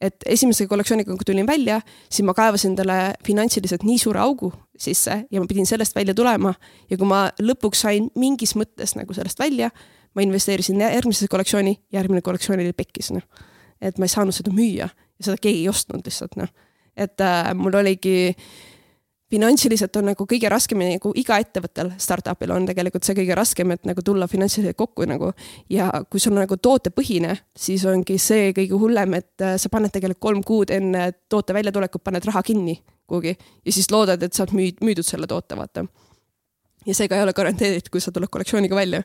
et 0.00 0.26
esimese 0.26 0.66
kollektsiooniga, 0.66 1.14
kui 1.14 1.24
tulin 1.26 1.46
välja, 1.46 1.80
siis 2.10 2.26
ma 2.26 2.34
kaevasin 2.34 2.74
endale 2.74 3.14
finantsiliselt 3.24 3.86
nii 3.86 3.98
suure 3.98 4.20
augu 4.20 4.52
sisse 4.76 5.22
ja 5.30 5.40
ma 5.40 5.46
pidin 5.46 5.66
sellest 5.66 5.94
välja 5.94 6.14
tulema 6.14 6.52
ja 6.90 6.98
kui 6.98 7.06
ma 7.06 7.28
lõpuks 7.40 7.86
sain 7.86 8.10
mingis 8.14 8.56
mõttes 8.58 8.92
nagu 8.98 9.14
sellest 9.14 9.38
välja 9.38 9.70
ma 10.16 10.24
investeerisin 10.24 10.80
järgmisesse 10.80 11.28
kollektsiooni, 11.32 11.74
järgmine 11.92 12.24
kollektsioon 12.24 12.62
oli 12.62 12.72
pekkis, 12.76 13.12
noh. 13.16 13.44
et 13.80 13.98
ma 14.00 14.08
ei 14.08 14.14
saanud 14.14 14.34
seda 14.34 14.54
müüa 14.54 14.88
ja 14.88 15.28
seda 15.28 15.36
keegi 15.40 15.64
ei 15.64 15.68
ostnud 15.68 16.06
lihtsalt, 16.06 16.38
noh. 16.40 16.48
et 16.96 17.20
äh, 17.20 17.52
mul 17.54 17.76
oligi, 17.76 18.32
finantsiliselt 19.30 19.96
on 20.00 20.08
nagu 20.12 20.26
kõige 20.28 20.48
raskem 20.50 20.80
nagu 20.80 21.12
iga 21.18 21.36
ettevõttel, 21.42 21.92
startup'il 22.00 22.54
on 22.54 22.68
tegelikult 22.68 23.04
see 23.04 23.16
kõige 23.18 23.36
raskem, 23.36 23.74
et 23.74 23.84
nagu 23.88 24.04
tulla 24.06 24.28
finantsiliselt 24.30 24.78
kokku 24.78 25.04
nagu. 25.10 25.32
ja 25.70 25.90
kui 26.10 26.22
sul 26.22 26.36
on 26.36 26.44
nagu 26.46 26.56
tootepõhine, 26.56 27.36
siis 27.56 27.84
ongi 27.84 28.18
see 28.22 28.52
kõige 28.56 28.80
hullem, 28.80 29.20
et 29.20 29.44
äh, 29.44 29.56
sa 29.60 29.72
paned 29.72 29.92
tegelikult 29.92 30.22
kolm 30.22 30.42
kuud 30.46 30.72
enne 30.72 31.10
toote 31.28 31.54
väljatulekut, 31.56 32.04
paned 32.04 32.24
raha 32.24 32.42
kinni 32.46 32.80
kuhugi 33.06 33.36
ja 33.36 33.72
siis 33.72 33.90
loodad, 33.92 34.22
et 34.22 34.34
saad 34.34 34.52
müüd, 34.56 34.80
müüdud 34.84 35.06
selle 35.06 35.28
toote, 35.30 35.56
vaata 35.58 35.84
ja 36.86 36.94
seega 36.96 37.18
ei 37.18 37.26
ole 37.26 37.34
garanteeritud, 37.36 37.90
kui 37.92 38.02
sa 38.02 38.12
tuled 38.14 38.30
kollektsiooniga 38.32 38.78
välja. 38.78 39.02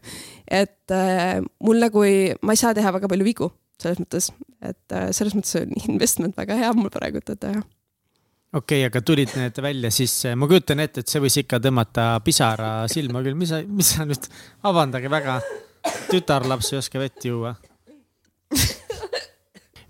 et 0.47 0.93
äh, 0.95 1.41
mul 1.63 1.81
nagu 1.81 2.05
ei, 2.07 2.31
ma 2.41 2.55
ei 2.55 2.61
saa 2.61 2.73
teha 2.77 2.93
väga 2.93 3.09
palju 3.11 3.27
vigu 3.27 3.51
selles 3.81 4.01
mõttes, 4.01 4.31
et 4.61 4.95
äh, 4.95 5.09
selles 5.15 5.35
mõttes 5.37 5.57
on 5.61 5.71
investment 5.93 6.37
väga 6.37 6.57
hea 6.59 6.73
mul 6.77 6.91
praegu, 6.93 7.23
teha. 7.25 7.63
Okei 8.51 8.81
okay,, 8.81 8.85
aga 8.89 9.01
tulid 9.07 9.31
need 9.39 9.61
välja, 9.63 9.91
siis 9.95 10.13
ma 10.35 10.47
kujutan 10.51 10.83
ette, 10.83 11.01
et 11.01 11.11
see 11.11 11.21
võis 11.23 11.37
ikka 11.39 11.61
tõmmata 11.63 12.13
pisara 12.25 12.71
silma 12.91 13.23
küll, 13.23 13.37
mis 13.39 13.53
sa, 13.53 13.61
mis 13.63 13.93
sa 13.95 14.05
nüüd, 14.07 14.27
vabandage 14.65 15.11
väga, 15.11 15.39
tütarlaps 16.11 16.73
ei 16.73 16.81
oska 16.81 16.99
vett 17.01 17.25
juua 17.25 17.55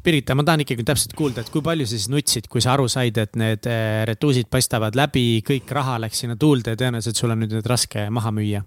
Pirita, 0.01 0.33
ma 0.33 0.45
tahan 0.47 0.63
ikkagi 0.63 0.85
täpselt 0.87 1.13
kuulda, 1.17 1.43
et 1.43 1.51
kui 1.53 1.61
palju 1.65 1.85
sa 1.85 1.93
siis 1.93 2.07
nutsid, 2.09 2.47
kui 2.49 2.63
sa 2.63 2.73
aru 2.73 2.87
said, 2.89 3.17
et 3.21 3.35
need 3.37 3.67
eh, 3.69 4.01
retuusid 4.09 4.49
paistavad 4.49 4.97
läbi, 4.97 5.43
kõik 5.45 5.69
raha 5.77 5.99
läks 6.01 6.23
sinna 6.23 6.37
tuulde 6.41 6.73
ja 6.73 6.79
tõenäoliselt 6.79 7.21
sul 7.21 7.33
on 7.33 7.43
nüüd 7.43 7.53
need 7.57 7.69
raske 7.69 8.09
maha 8.13 8.33
müüa? 8.35 8.65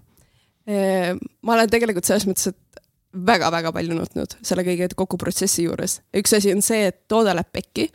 ma 0.65 1.53
olen 1.53 1.69
tegelikult 1.69 2.07
selles 2.07 2.23
mõttes, 2.25 2.49
et 2.49 2.79
väga-väga 3.13 3.69
palju 3.69 3.93
nutnud 3.93 4.31
selle 4.41 4.63
kõige 4.65 4.87
kogu 4.97 5.19
protsessi 5.21 5.67
juures. 5.67 5.99
üks 6.17 6.33
asi 6.33 6.55
on 6.55 6.63
see, 6.65 6.87
et 6.89 7.03
toode 7.05 7.35
läheb 7.37 7.51
pekki, 7.53 7.85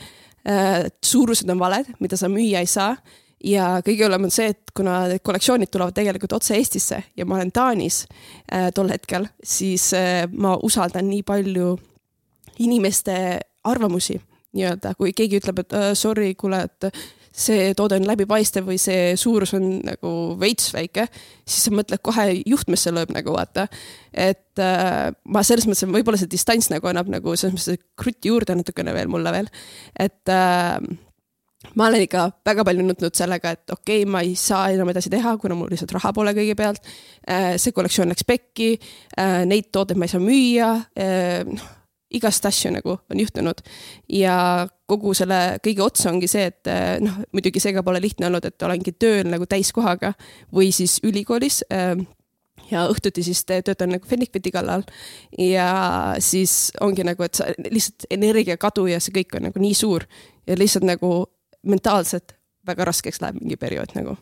suurused 1.03 1.51
on 1.51 1.59
valed, 1.59 1.91
mida 1.99 2.14
sa 2.20 2.30
müüa 2.30 2.62
ei 2.62 2.70
saa 2.70 2.95
ja 3.45 3.66
kõige 3.84 4.07
hullem 4.07 4.28
on 4.28 4.34
see, 4.34 4.51
et 4.53 4.72
kuna 4.76 5.03
kollektsioonid 5.24 5.70
tulevad 5.72 5.97
tegelikult 5.97 6.36
otse 6.36 6.57
Eestisse 6.59 7.01
ja 7.16 7.26
ma 7.26 7.38
olen 7.38 7.53
Taanis 7.55 8.03
äh, 8.53 8.68
tol 8.76 8.91
hetkel, 8.93 9.26
siis 9.43 9.91
äh, 9.97 10.26
ma 10.32 10.57
usaldan 10.62 11.09
nii 11.11 11.24
palju 11.26 11.74
inimeste 12.61 13.15
arvamusi 13.65 14.19
nii-öelda, 14.57 14.95
kui 14.99 15.15
keegi 15.17 15.39
ütleb, 15.39 15.63
et 15.63 15.75
uh, 15.79 15.91
sorry, 15.99 16.33
kuule, 16.39 16.65
et 16.67 16.91
see 17.41 17.71
toode 17.79 18.01
on 18.01 18.07
läbipaistev 18.09 18.67
või 18.67 18.79
see 18.83 19.15
suurus 19.21 19.53
on 19.55 19.67
nagu 19.87 20.15
veits 20.41 20.73
väike, 20.75 21.07
siis 21.47 21.69
sa 21.69 21.75
mõtled 21.75 22.03
kohe 22.03 22.27
juhtmesse 22.39 22.91
lööb 22.95 23.13
nagu 23.15 23.35
vaata. 23.37 23.69
et 24.13 24.59
äh, 24.59 25.13
ma 25.25 25.45
selles 25.47 25.69
mõttes, 25.71 25.87
võib-olla 25.87 26.19
see 26.19 26.31
distants 26.31 26.71
nagu 26.73 26.91
annab 26.91 27.13
nagu 27.13 27.37
selles 27.37 27.55
mõttes 27.55 27.87
krutti 27.97 28.33
juurde 28.33 28.59
natukene 28.59 28.95
veel 28.97 29.13
mulle 29.13 29.33
veel, 29.37 29.53
et 29.95 30.35
äh, 30.35 30.83
ma 31.79 31.87
olen 31.87 32.07
ikka 32.09 32.27
väga 32.51 32.67
palju 32.67 32.85
nutnud 32.89 33.15
sellega, 33.15 33.55
et 33.55 33.71
okei 33.71 34.03
okay,, 34.03 34.11
ma 34.11 34.25
ei 34.27 34.35
saa 34.35 34.69
enam 34.75 34.91
edasi 34.91 35.13
teha, 35.13 35.37
kuna 35.39 35.55
mul 35.55 35.71
lihtsalt 35.71 35.95
raha 35.95 36.13
pole 36.17 36.35
kõigepealt. 36.35 36.83
Äh, 37.31 37.53
see 37.63 37.77
kollektsioon 37.77 38.11
läks 38.11 38.27
pekki, 38.27 38.73
äh, 39.21 39.43
neid 39.47 39.71
tooteid 39.71 40.01
ma 40.01 40.09
ei 40.09 40.15
saa 40.17 40.25
müüa, 40.25 40.73
äh, 40.99 41.45
noh 41.47 41.77
igast 42.11 42.47
asju 42.47 42.73
nagu 42.75 42.97
on 43.11 43.21
juhtunud. 43.21 43.61
ja 44.09 44.69
kogu 44.91 45.15
selle 45.15 45.59
kõige 45.65 45.85
otsa 45.85 46.11
ongi 46.11 46.29
see, 46.31 46.49
et 46.51 46.71
eh, 46.71 46.97
noh, 47.03 47.21
muidugi 47.33 47.63
see 47.63 47.75
ka 47.77 47.85
pole 47.87 48.01
lihtne 48.03 48.27
olnud, 48.27 48.45
et 48.45 48.63
olengi 48.67 48.93
tööl 48.93 49.31
nagu 49.31 49.47
täiskohaga 49.47 50.13
või 50.55 50.73
siis 50.75 50.99
ülikoolis 51.07 51.63
eh, 51.71 51.95
ja 52.71 52.87
õhtuti 52.91 53.23
siis 53.27 53.45
töötan 53.47 53.95
nagu 53.95 54.07
Fennikviti 54.07 54.51
kallal. 54.51 54.83
ja 55.39 55.71
siis 56.19 56.73
ongi 56.81 57.05
nagu, 57.05 57.23
et 57.23 57.35
sa 57.35 57.51
lihtsalt 57.71 58.11
energiakadu 58.11 58.87
ja 58.91 59.01
see 59.01 59.15
kõik 59.21 59.37
on 59.37 59.49
nagu 59.49 59.63
nii 59.63 59.75
suur 59.75 60.07
ja 60.47 60.59
lihtsalt 60.59 60.87
nagu 60.89 61.27
mentaalselt 61.63 62.37
väga 62.67 62.85
raskeks 62.89 63.21
läheb 63.21 63.41
mingi 63.41 63.57
periood 63.57 63.95
nagu. 63.95 64.17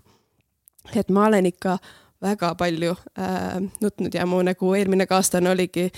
et 0.95 1.09
ma 1.09 1.27
olen 1.27 1.47
ikka 1.47 1.79
väga 2.23 2.55
palju 2.59 2.97
äh, 3.19 3.61
nutnud 3.83 4.15
ja 4.15 4.27
mu 4.27 4.41
nagu 4.43 4.73
eelmine 4.75 5.07
kaaslane 5.07 5.51
oligi 5.51 5.89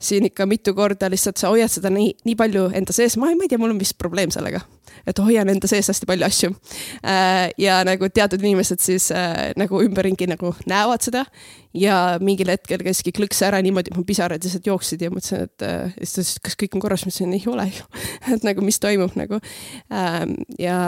siin 0.00 0.26
ikka 0.28 0.46
mitu 0.46 0.74
korda 0.74 1.08
lihtsalt 1.10 1.40
sa 1.40 1.50
hoiad 1.52 1.72
seda 1.72 1.90
nii, 1.92 2.10
nii 2.26 2.36
palju 2.36 2.66
enda 2.76 2.92
sees, 2.92 3.16
ma 3.20 3.30
ei, 3.30 3.36
ma 3.38 3.46
ei 3.46 3.52
tea, 3.52 3.60
mul 3.60 3.72
on 3.72 3.80
vist 3.80 3.96
probleem 3.98 4.32
sellega, 4.32 4.60
et 5.08 5.20
hoian 5.24 5.48
enda 5.48 5.68
sees 5.70 5.88
hästi 5.88 6.08
palju 6.08 6.26
asju 6.26 6.50
äh,. 6.52 7.48
ja 7.60 7.78
nagu 7.88 8.08
teatud 8.12 8.44
inimesed 8.44 8.82
siis 8.84 9.08
äh, 9.14 9.54
nagu 9.56 9.80
ümberringi 9.84 10.28
nagu 10.28 10.52
näevad 10.68 11.06
seda 11.06 11.24
ja 11.76 12.18
mingil 12.20 12.52
hetkel 12.52 12.84
käiski 12.84 13.14
klõks 13.16 13.40
ära 13.46 13.62
niimoodi, 13.64 13.92
et 13.92 13.96
mu 13.96 14.04
pisarad 14.08 14.44
lihtsalt 14.44 14.68
jooksid 14.68 15.06
ja 15.06 15.12
mõtlesin, 15.12 15.48
et 15.48 15.64
äh, 15.64 15.96
siis 16.02 16.12
ta 16.12 16.24
ütles, 16.26 16.36
kas 16.44 16.60
kõik 16.60 16.76
on 16.76 16.84
korras, 16.84 17.06
ma 17.06 17.14
ütlesin, 17.14 17.36
ei 17.36 17.48
ole 17.52 17.68
ju 17.72 17.88
et 18.36 18.48
nagu, 18.48 18.64
mis 18.68 18.80
toimub 18.82 19.16
nagu 19.16 19.40
ähm,. 19.88 20.36
ja 20.60 20.78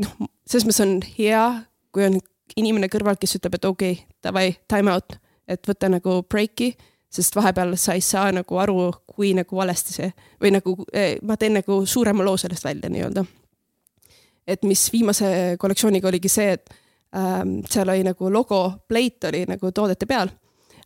noh, 0.00 0.16
selles 0.48 0.64
mõttes 0.64 0.84
on 0.86 0.98
hea, 1.18 1.44
kui 1.92 2.08
on 2.08 2.22
inimene 2.56 2.88
kõrval, 2.92 3.18
kes 3.20 3.38
ütleb, 3.38 3.58
et 3.58 3.64
okei 3.64 3.92
okay,, 3.92 4.06
davai, 4.22 4.46
time 4.68 4.92
out, 4.92 5.16
et 5.48 5.66
võta 5.68 5.90
nagu 5.92 6.22
breiki 6.28 6.74
sest 7.10 7.36
vahepeal 7.36 7.74
sa 7.76 7.96
ei 7.98 8.02
saa 8.04 8.30
nagu 8.32 8.58
aru, 8.62 8.90
kui 9.06 9.32
nagu 9.34 9.56
valesti 9.56 9.94
see 9.96 10.10
või 10.42 10.52
nagu 10.54 10.76
eh, 10.92 11.16
ma 11.26 11.36
teen 11.40 11.56
nagu 11.58 11.82
suurema 11.86 12.24
loo 12.26 12.38
sellest 12.38 12.64
välja 12.64 12.90
nii-öelda. 12.90 13.24
et 14.46 14.62
mis 14.62 14.88
viimase 14.92 15.56
kollektsiooniga 15.58 16.08
oligi 16.08 16.28
see, 16.28 16.52
et 16.52 16.70
ähm, 17.16 17.60
seal 17.70 17.88
oli 17.88 18.04
nagu 18.06 18.30
logo 18.32 18.62
plate 18.88 19.28
oli 19.28 19.44
nagu 19.50 19.72
toodete 19.72 20.06
peal. 20.06 20.30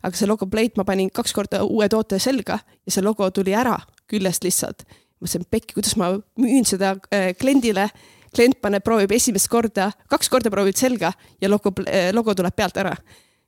aga 0.01 0.17
see 0.17 0.27
logo 0.27 0.47
plate 0.49 0.77
ma 0.77 0.85
panin 0.85 1.11
kaks 1.11 1.33
korda 1.33 1.63
uue 1.63 1.89
toote 1.89 2.19
selga 2.19 2.59
ja 2.59 2.91
see 2.91 3.05
logo 3.05 3.29
tuli 3.31 3.53
ära 3.53 3.77
küljest 4.09 4.43
lihtsalt. 4.43 4.83
mõtlesin, 5.21 5.45
pekki, 5.49 5.77
kuidas 5.77 5.95
ma 5.95 6.11
müün 6.41 6.65
seda 6.65 6.95
äh, 7.13 7.33
kliendile. 7.37 7.89
Klient 8.35 8.59
paneb, 8.61 8.83
proovib 8.83 9.13
esimest 9.15 9.49
korda, 9.51 9.89
kaks 10.11 10.29
korda 10.31 10.51
proovib 10.53 10.77
selga 10.77 11.13
ja 11.41 11.49
logo, 11.51 11.73
logo 12.13 12.35
tuleb 12.35 12.55
pealt 12.55 12.77
ära. 12.83 12.95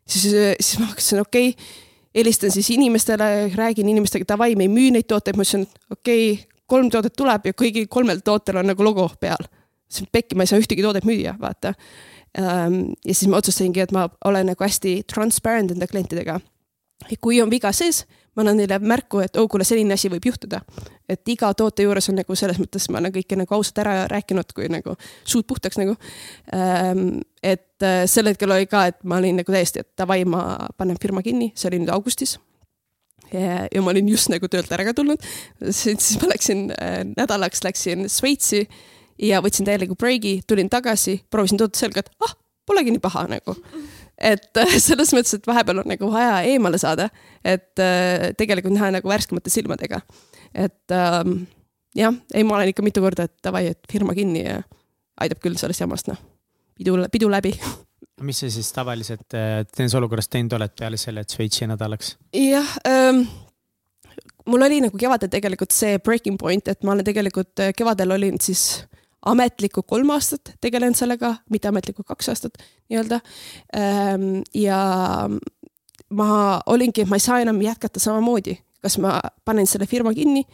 siis, 0.08 0.32
siis 0.60 0.80
ma 0.80 0.92
hakkasin, 0.92 1.22
okei 1.26 1.52
okay, 1.52 1.84
helistan 2.16 2.52
siis 2.52 2.70
inimestele, 2.70 3.52
räägin 3.56 3.90
inimestega, 3.90 4.26
davai, 4.28 4.56
me 4.56 4.66
ei 4.66 4.72
müü 4.72 4.92
neid 4.96 5.08
tooteid, 5.08 5.38
ma 5.38 5.46
ütlesin, 5.46 5.68
okei 5.92 6.32
okay,, 6.34 6.58
kolm 6.68 6.90
toodet 6.92 7.16
tuleb 7.18 7.48
ja 7.48 7.56
kõigil 7.56 7.88
kolmel 7.92 8.22
tootel 8.26 8.60
on 8.62 8.68
nagu 8.72 8.84
logo 8.84 9.08
peal. 9.20 9.50
siis 9.88 10.10
pekki, 10.12 10.36
ma 10.36 10.44
ei 10.44 10.52
saa 10.52 10.60
ühtegi 10.60 10.84
toodet 10.84 11.06
müüa, 11.08 11.38
vaata. 11.40 11.74
Ehm, 12.38 12.80
ja 13.06 13.14
siis 13.14 13.30
ma 13.32 13.40
otsustasingi, 13.40 13.86
et 13.86 13.94
ma 13.96 14.08
olen 14.26 14.50
nagu 14.52 14.64
hästi 14.64 15.04
transparent 15.08 15.72
enda 15.72 15.88
klientidega. 15.88 16.40
kui 17.22 17.42
on 17.42 17.52
viga 17.52 17.72
sees, 17.72 18.06
ma 18.38 18.46
annan 18.46 18.60
neile 18.62 18.78
märku, 18.80 19.22
et 19.26 19.38
oh, 19.42 19.48
kuule, 19.50 19.66
selline 19.68 19.98
asi 19.98 20.12
võib 20.14 20.30
juhtuda. 20.30 20.62
et 21.10 21.30
iga 21.32 21.50
toote 21.58 21.86
juures 21.86 22.10
on 22.12 22.20
nagu 22.20 22.36
selles 22.36 22.60
mõttes 22.62 22.86
ma 22.92 23.02
olen 23.02 23.14
kõike 23.16 23.38
nagu 23.40 23.56
ausalt 23.58 23.80
ära 23.82 23.96
rääkinud, 24.12 24.52
kui 24.54 24.68
nagu 24.70 24.98
suud 25.24 25.48
puhtaks 25.48 25.80
nagu. 25.80 25.96
Ehm, 26.54 27.22
et 27.42 27.86
äh, 27.86 28.04
sel 28.06 28.30
hetkel 28.30 28.52
oli 28.52 28.68
ka, 28.70 28.88
et 28.92 29.00
ma 29.04 29.22
olin 29.22 29.40
nagu 29.42 29.54
täiesti, 29.54 29.82
et 29.82 29.90
davai, 29.98 30.24
ma 30.30 30.70
panen 30.78 31.00
firma 31.02 31.24
kinni, 31.26 31.52
see 31.56 31.72
oli 31.72 31.82
nüüd 31.82 31.94
augustis 31.96 32.38
ja, 33.34 33.68
ja 33.72 33.82
ma 33.82 33.92
olin 33.94 34.10
just 34.12 34.32
nagu 34.32 34.50
töölt 34.52 34.72
ära 34.72 34.86
ka 34.88 34.94
tulnud. 34.98 35.24
siis 35.72 36.16
ma 36.22 36.32
läksin 36.34 36.68
äh, 36.76 37.02
nädalaks, 37.16 37.64
läksin 37.66 38.08
Šveitsi 38.12 38.68
ja 39.22 39.42
võtsin 39.42 39.68
täieliku 39.68 39.98
breigi, 39.98 40.42
tulin 40.48 40.70
tagasi, 40.70 41.22
proovisin 41.32 41.62
toodet 41.62 41.80
selga, 41.80 42.06
et 42.06 42.12
ah, 42.28 42.36
polegi 42.68 42.94
nii 42.94 43.04
paha 43.04 43.26
nagu 43.32 43.58
et 44.18 44.58
äh, 44.58 44.78
selles 44.88 45.14
mõttes, 45.16 45.38
et 45.38 45.48
vahepeal 45.48 45.84
on 45.84 45.92
nagu 45.92 46.12
vaja 46.12 46.42
eemale 46.50 46.80
saada, 46.82 47.10
et 47.46 47.82
äh, 47.82 48.32
tegelikult 48.38 48.76
näha 48.76 48.92
nagu 48.98 49.10
värskemate 49.10 49.54
silmadega. 49.54 50.02
et 50.54 50.96
ähm, 50.96 51.44
jah, 51.96 52.16
ei, 52.34 52.44
ma 52.44 52.58
olen 52.58 52.74
ikka 52.74 52.86
mitu 52.86 53.04
korda, 53.04 53.28
et 53.28 53.36
davai, 53.44 53.68
et 53.74 53.92
firma 53.92 54.16
kinni 54.18 54.46
ja 54.46 54.62
aitab 55.22 55.42
küll 55.44 55.58
sellest 55.60 55.84
jamast, 55.84 56.10
noh. 56.10 56.20
pidu, 56.78 56.98
pidu 57.14 57.30
läbi 57.30 57.54
mis 58.28 58.40
sa 58.42 58.50
siis 58.54 58.72
tavaliselt 58.74 59.38
äh, 59.38 59.64
selles 59.76 59.98
olukorras 59.98 60.30
teinud 60.30 60.58
oled 60.58 60.74
peale 60.78 60.98
selle, 61.02 61.22
et 61.22 61.34
Šveitsi 61.34 61.70
nädalaks? 61.70 62.16
jah 62.34 62.78
ähm,, 62.90 63.26
mul 64.48 64.66
oli 64.66 64.82
nagu 64.88 64.98
kevadel 64.98 65.30
tegelikult 65.34 65.76
see 65.76 66.00
breaking 66.00 66.40
point, 66.42 66.68
et 66.68 66.84
ma 66.84 66.96
olen 66.96 67.06
tegelikult 67.06 67.68
kevadel 67.78 68.18
olin 68.18 68.42
siis 68.42 68.88
ametlikku 69.28 69.84
kolm 69.88 70.12
aastat 70.16 70.54
tegelenud 70.64 70.98
sellega, 70.98 71.36
mitteametlikku 71.54 72.06
kaks 72.08 72.30
aastat 72.34 72.58
nii-öelda. 72.90 73.20
Ehm, 73.78 74.42
ja 74.56 74.80
ma 76.10 76.30
olingi, 76.66 77.04
et 77.04 77.12
ma 77.12 77.20
ei 77.20 77.26
saa 77.26 77.42
enam 77.44 77.60
jätkata 77.62 78.02
samamoodi, 78.04 78.58
kas 78.84 78.98
ma 79.04 79.18
panen 79.46 79.68
selle 79.68 79.88
firma 79.90 80.14
kinni 80.16 80.46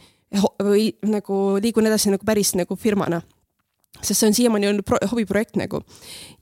või 0.62 0.88
nagu 1.06 1.60
liigun 1.62 1.86
edasi 1.86 2.10
nagu 2.10 2.26
päris 2.26 2.54
nagu 2.58 2.76
firmana. 2.76 3.22
sest 4.02 4.20
see 4.20 4.26
on 4.28 4.34
siiamaani 4.34 4.68
olnud 4.68 5.10
hobiprojekt 5.10 5.56
nagu. 5.56 5.82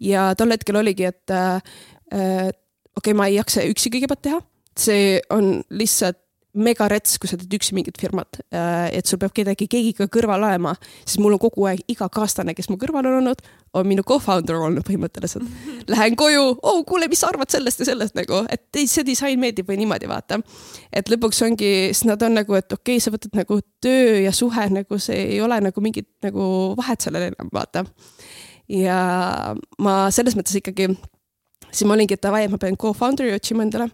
ja 0.00 0.34
tol 0.34 0.50
hetkel 0.50 0.76
oligi, 0.76 1.04
et 1.04 1.30
äh, 1.30 1.60
okei 2.09 2.52
okay,, 2.96 3.14
ma 3.14 3.26
ei 3.26 3.36
jaksa 3.36 3.66
üksi 3.68 3.90
kõigepealt 3.92 4.22
teha, 4.22 4.40
see 4.78 5.20
on 5.30 5.62
lihtsalt 5.70 6.21
megarets, 6.52 7.16
kui 7.20 7.30
sa 7.30 7.38
teed 7.40 7.54
üksi 7.56 7.72
mingit 7.72 7.96
firmat, 8.00 8.36
äh, 8.52 8.90
et 8.98 9.08
sul 9.08 9.18
peab 9.20 9.32
kedagi, 9.36 9.64
keegi 9.70 9.94
ka 9.96 10.06
kõrval 10.12 10.42
olema, 10.44 10.74
siis 11.00 11.16
mul 11.22 11.36
on 11.36 11.40
kogu 11.40 11.64
aeg 11.68 11.80
iga 11.88 12.08
kaaslane, 12.12 12.52
kes 12.56 12.68
mu 12.68 12.76
kõrval 12.80 13.06
on 13.08 13.20
olnud, 13.22 13.40
on 13.78 13.86
minu 13.88 14.04
co-founder 14.04 14.58
olnud 14.60 14.84
põhimõtteliselt. 14.84 15.46
Lähen 15.92 16.16
koju, 16.20 16.42
oh 16.60 16.82
kuule, 16.88 17.08
mis 17.08 17.22
sa 17.24 17.30
arvad 17.32 17.48
sellest 17.52 17.80
ja 17.80 17.88
sellest 17.88 18.18
nagu, 18.18 18.42
et 18.52 18.82
see 18.84 19.04
disain 19.08 19.40
meeldib 19.40 19.70
või 19.70 19.78
niimoodi 19.80 20.10
vaata. 20.10 20.42
et 20.92 21.08
lõpuks 21.08 21.40
ongi, 21.46 21.70
siis 21.94 22.04
nad 22.10 22.22
on 22.22 22.36
nagu, 22.36 22.56
et 22.58 22.68
okei 22.68 22.98
okay,, 22.98 23.04
sa 23.04 23.12
võtad 23.14 23.32
nagu 23.38 23.58
töö 23.80 24.18
ja 24.26 24.32
suhe 24.36 24.66
nagu 24.74 24.98
see 25.00 25.22
ei 25.36 25.40
ole 25.40 25.56
nagu 25.64 25.80
mingit 25.80 26.10
nagu 26.22 26.74
vahet 26.76 27.00
sellel 27.00 27.30
enam 27.30 27.48
vaata. 27.52 27.86
ja 28.68 28.98
ma 29.78 29.94
selles 30.12 30.36
mõttes 30.36 30.60
ikkagi, 30.60 30.90
siis 31.70 31.88
ma 31.88 31.96
olingi, 31.96 32.20
et 32.20 32.22
davai, 32.22 32.44
ma 32.52 32.60
pean 32.60 32.76
co-founder'i 32.76 33.32
otsima 33.32 33.64
endale 33.64 33.88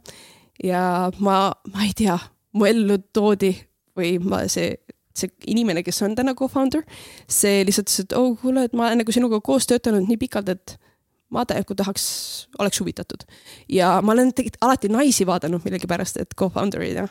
ja 0.64 0.82
ma, 1.22 1.38
ma 1.70 1.86
ei 1.86 1.94
tea 1.94 2.18
mu 2.58 2.68
ellu 2.68 2.98
toodi 3.14 3.52
või 3.98 4.16
ma, 4.22 4.44
see, 4.50 4.74
see 5.16 5.30
inimene, 5.50 5.82
kes 5.86 6.02
on 6.06 6.14
täna 6.18 6.34
co-founder, 6.38 6.84
see 7.30 7.64
lihtsalt 7.66 7.88
ütles, 7.88 8.04
et 8.04 8.18
oh 8.18 8.34
kuule, 8.40 8.68
et 8.68 8.76
ma 8.78 8.88
olen 8.88 9.02
nagu 9.02 9.14
sinuga 9.14 9.40
koos 9.44 9.66
töötanud 9.70 10.06
nii 10.08 10.20
pikalt, 10.20 10.52
et 10.54 10.76
ma 11.34 11.44
nagu 11.48 11.74
tahaks, 11.76 12.04
oleks 12.58 12.80
huvitatud. 12.80 13.26
ja 13.68 13.98
ma 14.02 14.12
olen 14.12 14.32
tegelikult 14.32 14.62
alati 14.64 14.88
naisi 14.88 15.26
vaadanud 15.26 15.64
millegipärast, 15.64 16.16
et 16.22 16.34
co-founder'ina 16.38 17.08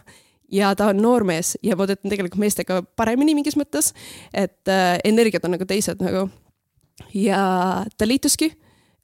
ja 0.52 0.76
ta 0.76 0.92
on 0.92 1.02
noormees 1.02 1.58
ja 1.64 1.76
ma 1.76 1.88
töötan 1.88 2.12
tegelikult 2.12 2.42
meestega 2.42 2.82
paremini 2.96 3.36
mingis 3.38 3.58
mõttes, 3.60 3.94
et 4.34 4.72
äh, 4.72 4.98
energiat 5.06 5.46
on 5.46 5.56
nagu 5.58 5.66
teised 5.66 6.02
nagu. 6.02 6.28
ja 7.14 7.86
ta 7.98 8.08
liituski 8.08 8.52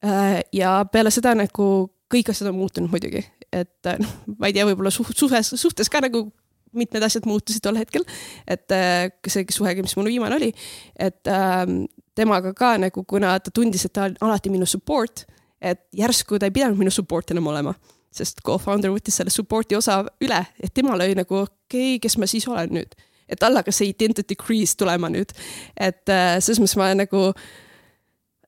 äh, 0.06 0.42
ja 0.54 0.86
peale 0.92 1.12
seda 1.12 1.36
nagu 1.36 1.70
kõik 2.14 2.30
asjad 2.30 2.50
on 2.52 2.60
muutunud 2.62 2.92
muidugi, 2.94 3.26
et 3.54 3.90
äh, 3.90 4.00
noh, 4.02 4.16
ma 4.40 4.50
ei 4.50 4.56
tea, 4.56 4.66
võib-olla 4.68 4.92
suht-, 4.94 5.18
suhes, 5.18 5.54
suhtes 5.60 5.92
ka 5.92 6.02
nagu 6.04 6.26
mitmed 6.74 7.06
asjad 7.06 7.28
muutusid 7.30 7.62
tol 7.64 7.78
hetkel. 7.78 8.06
et 8.48 8.72
äh, 8.74 9.08
see 9.30 9.46
suhe, 9.54 9.76
mis 9.82 9.96
mul 9.98 10.10
viimane 10.10 10.38
oli, 10.40 10.52
et 10.98 11.30
ähm, 11.30 11.84
temaga 12.18 12.54
ka 12.58 12.76
nagu, 12.82 13.06
kuna 13.10 13.36
ta 13.40 13.54
tundis, 13.54 13.86
et 13.86 13.94
ta 13.94 14.08
on 14.10 14.18
alati 14.30 14.52
minu 14.54 14.66
support, 14.70 15.26
et 15.62 15.86
järsku 15.96 16.40
ta 16.40 16.50
ei 16.50 16.56
pidanud 16.56 16.80
minu 16.80 16.92
support 16.94 17.32
enam 17.32 17.48
olema, 17.54 17.76
sest 18.14 18.42
co-founder 18.46 18.94
võttis 18.94 19.18
selle 19.20 19.34
support'i 19.34 19.78
osa 19.78 20.02
üle, 20.22 20.42
et 20.62 20.74
temal 20.74 21.02
oli 21.02 21.18
nagu 21.18 21.44
okei 21.44 21.96
okay,, 21.96 22.00
kes 22.04 22.18
ma 22.22 22.30
siis 22.30 22.48
olen 22.50 22.74
nüüd. 22.80 22.98
et 23.30 23.40
tal 23.40 23.56
hakkas 23.56 23.80
see 23.80 23.90
identity 23.90 24.36
crease 24.38 24.76
tulema 24.78 25.10
nüüd, 25.10 25.32
et 25.78 26.10
äh, 26.12 26.40
selles 26.42 26.60
mõttes 26.62 26.78
ma 26.78 26.90
nagu 26.98 27.30
äh, 27.32 27.46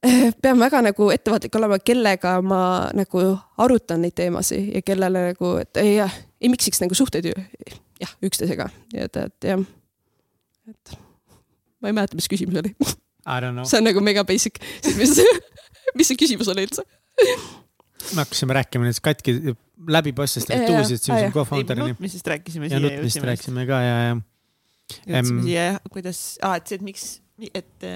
pean 0.42 0.60
väga 0.60 0.82
nagu 0.86 1.10
ettevaatlik 1.14 1.56
olema, 1.60 1.80
kellega 1.84 2.36
ma 2.46 2.60
nagu 2.98 3.24
arutan 3.62 4.04
neid 4.06 4.16
teemasid 4.18 4.72
ja 4.76 4.84
kellele 4.86 5.30
nagu, 5.32 5.56
et 5.62 5.82
ei 5.82 5.98
jah, 5.98 6.14
ei 6.42 6.52
miksiks 6.54 6.82
nagu 6.84 6.98
suhteid 6.98 7.30
ju 7.32 7.36
jah, 8.02 8.14
üksteisega, 8.26 8.70
et, 8.94 9.20
et 9.22 9.50
jah. 9.52 9.66
et 10.70 10.96
ma 11.82 11.92
ei 11.92 11.98
mäleta, 11.98 12.18
mis 12.18 12.30
küsimus 12.32 12.62
oli. 12.62 12.74
see 13.66 13.80
on 13.80 13.88
nagu 13.90 14.04
mega 14.04 14.26
basic, 14.28 14.60
mis, 15.00 15.18
mis 15.96 16.12
see 16.12 16.20
küsimus 16.20 16.52
oli 16.54 16.68
üldse? 16.68 16.86
me 18.14 18.22
hakkasime 18.22 18.54
rääkima 18.60 18.86
nendest 18.86 19.02
katki 19.06 19.40
läbipaistvast 19.90 20.52
rituaalidest, 20.52 21.08
siis 21.08 21.34
co-founder'ini. 21.34 21.96
nutmisest 21.96 22.28
rääkisime. 22.28 22.70
ja 22.70 22.80
nutmisest 22.80 23.26
rääkisime 23.26 23.66
ka 23.70 23.82
ja, 23.82 23.98
ja. 24.04 24.16
jõudsime 25.08 25.46
siia 25.48 25.68
jah, 25.72 25.84
kuidas 25.92 26.24
ah,, 26.46 26.60
et 26.60 26.70
see, 26.70 26.78
et 26.78 26.86
miks, 26.86 27.06
et 27.50 27.90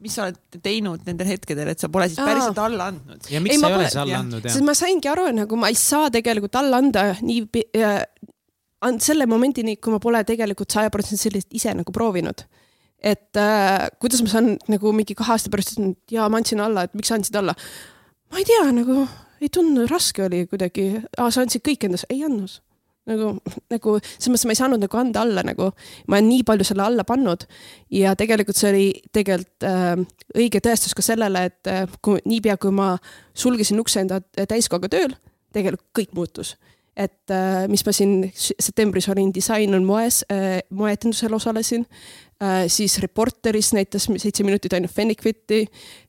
mis 0.00 0.16
sa 0.16 0.26
oled 0.26 0.60
teinud 0.64 1.04
nendel 1.08 1.28
hetkedel, 1.28 1.68
et 1.72 1.82
sa 1.82 1.90
pole 1.92 2.08
siis 2.08 2.20
päriselt 2.20 2.58
Aa. 2.58 2.68
alla 2.70 2.88
andnud? 2.92 3.28
ja 3.32 3.42
miks 3.44 3.56
ei, 3.56 3.60
sa 3.60 3.68
ei 3.68 3.74
pole, 3.74 3.84
ole 3.84 3.92
see 3.92 4.02
alla 4.04 4.20
andnud? 4.24 4.48
sest 4.48 4.66
ma 4.66 4.74
saingi 4.78 5.10
aru, 5.12 5.26
nagu 5.36 5.58
ma 5.60 5.70
ei 5.72 5.78
saa 5.78 6.08
tegelikult 6.14 6.56
alla 6.60 6.80
anda 6.80 7.04
nii 7.20 7.64
äh, 7.80 8.00
selle 9.04 9.28
momendini, 9.28 9.76
kui 9.76 9.92
ma 9.92 10.00
pole 10.02 10.22
tegelikult 10.28 10.72
sajaprotsendiliselt 10.72 11.58
ise 11.60 11.74
nagu 11.76 11.92
proovinud. 11.94 12.46
et 13.00 13.36
äh, 13.40 13.88
kuidas 14.00 14.24
ma 14.24 14.32
saan 14.32 14.54
nagu 14.72 14.94
mingi 14.96 15.16
kahe 15.18 15.36
aasta 15.36 15.52
pärast, 15.52 15.76
et 15.78 16.16
jaa, 16.16 16.28
ma 16.32 16.40
andsin 16.40 16.60
alla, 16.64 16.88
et 16.88 16.96
miks 16.96 17.12
sa 17.12 17.20
andsid 17.20 17.36
alla? 17.40 17.56
ma 18.32 18.40
ei 18.40 18.48
tea, 18.48 18.64
nagu 18.76 19.04
ei 19.40 19.52
tundnud, 19.52 19.88
raske 19.92 20.24
oli 20.24 20.44
kuidagi, 20.48 20.90
sa 21.16 21.44
andsid 21.44 21.64
kõik 21.64 21.88
endas, 21.88 22.08
ei 22.12 22.24
andnud 22.24 22.60
nagu, 23.08 23.30
nagu 23.72 23.94
selles 24.02 24.28
mõttes 24.30 24.46
ma 24.48 24.54
ei 24.54 24.60
saanud 24.60 24.84
nagu 24.84 25.00
anda 25.00 25.24
alla 25.24 25.44
nagu, 25.46 25.70
ma 26.06 26.18
olen 26.18 26.28
nii 26.30 26.44
palju 26.48 26.66
selle 26.68 26.84
alla 26.84 27.06
pannud 27.08 27.46
ja 27.96 28.14
tegelikult 28.18 28.58
see 28.60 28.70
oli 28.72 28.86
tegelikult 29.14 29.68
äh, 29.68 29.94
õige 30.36 30.62
tõestus 30.64 30.96
ka 30.96 31.04
sellele, 31.04 31.46
et 31.50 31.70
äh, 31.70 31.84
kui 32.04 32.20
niipea, 32.28 32.58
kui 32.60 32.74
ma 32.74 32.92
sulgesin 33.34 33.80
ukse 33.82 34.04
enda 34.04 34.20
täiskohaga 34.40 34.92
tööl, 34.92 35.16
tegelikult 35.54 35.88
kõik 35.96 36.14
muutus. 36.18 36.56
Et 37.00 37.32
äh, 37.32 37.64
mis 37.70 37.84
ma 37.86 37.94
siin 37.96 38.16
septembris 38.36 39.08
olin 39.08 39.30
Design 39.32 39.76
on 39.78 39.86
moes 39.86 40.24
äh,, 40.32 40.60
moeetendusel 40.74 41.34
osalesin 41.38 41.86
siis 42.72 42.98
Reporteris 43.02 43.72
näitas 43.76 44.06
seitse 44.16 44.44
minutit 44.46 44.72
ainult 44.72 44.92
Fenniquiti 44.94 45.60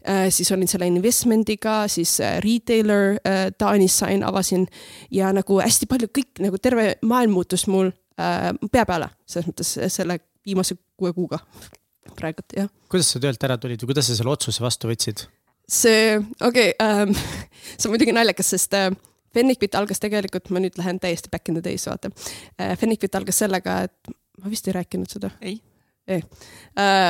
äh,, 0.08 0.30
siis 0.30 0.52
olin 0.52 0.70
selle 0.70 0.88
investment'iga, 0.88 1.88
siis 1.92 2.20
äh, 2.24 2.38
retailer 2.44 3.18
äh, 3.28 3.50
Taanis 3.58 3.98
sain, 4.00 4.24
avasin 4.24 4.68
ja 5.12 5.34
nagu 5.36 5.60
hästi 5.60 5.90
palju, 5.92 6.08
kõik 6.16 6.42
nagu 6.46 6.62
terve 6.62 6.94
maailm 7.02 7.36
muutus 7.36 7.68
mul 7.68 7.92
äh, 7.92 8.50
pea 8.72 8.88
peale, 8.88 9.12
selles 9.28 9.50
mõttes 9.52 9.76
selle 9.92 10.22
viimase 10.48 10.78
kuue 10.98 11.14
kuuga 11.18 11.42
praegult, 12.20 12.56
jah. 12.56 12.72
kuidas 12.92 13.12
sa 13.12 13.22
töölt 13.24 13.44
ära 13.48 13.60
tulid 13.60 13.84
või 13.84 13.94
kuidas 13.94 14.08
sa 14.10 14.18
selle 14.18 14.32
otsuse 14.34 14.64
vastu 14.64 14.92
võtsid? 14.92 15.26
see, 15.68 16.20
okei 16.40 16.72
okay, 16.72 16.76
ähm,, 16.80 17.16
see 17.78 17.90
on 17.90 17.96
muidugi 17.98 18.16
naljakas, 18.16 18.54
sest 18.56 18.78
äh, 18.78 18.92
Fennikbit 19.32 19.76
algas 19.80 20.02
tegelikult, 20.04 20.50
ma 20.52 20.60
nüüd 20.60 20.76
lähen 20.80 20.98
täiesti 21.00 21.32
back 21.32 21.48
in 21.48 21.56
the 21.56 21.64
days, 21.64 21.86
vaata. 21.88 22.12
Äh, 22.60 22.74
Fennikbit 22.80 23.16
algas 23.16 23.40
sellega, 23.40 23.78
et 23.88 24.16
ma 24.42 24.52
vist 24.52 24.68
ei 24.68 24.76
rääkinud 24.76 25.12
seda. 25.14 25.32
ei. 25.40 25.62
Ei. 26.08 26.24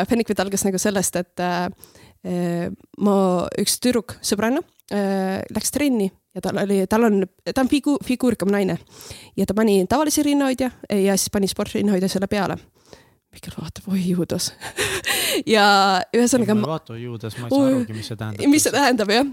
Fennikbit 0.09 0.39
algas 0.43 0.65
nagu 0.65 0.79
sellest, 0.81 1.15
et 1.21 1.43
äh, 1.43 1.67
mu 2.99 3.15
üks 3.61 3.77
tüdruk 3.81 4.17
sõbranna 4.25 4.61
äh, 4.93 5.39
läks 5.53 5.73
trenni 5.73 6.11
ja 6.35 6.43
tal 6.43 6.59
oli, 6.61 6.83
tal 6.89 7.07
on, 7.07 7.23
ta 7.47 7.63
on 7.63 7.71
figu-, 7.71 7.97
figuurikam 8.05 8.51
naine. 8.53 8.77
ja 9.37 9.47
ta 9.47 9.55
pani 9.57 9.81
tavalise 9.89 10.23
rinnahoidja 10.23 10.69
ja 11.01 11.17
siis 11.17 11.31
pani 11.33 11.49
sportrinnahoidja 11.51 12.09
selle 12.11 12.29
peale. 12.31 12.57
Mihkel 13.31 13.55
vaatab, 13.55 13.87
oi 13.93 14.03
juudas 14.09 14.51
ja 15.55 15.65
ühesõnaga. 16.15 16.55
ma 16.55 16.67
ei 16.67 16.73
vaata 16.73 16.99
juudas, 16.99 17.37
ma 17.39 17.47
ei 17.47 17.55
saa 17.55 17.67
arugi, 17.69 17.95
mis 17.95 18.11
see 18.11 18.19
tähendab. 18.19 18.49
mis 18.51 18.65
see 18.67 18.75
tähendab 18.75 19.13
jah 19.15 19.29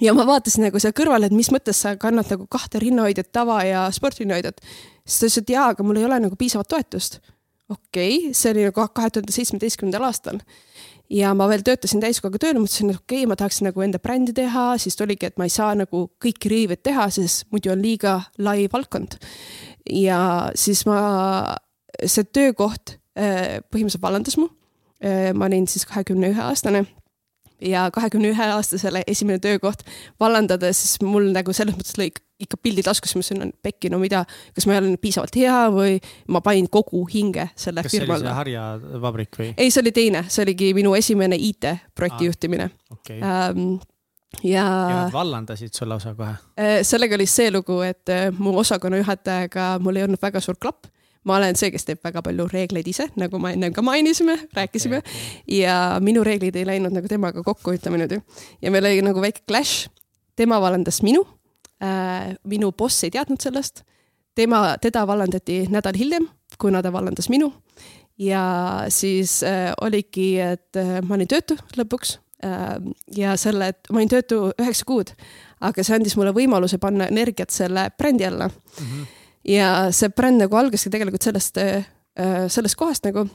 ja 0.00 0.14
ma 0.16 0.24
vaatasin 0.28 0.64
nagu 0.68 0.80
seal 0.80 0.94
kõrval, 0.96 1.26
et 1.26 1.34
mis 1.34 1.50
mõttes 1.52 1.82
sa 1.84 1.96
kannad 2.00 2.30
nagu 2.32 2.46
kahte 2.50 2.80
rinnahoidjat, 2.82 3.28
tava 3.32 3.60
ja 3.66 3.84
sportrinnahoidjat. 3.92 4.62
siis 5.04 5.18
ta 5.18 5.26
ütles, 5.26 5.38
et 5.42 5.52
jaa, 5.56 5.68
aga 5.74 5.84
mul 5.84 6.00
ei 6.00 6.08
ole 6.08 6.20
nagu 6.26 6.38
piisavat 6.40 6.68
toetust. 6.70 7.20
Okei 7.70 8.16
okay,, 8.18 8.34
see 8.34 8.52
oli 8.54 8.66
nagu 8.68 8.86
kahe 8.94 9.10
tuhande 9.14 9.34
seitsmeteistkümnendal 9.34 10.08
aastal 10.08 10.40
ja 11.10 11.32
ma 11.34 11.48
veel 11.50 11.64
töötasin 11.66 12.02
täiskohaga 12.02 12.40
tööl, 12.42 12.60
mõtlesin, 12.62 12.92
et 12.92 13.00
okei 13.00 13.22
okay,, 13.22 13.30
ma 13.30 13.36
tahaksin 13.38 13.68
nagu 13.70 13.84
enda 13.84 14.00
brändi 14.02 14.34
teha, 14.36 14.66
siis 14.82 14.98
oligi, 15.02 15.30
et 15.30 15.40
ma 15.40 15.48
ei 15.48 15.54
saa 15.54 15.72
nagu 15.78 16.04
kõiki 16.22 16.52
riiveid 16.52 16.84
teha, 16.86 17.08
sest 17.14 17.48
muidu 17.54 17.72
on 17.74 17.82
liiga 17.82 18.20
lai 18.38 18.68
valdkond. 18.72 19.18
ja 19.90 20.20
siis 20.54 20.84
ma, 20.86 21.00
see 22.04 22.26
töökoht 22.30 22.96
äh, 23.18 23.58
põhimõtteliselt 23.72 24.02
vallandas 24.04 24.38
mu. 24.38 24.48
Äh, 25.00 25.30
ma 25.34 25.48
olin 25.48 25.66
siis 25.70 25.86
kahekümne 25.88 26.30
ühe 26.34 26.42
aastane 26.44 26.84
ja 27.62 27.86
kahekümne 27.94 28.32
ühe 28.32 28.48
aastasele 28.56 29.04
esimene 29.10 29.40
töökoht 29.42 29.84
vallandades, 30.20 30.80
siis 30.82 31.02
mul 31.06 31.30
nagu 31.34 31.54
selles 31.56 31.76
mõttes 31.76 31.98
lõi 32.00 32.10
ikka 32.40 32.56
pildi 32.62 32.84
taskus, 32.84 33.12
ma 33.14 33.20
mõtlesin, 33.20 33.42
et 33.50 33.56
pekki, 33.64 33.90
no 33.92 34.00
mida, 34.00 34.22
kas 34.56 34.66
ma 34.66 34.74
ei 34.74 34.80
ole 34.80 34.96
piisavalt 35.00 35.36
hea 35.36 35.58
või 35.74 35.98
ma 36.32 36.40
panin 36.44 36.70
kogu 36.72 37.02
hinge 37.12 37.50
selle 37.58 37.84
kas 37.84 37.92
firma 37.92 38.16
alla. 38.16 38.16
kas 38.16 38.22
see 38.22 38.30
oli 38.30 38.30
see 38.30 38.38
harjavabrik 38.40 39.40
või? 39.42 39.48
ei, 39.56 39.70
see 39.70 39.82
oli 39.84 39.94
teine, 39.96 40.24
see 40.32 40.44
oligi 40.46 40.70
minu 40.76 40.94
esimene 40.96 41.38
IT-projekti 41.50 42.30
juhtimine 42.30 42.70
okay.. 42.94 43.18
Ähm, 43.20 43.66
ja. 44.42 44.64
ja 44.64 44.96
nad 45.02 45.12
vallandasid 45.12 45.76
sul 45.76 45.92
lausa 45.92 46.14
kohe? 46.16 46.32
Äh, 46.56 46.78
sellega 46.86 47.18
oli 47.18 47.28
see 47.28 47.50
lugu, 47.52 47.80
et 47.84 48.08
äh, 48.12 48.30
mu 48.38 48.56
osakonna 48.62 49.02
juhatajaga 49.02 49.74
mul 49.84 50.00
ei 50.00 50.08
olnud 50.08 50.22
väga 50.22 50.42
suur 50.44 50.58
klapp 50.60 50.88
ma 51.24 51.36
olen 51.36 51.58
see, 51.58 51.70
kes 51.74 51.84
teeb 51.88 52.00
väga 52.04 52.22
palju 52.24 52.46
reegleid 52.50 52.88
ise, 52.88 53.08
nagu 53.20 53.40
ma 53.42 53.52
ennem 53.54 53.74
ka 53.76 53.84
mainisime, 53.84 54.36
rääkisime 54.56 55.00
okay. 55.02 55.18
ja 55.60 55.74
minu 56.02 56.24
reeglid 56.24 56.56
ei 56.56 56.66
läinud 56.68 56.94
nagu 56.96 57.10
temaga 57.10 57.44
kokku, 57.44 57.74
ütleme 57.76 58.00
niimoodi. 58.00 58.20
ja 58.62 58.72
meil 58.72 58.88
oli 58.88 59.04
nagu 59.04 59.20
väike 59.20 59.44
clash. 59.48 59.88
tema 60.36 60.60
vallandas 60.60 61.02
minu 61.02 61.26
äh,. 61.82 62.36
minu 62.44 62.72
boss 62.72 63.04
ei 63.04 63.10
teadnud 63.10 63.40
sellest. 63.40 63.84
tema, 64.34 64.78
teda 64.80 65.06
vallandati 65.06 65.66
nädal 65.68 65.98
hiljem, 65.98 66.28
kuna 66.58 66.82
ta 66.82 66.92
vallandas 66.92 67.28
minu. 67.28 67.52
ja 68.18 68.84
siis 68.88 69.42
äh, 69.42 69.72
oligi, 69.80 70.40
et 70.40 70.76
äh, 70.76 71.00
ma 71.02 71.14
olin 71.14 71.28
töötu 71.28 71.58
lõpuks 71.76 72.16
äh, 72.44 72.80
ja 73.16 73.36
selle, 73.36 73.74
et 73.74 73.92
ma 73.92 74.00
olin 74.00 74.16
töötu 74.16 74.42
üheksa 74.56 74.88
kuud, 74.88 75.12
aga 75.60 75.84
see 75.84 76.00
andis 76.00 76.16
mulle 76.16 76.32
võimaluse 76.32 76.80
panna 76.80 77.12
energiat 77.12 77.52
selle 77.52 77.90
brändi 77.98 78.24
alla 78.24 78.48
mm. 78.48 78.86
-hmm 78.86 79.16
ja 79.44 79.90
see 79.94 80.12
bränd 80.14 80.42
nagu 80.44 80.56
algaski 80.56 80.90
tegelikult 80.90 81.22
sellest, 81.22 81.58
äh, 81.58 81.86
sellest 82.48 82.76
kohast 82.76 83.06
nagu. 83.08 83.28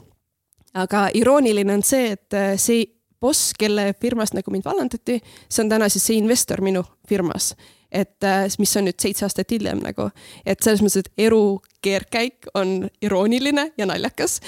aga 0.76 1.08
irooniline 1.14 1.74
on 1.74 1.84
see, 1.84 2.12
et 2.12 2.34
äh, 2.34 2.58
see 2.60 2.86
boss, 3.22 3.54
kelle 3.58 3.94
firmast 4.02 4.36
nagu 4.36 4.52
mind 4.52 4.66
vallandati, 4.66 5.22
see 5.50 5.64
on 5.64 5.72
täna 5.72 5.90
siis 5.90 6.04
see 6.06 6.18
investor 6.20 6.62
minu 6.62 6.84
firmas 7.08 7.54
et 7.96 8.24
äh, 8.24 8.46
mis 8.60 8.76
on 8.78 8.88
nüüd 8.90 9.00
seitse 9.00 9.26
aastat 9.26 9.52
hiljem 9.56 9.80
nagu, 9.84 10.10
et 10.46 10.62
selles 10.64 10.84
mõttes, 10.84 11.06
et 11.06 11.28
elu 11.28 11.42
keerdkäik 11.86 12.50
on 12.58 12.90
irooniline 13.06 13.70
ja 13.78 13.88
naljakas. 13.88 14.42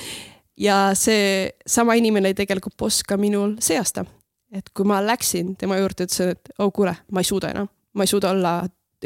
ja 0.57 0.91
see 0.97 1.51
sama 1.67 1.93
inimene 1.93 2.31
oli 2.31 2.37
tegelikult 2.37 2.77
boss 2.77 3.03
ka 3.03 3.17
minul 3.17 3.55
see 3.61 3.77
aasta. 3.77 4.05
et 4.51 4.69
kui 4.73 4.85
ma 4.85 4.99
läksin 5.05 5.55
tema 5.55 5.77
juurde, 5.77 6.07
ütlesin, 6.07 6.35
et 6.35 6.51
oh 6.59 6.71
kuule, 6.73 6.95
ma 7.11 7.23
ei 7.23 7.29
suuda 7.29 7.51
enam, 7.55 7.69
ma 7.93 8.03
ei 8.03 8.11
suuda 8.11 8.31
olla 8.31 8.53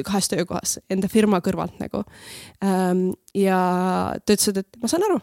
kahes 0.05 0.29
töökohas 0.31 0.77
enda 0.91 1.09
firma 1.11 1.41
kõrvalt 1.43 1.77
nagu. 1.81 2.05
Ähm, 2.63 3.11
ja 3.37 3.59
ta 4.25 4.37
ütles, 4.37 4.63
et 4.63 4.81
ma 4.81 4.91
saan 4.91 5.05
aru. 5.09 5.19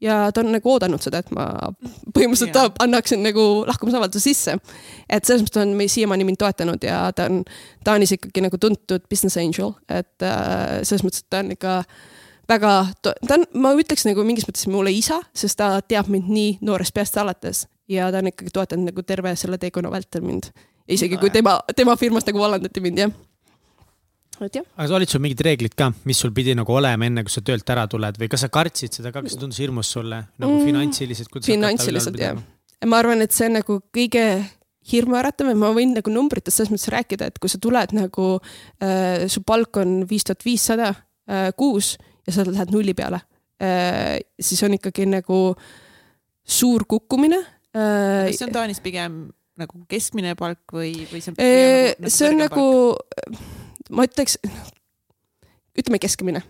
ja 0.00 0.28
ta 0.30 0.44
on 0.44 0.52
nagu 0.54 0.70
oodanud 0.70 1.02
seda, 1.02 1.24
et 1.24 1.30
ma 1.34 1.48
põhimõtteliselt 2.14 2.54
yeah. 2.54 2.70
annaksin 2.84 3.22
nagu 3.22 3.64
lahkumisavalduse 3.66 4.22
sisse. 4.22 4.54
et 5.10 5.24
selles 5.24 5.42
mõttes 5.42 5.56
ta 5.56 5.64
on 5.66 5.88
siiamaani 5.90 6.28
mind 6.28 6.38
toetanud 6.38 6.84
ja 6.86 7.08
ta 7.12 7.26
on 7.26 7.42
Taanis 7.84 8.14
ikkagi 8.14 8.44
nagu 8.44 8.58
tuntud 8.58 9.08
business 9.10 9.36
angel, 9.36 9.74
et 9.88 10.22
äh, 10.22 10.84
selles 10.84 11.02
mõttes, 11.02 11.24
et 11.26 11.30
ta 11.30 11.42
on 11.42 11.50
ikka 11.56 11.80
väga, 12.48 12.76
ta 13.02 13.34
on, 13.34 13.48
ma 13.60 13.74
ütleks 13.76 14.06
nagu 14.08 14.24
mingis 14.24 14.46
mõttes 14.48 14.68
mulle 14.70 14.94
isa, 14.94 15.20
sest 15.36 15.58
ta 15.58 15.80
teab 15.82 16.08
mind 16.12 16.30
nii 16.32 16.54
noorest 16.64 16.94
peast 16.94 17.18
alates 17.20 17.66
ja 17.88 18.10
ta 18.12 18.20
on 18.22 18.30
ikkagi 18.30 18.52
toetanud 18.54 18.90
nagu 18.90 19.02
terve 19.06 19.34
selle 19.36 19.58
teekonna 19.58 19.90
vältel 19.92 20.24
mind. 20.24 20.52
isegi 20.88 21.16
kui 21.20 21.30
tema, 21.30 21.58
tema 21.76 21.96
firmast 21.96 22.28
nagu 22.28 22.40
vallandati 22.40 22.80
mind, 22.80 22.98
jah. 22.98 23.12
Aga 24.78 24.98
olid 24.98 25.10
sul 25.10 25.22
mingid 25.24 25.42
reeglid 25.44 25.74
ka, 25.78 25.90
mis 26.08 26.20
sul 26.22 26.32
pidi 26.36 26.54
nagu 26.58 26.74
olema, 26.74 27.08
enne 27.08 27.24
kui 27.26 27.32
sa 27.32 27.42
töölt 27.44 27.68
ära 27.74 27.86
tuled 27.90 28.20
või 28.20 28.30
kas 28.30 28.46
sa 28.46 28.50
kartsid 28.52 29.00
seda 29.00 29.12
ka, 29.14 29.22
kas 29.24 29.34
see 29.34 29.42
tundus 29.42 29.58
hirmus 29.62 29.90
sulle 29.94 30.22
nagu 30.38 30.52
mm, 30.54 30.68
finantsiliselt? 30.68 31.40
finantsiliselt 31.46 32.20
jah. 32.22 32.38
ma 32.86 33.02
arvan, 33.02 33.24
et 33.24 33.34
see 33.34 33.48
on 33.50 33.58
nagu 33.58 33.80
kõige 33.94 34.24
hirmuäratav 34.88 35.50
ja 35.50 35.56
ma 35.58 35.72
võin 35.76 35.92
nagu 35.96 36.12
numbritest 36.12 36.60
selles 36.60 36.72
mõttes 36.72 36.92
rääkida, 36.92 37.28
et 37.28 37.40
kui 37.42 37.50
sa 37.52 37.60
tuled 37.62 37.94
nagu 37.96 38.28
äh,, 38.38 39.26
su 39.30 39.42
palk 39.46 39.80
on 39.82 40.00
viis 40.08 40.26
tuhat 40.28 40.46
viissada 40.46 40.92
äh, 40.94 41.50
kuus 41.58 41.96
ja 42.26 42.36
sa 42.36 42.46
lähed 42.48 42.72
nulli 42.74 42.94
peale 42.98 43.20
äh,, 43.62 44.18
siis 44.40 44.62
on 44.66 44.78
ikkagi 44.78 45.08
nagu 45.10 45.42
suur 46.48 46.86
kukkumine 46.88 47.42
äh,. 47.42 48.28
kas 48.30 48.40
see 48.40 48.48
on 48.48 48.56
Taanis 48.56 48.82
pigem 48.84 49.20
nagu 49.58 49.82
keskmine 49.90 50.36
palk 50.38 50.72
või, 50.72 50.94
või 51.10 51.22
see 51.24 51.34
on 51.34 51.40
äh,? 51.42 51.48
Nagu, 51.48 52.04
nagu 52.06 52.16
see 52.16 52.32
on 52.32 52.44
nagu 52.46 52.68
palk? 52.96 53.64
Ma 53.90 54.06
ütleks, 54.08 54.38
ütleme 55.78 56.00
keskmine, 56.02 56.42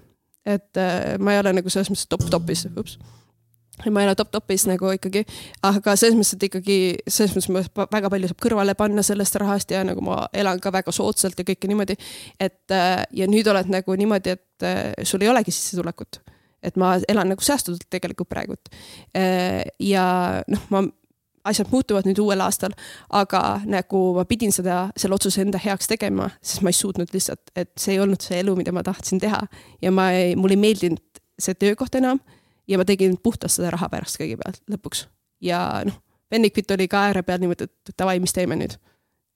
et 0.49 0.81
äh, 0.81 1.17
ma 1.21 1.35
ei 1.35 1.43
ole 1.43 1.55
nagu 1.59 1.73
selles 1.73 1.91
mõttes 1.93 2.09
top-topis, 2.11 2.67
ups 2.79 2.99
ma 3.87 4.03
ei 4.03 4.09
ole 4.09 4.15
top-topis 4.19 4.65
nagu 4.67 4.91
ikkagi, 4.91 5.23
aga 5.67 5.95
selles 5.99 6.17
mõttes, 6.19 6.35
et 6.35 6.47
ikkagi 6.49 6.79
selles 7.07 7.37
mõttes 7.37 7.71
ma 7.77 7.87
väga 7.93 8.11
palju 8.11 8.31
saab 8.31 8.41
kõrvale 8.43 8.75
panna 8.79 9.05
sellest 9.07 9.39
rahast 9.39 9.71
ja 9.75 9.85
nagu 9.87 10.03
ma 10.05 10.25
elan 10.35 10.59
ka 10.63 10.73
väga 10.75 10.95
soodsalt 10.95 11.39
ja 11.39 11.47
kõike 11.47 11.71
niimoodi. 11.71 11.95
et 12.41 12.75
äh, 12.75 13.05
ja 13.15 13.29
nüüd 13.31 13.47
oled 13.47 13.71
nagu 13.71 13.95
niimoodi, 13.95 14.35
et 14.35 14.67
äh, 14.67 14.93
sul 15.07 15.23
ei 15.23 15.31
olegi 15.31 15.55
sissetulekut. 15.55 16.21
et 16.63 16.77
ma 16.77 16.97
elan 17.09 17.31
nagu 17.31 17.45
säästudelt 17.45 17.87
tegelikult 17.91 18.29
praegult. 18.29 18.73
ja 19.79 20.07
noh, 20.49 20.65
ma 20.75 20.83
asjad 21.45 21.71
muutuvad 21.73 22.07
nüüd 22.09 22.19
uuel 22.23 22.41
aastal, 22.45 22.75
aga 23.15 23.61
nagu 23.69 24.01
ma 24.17 24.25
pidin 24.29 24.53
seda, 24.55 24.89
selle 24.97 25.19
otsuse 25.19 25.43
enda 25.45 25.61
heaks 25.63 25.91
tegema, 25.91 26.31
sest 26.43 26.65
ma 26.65 26.73
ei 26.73 26.79
suutnud 26.79 27.13
lihtsalt, 27.15 27.53
et 27.57 27.73
see 27.79 27.97
ei 27.97 28.03
olnud 28.03 28.25
see 28.25 28.41
elu, 28.43 28.57
mida 28.59 28.75
ma 28.75 28.85
tahtsin 28.87 29.21
teha. 29.23 29.41
ja 29.83 29.93
ma 29.95 30.11
ei, 30.17 30.37
mulle 30.37 30.59
ei 30.59 30.65
meeldinud 30.65 31.23
see 31.39 31.55
töökoht 31.55 31.95
enam 31.95 32.21
ja 32.69 32.79
ma 32.79 32.85
tegin 32.85 33.17
puhtalt 33.23 33.53
seda 33.55 33.73
raha 33.75 33.89
pärast 33.93 34.19
kõigepealt 34.21 34.63
lõpuks. 34.71 35.07
ja 35.41 35.83
noh, 35.87 36.01
Benefit 36.29 36.71
oli 36.77 36.89
ka 36.93 37.07
ääre 37.09 37.23
peal 37.25 37.41
niimoodi, 37.41 37.65
et 37.65 37.95
davai, 37.97 38.19
mis 38.21 38.35
teeme 38.37 38.59
nüüd. 38.59 38.77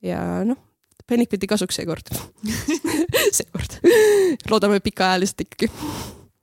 ja 0.05 0.43
noh, 0.49 0.59
Benefiti 1.09 1.47
kasuks 1.51 1.81
seekord 1.81 2.12
seekord 3.39 3.79
loodame 4.51 4.81
pikaajaliselt 4.81 5.47
ikkagi 5.47 5.70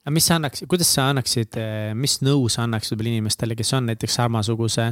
aga 0.09 0.15
mis 0.17 0.25
sa 0.25 0.39
annaks, 0.39 0.63
kuidas 0.65 0.89
sa 0.89 1.09
annaksid, 1.13 1.57
eh, 1.61 1.91
mis 1.93 2.17
nõu 2.25 2.47
sa 2.49 2.63
annaksid 2.65 2.95
võib-olla 2.95 3.19
inimestele, 3.19 3.55
kes 3.57 3.73
on 3.77 3.91
näiteks 3.91 4.15
samasuguse 4.17 4.87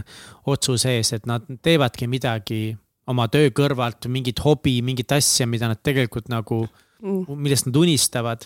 otsuse 0.53 0.93
ees, 0.93 1.11
et 1.17 1.25
nad 1.25 1.45
teevadki 1.65 2.05
midagi 2.07 2.77
oma 3.09 3.25
töö 3.33 3.49
kõrvalt, 3.49 4.05
mingit 4.13 4.37
hobi, 4.45 4.77
mingit 4.85 5.15
asja, 5.17 5.47
mida 5.49 5.71
nad 5.71 5.81
tegelikult 5.81 6.29
nagu 6.29 6.61
mm., 7.01 7.33
millest 7.33 7.69
nad 7.69 7.81
unistavad. 7.81 8.45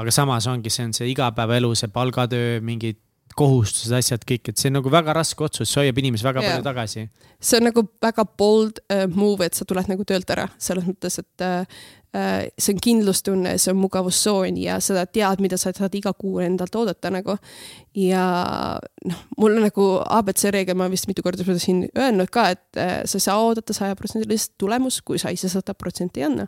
aga 0.00 0.10
samas 0.10 0.46
ongi, 0.48 0.70
see 0.72 0.86
on 0.86 0.92
see 0.96 1.10
igapäevaelu, 1.12 1.74
see 1.76 1.90
palgatöö, 1.92 2.60
mingid 2.64 2.96
kohustused, 3.36 3.92
asjad 3.92 4.24
kõik, 4.24 4.48
et 4.48 4.58
see 4.58 4.70
on 4.70 4.78
nagu 4.78 4.90
väga 4.90 5.12
raske 5.14 5.44
otsus, 5.44 5.68
see 5.68 5.82
hoiab 5.82 5.98
inimesi 6.00 6.24
väga 6.24 6.40
yeah. 6.40 6.54
palju 6.54 6.64
tagasi. 6.64 7.04
see 7.36 7.60
on 7.60 7.68
nagu 7.68 7.84
väga 8.02 8.24
bold 8.40 8.80
uh, 8.88 9.04
move, 9.12 9.44
et 9.44 9.58
sa 9.58 9.68
tuled 9.68 9.90
nagu 9.90 10.06
töölt 10.08 10.32
ära, 10.32 10.48
selles 10.56 10.88
mõttes, 10.88 11.20
et 11.20 11.44
uh, 11.44 11.84
see 12.12 12.74
on 12.74 12.80
kindlustunne, 12.82 13.52
see 13.58 13.70
on 13.70 13.78
mugavustsoon 13.78 14.56
ja 14.58 14.80
sa 14.82 15.04
tead, 15.06 15.42
mida 15.42 15.54
sa 15.60 15.70
saad 15.70 15.94
iga 15.94 16.10
kuu 16.18 16.40
endalt 16.42 16.74
oodata 16.74 17.10
nagu. 17.14 17.36
ja 17.94 18.24
noh, 19.06 19.20
mul 19.38 19.56
nagu 19.62 19.84
abc 20.02 20.44
reegel, 20.50 20.76
ma 20.78 20.88
vist 20.90 21.06
mitu 21.10 21.22
korda 21.22 21.44
seda 21.46 21.58
siin 21.62 21.84
öelnud 21.98 22.30
ka, 22.30 22.48
et 22.54 22.78
äh, 22.78 22.92
sa 23.06 23.18
ei 23.18 23.24
saa 23.24 23.36
oodata 23.42 23.74
sajaprotsendilist 23.74 24.54
tulemust, 24.58 25.02
kui 25.06 25.18
sa 25.22 25.30
ise 25.30 25.50
sada 25.50 25.74
protsenti 25.74 26.22
ei 26.22 26.26
anna. 26.26 26.46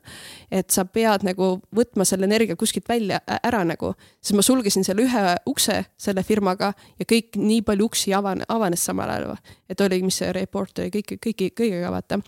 et 0.50 0.70
sa 0.70 0.84
pead 0.84 1.26
nagu 1.26 1.52
võtma 1.74 2.06
selle 2.08 2.26
energia 2.26 2.58
kuskilt 2.58 2.88
välja 2.90 3.20
ära 3.38 3.62
nagu, 3.66 3.94
sest 4.20 4.38
ma 4.38 4.42
sulgesin 4.42 4.86
selle 4.86 5.06
ühe 5.06 5.24
ukse 5.46 5.84
selle 5.98 6.26
firmaga 6.26 6.72
ja 6.98 7.06
kõik 7.06 7.38
nii 7.38 7.62
palju 7.66 7.86
uksi 7.90 8.14
avane, 8.18 8.46
avanes 8.48 8.82
samal 8.82 9.10
ajal. 9.14 9.38
et 9.70 9.80
oligi, 9.80 10.10
mis 10.10 10.18
see 10.18 10.32
report 10.34 10.82
oli, 10.82 10.90
kõiki, 10.90 11.20
kõiki, 11.22 11.52
kõigega 11.54 11.94
vaata. 11.94 12.18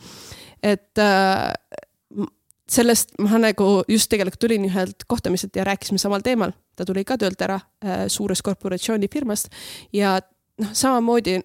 et 0.62 1.02
äh, 1.02 1.50
sellest 2.70 3.16
ma 3.20 3.38
nagu 3.40 3.82
just 3.88 4.08
tegelikult 4.12 4.40
tulin 4.40 4.68
ühelt 4.68 5.04
kohtamiselt 5.08 5.56
ja 5.56 5.64
rääkisime 5.68 5.98
samal 6.00 6.24
teemal. 6.24 6.52
ta 6.76 6.84
tuli 6.84 7.04
ka 7.04 7.18
töölt 7.18 7.42
ära 7.42 7.60
äh, 7.84 8.06
suurest 8.08 8.42
korporatsioonifirmast 8.42 9.48
ja 9.92 10.20
noh, 10.58 10.72
samamoodi 10.72 11.40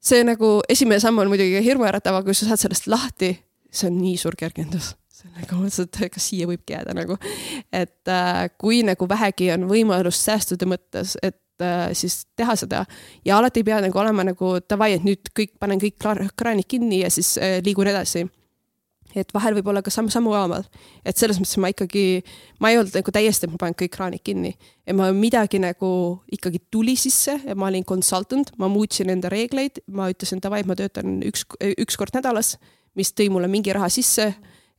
see 0.00 0.22
nagu 0.24 0.58
esimene 0.68 1.00
samm 1.00 1.18
on 1.18 1.28
muidugi 1.30 1.60
hirmuäratav, 1.64 2.18
aga 2.18 2.30
kui 2.30 2.34
sa 2.34 2.48
saad 2.48 2.64
sellest 2.64 2.88
lahti, 2.90 3.34
see 3.70 3.90
on 3.90 4.00
nii 4.00 4.16
suur 4.20 4.36
kergendus 4.38 4.94
sellega 5.18 5.58
mõtlesin, 5.58 5.88
et 5.88 6.14
kas 6.14 6.28
siia 6.30 6.46
võibki 6.46 6.76
jääda 6.76 6.94
nagu. 6.94 7.18
et 7.72 8.10
äh, 8.12 8.46
kui 8.58 8.82
nagu 8.86 9.08
vähegi 9.08 9.50
on 9.54 9.66
võimalust 9.70 10.24
säästude 10.24 10.68
mõttes, 10.70 11.16
et 11.22 11.64
äh, 11.64 11.90
siis 11.92 12.22
teha 12.38 12.56
seda 12.56 12.84
ja 13.26 13.38
alati 13.38 13.60
ei 13.60 13.68
pea 13.70 13.80
nagu 13.82 13.98
olema 13.98 14.24
nagu 14.26 14.56
davai, 14.70 14.92
et 14.96 15.06
nüüd 15.06 15.32
kõik, 15.34 15.56
panen 15.60 15.82
kõik 15.82 15.98
kraanid 15.98 16.68
kinni 16.70 17.02
ja 17.02 17.10
siis 17.10 17.36
äh, 17.38 17.58
liigun 17.64 17.90
edasi 17.90 18.28
et 19.16 19.32
vahel 19.34 19.56
võib 19.56 19.70
olla 19.72 19.82
ka 19.82 19.92
samm-sammu 19.94 20.34
haaval. 20.36 20.66
et 21.04 21.16
selles 21.16 21.38
mõttes 21.40 21.56
ma 21.60 21.70
ikkagi, 21.72 22.22
ma 22.60 22.72
ei 22.72 22.78
olnud 22.80 22.94
nagu 22.98 23.14
täiesti, 23.14 23.46
et 23.46 23.52
ma 23.52 23.60
panen 23.60 23.78
kõik 23.78 23.94
kraanid 23.94 24.24
kinni. 24.24 24.56
et 24.86 24.96
ma 24.96 25.10
midagi 25.12 25.60
nagu 25.62 26.20
ikkagi 26.32 26.60
tuli 26.70 26.96
sisse 26.96 27.38
ja 27.44 27.54
ma 27.54 27.70
olin 27.70 27.84
consultant, 27.84 28.52
ma 28.58 28.68
muutsin 28.68 29.10
enda 29.10 29.30
reegleid, 29.32 29.82
ma 29.88 30.10
ütlesin 30.12 30.42
davai, 30.44 30.64
ma 30.64 30.76
töötan 30.76 31.22
üks, 31.22 31.46
üks 31.78 31.96
kord 31.96 32.14
nädalas, 32.14 32.56
mis 32.94 33.12
tõi 33.12 33.30
mulle 33.30 33.48
mingi 33.48 33.72
raha 33.72 33.88
sisse 33.92 34.32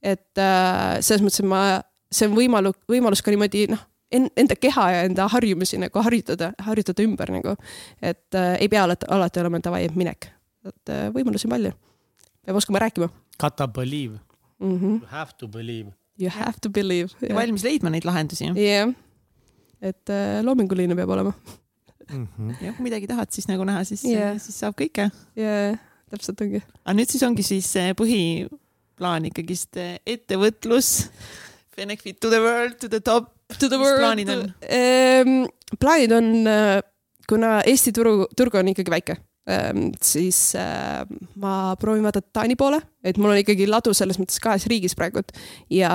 et 0.04 0.40
äh, 0.40 1.00
selles 1.04 1.24
mõttes, 1.24 1.42
et 1.44 1.50
ma, 1.50 1.62
see 2.12 2.28
on 2.30 2.36
võimalus, 2.38 2.78
võimalus 2.90 3.24
ka 3.24 3.34
niimoodi 3.34 3.68
noh, 3.72 3.82
enda 4.12 4.58
keha 4.58 4.86
ja 4.94 5.02
enda 5.06 5.28
harjumusi 5.30 5.80
nagu 5.82 6.04
harjutada, 6.06 6.54
harjutada 6.66 7.06
ümber 7.06 7.32
nagu. 7.34 7.56
et 8.02 8.36
äh, 8.36 8.56
ei 8.64 8.70
pea 8.72 8.84
alati, 8.88 9.10
alati 9.10 9.44
olema 9.44 9.62
davai, 9.64 9.86
minek, 9.96 10.32
et 10.66 10.94
äh, 10.94 11.08
võimalusi 11.16 11.50
on 11.50 11.56
palju. 11.56 11.74
peab 12.46 12.62
oskama 12.62 12.86
rääkima. 12.86 13.10
Gotta 13.40 13.68
believe 13.68 14.20
mm. 14.60 14.78
-hmm. 14.80 14.96
You 15.02 15.08
have 15.08 15.32
to 15.38 15.48
believe. 15.48 15.92
You 16.20 16.30
have 16.30 16.60
to 16.62 16.70
believe. 16.70 17.10
ja 17.22 17.36
valmis 17.36 17.64
leidma 17.64 17.90
neid 17.90 18.06
lahendusi. 18.06 18.46
jah 18.46 18.58
yeah., 18.58 18.94
et 19.82 20.10
äh, 20.10 20.44
loominguline 20.44 20.96
peab 20.96 21.10
olema 21.10 21.34
mm. 22.10 22.28
-hmm. 22.38 22.66
ja 22.66 22.74
kui 22.74 22.84
midagi 22.84 23.08
tahad 23.08 23.32
siis 23.32 23.48
nagu 23.48 23.64
näha, 23.64 23.84
siis 23.84 24.04
yeah., 24.06 24.42
siis 24.42 24.60
saab 24.60 24.76
kõike. 24.82 25.10
jaa, 25.36 25.78
täpselt 26.10 26.42
ongi. 26.42 26.62
aga 26.86 26.98
nüüd 26.98 27.12
siis 27.12 27.24
ongi 27.24 27.44
siis 27.44 27.74
põhi 28.02 28.48
plaan 29.00 29.26
ikkagist 29.30 29.80
eh, 29.80 29.98
ettevõtlus, 30.06 31.10
benefit 31.78 32.20
to 32.20 32.30
the 32.30 32.42
world, 32.44 32.76
to 32.82 32.90
the 32.92 33.00
top. 33.00 33.32
To 33.60 33.70
the 33.70 33.80
world. 33.82 34.04
plaanid 34.04 34.30
on 34.30 34.54
ehm,? 34.62 35.48
plaanid 35.80 36.12
on, 36.12 36.48
eh, 36.48 36.82
kuna 37.30 37.60
Eesti 37.66 37.94
turu, 37.96 38.28
turg 38.38 38.60
on 38.60 38.68
ikkagi 38.74 38.92
väike 38.92 39.16
siis 40.04 40.56
äh, 40.60 41.06
ma 41.36 41.76
proovin 41.80 42.04
vaadata 42.06 42.28
Taani 42.34 42.56
poole, 42.60 42.82
et 43.04 43.18
mul 43.18 43.34
on 43.34 43.42
ikkagi 43.42 43.68
ladu 43.70 43.94
selles 43.98 44.20
mõttes 44.22 44.42
kahes 44.44 44.68
riigis 44.70 44.96
praegult 44.98 45.32
ja 45.74 45.92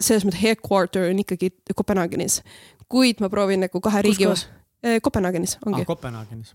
selles 0.00 0.26
mõttes 0.26 0.42
headquarter 0.42 1.08
on 1.10 1.22
ikkagi 1.22 1.52
Kopenhaagenis, 1.76 2.40
kuid 2.90 3.22
ma 3.24 3.30
proovin 3.32 3.64
nagu 3.66 3.80
kahe 3.80 4.02
riigi. 4.04 4.28
Kopenhaagenis 5.02 5.58
ongi 5.66 5.82
ah,. 5.82 5.88
Kopenhaagenis 5.88 6.54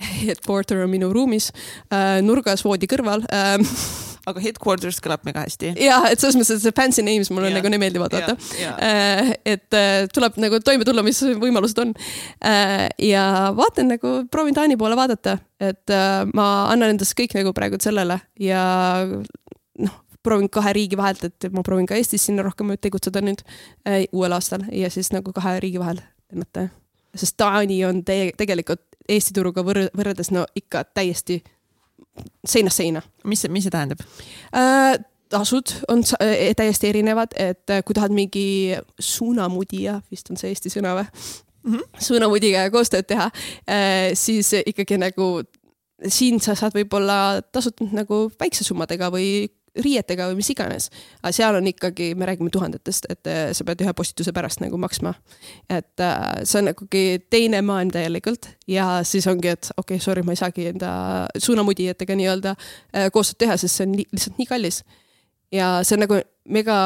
headquarter 0.26 0.84
on 0.84 0.90
minu 0.90 1.10
ruumis 1.12 1.50
äh,, 1.92 2.20
nurgas 2.24 2.64
voodi 2.64 2.88
kõrval 2.88 3.24
aga 4.30 4.42
headquarters 4.44 5.00
kõlab 5.04 5.24
mega 5.28 5.44
hästi. 5.44 5.74
ja, 5.80 6.00
et 6.10 6.22
selles 6.22 6.38
mõttes, 6.38 6.58
et 6.58 6.66
see 6.66 6.76
fancy 6.76 7.04
names 7.06 7.32
mulle 7.34 7.50
yeah. 7.50 7.58
nagu 7.58 7.72
nii 7.72 7.82
meeldivad, 7.82 8.16
vaata. 8.16 8.36
Äh, 8.86 9.32
et 9.56 9.76
äh, 9.76 10.04
tuleb 10.14 10.38
nagu 10.42 10.60
toime 10.64 10.86
tulla, 10.88 11.04
mis 11.06 11.22
võimalused 11.40 11.80
on. 11.82 11.94
Äh, 12.46 12.88
ja 13.10 13.24
vaatan 13.56 13.92
nagu, 13.94 14.14
proovin 14.32 14.56
Taani 14.56 14.78
poole 14.80 14.98
vaadata, 14.98 15.38
et 15.60 15.92
ma 16.34 16.46
annan 16.72 16.94
endast 16.94 17.12
kõik 17.18 17.34
nagu 17.36 17.52
praegu 17.56 17.78
sellele 17.82 18.16
ja 18.40 18.62
noh, 19.80 19.96
proovin 20.22 20.50
kahe 20.52 20.72
riigi 20.76 20.98
vahelt, 20.98 21.24
et 21.24 21.48
ma 21.54 21.64
proovin 21.66 21.88
ka 21.88 21.96
Eestis 21.98 22.26
sinna 22.28 22.44
rohkem 22.46 22.72
tegutseda 22.80 23.22
nüüd 23.24 23.42
äh, 23.88 24.04
uuel 24.12 24.36
aastal 24.36 24.66
ja 24.72 24.90
siis 24.92 25.12
nagu 25.14 25.32
kahe 25.36 25.58
riigi 25.62 25.80
vahel 25.80 26.02
lennata. 26.32 26.68
sest 27.16 27.36
Taani 27.40 27.84
on 27.84 28.04
te 28.04 28.30
tegelikult 28.38 28.84
Eesti 29.10 29.34
turuga 29.34 29.64
võr 29.66 29.88
võrreldes 29.96 30.30
no 30.30 30.44
ikka 30.54 30.84
täiesti 30.94 31.40
seinast 32.46 32.76
seina. 32.76 33.02
mis 33.24 33.46
mis 33.48 33.64
see 33.64 33.70
tähendab 33.70 34.02
äh,? 34.54 34.98
tasud 35.30 35.76
on 35.88 36.02
äh, 36.20 36.50
täiesti 36.56 36.88
erinevad, 36.88 37.36
et 37.38 37.70
äh, 37.70 37.84
kui 37.84 37.94
tahad 37.94 38.10
mingi 38.10 38.74
suunamudija, 38.98 40.00
vist 40.10 40.30
on 40.30 40.36
see 40.40 40.50
eesti 40.50 40.72
sõna 40.72 40.96
või 40.98 41.06
mm 41.06 41.76
-hmm.? 41.76 42.02
suunamudiga 42.02 42.66
koostööd 42.70 43.06
teha, 43.06 43.30
äh, 43.70 44.10
siis 44.14 44.52
ikkagi 44.66 44.98
nagu 44.98 45.42
siin 46.08 46.40
sa 46.40 46.54
saad 46.56 46.74
võib-olla 46.74 47.42
tasutud 47.52 47.92
nagu 47.92 48.30
väikse 48.40 48.64
summadega 48.64 49.10
või 49.12 49.48
riietega 49.78 50.26
või 50.30 50.40
mis 50.40 50.50
iganes. 50.52 50.88
aga 51.22 51.32
seal 51.34 51.58
on 51.58 51.66
ikkagi, 51.70 52.12
me 52.18 52.26
räägime 52.26 52.50
tuhandetest, 52.50 53.06
et 53.12 53.30
äh, 53.30 53.42
sa 53.56 53.66
pead 53.66 53.84
ühe 53.84 53.92
postituse 53.96 54.32
pärast 54.34 54.62
nagu 54.62 54.78
maksma. 54.80 55.14
et 55.70 56.00
äh, 56.00 56.42
see 56.44 56.62
on 56.62 56.72
ikkagi 56.72 57.04
teine 57.30 57.62
maailm 57.62 57.92
täielikult 57.94 58.50
ja 58.68 59.04
siis 59.06 59.26
ongi, 59.30 59.54
et 59.54 59.70
okei 59.76 59.96
okay,, 59.96 60.04
sorry, 60.04 60.24
ma 60.26 60.34
ei 60.34 60.40
saagi 60.40 60.66
enda 60.72 60.90
suunamudijatega 61.38 62.16
nii-öelda 62.18 62.56
äh, 62.56 63.08
koostööd 63.14 63.44
teha, 63.46 63.56
sest 63.60 63.78
see 63.78 63.86
on 63.86 63.96
lihtsalt 64.00 64.42
nii 64.42 64.50
kallis. 64.50 64.82
ja 65.52 65.78
see 65.84 65.96
on 65.96 66.06
nagu 66.06 66.20
mega 66.48 66.80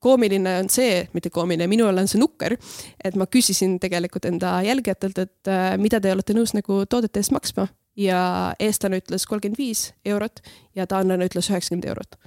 koomiline 0.00 0.58
on 0.60 0.68
see, 0.70 1.06
mitte 1.16 1.30
koomiline, 1.32 1.66
minul 1.72 1.96
on 1.96 2.08
see 2.08 2.20
nukker, 2.20 2.58
et 3.04 3.16
ma 3.16 3.26
küsisin 3.26 3.78
tegelikult 3.80 4.28
enda 4.28 4.58
jälgijatelt, 4.62 5.18
et 5.18 5.50
mida 5.80 6.00
te 6.04 6.12
olete 6.12 6.36
nõus 6.36 6.52
nagu 6.54 6.84
toodete 6.84 7.24
eest 7.24 7.32
maksma 7.32 7.64
ja 7.96 8.54
eestlane 8.60 9.00
ütles 9.02 9.26
kolmkümmend 9.26 9.58
viis 9.58 9.90
eurot 10.04 10.40
ja 10.76 10.86
taanlane 10.86 11.28
ütles 11.28 11.50
üheksakümmend 11.50 11.88
eurot. 11.88 12.18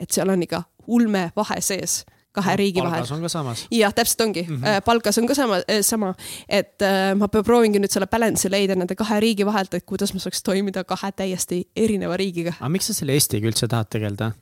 et 0.00 0.10
seal 0.10 0.28
on 0.28 0.42
ikka 0.42 0.62
ulme 0.86 1.30
vahe 1.36 1.60
sees 1.60 2.04
kahe 2.36 2.52
no, 2.52 2.60
riigi 2.60 2.82
vahel. 2.82 3.00
palgas 3.00 3.12
on 3.16 3.24
ka 3.24 3.30
samas. 3.32 3.64
jah, 3.72 3.94
täpselt 3.96 4.24
ongi 4.26 4.44
mm, 4.44 4.56
-hmm. 4.62 4.84
palgas 4.84 5.18
on 5.18 5.26
ka 5.26 5.34
sama, 5.34 5.60
äh, 5.64 5.82
sama, 5.82 6.14
et 6.48 6.82
äh, 6.82 7.14
ma 7.18 7.28
proovingi 7.28 7.80
nüüd 7.82 7.92
selle 7.92 8.08
balance'i 8.12 8.52
leida 8.52 8.76
nende 8.76 8.96
kahe 8.98 9.20
riigi 9.24 9.46
vahelt, 9.46 9.74
et 9.74 9.86
kuidas 9.86 10.14
ma 10.14 10.20
saaks 10.22 10.42
toimida 10.42 10.84
kahe 10.84 11.12
täiesti 11.12 11.62
erineva 11.76 12.16
riigiga. 12.16 12.54
aga 12.60 12.72
miks 12.72 12.92
sa 12.92 12.98
selle 13.00 13.16
Eestiga 13.16 13.48
üldse 13.48 13.68
tahad 13.68 13.90
tegeleda 13.90 14.32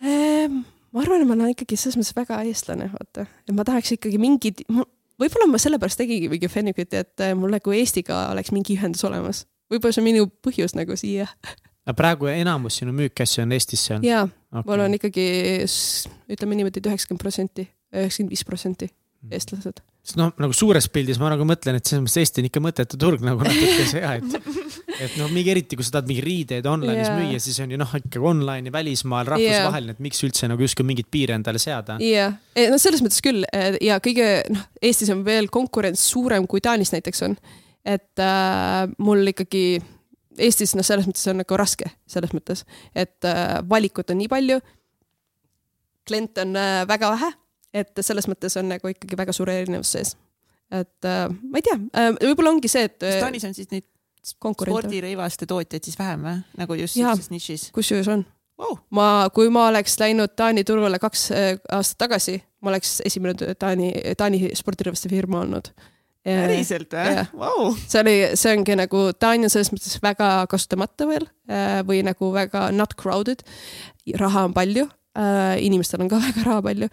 ehm,? 0.00 0.62
ma 0.92 1.00
arvan, 1.04 1.22
et 1.22 1.28
ma 1.28 1.38
olen 1.38 1.54
ikkagi 1.54 1.76
selles 1.76 1.98
mõttes 1.98 2.16
väga 2.16 2.42
eestlane, 2.48 2.90
vaata, 2.92 3.26
et 3.48 3.54
ma 3.56 3.64
tahaks 3.64 3.96
ikkagi 3.96 4.18
mingid, 4.22 4.66
võib-olla 5.20 5.48
ma 5.48 5.58
sellepärast 5.58 5.98
tegingi 5.98 6.28
mingi 6.28 6.50
Fenifiti, 6.52 7.00
et 7.00 7.24
mul 7.38 7.54
nagu 7.56 7.72
Eestiga 7.72 8.28
oleks 8.34 8.52
mingi 8.52 8.76
ühendus 8.76 9.04
olemas 9.08 9.46
võib-olla 9.72 9.96
see 9.96 10.04
on 10.04 10.08
minu 10.10 10.28
põhjus 10.44 10.76
nagu 10.78 10.96
siia. 11.00 11.28
aga 11.86 11.96
praegu 11.98 12.30
enamus 12.32 12.80
sinu 12.80 12.94
müüki-asju 12.96 13.46
on 13.46 13.56
Eestisse 13.56 13.96
on? 13.98 14.06
jaa 14.06 14.26
okay., 14.26 14.66
mul 14.68 14.84
on 14.86 14.98
ikkagi 14.98 15.28
ütleme 16.32 16.58
niimoodi, 16.58 16.82
et 16.82 16.90
üheksakümmend 16.90 17.22
protsenti, 17.22 17.66
üheksakümmend 17.94 18.36
viis 18.36 18.44
protsenti 18.48 18.88
mhm. 18.88 19.32
eestlased. 19.38 19.82
sest 20.02 20.18
noh, 20.18 20.32
nagu 20.42 20.54
suures 20.56 20.88
pildis 20.92 21.20
ma 21.22 21.30
nagu 21.32 21.46
mõtlen, 21.48 21.78
et 21.78 21.88
selles 21.88 22.04
mõttes 22.04 22.20
Eesti 22.22 22.42
on 22.42 22.50
ikka 22.50 22.62
mõttetu 22.64 23.00
turg 23.00 23.24
nagu 23.24 23.44
natuke 23.46 23.86
see 23.88 24.02
ja 24.02 24.16
et, 24.18 24.36
et 25.06 25.16
noh, 25.20 25.30
mingi 25.32 25.54
eriti 25.54 25.78
kui 25.78 25.86
sa 25.86 25.96
tahad 25.96 26.10
mingeid 26.10 26.26
riideid 26.26 26.68
online'is 26.68 27.08
yeah. 27.08 27.20
müüa, 27.20 27.42
siis 27.42 27.60
on 27.64 27.72
ju 27.72 27.80
noh, 27.80 27.96
ikkagi 28.00 28.22
online 28.32 28.70
ja 28.70 28.76
välismaal 28.76 29.30
rahvusvaheline 29.34 29.94
yeah., 29.94 29.98
et 29.98 30.04
miks 30.08 30.22
üldse 30.26 30.50
nagu 30.50 30.66
justkui 30.66 30.86
mingeid 30.88 31.10
piire 31.12 31.38
endale 31.38 31.62
seada. 31.62 31.98
jah 32.02 32.36
yeah., 32.58 32.70
no 32.72 32.80
selles 32.82 33.04
mõttes 33.04 33.22
küll 33.24 33.46
ja 33.82 33.98
kõige 34.04 34.28
noh, 34.52 34.68
Eestis 34.82 35.12
on 35.14 35.24
veel 35.26 35.50
konkurents 35.54 36.04
suurem 36.12 36.48
kui 36.50 36.62
Taanis 36.64 36.92
näiteks 36.94 37.28
on 37.28 37.38
et 37.84 38.22
äh, 38.22 38.86
mul 38.98 39.26
ikkagi 39.32 39.82
Eestis 40.40 40.72
noh, 40.72 40.84
selles 40.86 41.04
mõttes 41.04 41.26
on 41.28 41.42
nagu 41.42 41.56
raske, 41.60 41.90
selles 42.08 42.32
mõttes, 42.32 42.64
et 42.96 43.26
äh, 43.28 43.58
valikut 43.68 44.08
on 44.14 44.16
nii 44.22 44.30
palju. 44.32 44.60
kliente 46.08 46.46
on 46.46 46.56
äh, 46.56 46.82
väga 46.88 47.10
vähe, 47.12 47.32
et 47.74 48.00
selles 48.00 48.28
mõttes 48.30 48.56
on 48.56 48.70
nagu 48.72 48.88
ikkagi 48.88 49.18
väga 49.18 49.34
suur 49.36 49.50
erinevus 49.52 49.92
sees. 49.92 50.16
et 50.70 51.04
äh, 51.04 51.28
ma 51.28 51.60
ei 51.60 51.66
tea 51.66 51.76
äh,, 51.76 52.12
võib-olla 52.22 52.54
ongi 52.54 52.68
see, 52.68 52.86
et. 52.88 52.98
kas 52.98 53.18
äh, 53.18 53.20
Taanis 53.20 53.44
on 53.44 53.54
siis 53.54 53.70
neid 53.74 53.88
spordirõivaste 54.22 55.46
tootjaid 55.50 55.84
siis 55.84 55.98
vähem 55.98 56.24
või, 56.24 56.38
nagu 56.56 56.78
just 56.78 56.96
sellises 56.96 57.30
nišis? 57.30 57.68
kusjuures 57.74 58.08
on 58.08 58.24
wow.. 58.62 58.78
ma, 58.94 59.06
kui 59.34 59.50
ma 59.52 59.66
oleks 59.68 59.98
läinud 60.00 60.32
Taani 60.38 60.64
turule 60.64 61.00
kaks 61.02 61.30
äh, 61.34 61.48
aastat 61.76 62.06
tagasi, 62.06 62.38
ma 62.62 62.72
oleks 62.72 63.00
esimene 63.04 63.54
Taani, 63.58 63.92
Taani 64.16 64.52
spordirõivaste 64.56 65.12
firma 65.12 65.42
olnud 65.42 65.72
päriselt 66.24 66.94
või? 66.94 67.24
Wow. 67.38 67.72
see 67.86 68.02
oli, 68.02 68.16
see 68.38 68.56
ongi 68.56 68.76
nagu, 68.78 69.06
Taani 69.18 69.48
on 69.48 69.52
selles 69.52 69.72
mõttes 69.74 69.96
väga 70.02 70.28
kasutamata 70.50 71.08
veel 71.10 71.26
äh, 71.50 71.80
või 71.86 72.02
nagu 72.06 72.32
väga 72.34 72.68
not 72.74 72.94
crowded. 73.00 73.42
raha 74.18 74.46
on 74.48 74.54
palju, 74.54 74.86
äh, 75.18 75.56
inimestel 75.64 76.04
on 76.04 76.12
ka 76.12 76.20
väga 76.28 76.46
raha 76.46 76.62
palju. 76.68 76.90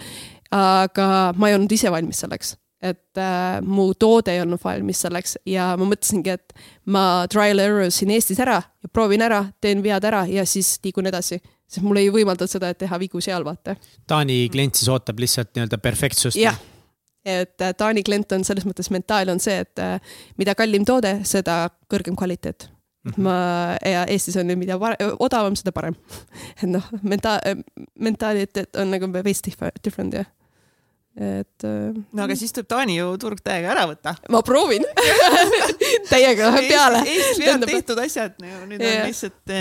aga 0.56 1.12
ma 1.38 1.50
ei 1.50 1.60
olnud 1.60 1.72
ise 1.72 1.92
valmis 1.94 2.24
selleks, 2.24 2.56
et 2.82 3.22
äh, 3.22 3.60
mu 3.62 3.92
toode 3.94 4.34
ei 4.34 4.42
olnud 4.42 4.62
valmis 4.64 5.06
selleks 5.06 5.38
ja 5.46 5.76
ma 5.78 5.86
mõtlesingi, 5.86 6.34
et 6.34 6.54
ma 6.86 7.28
trial 7.30 7.62
error 7.62 7.94
siin 7.94 8.16
Eestis 8.16 8.42
ära 8.42 8.62
ja 8.64 8.92
proovin 8.92 9.22
ära, 9.22 9.46
teen 9.62 9.86
vead 9.86 10.10
ära 10.10 10.26
ja 10.30 10.46
siis 10.46 10.80
liigun 10.84 11.12
edasi 11.12 11.42
sest 11.70 11.86
mul 11.86 12.00
ei 12.02 12.10
võimaldanud 12.10 12.50
seda, 12.50 12.72
et 12.74 12.80
teha 12.82 12.98
vigu 12.98 13.22
seal, 13.22 13.44
vaata. 13.46 13.76
Taani 14.10 14.48
klient 14.50 14.80
siis 14.80 14.90
ootab 14.90 15.22
lihtsalt 15.22 15.54
nii-öelda 15.54 15.78
perfektsust? 15.78 16.40
jah 16.42 16.58
et 17.26 17.62
äh, 17.62 17.76
Taani 17.78 18.04
klient 18.04 18.32
on 18.32 18.44
selles 18.48 18.66
mõttes 18.68 18.92
mentaal 18.94 19.32
on 19.34 19.42
see, 19.44 19.60
et 19.66 19.82
äh, 19.84 20.18
mida 20.40 20.56
kallim 20.58 20.86
toode, 20.88 21.20
seda 21.28 21.66
kõrgem 21.92 22.18
kvaliteet 22.20 22.70
Mm 23.00 23.12
-hmm. 23.12 23.22
ma 23.22 23.80
ja 23.86 24.06
Eestis 24.06 24.36
on 24.38 24.46
mida 24.60 24.76
odavam, 25.20 25.56
seda 25.56 25.72
parem. 25.72 25.96
et 26.64 26.70
noh, 26.70 26.84
menta-, 27.04 27.40
mentaaliteet 28.00 28.76
on 28.76 28.92
nagu 28.92 29.08
veits 29.24 29.42
different 29.84 30.14
jah. 30.14 30.26
et. 31.16 31.64
Äh, 31.64 32.04
no 32.14 32.24
aga 32.24 32.36
siis 32.36 32.54
tuleb 32.54 32.68
Taani 32.68 32.98
ju 32.98 33.18
turg 33.18 33.40
täiega 33.44 33.72
ära 33.72 33.88
võtta. 33.88 34.16
ma 34.30 34.42
proovin 34.42 34.84
täiega 36.12 36.52
peale. 36.52 37.04
Eestis 37.06 37.40
vead 37.40 37.66
tehtud 37.66 38.04
asjad, 38.04 38.36
nüüd 38.68 38.82
yeah. 38.82 39.02
on 39.02 39.08
lihtsalt 39.08 39.56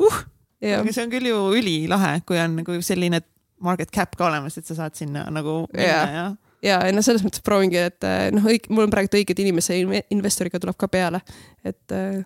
uh, 0.00 0.24
jah, 0.60 0.80
aga 0.80 0.92
see 0.92 1.04
on 1.04 1.10
küll 1.10 1.28
ju 1.28 1.44
ülilahe, 1.60 2.20
kui 2.26 2.40
on 2.40 2.56
nagu 2.56 2.80
selline 2.80 3.20
market 3.60 3.92
cap 3.92 4.16
ka 4.16 4.26
olemas, 4.26 4.56
et 4.58 4.66
sa 4.66 4.74
saad 4.74 4.96
sinna 4.96 5.28
nagu 5.30 5.66
minna 5.72 5.92
Jaa. 5.92 6.10
ja 6.10 6.26
ja, 6.66 6.78
no 6.94 7.02
selles 7.04 7.24
mõttes 7.24 7.42
proovingi, 7.44 7.78
et 7.90 8.06
eh, 8.06 8.28
noh, 8.34 8.46
mul 8.72 8.86
on 8.86 8.92
praegu 8.92 9.20
õiged 9.20 9.42
inimese 9.42 9.78
investoriga 10.14 10.60
tuleb 10.62 10.78
ka 10.80 10.88
peale, 10.92 11.22
et 11.66 11.94
äh, 11.94 12.22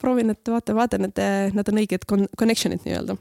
proovin, 0.00 0.32
et 0.34 0.52
vaata, 0.52 0.74
vaatan, 0.76 1.08
et 1.10 1.22
eh, 1.22 1.36
nad 1.56 1.68
on 1.72 1.82
õiged 1.82 2.06
con- 2.08 2.28
connection'id 2.38 2.86
nii-öelda. 2.86 3.18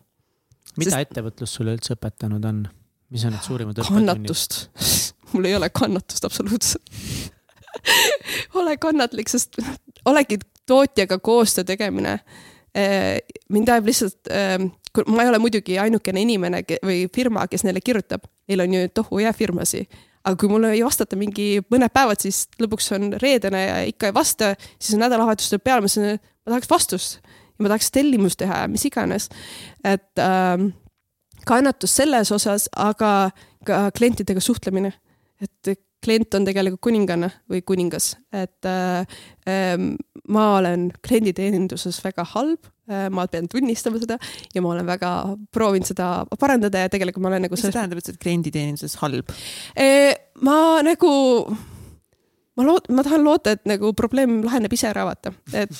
mida 0.81 1.03
ettevõtlus 1.05 1.55
sulle 1.57 1.75
üldse 1.77 1.95
õpetanud 1.97 2.49
on? 2.49 2.65
mis 3.13 3.23
on 3.27 3.35
need 3.35 3.45
suurimad 3.45 3.77
õppetunnid? 3.77 4.09
kannatust, 4.11 4.59
mul 5.33 5.49
ei 5.49 5.55
ole 5.57 5.69
kannatust 5.69 6.25
absoluutselt. 6.27 6.95
ole 8.59 8.77
kannatlik, 8.81 9.29
sest 9.29 9.59
olegi 10.09 10.39
tootjaga 10.65 11.19
koostöö 11.21 11.63
tegemine. 11.67 12.17
mind 13.53 13.69
ajab 13.69 13.85
lihtsalt, 13.85 14.31
ma 15.07 15.23
ei 15.23 15.29
ole 15.29 15.39
muidugi 15.39 15.77
ainukene 15.79 16.23
inimene 16.25 16.63
või 16.83 17.05
firma, 17.13 17.45
kes 17.47 17.63
neile 17.63 17.83
kirjutab, 17.83 18.25
neil 18.49 18.63
on 18.65 18.73
ju 18.73 18.89
tohu 18.95 19.21
ja 19.21 19.31
firmasi 19.33 19.85
aga 20.25 20.37
kui 20.41 20.49
mulle 20.49 20.73
ei 20.73 20.83
vastata 20.85 21.17
mingi 21.19 21.59
mõned 21.71 21.93
päevad, 21.93 22.21
siis 22.23 22.45
lõpuks 22.61 22.89
on 22.97 23.11
reedene 23.21 23.61
ja 23.61 23.77
ikka 23.89 24.09
ei 24.09 24.15
vasta, 24.15 24.53
siis 24.79 24.97
on 24.97 25.03
nädalavahetus 25.05 25.51
tuleb 25.51 25.65
peale, 25.65 25.85
ma 25.85 25.89
ütlesin, 25.89 26.17
et 26.17 26.23
ma 26.45 26.55
tahaks 26.55 26.71
vastust 26.71 27.19
ja 27.21 27.63
ma 27.63 27.71
tahaks 27.71 27.91
tellimust 27.93 28.39
teha 28.41 28.63
ja 28.63 28.71
mis 28.71 28.85
iganes. 28.89 29.29
et 29.83 30.21
ähm, 30.21 30.71
kannatus 31.45 31.95
selles 31.95 32.31
osas, 32.33 32.69
aga 32.75 33.31
ka 33.65 33.89
klientidega 33.97 34.41
suhtlemine, 34.41 34.93
et 35.41 35.75
klient 36.05 36.37
on 36.37 36.45
tegelikult 36.45 36.83
kuninganna 36.89 37.31
või 37.49 37.63
kuningas, 37.65 38.13
et 38.33 38.69
äh, 38.69 39.05
ähm, 39.49 39.95
ma 40.27 40.55
olen 40.59 40.91
klienditeeninduses 41.05 42.01
väga 42.05 42.25
halb. 42.35 42.65
äh,, 42.65 42.74
ma 42.85 43.25
pean 43.31 43.47
tunnistama 43.49 43.97
seda 44.01 44.17
ja 44.53 44.61
ma 44.61 44.73
olen 44.75 44.85
väga 44.85 45.11
proovinud 45.53 45.87
seda 45.89 46.09
parandada 46.39 46.83
ja 46.85 46.91
tegelikult 46.93 47.23
ma 47.25 47.31
olen 47.31 47.47
nagu 47.47 47.57
mis 47.57 47.63
see 47.65 47.73
tähendab, 47.73 47.97
et 48.01 48.05
sa 48.05 48.13
oled 48.13 48.21
klienditeeninduses 48.21 48.97
halb? 49.01 49.31
Eh, 49.79 50.13
ma 50.45 50.57
nagu, 50.85 51.11
ma 52.59 52.67
loot-, 52.67 52.91
ma 52.93 53.05
tahan 53.07 53.25
loota, 53.25 53.55
et 53.57 53.65
nagu 53.69 53.93
probleem 53.97 54.41
laheneb 54.45 54.73
ise 54.77 54.89
ära, 54.91 55.05
vaata, 55.09 55.33
et 55.53 55.73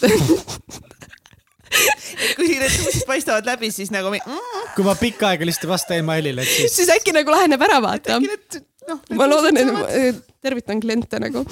kui 2.37 2.47
need 2.55 2.71
suusid 2.71 3.05
paistavad 3.09 3.47
läbi, 3.49 3.69
siis 3.73 3.91
nagu 3.93 4.11
mi- 4.13 4.21
mm, 4.23 4.69
kui 4.77 4.85
ma 4.87 4.95
pikka 4.99 5.33
aega 5.33 5.47
lihtsalt 5.47 5.67
ei 5.67 5.73
vasta 5.73 5.99
emailile, 5.99 6.45
et 6.45 6.51
siis 6.51 6.75
siis 6.81 6.91
äkki 6.93 7.13
nagu 7.15 7.33
laheneb 7.33 7.61
ära, 7.67 7.81
vaata 7.83 8.19
noh. 8.21 9.01
ma 9.17 9.27
loodan, 9.29 9.59
et 9.91 10.21
tervitan 10.45 10.81
kliente 10.83 11.19
nagu, 11.21 11.45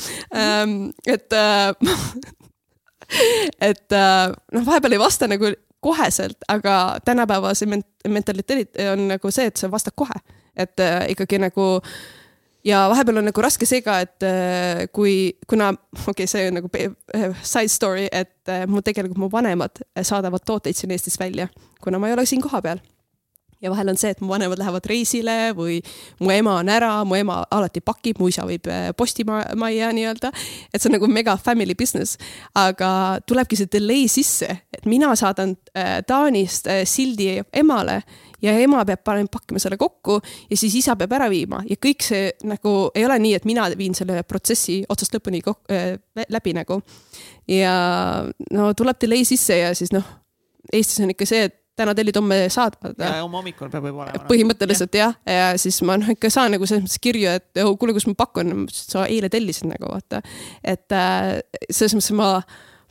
et 1.10 1.38
äh, 1.40 1.74
et 3.69 3.95
äh, 3.98 4.34
noh, 4.53 4.65
vahepeal 4.65 4.98
ei 4.98 5.02
vasta 5.02 5.30
nagu 5.31 5.53
koheselt, 5.84 6.40
aga 6.48 6.98
tänapäeva 7.06 7.53
see 7.57 7.68
ment- 7.69 8.07
mentaliteet 8.07 8.80
on 8.94 9.07
nagu 9.11 9.31
see, 9.31 9.49
et 9.52 9.60
sa 9.60 9.72
vastad 9.72 9.95
kohe, 9.99 10.15
et 10.56 10.80
äh, 10.80 11.10
ikkagi 11.11 11.41
nagu 11.44 11.65
ja 12.64 12.85
vahepeal 12.90 13.19
on 13.19 13.27
nagu 13.27 13.44
raske 13.44 13.68
see 13.68 13.84
ka, 13.85 13.99
et 14.06 14.27
äh, 14.27 14.85
kui, 14.95 15.34
kuna 15.49 15.73
okei 15.73 16.11
okay,, 16.14 16.30
see 16.30 16.48
on 16.48 16.60
nagu 16.61 16.72
äh, 16.80 17.35
side 17.41 17.72
story, 17.72 18.07
et 18.11 18.52
äh, 18.52 18.65
mu 18.68 18.81
tegelikult 18.81 19.19
mu 19.26 19.31
vanemad 19.31 19.84
saadavad 20.02 20.45
tooteid 20.48 20.80
siin 20.80 20.95
Eestis 20.95 21.19
välja, 21.19 21.49
kuna 21.84 21.99
ma 21.99 22.10
ei 22.10 22.18
ole 22.18 22.26
siin 22.30 22.41
kohapeal 22.44 22.80
ja 23.64 23.72
vahel 23.72 23.90
on 23.94 23.98
see, 23.99 24.11
et 24.14 24.22
mu 24.22 24.30
vanemad 24.34 24.60
lähevad 24.60 24.85
reisile 24.91 25.38
või 25.57 25.80
mu 26.19 26.31
ema 26.35 26.57
on 26.61 26.69
ära, 26.73 26.91
mu 27.07 27.15
ema 27.15 27.40
alati 27.52 27.81
pakib, 27.81 28.19
mu 28.19 28.27
isa 28.31 28.45
viib 28.49 28.68
äh, 28.72 28.90
postimajja 28.98 29.91
nii-öelda. 29.95 30.31
et 30.73 30.81
see 30.81 30.90
on 30.91 30.98
nagu 30.98 31.07
mega 31.07 31.38
family 31.40 31.76
business, 31.80 32.18
aga 32.60 33.19
tulebki 33.27 33.57
see 33.60 33.72
delay 33.72 34.07
sisse, 34.11 34.49
et 34.73 34.85
mina 34.90 35.14
saadan 35.19 35.56
äh, 35.77 36.02
Taanist 36.07 36.68
äh, 36.68 36.84
sildi 36.90 37.40
emale 37.53 38.02
ja 38.44 38.52
ema 38.60 38.81
peab 38.85 38.99
panema, 39.07 39.30
pakkima 39.31 39.60
selle 39.64 39.77
kokku 39.80 40.18
ja 40.49 40.57
siis 40.60 40.76
isa 40.81 40.98
peab 40.99 41.14
ära 41.15 41.30
viima 41.31 41.61
ja 41.69 41.77
kõik 41.80 42.03
see 42.03 42.34
nagu 42.44 42.90
ei 42.95 43.06
ole 43.07 43.15
nii, 43.23 43.38
et 43.40 43.45
mina 43.48 43.69
viin 43.80 43.95
selle 43.95 44.19
protsessi 44.27 44.81
otsast 44.91 45.15
lõpuni 45.15 45.40
kok- 45.45 45.72
äh, 45.72 45.94
lä- 46.19 46.27
läbi 46.35 46.52
nagu. 46.57 46.81
ja 47.48 47.73
no 48.52 48.73
tuleb 48.73 48.99
delay 49.02 49.23
sisse 49.27 49.57
ja 49.61 49.72
siis 49.76 49.91
noh, 49.95 50.03
Eestis 50.73 50.99
on 51.03 51.11
ikka 51.11 51.26
see, 51.27 51.44
et 51.49 51.57
täna 51.80 51.95
tellid, 51.98 52.18
homme 52.20 52.38
saad. 52.54 52.76
ja 52.98 53.22
homme 53.22 53.40
hommikul 53.40 53.72
peab 53.74 53.88
juba 53.90 54.06
olema. 54.06 54.26
põhimõtteliselt 54.30 54.98
jah, 54.98 55.16
ja 55.26 55.54
siis 55.62 55.80
ma 55.86 55.98
noh 56.00 56.12
ikka 56.14 56.30
saan 56.34 56.54
nagu 56.54 56.68
selles 56.70 56.86
mõttes 56.86 57.02
kirju, 57.02 57.32
et 57.40 57.64
oh, 57.64 57.74
kuule, 57.80 57.95
kus 57.95 58.06
ma 58.10 58.18
pakun, 58.20 58.68
sa 58.74 59.08
eile 59.10 59.32
tellisid 59.34 59.70
nagu 59.72 59.90
vaata. 59.90 60.22
et 60.64 60.94
äh, 60.98 61.40
selles 61.70 61.98
mõttes 61.98 62.14
ma 62.18 62.36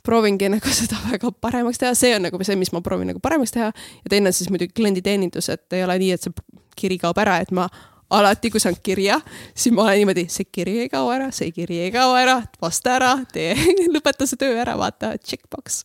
proovingi 0.03 0.51
nagu 0.51 0.75
seda 0.81 0.99
väga 1.07 1.31
paremaks 1.41 1.79
teha, 1.81 1.95
see 1.97 2.13
on 2.17 2.27
nagu 2.27 2.43
see, 2.43 2.59
mis 2.59 2.73
ma 2.75 2.83
proovin 2.83 3.13
nagu 3.13 3.23
paremaks 3.23 3.55
teha. 3.55 3.71
ja 3.71 4.11
teine 4.11 4.31
on 4.31 4.35
siis 4.35 4.51
muidugi 4.51 4.75
klienditeenindus, 4.75 5.49
et 5.53 5.79
ei 5.79 5.87
ole 5.87 5.97
nii, 6.03 6.13
et 6.17 6.27
see 6.27 6.61
kiri 6.75 6.99
kaob 7.01 7.19
ära, 7.21 7.39
et 7.43 7.51
ma 7.55 7.69
alati, 8.13 8.51
kui 8.53 8.61
saan 8.61 8.75
kirja, 8.83 9.19
siis 9.55 9.73
ma 9.73 9.87
olen 9.87 10.03
niimoodi, 10.03 10.27
see 10.29 10.45
kiri 10.51 10.77
ei 10.83 10.89
kao 10.91 11.07
ära, 11.13 11.31
see 11.33 11.51
kiri 11.55 11.79
ei 11.87 11.91
kao 11.93 12.13
ära, 12.17 12.41
vasta 12.61 12.97
ära, 12.97 13.13
tee, 13.33 13.55
lõpeta 13.95 14.27
see 14.29 14.41
töö 14.41 14.57
ära, 14.61 14.75
vaata, 14.77 15.15
checkbox. 15.23 15.83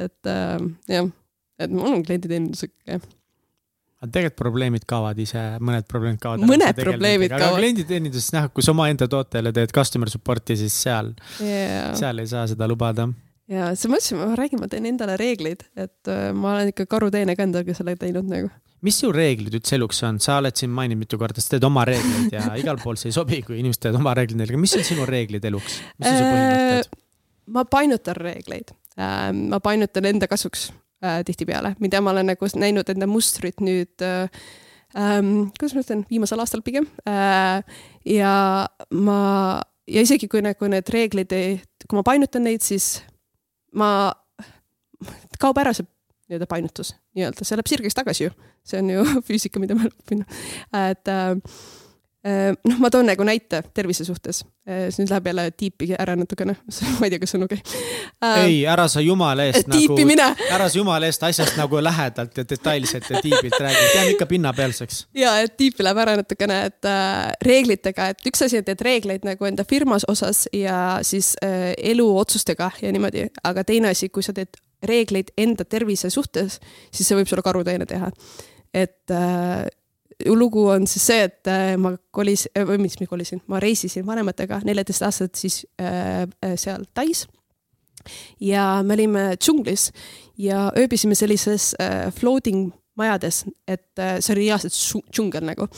et 0.00 0.30
äh, 0.30 0.56
jah, 0.88 1.10
et 1.60 1.72
mul 1.72 1.98
on 1.98 2.04
klienditeenindus 2.06 2.66
jah 2.88 3.04
aga 4.00 4.14
tegelikult 4.14 4.40
probleemid 4.40 4.84
kaovad 4.88 5.18
ise, 5.20 5.40
mõned 5.60 5.84
probleemid 5.88 6.20
kaovad. 6.22 6.44
Mõned 6.48 6.78
probleemid 6.80 7.34
kaovad. 7.34 7.58
klienditeeninduses 7.60 8.32
noh, 8.36 8.46
kui 8.54 8.64
sa 8.64 8.72
omaenda 8.72 9.08
tootele 9.12 9.52
teed 9.56 9.74
customer 9.76 10.10
support'i, 10.12 10.56
siis 10.56 10.76
seal, 10.86 11.12
yeah.. 11.44 11.92
seal 11.98 12.22
ei 12.22 12.30
saa 12.30 12.46
seda 12.48 12.68
lubada. 12.70 13.10
ja 13.50 13.70
siis 13.74 13.92
mõtlesin, 13.92 14.22
ma 14.22 14.38
räägin, 14.40 14.62
ma 14.62 14.70
teen 14.72 14.88
endale 14.88 15.18
reegleid, 15.20 15.66
et 15.76 16.12
äh, 16.12 16.30
ma 16.32 16.56
olen 16.56 16.72
ikka 16.72 16.88
karuteene 16.96 17.36
ka 17.36 17.44
endale 17.44 17.76
selle 17.76 17.96
teinud 18.00 18.30
nagu. 18.30 18.50
mis 18.86 18.96
su 19.02 19.12
reeglid 19.12 19.60
üldse 19.60 19.76
eluks 19.76 20.00
on, 20.08 20.20
sa 20.24 20.40
oled 20.40 20.56
siin 20.56 20.72
maininud 20.72 21.04
mitu 21.04 21.20
korda, 21.20 21.44
sa 21.44 21.58
teed 21.58 21.68
oma 21.68 21.84
reegleid 21.88 22.32
ja 22.38 22.48
igal 22.56 22.80
pool 22.80 22.96
see 22.96 23.12
ei 23.12 23.20
sobi, 23.20 23.44
kui 23.44 23.60
inimesed 23.60 23.84
teevad 23.84 24.00
oma 24.00 24.16
reeglid 24.16 24.40
neile, 24.40 24.64
mis 24.64 24.78
on 24.80 24.86
sinu 24.94 25.04
reeglid 25.08 25.44
eluks, 25.52 25.82
mis 26.00 26.08
on 26.08 26.16
su 26.16 26.24
põhimõtted? 26.24 27.00
ma 27.52 27.68
painutan 27.68 28.16
reegleid, 28.16 28.72
ma 28.96 29.60
painutan 29.60 30.08
enda 30.08 30.30
kasuks 30.30 30.70
äh, 31.04 31.20
tihtipeale, 31.26 31.74
mida 31.80 32.00
ma 32.04 32.14
olen 32.14 32.30
nagu 32.32 32.50
näinud 32.56 32.88
enda 32.92 33.08
mustrit 33.10 33.62
nüüd 33.64 34.04
äh, 34.04 34.28
ähm,, 34.96 35.50
kuidas 35.58 35.76
ma 35.76 35.84
ütlen, 35.84 36.04
viimasel 36.10 36.42
aastal 36.42 36.64
pigem 36.66 36.88
äh,. 37.08 37.62
ja 38.08 38.34
ma, 38.90 39.20
ja 39.88 40.06
isegi 40.06 40.28
kui 40.30 40.42
nagu 40.44 40.70
need 40.72 40.92
reeglid 40.92 41.32
ei, 41.36 41.58
kui 41.86 41.98
ma 41.98 42.06
painutan 42.06 42.46
neid, 42.46 42.64
siis 42.66 42.98
ma, 43.76 44.12
kaob 45.40 45.60
ära 45.62 45.74
see 45.76 45.88
nii-öelda 46.30 46.46
painutus 46.50 46.94
nii-öelda, 47.18 47.44
see 47.44 47.58
läheb 47.58 47.70
sirgeks 47.70 47.98
tagasi 47.98 48.28
ju. 48.28 48.32
see 48.66 48.80
on 48.82 48.90
ju 48.92 49.04
füüsika, 49.28 49.62
mida 49.62 49.76
olen 49.76 49.90
õppinud, 49.90 50.40
et 50.86 51.10
äh, 51.10 51.36
noh, 52.24 52.80
ma 52.82 52.90
toon 52.92 53.06
nagu 53.08 53.24
näite 53.24 53.62
tervise 53.74 54.04
suhtes, 54.04 54.42
siis 54.68 54.98
nüüd 55.00 55.08
läheb 55.08 55.30
jälle 55.30 55.44
tiipi 55.56 55.86
ära 55.96 56.12
natukene, 56.20 56.52
ma 56.98 57.08
ei 57.08 57.14
tea, 57.14 57.20
kas 57.22 57.32
on 57.38 57.46
okei 57.46 57.60
okay. 57.62 58.42
ei, 58.44 58.58
ära 58.68 58.84
sa 58.92 59.00
jumala 59.00 59.46
eest 59.48 59.64
äh. 59.64 59.72
tiipi 59.78 60.04
nagu, 60.04 60.48
ära 60.52 60.68
sa 60.68 60.78
jumala 60.78 61.08
eest 61.08 61.24
asjast 61.24 61.56
nagu 61.56 61.80
lähedalt 61.80 62.36
ja 62.36 62.44
detailselt 62.50 63.08
ja 63.10 63.22
tiibilt 63.24 63.56
räägi, 63.56 63.86
jään 63.94 64.12
ikka 64.12 64.28
pinnapealseks. 64.34 65.00
ja 65.16 65.38
et 65.40 65.56
tiipi 65.56 65.86
läheb 65.86 66.02
ära 66.04 66.18
natukene, 66.20 66.60
et 66.68 66.90
äh, 66.92 67.32
reeglitega, 67.46 68.10
et 68.12 68.28
üks 68.28 68.44
asi 68.44 68.60
on 68.60 68.68
teed 68.68 68.84
reegleid 68.84 69.24
nagu 69.24 69.48
enda 69.48 69.64
firmas 69.64 70.04
osas 70.08 70.44
ja 70.52 70.98
siis 71.06 71.32
äh, 71.44 71.72
eluotsustega 71.78 72.70
ja 72.82 72.92
niimoodi, 72.92 73.30
aga 73.44 73.64
teine 73.64 73.94
asi, 73.96 74.12
kui 74.12 74.26
sa 74.26 74.36
teed 74.36 74.60
reegleid 74.86 75.32
enda 75.38 75.64
tervise 75.64 76.10
suhtes, 76.10 76.60
siis 76.92 77.08
see 77.08 77.18
võib 77.18 77.28
sulle 77.28 77.44
karuteene 77.44 77.86
teha. 77.88 78.10
et 78.74 79.10
äh, 79.10 79.66
lugu 80.26 80.66
on 80.68 80.86
siis 80.86 81.06
see, 81.06 81.26
et 81.28 81.50
äh, 81.50 81.74
ma 81.80 81.94
kolis-, 82.14 82.48
või 82.54 82.80
mis 82.82 82.98
ma 83.00 83.08
kolisin, 83.10 83.42
ma 83.50 83.60
reisisin 83.62 84.06
vanematega 84.06 84.60
neljateist 84.66 85.06
aastat 85.06 85.40
siis 85.40 85.62
äh, 85.80 86.26
äh, 86.44 86.56
seal 86.60 86.84
Tais. 86.94 87.26
ja 88.40 88.82
me 88.82 88.94
olime 88.96 89.24
džunglis 89.36 89.90
ja 90.40 90.70
ööbisime 90.76 91.14
sellises 91.14 91.74
äh, 91.80 92.08
floating 92.12 92.70
majades, 92.96 93.44
et 93.68 93.98
äh, 93.98 94.18
see 94.20 94.34
oli 94.34 94.48
reaalselt 94.48 94.76
džungel 95.12 95.44
nagu. 95.44 95.68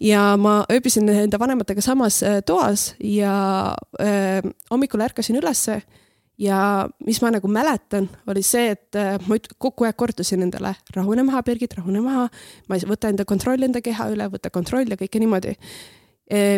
ja 0.00 0.36
ma 0.36 0.64
ööbisin 0.72 1.08
enda 1.08 1.38
vanematega 1.38 1.80
samas 1.80 2.22
äh, 2.22 2.40
toas 2.46 2.94
ja 2.98 3.74
äh, 4.00 4.42
hommikul 4.70 5.00
ärkasin 5.00 5.38
ülesse 5.38 5.82
ja 6.40 6.88
mis 7.06 7.20
ma 7.22 7.30
nagu 7.34 7.48
mäletan, 7.50 8.08
oli 8.30 8.42
see, 8.46 8.72
et 8.74 8.98
äh, 8.98 9.14
ma 9.28 9.38
kogu 9.62 9.86
aeg 9.86 9.96
kordasin 9.98 10.42
endale 10.46 10.74
rahune 10.96 11.22
maha, 11.26 11.44
Birgit, 11.46 11.76
rahune 11.78 12.02
maha. 12.02 12.26
ma 12.68 12.78
ei 12.78 12.88
võta 12.88 13.10
enda 13.12 13.26
kontrolli 13.28 13.68
enda 13.68 13.82
keha 13.84 14.08
üle, 14.14 14.26
võta 14.32 14.50
kontroll 14.54 14.90
ja 14.90 14.98
kõike 15.00 15.22
niimoodi. 15.22 15.54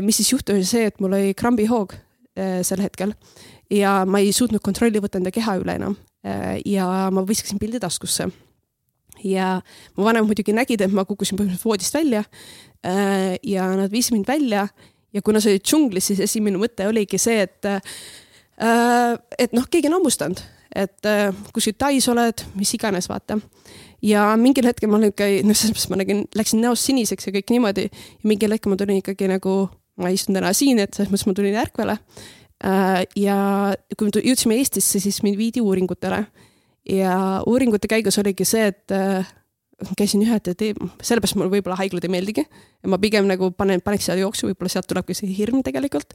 mis 0.03 0.17
siis 0.17 0.31
juhtus, 0.33 0.55
oli 0.55 0.65
see, 0.65 0.87
et 0.87 1.01
mul 1.01 1.13
oli 1.13 1.35
krambihoog 1.35 1.93
äh, 1.93 2.63
sel 2.65 2.81
hetkel 2.81 3.13
ja 3.71 4.05
ma 4.07 4.23
ei 4.23 4.33
suutnud 4.33 4.63
kontrolli 4.63 5.03
võtta 5.03 5.19
enda 5.19 5.33
keha 5.35 5.59
üle 5.61 5.79
enam. 5.81 5.97
ja 6.65 7.11
ma 7.13 7.23
viskasin 7.27 7.59
pildi 7.59 7.81
taskusse. 7.83 8.31
ja 9.25 9.61
mu 9.97 10.05
vanemad 10.05 10.31
muidugi 10.31 10.55
nägid, 10.55 10.81
et 10.81 10.93
ma 10.93 11.05
kukkusin 11.05 11.37
põhimõtteliselt 11.37 11.69
voodist 11.69 11.95
välja. 11.95 12.25
ja 13.43 13.69
nad 13.77 13.91
viisid 13.91 14.15
mind 14.15 14.29
välja 14.29 14.69
ja 15.13 15.23
kuna 15.23 15.41
see 15.41 15.57
oli 15.57 15.61
džunglis, 15.61 16.07
siis 16.07 16.21
esimene 16.21 16.59
mõte 16.61 16.87
oligi 16.87 17.19
see, 17.19 17.43
et 17.43 17.67
Äh, 17.67 17.81
et 18.59 19.53
noh, 19.57 19.67
keegi 19.71 19.91
on 19.91 19.99
hammustanud, 19.99 20.41
et 20.77 21.09
äh, 21.09 21.29
kuskil 21.55 21.77
Tais 21.79 22.09
oled, 22.13 22.45
mis 22.57 22.73
iganes, 22.77 23.09
vaata. 23.11 23.39
ja 24.05 24.29
mingil 24.41 24.69
hetkel 24.69 24.91
ma 24.91 25.01
olin 25.01 25.13
ikka, 25.13 25.29
noh, 25.47 25.57
selles 25.57 25.75
mõttes 25.75 25.91
ma 25.93 26.01
nägin, 26.01 26.25
läksin 26.37 26.63
näost 26.65 26.89
siniseks 26.89 27.29
ja 27.29 27.35
kõik 27.37 27.53
niimoodi 27.55 27.89
ja 27.89 28.07
mingil 28.29 28.55
hetkel 28.55 28.73
ma 28.73 28.81
tulin 28.81 29.01
ikkagi 29.03 29.31
nagu, 29.31 29.59
ma 30.01 30.13
istun 30.13 30.37
täna 30.37 30.53
siin, 30.57 30.81
et 30.83 30.97
selles 30.97 31.13
mõttes 31.13 31.29
ma 31.29 31.37
tulin 31.37 31.57
ärkvele. 31.63 31.97
Äh, 32.67 33.01
ja 33.21 33.39
kui 33.97 34.09
me 34.09 34.25
jõudsime 34.25 34.61
Eestisse, 34.61 35.01
siis 35.01 35.23
mind 35.25 35.41
viidi 35.41 35.65
uuringutele 35.65 36.25
ja 36.93 37.17
uuringute 37.49 37.89
käigus 37.91 38.17
oligi 38.23 38.47
see, 38.49 38.71
et 38.73 38.95
käisin 39.99 40.23
ühe 40.25 40.37
tee, 40.41 40.73
sellepärast 41.05 41.37
mulle 41.37 41.53
võib-olla 41.53 41.77
haiglad 41.77 42.05
ei 42.07 42.13
meeldigi. 42.13 42.45
ma 42.89 42.99
pigem 42.99 43.27
nagu 43.29 43.51
panen, 43.53 43.83
paneks 43.85 44.09
seal 44.09 44.23
jooksu, 44.23 44.49
võib-olla 44.49 44.73
sealt 44.73 44.89
tulebki 44.89 45.15
see 45.15 45.29
hirm 45.37 45.63
tegelikult. 45.67 46.15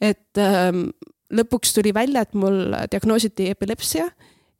et 0.00 0.40
ähm, 0.42 0.88
lõpuks 1.34 1.74
tuli 1.74 1.94
välja, 1.94 2.22
et 2.22 2.34
mul 2.34 2.74
diagnoositi 2.92 3.50
epilepsia 3.50 4.06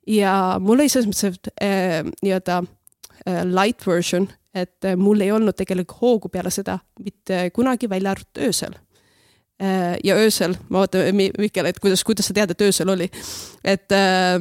ja 0.07 0.33
mul 0.63 0.81
oli 0.81 0.91
selles 0.91 1.07
mõttes 1.09 1.51
äh, 1.61 2.01
nii-öelda 2.23 2.59
äh, 2.63 3.41
light 3.47 3.85
version, 3.87 4.27
et 4.55 4.85
äh, 4.85 4.97
mul 4.99 5.21
ei 5.23 5.31
olnud 5.35 5.57
tegelikult 5.57 6.01
hoogu 6.01 6.31
peale 6.33 6.51
seda 6.53 6.79
mitte 7.03 7.47
kunagi, 7.55 7.89
välja 7.89 8.15
arvatud 8.15 8.43
öösel 8.47 8.77
äh,. 9.61 9.97
ja 10.03 10.15
öösel, 10.15 10.57
ma 10.69 10.85
vaatan 10.85 11.15
Mihkel, 11.15 11.65
et 11.65 11.79
kuidas, 11.83 12.03
kuidas 12.07 12.29
sa 12.29 12.37
tead, 12.37 12.53
et 12.53 12.67
öösel 12.67 12.89
oli, 12.93 13.09
et 13.63 13.91
äh, 13.95 14.39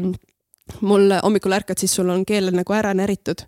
mul 0.81 1.15
hommikul 1.23 1.55
ärkad, 1.57 1.79
siis 1.79 1.95
sul 1.95 2.11
on 2.11 2.25
keel 2.27 2.51
nagu 2.55 2.77
ära 2.77 2.95
näritud 2.95 3.47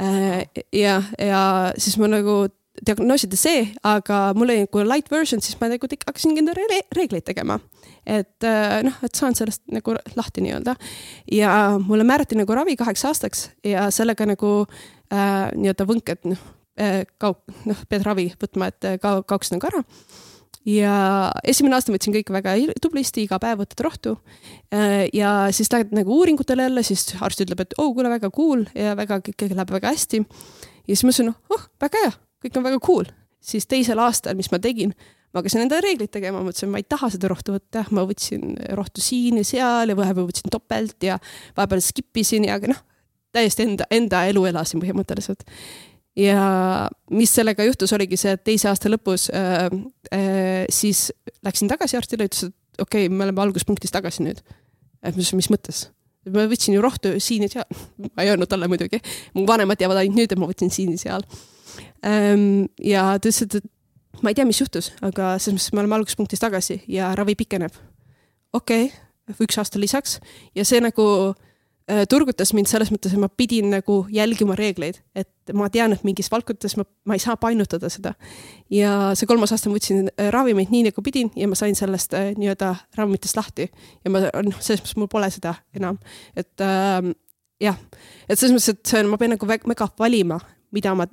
äh,. 0.00 0.46
ja, 0.72 1.02
ja 1.18 1.42
siis 1.78 1.98
ma 2.00 2.10
nagu 2.10 2.42
diagnoosida 2.86 3.38
see, 3.38 3.64
aga 3.86 4.20
mul 4.36 4.48
oli 4.48 4.64
nagu 4.64 4.84
light 4.86 5.10
version, 5.12 5.42
siis 5.44 5.58
ma 5.60 5.70
nagu 5.72 5.88
hakkasin 5.90 6.38
endale 6.38 6.64
reegleid 6.96 7.26
tegema. 7.26 7.60
et 8.06 8.44
äh, 8.46 8.80
noh, 8.86 8.96
et 9.04 9.14
saan 9.14 9.36
sellest 9.36 9.62
nagu 9.72 9.94
lahti 10.16 10.44
nii-öelda. 10.44 10.74
ja 11.32 11.78
mulle 11.78 12.04
määrati 12.04 12.38
nagu 12.38 12.54
ravi 12.54 12.76
kaheks 12.76 13.04
aastaks 13.04 13.50
ja 13.64 13.90
sellega 13.90 14.26
nagu 14.26 14.64
äh, 15.12 15.50
nii-öelda 15.56 15.86
võnk, 15.86 16.08
et 16.08 16.24
noh 16.24 16.40
äh,, 16.80 17.04
kaug-, 17.20 17.44
noh, 17.68 17.84
pead 17.88 18.06
ravi 18.06 18.30
võtma, 18.40 18.72
et 18.72 18.88
äh, 18.88 18.98
ka-, 19.02 19.22
kaoks 19.28 19.52
nagu 19.54 19.68
ära 19.68 19.84
ja 20.68 20.94
esimene 21.48 21.76
aasta 21.76 21.92
võtsin 21.92 22.14
kõike 22.14 22.34
väga 22.34 22.56
tublisti, 22.82 23.24
iga 23.24 23.38
päev 23.40 23.62
võtad 23.62 23.84
rohtu. 23.84 24.16
Äh, 24.72 25.06
ja 25.16 25.48
siis 25.56 25.72
lähed 25.72 25.94
nagu 25.96 26.12
uuringutele 26.20 26.68
jälle, 26.68 26.84
siis 26.84 27.06
arst 27.20 27.40
ütleb, 27.44 27.64
et 27.64 27.76
oh, 27.78 27.92
kuule, 27.94 28.12
väga 28.12 28.32
cool 28.34 28.66
ja 28.76 28.96
väga, 28.98 29.22
kõik 29.24 29.54
läheb 29.54 29.76
väga 29.76 29.94
hästi. 29.94 30.24
ja 30.24 30.92
siis 30.92 31.04
ma 31.04 31.12
mõtlesin, 31.12 31.32
oh, 31.52 31.70
väga 31.80 32.04
hea 32.04 32.18
kõik 32.44 32.58
on 32.58 32.66
väga 32.66 32.80
cool. 32.84 33.08
siis 33.40 33.64
teisel 33.66 33.98
aastal, 34.02 34.36
mis 34.36 34.50
ma 34.52 34.58
tegin, 34.60 34.92
ma 35.32 35.40
hakkasin 35.40 35.62
endale 35.64 35.84
reegleid 35.86 36.10
tegema, 36.12 36.42
mõtlesin, 36.44 36.68
ma 36.72 36.80
ei 36.80 36.84
taha 36.84 37.08
seda 37.14 37.30
rohtu 37.32 37.54
võtta, 37.54 37.86
ma 37.96 38.04
võtsin 38.08 38.56
rohtu 38.76 39.00
siin 39.00 39.38
ja 39.40 39.46
seal 39.48 39.92
ja 39.92 39.96
vahepeal 39.96 40.28
võtsin 40.28 40.52
topelt 40.52 41.06
ja 41.06 41.16
vahepeal 41.56 41.80
skip 41.84 42.20
isin 42.20 42.44
ja 42.48 42.58
noh, 42.68 42.82
täiesti 43.32 43.64
enda, 43.64 43.86
enda 43.94 44.24
elu 44.28 44.44
elasin 44.50 44.82
põhimõtteliselt. 44.82 45.46
ja 46.18 46.42
mis 47.14 47.32
sellega 47.32 47.64
juhtus, 47.64 47.94
oligi 47.96 48.18
see, 48.20 48.34
et 48.36 48.44
teise 48.44 48.68
aasta 48.68 48.90
lõpus 48.92 49.28
äh, 49.32 49.70
äh, 50.12 50.66
siis 50.68 51.08
läksin 51.46 51.70
tagasi 51.70 51.96
arstile, 51.96 52.26
ütles, 52.28 52.50
et 52.50 52.82
okei 52.84 53.06
okay,, 53.06 53.14
me 53.14 53.24
oleme 53.28 53.46
alguspunktis 53.46 53.94
tagasi 53.94 54.26
nüüd. 54.26 54.42
et 55.02 55.16
mis, 55.16 55.32
mis 55.38 55.48
mõttes? 55.52 55.86
ma 56.28 56.44
võtsin 56.50 56.76
ju 56.76 56.82
rohtu 56.84 57.14
siin 57.22 57.46
ja 57.46 57.54
seal, 57.54 57.80
ma 58.10 58.26
ei 58.26 58.34
öelnud 58.34 58.50
talle 58.50 58.68
muidugi, 58.68 59.00
mu 59.38 59.46
vanemad 59.48 59.80
teavad 59.80 60.02
ainult 60.02 60.18
nüüd, 60.18 60.34
et 60.34 60.42
ma 60.42 60.50
võtsin 60.50 60.74
siin 60.74 60.92
ja 60.98 61.06
seal 61.06 61.24
ja 62.84 63.04
ta 63.18 63.28
ütles, 63.28 63.42
et 63.46 63.70
ma 64.22 64.32
ei 64.32 64.38
tea, 64.38 64.46
mis 64.48 64.60
juhtus, 64.60 64.90
aga 65.04 65.34
selles 65.40 65.60
mõttes 65.60 65.74
me 65.74 65.84
oleme 65.84 65.96
alguspunktis 66.00 66.42
tagasi 66.42 66.80
ja 66.90 67.12
ravi 67.18 67.36
pikeneb. 67.38 67.76
okei 68.52 68.90
okay,, 68.90 69.36
üks 69.44 69.58
aasta 69.60 69.80
lisaks 69.80 70.18
ja 70.56 70.64
see 70.66 70.80
nagu 70.82 71.04
äh, 71.30 72.02
turgutas 72.10 72.52
mind 72.56 72.68
selles 72.70 72.90
mõttes, 72.92 73.14
et 73.14 73.22
ma 73.22 73.28
pidin 73.28 73.70
nagu 73.72 74.02
jälgima 74.12 74.56
reegleid, 74.58 75.00
et 75.14 75.54
ma 75.56 75.70
tean, 75.72 75.94
et 75.94 76.04
mingis 76.06 76.30
valdkondades 76.32 76.76
ma, 76.80 76.86
ma 77.06 77.16
ei 77.16 77.22
saa 77.22 77.36
painutada 77.40 77.90
seda. 77.92 78.14
ja 78.70 79.14
see 79.14 79.30
kolmas 79.30 79.54
aasta 79.54 79.70
ma 79.70 79.78
võtsin 79.78 80.10
äh, 80.10 80.28
ravimeid 80.34 80.74
nii 80.74 80.88
nagu 80.90 81.06
pidin 81.06 81.32
ja 81.36 81.48
ma 81.48 81.58
sain 81.58 81.78
sellest 81.78 82.14
äh, 82.18 82.32
nii-öelda 82.38 82.74
ravimitest 82.98 83.38
lahti 83.38 83.70
ja 83.70 84.12
ma 84.12 84.26
noh, 84.26 84.60
selles 84.60 84.82
mõttes 84.82 84.98
mul 84.98 85.10
pole 85.12 85.30
seda 85.32 85.54
enam, 85.76 86.00
et 86.36 86.66
äh, 86.66 87.12
jah, 87.62 87.80
et 88.28 88.36
selles 88.38 88.56
mõttes, 88.56 88.74
et 88.74 88.84
see 88.86 89.04
on, 89.04 89.14
ma 89.14 89.20
pean 89.20 89.36
nagu 89.36 89.48
väga, 89.48 89.92
valima, 89.98 90.40
mida 90.74 90.94
ma 90.98 91.06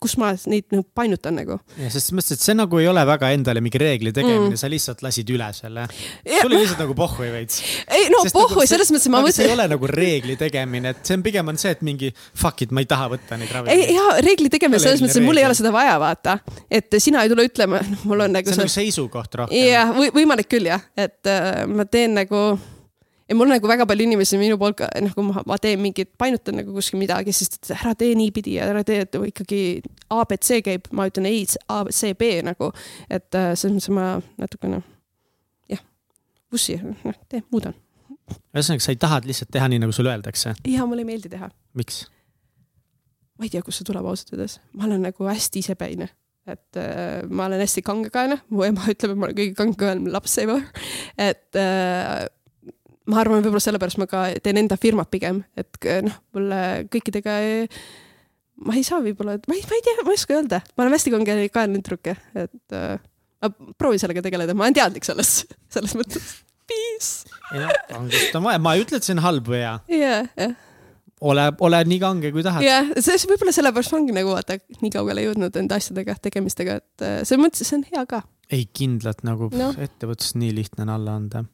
kus 0.00 0.16
ma 0.20 0.30
neid 0.50 0.66
nagu 0.74 0.84
painutan 0.96 1.36
nagu. 1.38 1.56
ja 1.78 1.88
selles 1.92 2.10
mõttes, 2.16 2.36
et 2.36 2.44
see 2.44 2.56
nagu 2.56 2.80
ei 2.80 2.88
ole 2.90 3.02
väga 3.08 3.30
endale 3.34 3.62
mingi 3.64 3.80
reegli 3.80 4.12
tegemine 4.12 4.52
mm., 4.52 4.60
sa 4.60 4.70
lihtsalt 4.72 5.02
lasid 5.04 5.30
üle 5.32 5.48
selle. 5.56 5.86
sul 5.90 6.48
oli 6.50 6.62
lihtsalt 6.62 6.82
nagu 6.84 6.96
pohhui 6.98 7.30
veits. 7.32 7.60
ei 7.86 8.08
no 8.12 8.22
Sest 8.26 8.36
pohhui 8.36 8.64
nagu 8.64 8.72
selles 8.72 8.92
mõttes, 8.92 9.08
et 9.08 9.14
ma 9.14 9.22
mõtlen. 9.24 9.36
see 9.38 9.48
ei 9.48 9.54
ole 9.54 9.68
nagu 9.72 9.90
reegli 9.90 10.36
tegemine, 10.40 10.94
et 10.94 11.04
see 11.06 11.18
on 11.18 11.24
pigem 11.26 11.52
on 11.52 11.60
see, 11.60 11.72
et 11.76 11.84
mingi 11.86 12.10
fuck 12.14 12.66
it, 12.66 12.74
ma 12.74 12.84
ei 12.84 12.90
taha 12.90 13.08
võtta 13.14 13.38
neid 13.40 13.54
ravimeid. 13.54 13.86
ei 13.86 13.96
ja 13.96 14.18
reegli 14.26 14.52
tegemine 14.52 14.82
selles 14.82 15.04
mõttes, 15.04 15.20
et 15.20 15.26
mul 15.26 15.40
ei 15.40 15.48
ole 15.48 15.56
seda 15.58 15.72
vaja, 15.74 15.96
vaata. 16.02 16.38
et 16.70 17.00
sina 17.00 17.24
ei 17.24 17.32
tule 17.32 17.46
ütlema, 17.48 17.80
noh, 17.86 18.04
mul 18.10 18.26
on 18.26 18.36
nagu. 18.36 18.50
see 18.50 18.60
on 18.60 18.66
nagu 18.66 18.76
seisukoht 18.76 19.40
rohkem. 19.42 19.64
jah, 19.70 19.94
võimalik 20.16 20.50
küll 20.50 20.68
jah, 20.68 20.84
et 20.98 21.30
äh, 21.30 21.64
ma 21.70 21.88
teen 21.88 22.18
nagu 22.20 22.44
ja 23.30 23.36
mul 23.38 23.50
nagu 23.50 23.68
väga 23.70 23.86
palju 23.86 24.06
inimesi 24.08 24.38
minu 24.40 24.58
poolt 24.60 24.80
ka, 24.80 24.88
noh, 25.04 25.12
kui 25.14 25.26
ma, 25.28 25.42
ma 25.46 25.58
teen 25.62 25.80
mingit, 25.82 26.10
painutan 26.18 26.58
nagu 26.60 26.74
kuskil 26.74 26.98
midagi, 27.00 27.34
siis 27.34 27.52
ära 27.76 27.94
tee 27.98 28.14
niipidi 28.18 28.56
ja 28.58 28.66
ära 28.72 28.82
tee, 28.86 29.04
et 29.06 29.18
ikkagi 29.30 29.60
abc 30.10 30.50
käib, 30.66 30.88
ma 30.96 31.06
ütlen 31.10 31.28
ei, 31.30 31.44
abcb 31.70 32.26
nagu, 32.46 32.72
et 33.08 33.38
äh, 33.38 33.52
selles 33.54 33.76
mõttes 33.78 33.94
ma 33.94 34.06
natukene 34.40 34.82
jah, 35.70 35.82
vussi, 36.52 36.80
noh, 36.82 37.20
tee, 37.30 37.44
muudan. 37.54 37.76
ühesõnaga, 38.54 38.84
sa 38.84 38.94
ei 38.94 39.00
taha 39.00 39.20
lihtsalt 39.26 39.52
teha 39.54 39.70
nii, 39.70 39.84
nagu 39.84 39.94
sulle 39.94 40.14
öeldakse? 40.14 40.56
ja 40.66 40.88
mulle 40.88 41.06
ei 41.06 41.12
meeldi 41.12 41.30
teha. 41.30 41.52
miks? 41.78 42.08
ma 43.38 43.46
ei 43.46 43.54
tea, 43.54 43.62
kust 43.66 43.82
see 43.82 43.92
tuleb 43.92 44.10
ausalt 44.10 44.34
öeldes, 44.34 44.58
ma 44.74 44.90
olen 44.90 45.06
nagu 45.06 45.30
hästi 45.30 45.62
isepäine 45.62 46.10
et 46.50 46.78
äh, 46.80 47.22
ma 47.30 47.46
olen 47.46 47.60
hästi 47.62 47.82
kangekaelne, 47.86 48.40
mu 48.50 48.64
ema 48.66 48.88
ütleb, 48.90 49.12
et 49.12 49.18
ma 49.20 49.28
olen 49.28 49.36
kõige 49.38 49.56
kangekaelnem 49.58 50.10
laps 50.10 50.38
ever. 50.42 50.64
et 51.20 51.58
äh, 51.60 52.26
ma 53.10 53.20
arvan, 53.22 53.42
võib-olla 53.44 53.62
sellepärast 53.64 54.00
ma 54.00 54.08
ka 54.10 54.26
teen 54.44 54.60
enda 54.62 54.78
firmat 54.80 55.10
pigem, 55.12 55.42
et 55.58 55.90
noh, 56.06 56.16
mulle 56.36 56.60
kõikidega 56.92 57.36
ei, 57.44 57.66
ma 58.66 58.76
ei 58.78 58.84
saa 58.86 59.02
võib-olla, 59.04 59.38
ma 59.48 59.56
ei, 59.56 59.64
ma 59.66 59.78
ei 59.78 59.84
tea, 59.86 60.04
ma 60.04 60.14
ei 60.14 60.20
oska 60.20 60.36
öelda, 60.36 60.62
ma 60.74 60.86
olen 60.86 60.96
hästi 60.96 61.14
kange 61.16 61.36
kaelne 61.54 61.82
tüdruk, 61.82 62.12
et 62.44 62.78
äh, 62.78 62.96
ma 63.42 63.52
proovin 63.80 64.02
sellega 64.02 64.24
tegeleda, 64.26 64.56
ma 64.56 64.68
olen 64.68 64.78
teadlik 64.80 65.06
sellest, 65.08 65.54
selles 65.72 65.96
mõttes. 65.98 66.38
Peace. 66.70 67.26
jah, 67.50 67.70
kangust 67.88 68.36
on 68.38 68.44
vaja, 68.46 68.60
ma 68.62 68.76
ei 68.76 68.84
ütle, 68.84 69.00
et 69.00 69.06
see 69.06 69.16
on 69.16 69.24
halb 69.24 69.48
või 69.50 69.64
hea. 69.64 69.78
jah, 69.90 70.28
jah 70.38 70.58
ole, 71.20 71.42
ole 71.66 71.80
nii 71.84 72.00
kange, 72.00 72.30
kui 72.32 72.44
tahad. 72.46 72.64
jah, 72.64 72.92
see 73.02 73.18
võib-olla 73.28 73.52
sellepärast 73.52 73.92
ongi 73.96 74.14
nagu 74.16 74.32
vaata 74.32 74.56
nii 74.80 74.92
kaugele 74.94 75.26
jõudnud 75.26 75.56
enda 75.60 75.76
asjadega, 75.80 76.14
tegemistega, 76.22 76.78
et 76.80 77.04
selles 77.28 77.42
mõttes 77.42 77.66
see 77.66 77.76
on 77.76 77.84
hea 77.90 78.04
ka. 78.08 78.22
ei, 78.48 78.68
kindlalt 78.72 79.24
nagu 79.26 79.50
no. 79.52 79.72
ettevõttes 79.82 80.32
nii 80.38 80.54
lihtne 80.56 80.86
on 80.86 80.94
alla 80.94 81.18
anda 81.20 81.44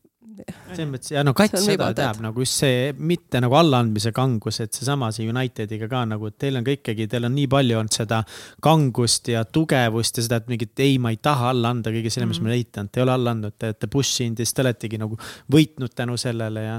selles 0.45 0.89
mõttes 0.91 1.13
ja 1.15 1.23
no 1.27 1.33
Kats 1.37 1.65
seda 1.65 1.89
teab 1.97 2.21
nagu 2.25 2.43
just 2.45 2.61
see 2.63 2.91
mitte 2.97 3.41
nagu 3.43 3.57
allaandmise 3.59 4.13
kangus, 4.17 4.61
et 4.65 4.77
seesama 4.77 5.11
see 5.15 5.29
Unitediga 5.31 5.89
ka 5.91 6.03
nagu, 6.09 6.31
et 6.31 6.39
teil 6.41 6.59
on 6.61 6.67
ka 6.67 6.75
ikkagi, 6.77 7.09
teil 7.11 7.29
on 7.29 7.35
nii 7.37 7.49
palju 7.53 7.79
olnud 7.81 7.97
seda 7.97 8.23
kangust 8.65 9.31
ja 9.33 9.45
tugevust 9.49 10.21
ja 10.21 10.27
seda, 10.27 10.41
et 10.43 10.51
mingit 10.53 10.85
ei, 10.85 10.99
ma 11.03 11.15
ei 11.15 11.21
taha 11.23 11.53
alla 11.55 11.73
anda 11.75 11.95
kõige 11.95 12.13
selle, 12.13 12.29
mis 12.31 12.43
mm. 12.43 12.51
ma 12.51 12.59
eitanud, 12.59 12.93
te 12.93 13.01
ei 13.01 13.07
ole 13.07 13.17
alla 13.17 13.37
andnud, 13.37 13.57
te 13.57 13.73
olete 13.73 13.91
push 13.93 14.27
inud 14.27 14.43
ja 14.43 14.49
siis 14.49 14.59
te 14.59 14.67
oletegi 14.67 15.01
nagu 15.03 15.19
võitnud 15.53 15.97
tänu 15.97 16.19
sellele 16.21 16.67
ja. 16.67 16.77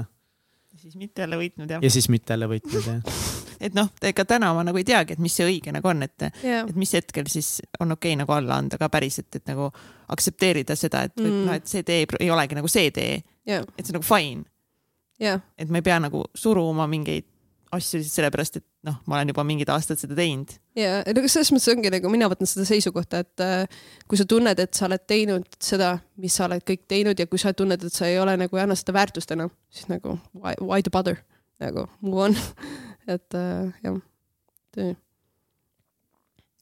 siis 0.78 0.96
mitte 1.00 1.26
jälle 1.26 1.40
võitnud 1.42 1.76
jah. 1.76 1.84
ja 1.84 1.92
siis 1.92 2.08
mitte 2.12 2.36
jälle 2.36 2.50
võitnud 2.54 2.92
jah 2.92 3.20
et 3.64 3.74
noh, 3.74 3.90
ega 4.06 4.24
täna 4.28 4.52
ma 4.54 4.64
nagu 4.66 4.78
ei 4.78 4.86
teagi, 4.86 5.16
et 5.16 5.22
mis 5.22 5.34
see 5.34 5.46
õige 5.48 5.74
nagu 5.74 5.90
on, 5.90 6.04
et 6.06 6.28
yeah., 6.44 6.64
et 6.64 6.76
mis 6.78 6.92
hetkel 6.94 7.28
siis 7.30 7.58
on 7.80 7.96
okei 7.96 8.14
okay, 8.14 8.22
nagu 8.22 8.34
alla 8.36 8.58
anda 8.62 8.78
ka 8.80 8.90
päriselt, 8.92 9.30
et 9.34 9.50
nagu 9.50 9.70
aktsepteerida 10.08 10.76
seda, 10.78 11.04
et 11.08 11.16
mm. 11.20 11.40
noh, 11.46 11.56
et 11.58 11.66
see 11.68 11.84
tee 11.86 12.06
ei 12.20 12.30
olegi 12.32 12.58
nagu 12.58 12.70
see 12.70 12.92
tee. 12.94 13.18
Yeah.. 13.48 13.64
et 13.76 13.86
see 13.86 13.94
on 13.94 14.00
nagu 14.00 14.08
fine. 14.08 14.46
Yeah.. 15.22 15.42
et 15.58 15.70
ma 15.72 15.80
ei 15.80 15.86
pea 15.86 15.98
nagu 16.02 16.24
suruma 16.38 16.86
mingeid 16.90 17.26
asju 17.74 17.98
lihtsalt 18.00 18.16
sellepärast, 18.16 18.58
et 18.60 18.64
noh, 18.88 18.96
ma 19.08 19.18
olen 19.18 19.32
juba 19.32 19.44
mingid 19.46 19.68
aastad 19.72 20.00
seda 20.00 20.16
teinud. 20.16 20.54
ja, 20.78 21.02
et 21.04 21.18
aga 21.18 21.28
selles 21.30 21.50
mõttes 21.52 21.68
ongi 21.72 21.92
nagu 21.92 22.12
mina 22.12 22.28
võtan 22.30 22.48
seda 22.48 22.64
seisukohta, 22.68 23.22
et 23.24 23.44
äh, 23.44 23.80
kui 24.08 24.20
sa 24.20 24.24
tunned, 24.28 24.60
et 24.62 24.78
sa 24.78 24.86
oled 24.88 25.04
teinud 25.10 25.58
seda, 25.62 25.94
mis 26.20 26.36
sa 26.38 26.46
oled 26.48 26.64
kõik 26.68 26.86
teinud 26.90 27.20
ja 27.20 27.28
kui 27.28 27.40
sa 27.40 27.52
tunned, 27.56 27.84
et 27.84 27.94
sa 27.94 28.08
ei 28.08 28.18
ole 28.22 28.38
nagu 28.40 28.56
ei 28.56 28.64
anna 28.64 28.76
seda 28.78 28.96
väärtust 28.96 29.34
enam, 29.36 29.52
siis 29.74 29.90
nagu 29.92 30.16
why, 30.32 30.56
why 30.62 30.84
the 30.84 30.92
bother? 30.94 31.20
Nagu 31.58 31.88
move 32.00 32.28
on. 32.28 32.38
Et 33.08 33.34
äh, 33.34 33.70
jah, 33.82 33.94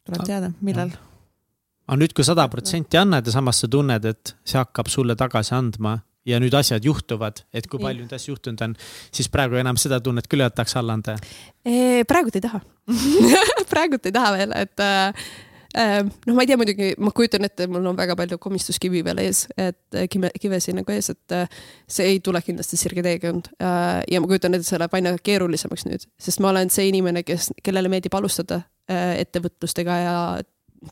tuleb 0.07 0.23
teada, 0.29 0.53
millal 0.63 0.93
aga 1.87 1.99
nüüd, 2.01 2.15
kui 2.17 2.27
sada 2.27 2.49
protsenti 2.53 2.99
annad 3.01 3.27
ja 3.27 3.37
samas 3.37 3.63
sa 3.63 3.71
tunned, 3.71 4.05
et 4.05 4.35
see 4.47 4.59
hakkab 4.61 4.91
sulle 4.93 5.17
tagasi 5.19 5.55
andma 5.57 5.99
ja 6.27 6.41
nüüd 6.43 6.55
asjad 6.59 6.85
juhtuvad, 6.85 7.45
et 7.55 7.69
kui 7.71 7.83
palju 7.83 8.05
nüüd 8.05 8.15
asju 8.17 8.35
juhtunud 8.35 8.63
on, 8.67 8.77
siis 9.15 9.31
praegu 9.33 9.59
enam 9.61 9.79
seda 9.79 10.01
tunnet 10.03 10.27
küll 10.31 10.43
ei 10.43 10.51
tahaks 10.51 10.77
alla 10.81 10.99
anda? 10.99 11.19
praegult 12.11 12.39
ei 12.39 12.47
taha 12.49 12.63
praegult 13.73 14.09
ei 14.09 14.17
taha 14.17 14.33
veel, 14.39 14.57
et 14.59 14.83
äh, 14.83 15.27
Ähm, 15.77 16.09
noh, 16.25 16.33
ma 16.33 16.45
ei 16.45 16.49
tea 16.49 16.57
muidugi, 16.57 16.87
ma 17.05 17.11
kujutan 17.13 17.45
ette, 17.45 17.67
mul 17.69 17.85
on 17.85 17.97
väga 17.99 18.15
palju 18.17 18.39
komistuskivi 18.41 19.03
veel 19.05 19.19
ees, 19.21 19.43
et 19.61 19.99
äh, 19.99 20.07
kive, 20.09 20.31
kivesi 20.41 20.73
nagu 20.73 20.95
ees, 20.95 21.11
et 21.13 21.35
äh, 21.37 21.59
see 21.91 22.07
ei 22.15 22.23
tule 22.25 22.41
kindlasti 22.41 22.79
sirge 22.81 23.05
teekond. 23.05 23.51
ja 23.61 24.21
ma 24.23 24.31
kujutan 24.31 24.57
ette, 24.57 24.65
see 24.65 24.81
läheb 24.81 24.97
aina 24.97 25.13
keerulisemaks 25.29 25.85
nüüd, 25.89 26.07
sest 26.23 26.41
ma 26.41 26.49
olen 26.55 26.73
see 26.73 26.89
inimene, 26.89 27.21
kes, 27.29 27.51
kellele 27.67 27.93
meeldib 27.93 28.17
alustada 28.17 28.63
ettevõtlustega 28.89 29.99
ja 30.01 30.17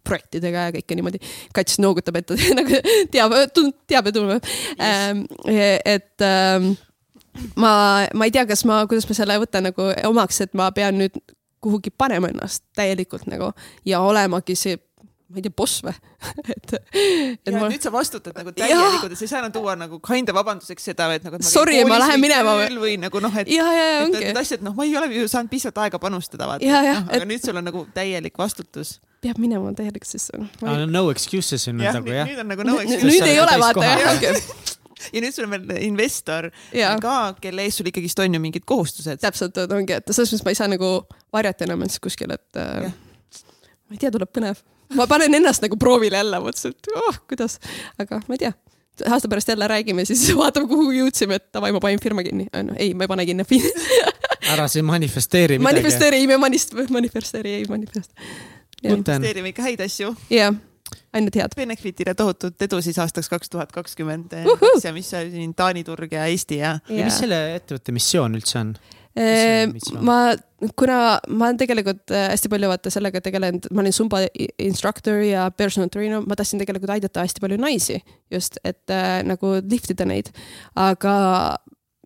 projektidega 0.05 0.69
ja 0.69 0.75
kõike 0.79 0.99
niimoodi. 0.99 1.21
kats 1.55 1.79
noogutab, 1.83 2.19
et 2.21 2.35
nagu 2.59 2.81
teab, 3.13 3.37
teab 3.91 4.11
ja 4.11 4.17
tunneb 4.17 4.51
yes.. 4.79 5.81
et 5.85 6.27
ähm, 6.27 6.75
ma, 7.57 7.73
ma 8.15 8.29
ei 8.29 8.35
tea, 8.35 8.47
kas 8.49 8.65
ma, 8.69 8.83
kuidas 8.91 9.09
ma 9.11 9.19
selle 9.19 9.39
võtan 9.43 9.69
nagu 9.71 9.91
omaks, 10.11 10.41
et 10.45 10.55
ma 10.59 10.71
pean 10.77 10.99
nüüd 11.01 11.19
kuhugi 11.65 11.93
panema 11.97 12.29
ennast 12.29 12.65
täielikult 12.77 13.29
nagu 13.31 13.53
ja 13.89 14.03
olemagi 14.05 14.57
see 14.59 14.77
ma 15.31 15.41
ei 15.41 15.45
tea, 15.47 15.55
boss 15.57 15.81
või 15.85 15.95
et, 16.55 16.75
et 16.75 17.49
ja 17.49 17.55
ma... 17.57 17.69
nüüd 17.73 17.85
sa 17.85 17.93
vastutad 17.95 18.37
nagu 18.37 18.53
täielikult, 18.57 19.15
et 19.15 19.19
sa 19.19 19.27
ei 19.27 19.33
saa 19.33 19.41
enam 19.41 19.55
tuua 19.55 19.77
nagu 19.81 19.99
kinda 20.05 20.35
vabanduseks 20.37 20.91
seda, 20.91 21.09
et 21.17 21.25
nagu. 21.27 21.41
Sorry, 21.47 21.81
ma 21.89 21.99
lähen 22.03 22.23
minema 22.23 22.57
või? 22.61 22.69
või 22.83 22.99
nagu 23.01 23.23
noh, 23.25 23.41
et. 23.41 23.51
ja, 23.53 23.65
ja, 23.73 23.87
ja 23.91 24.05
ongi. 24.05 24.21
Need 24.29 24.43
asjad, 24.43 24.65
noh, 24.67 24.77
ma 24.77 24.87
ei 24.87 24.95
ole 25.01 25.09
ju 25.15 25.31
saanud 25.31 25.53
piisavalt 25.53 25.83
aega 25.87 26.01
panustada, 26.03 26.49
vaata. 26.51 26.69
No, 26.69 27.01
aga 27.07 27.23
et... 27.23 27.27
nüüd 27.31 27.47
sul 27.47 27.61
on 27.61 27.69
nagu 27.71 27.87
täielik 27.97 28.39
vastutus. 28.41 28.99
peab 29.25 29.41
minema 29.41 29.73
täielik 29.77 30.05
sisse 30.05 30.37
no,. 30.37 30.49
Ei... 30.69 30.85
no 30.91 31.07
excuses 31.15 31.69
on 31.73 31.81
nüüd 31.81 31.97
nagu 31.97 32.13
jah. 32.13 32.29
nüüd 32.29 32.45
on 32.45 32.53
nagu 32.53 32.69
no 32.69 32.79
excuses. 32.83 33.09
nüüd 33.09 33.29
ei 33.33 33.41
ole 33.41 33.59
vaata 33.63 33.93
jah 33.97 34.73
ja 35.15 35.23
nüüd 35.25 35.35
sul 35.35 35.47
on 35.47 35.55
veel 35.55 35.83
investor 35.87 36.51
ja. 36.77 36.95
ka, 37.03 37.35
kelle 37.43 37.65
ees 37.67 37.81
sul 37.81 37.89
ikkagist 37.91 38.21
on 38.25 38.37
ju 38.37 38.43
mingid 38.43 38.67
kohustused. 38.69 39.21
täpselt, 39.23 39.57
et 39.61 39.73
ongi, 39.75 39.97
et 39.97 40.13
selles 40.13 40.33
mõttes 40.33 40.47
ma 40.47 40.55
ei 40.55 40.61
saa 40.61 40.71
nagu 40.71 40.93
varjata 41.35 41.67
enam 41.69 41.85
ennast 41.85 42.03
kuskil, 42.05 42.33
et 42.37 42.61
äh, 42.61 42.89
ma 42.89 43.97
ei 43.97 44.01
tea, 44.01 44.13
tuleb 44.15 44.31
põnev. 44.35 44.63
Ma 44.99 45.07
panen 45.11 45.35
ennast 45.41 45.65
nagu 45.65 45.79
proovile 45.81 46.21
jälle, 46.21 46.41
mõtlesin, 46.45 46.77
et 46.77 46.93
oh, 47.01 47.21
kuidas, 47.31 47.59
aga 47.99 48.21
ma 48.27 48.37
ei 48.37 48.45
tea 48.47 48.53
aasta 49.11 49.29
pärast 49.29 49.49
jälle 49.49 49.69
räägime, 49.69 50.05
siis 50.05 50.27
vaatame, 50.39 50.69
kuhu 50.71 50.93
jõudsime, 50.95 51.41
et 51.41 51.49
davai, 51.55 51.73
ma 51.75 51.81
panin 51.83 52.03
firma 52.03 52.23
kinni. 52.27 52.47
no 52.53 52.77
ei, 52.77 52.93
ma 52.95 53.09
ei 53.09 53.11
pane 53.11 53.27
kinni 53.27 53.47
ära 54.55 54.69
siin 54.69 54.85
manifesteeri 54.85 55.59
midagi. 55.59 55.71
manifesteeri, 55.73 56.21
ei 56.23 56.29
me 56.31 56.37
manist-, 56.37 56.77
manifesteeri, 56.91 57.57
ei 57.61 57.67
manifesteeri. 57.69 58.31
manifesteerime 58.85 59.53
ikka 59.55 59.69
häid 59.71 59.85
asju. 59.89 60.15
jah 60.31 60.53
yeah 60.53 60.63
ainult 61.15 61.37
head. 61.39 61.55
Benefitile 61.57 62.15
tohutut 62.15 62.63
edu 62.63 62.81
siis 62.85 62.99
aastaks 63.03 63.31
kaks 63.33 63.51
tuhat 63.51 63.73
kakskümmend 63.73 64.35
ja 64.85 64.93
mis 64.93 65.11
siin 65.11 65.55
Taani 65.57 65.85
turg 65.85 66.13
ja 66.13 66.27
Eesti 66.31 66.59
ja, 66.61 66.75
ja. 66.89 66.99
ja 66.99 67.07
mis 67.09 67.19
selle 67.23 67.39
ettevõtte 67.57 67.95
missioon 67.95 68.37
üldse 68.39 68.59
on? 68.61 68.75
Ma, 70.03 70.17
kuna 70.79 70.97
ma 71.29 71.49
olen 71.49 71.59
tegelikult 71.61 72.11
äh, 72.15 72.29
hästi 72.33 72.51
palju 72.51 72.71
vaata 72.71 72.91
sellega 72.91 73.23
tegelenud, 73.23 73.69
ma 73.71 73.85
olin 73.85 73.95
Zumba 73.95 74.25
instructor 74.63 75.21
ja 75.23 75.47
personal 75.55 75.93
trainer, 75.93 76.25
ma 76.25 76.39
tahtsin 76.39 76.63
tegelikult 76.63 76.97
aidata 76.97 77.23
hästi 77.23 77.45
palju 77.45 77.61
naisi 77.63 78.01
just, 78.33 78.59
et 78.65 78.91
äh, 78.91 79.21
nagu 79.27 79.57
liftida 79.63 80.07
neid. 80.09 80.33
aga 80.75 81.15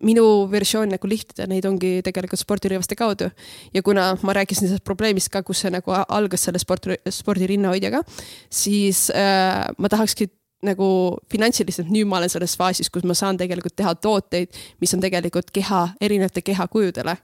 minu 0.05 0.47
versioon 0.51 0.93
nagu 0.93 1.09
lihtida 1.11 1.47
neid 1.49 1.65
ongi 1.67 1.99
tegelikult 2.05 2.39
spordirõivaste 2.39 2.95
kaudu. 2.99 3.29
ja 3.73 3.81
kuna 3.83 4.11
ma 4.21 4.35
rääkisin 4.37 4.69
sellest 4.69 4.85
probleemist 4.87 5.31
ka, 5.33 5.43
kus 5.43 5.63
see 5.65 5.73
nagu 5.73 5.91
algas 5.91 6.45
selle 6.45 6.61
sport, 6.61 6.91
spordirinnahoidjaga, 7.09 8.03
siis 8.49 9.07
äh, 9.09 9.65
ma 9.77 9.91
tahakski 9.91 10.29
nagu 10.65 11.17
finantsiliselt 11.31 11.91
nüüd 11.91 12.07
ma 12.09 12.17
olen 12.19 12.31
selles 12.31 12.57
faasis, 12.59 12.89
kus 12.91 13.05
ma 13.07 13.15
saan 13.15 13.37
tegelikult 13.39 13.77
teha 13.79 13.93
tooteid, 13.95 14.55
mis 14.81 14.93
on 14.93 15.03
tegelikult 15.03 15.53
keha, 15.55 15.89
erinevate 16.01 16.43
kehakujudele 16.45 17.15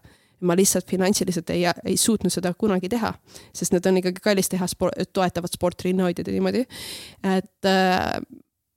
ma 0.46 0.56
lihtsalt 0.58 0.88
finantsiliselt 0.90 1.50
ei, 1.50 1.64
ei 1.86 1.98
suutnud 1.98 2.34
seda 2.34 2.52
kunagi 2.60 2.90
teha, 2.92 3.14
sest 3.56 3.74
need 3.74 3.86
on 3.90 4.00
ikkagi 4.02 4.24
kallis 4.24 4.52
teha 4.52 4.68
sport, 4.70 4.98
toetavad 5.16 5.54
sportrinnahoidjad 5.54 6.28
ja 6.28 6.36
niimoodi. 6.36 6.66
et 7.38 7.70
äh, 7.72 8.20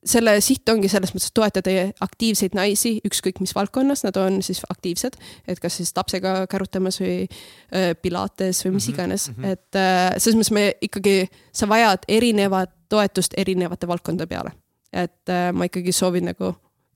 selle 0.07 0.35
siht 0.45 0.69
ongi 0.71 0.89
selles 0.91 1.13
mõttes 1.15 1.33
toetada 1.35 1.73
aktiivseid 2.05 2.55
naisi, 2.57 2.99
ükskõik 3.07 3.41
mis 3.43 3.55
valdkonnas 3.57 4.05
nad 4.07 4.17
on 4.21 4.41
siis 4.47 4.61
aktiivsed, 4.71 5.19
et 5.49 5.61
kas 5.63 5.79
siis 5.81 5.93
lapsega 5.97 6.47
kärutamas 6.51 7.01
või 7.03 7.27
äh, 7.27 7.93
pilates 8.03 8.63
või 8.65 8.77
mis 8.77 8.89
-hmm, 8.89 8.95
iganes 8.95 9.29
mm, 9.29 9.35
-hmm. 9.43 9.53
et 9.53 9.81
äh, 9.81 10.15
selles 10.17 10.39
mõttes 10.39 10.55
me 10.55 10.65
ikkagi, 10.81 11.29
sa 11.53 11.69
vajad 11.69 12.07
erinevat 12.09 12.75
toetust 12.89 13.35
erinevate 13.37 13.89
valdkondade 13.89 14.29
peale. 14.29 14.53
et 14.93 15.29
äh, 15.29 15.53
ma 15.53 15.65
ikkagi 15.65 15.93
soovin 15.93 16.31
nagu 16.31 16.55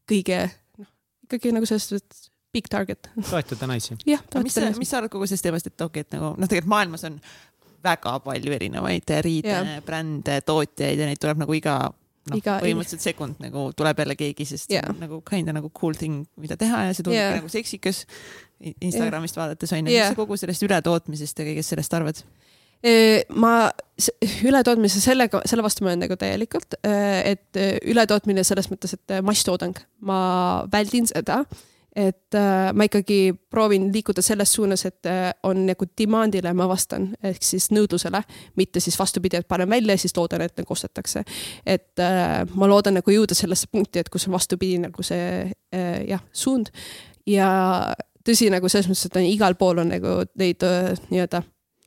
kõige, 0.09 0.51
noh, 0.79 0.89
ikkagi 1.25 1.53
nagu 1.53 1.67
selles 1.67 1.89
suhtes 1.89 2.31
big 2.53 2.69
target. 2.71 3.11
toetada 3.31 3.67
naisi. 3.67 3.97
jah, 4.07 4.21
toetada 4.21 4.43
mis, 4.43 4.57
naisi. 4.57 4.79
mis 4.79 4.91
sa 4.91 4.99
arvad 4.99 5.11
kogu 5.11 5.27
sellest 5.27 5.43
teemast, 5.43 5.67
et 5.67 5.81
okei 5.81 6.01
okay,, 6.01 6.07
et 6.07 6.13
nagu 6.13 6.37
noh, 6.39 6.49
tegelikult 6.49 6.69
maailmas 6.71 7.05
on 7.05 7.19
väga 7.83 8.19
palju 8.21 8.53
erinevaid 8.53 9.11
riide, 9.27 9.83
brände, 9.87 10.41
tootjaid 10.47 10.99
ja 10.99 11.07
neid 11.09 11.19
tuleb 11.19 11.43
nagu 11.43 11.55
iga 11.59 11.93
noh, 12.31 12.39
põhimõtteliselt 12.45 13.05
sekund 13.05 13.43
nagu 13.43 13.69
tuleb 13.77 14.03
jälle 14.05 14.17
keegi, 14.19 14.47
sest 14.53 14.73
yeah. 14.73 14.93
nagu 15.01 15.23
kinda 15.27 15.55
nagu 15.57 15.73
cool 15.79 15.97
thing, 15.99 16.25
mida 16.41 16.59
teha 16.61 16.87
ja 16.89 16.95
see 16.95 17.07
tundub 17.07 17.19
yeah. 17.19 17.35
nagu 17.39 17.51
seksikas 17.53 18.05
Instagramist 18.63 19.37
yeah. 19.37 19.43
vaadates 19.43 19.75
on 19.75 19.83
ju 19.83 19.95
yeah., 19.95 20.11
mis 20.11 20.17
sa 20.17 20.21
kogu 20.21 20.39
sellest 20.41 20.67
ületootmisest 20.69 21.43
ja 21.43 21.49
kõigest 21.51 21.75
sellest 21.75 21.99
arvad? 21.99 22.23
ma 23.39 23.53
ületootmise 24.43 24.99
sellega, 24.99 25.39
selle 25.47 25.63
vastu 25.63 25.85
ma 25.85 25.93
olen 25.93 26.01
nagu 26.03 26.17
täielikult, 26.19 26.75
et 26.83 27.61
ületootmine 27.87 28.43
selles 28.43 28.67
mõttes, 28.73 28.97
et 28.97 29.13
masstoodang, 29.23 29.79
ma 30.03 30.17
väldin 30.73 31.07
seda 31.07 31.45
et 31.97 32.35
äh, 32.35 32.73
ma 32.73 32.87
ikkagi 32.89 33.35
proovin 33.51 33.91
liikuda 33.93 34.23
selles 34.25 34.53
suunas, 34.53 34.87
et 34.89 35.07
äh, 35.07 35.31
on 35.43 35.67
nagu 35.67 35.87
demand'ile 35.99 36.55
ma 36.57 36.67
vastan, 36.69 37.11
ehk 37.23 37.45
siis 37.45 37.69
nõudlusele, 37.75 38.23
mitte 38.57 38.81
siis 38.81 38.97
vastupidi, 38.99 39.37
et 39.37 39.49
panen 39.49 39.69
välja 39.71 39.97
ja 39.97 40.01
siis 40.01 40.17
loodan, 40.17 40.41
et 40.41 40.57
nagu 40.57 40.73
ostetakse. 40.73 41.25
et 41.67 42.01
äh, 42.01 42.43
ma 42.55 42.69
loodan 42.69 42.97
nagu 43.01 43.11
jõuda 43.11 43.37
sellesse 43.37 43.69
punkti, 43.73 44.01
et 44.01 44.09
kus 44.09 44.27
on 44.29 44.39
vastupidi 44.39 44.79
nagu 44.87 45.05
see 45.05 45.53
äh, 45.75 45.99
jah, 46.09 46.25
suund 46.33 46.73
ja 47.27 47.51
tõsi, 48.27 48.49
nagu 48.53 48.69
selles 48.69 48.89
mõttes, 48.89 49.07
et 49.11 49.19
on 49.21 49.29
igal 49.29 49.59
pool 49.59 49.83
on 49.83 49.93
nagu 49.93 50.23
neid 50.39 50.65
äh, 50.67 50.95
nii-öelda 51.11 51.43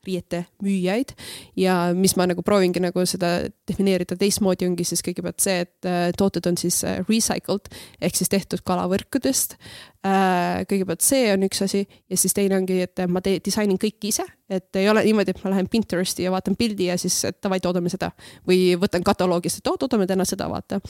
riiete 0.05 0.45
müüjaid. 0.63 1.13
Ja 1.59 1.91
mis 1.97 2.15
ma 2.19 2.27
nagu 2.29 2.43
proovingi 2.45 2.81
nagu 2.83 3.05
seda 3.09 3.33
defineerida 3.69 4.17
teistmoodi, 4.19 4.67
ongi 4.69 4.85
siis 4.87 5.03
kõigepealt 5.05 5.43
see, 5.43 5.65
et 5.65 5.89
äh, 5.89 6.07
tooted 6.17 6.47
on 6.49 6.59
siis 6.59 6.81
äh, 6.87 7.01
recycled 7.09 7.69
ehk 8.01 8.17
siis 8.17 8.31
tehtud 8.31 8.63
kalavõrkudest. 8.67 9.57
Äh, 10.05 10.63
kõigepealt 10.69 11.05
see 11.05 11.27
on 11.33 11.45
üks 11.47 11.63
asi 11.65 11.83
ja 11.85 12.19
siis 12.19 12.35
teine 12.37 12.59
ongi, 12.59 12.81
et 12.85 13.05
ma 13.09 13.23
teen, 13.25 13.41
disainin 13.45 13.81
kõike 13.81 14.11
ise, 14.11 14.25
et 14.49 14.81
ei 14.81 14.89
ole 14.91 15.05
niimoodi, 15.05 15.35
et 15.35 15.43
ma 15.43 15.53
lähen 15.55 15.69
Pinteresti 15.71 16.27
ja 16.27 16.33
vaatan 16.33 16.57
pildi 16.59 16.91
ja 16.91 16.97
siis 17.01 17.21
davai, 17.41 17.61
toodame 17.63 17.91
seda. 17.93 18.11
Või 18.47 18.75
võtan 18.79 19.05
kataloogist, 19.05 19.61
et 19.61 19.71
oo, 19.71 19.79
toodame 19.81 20.07
täna 20.09 20.27
seda, 20.27 20.49
vaata 20.51 20.81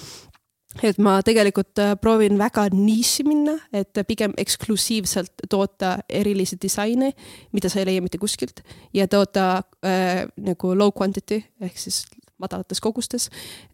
et 0.83 0.97
ma 0.99 1.17
tegelikult 1.25 1.79
äh, 1.81 1.93
proovin 2.01 2.37
väga 2.39 2.67
niši 2.73 3.25
minna, 3.27 3.55
et 3.73 3.95
pigem 4.07 4.33
eksklusiivselt 4.37 5.47
toota 5.49 5.97
erilisi 6.09 6.57
disaine, 6.61 7.11
mida 7.55 7.71
sa 7.71 7.81
ei 7.81 7.89
leia 7.91 8.03
mitte 8.03 8.19
kuskilt 8.21 8.61
ja 8.93 9.07
toota 9.07 9.63
äh, 9.85 10.25
nagu 10.37 10.73
low 10.75 10.91
quantity 10.95 11.41
ehk 11.61 11.79
siis 11.79 12.05
madalates 12.41 12.81
kogustes 12.83 13.29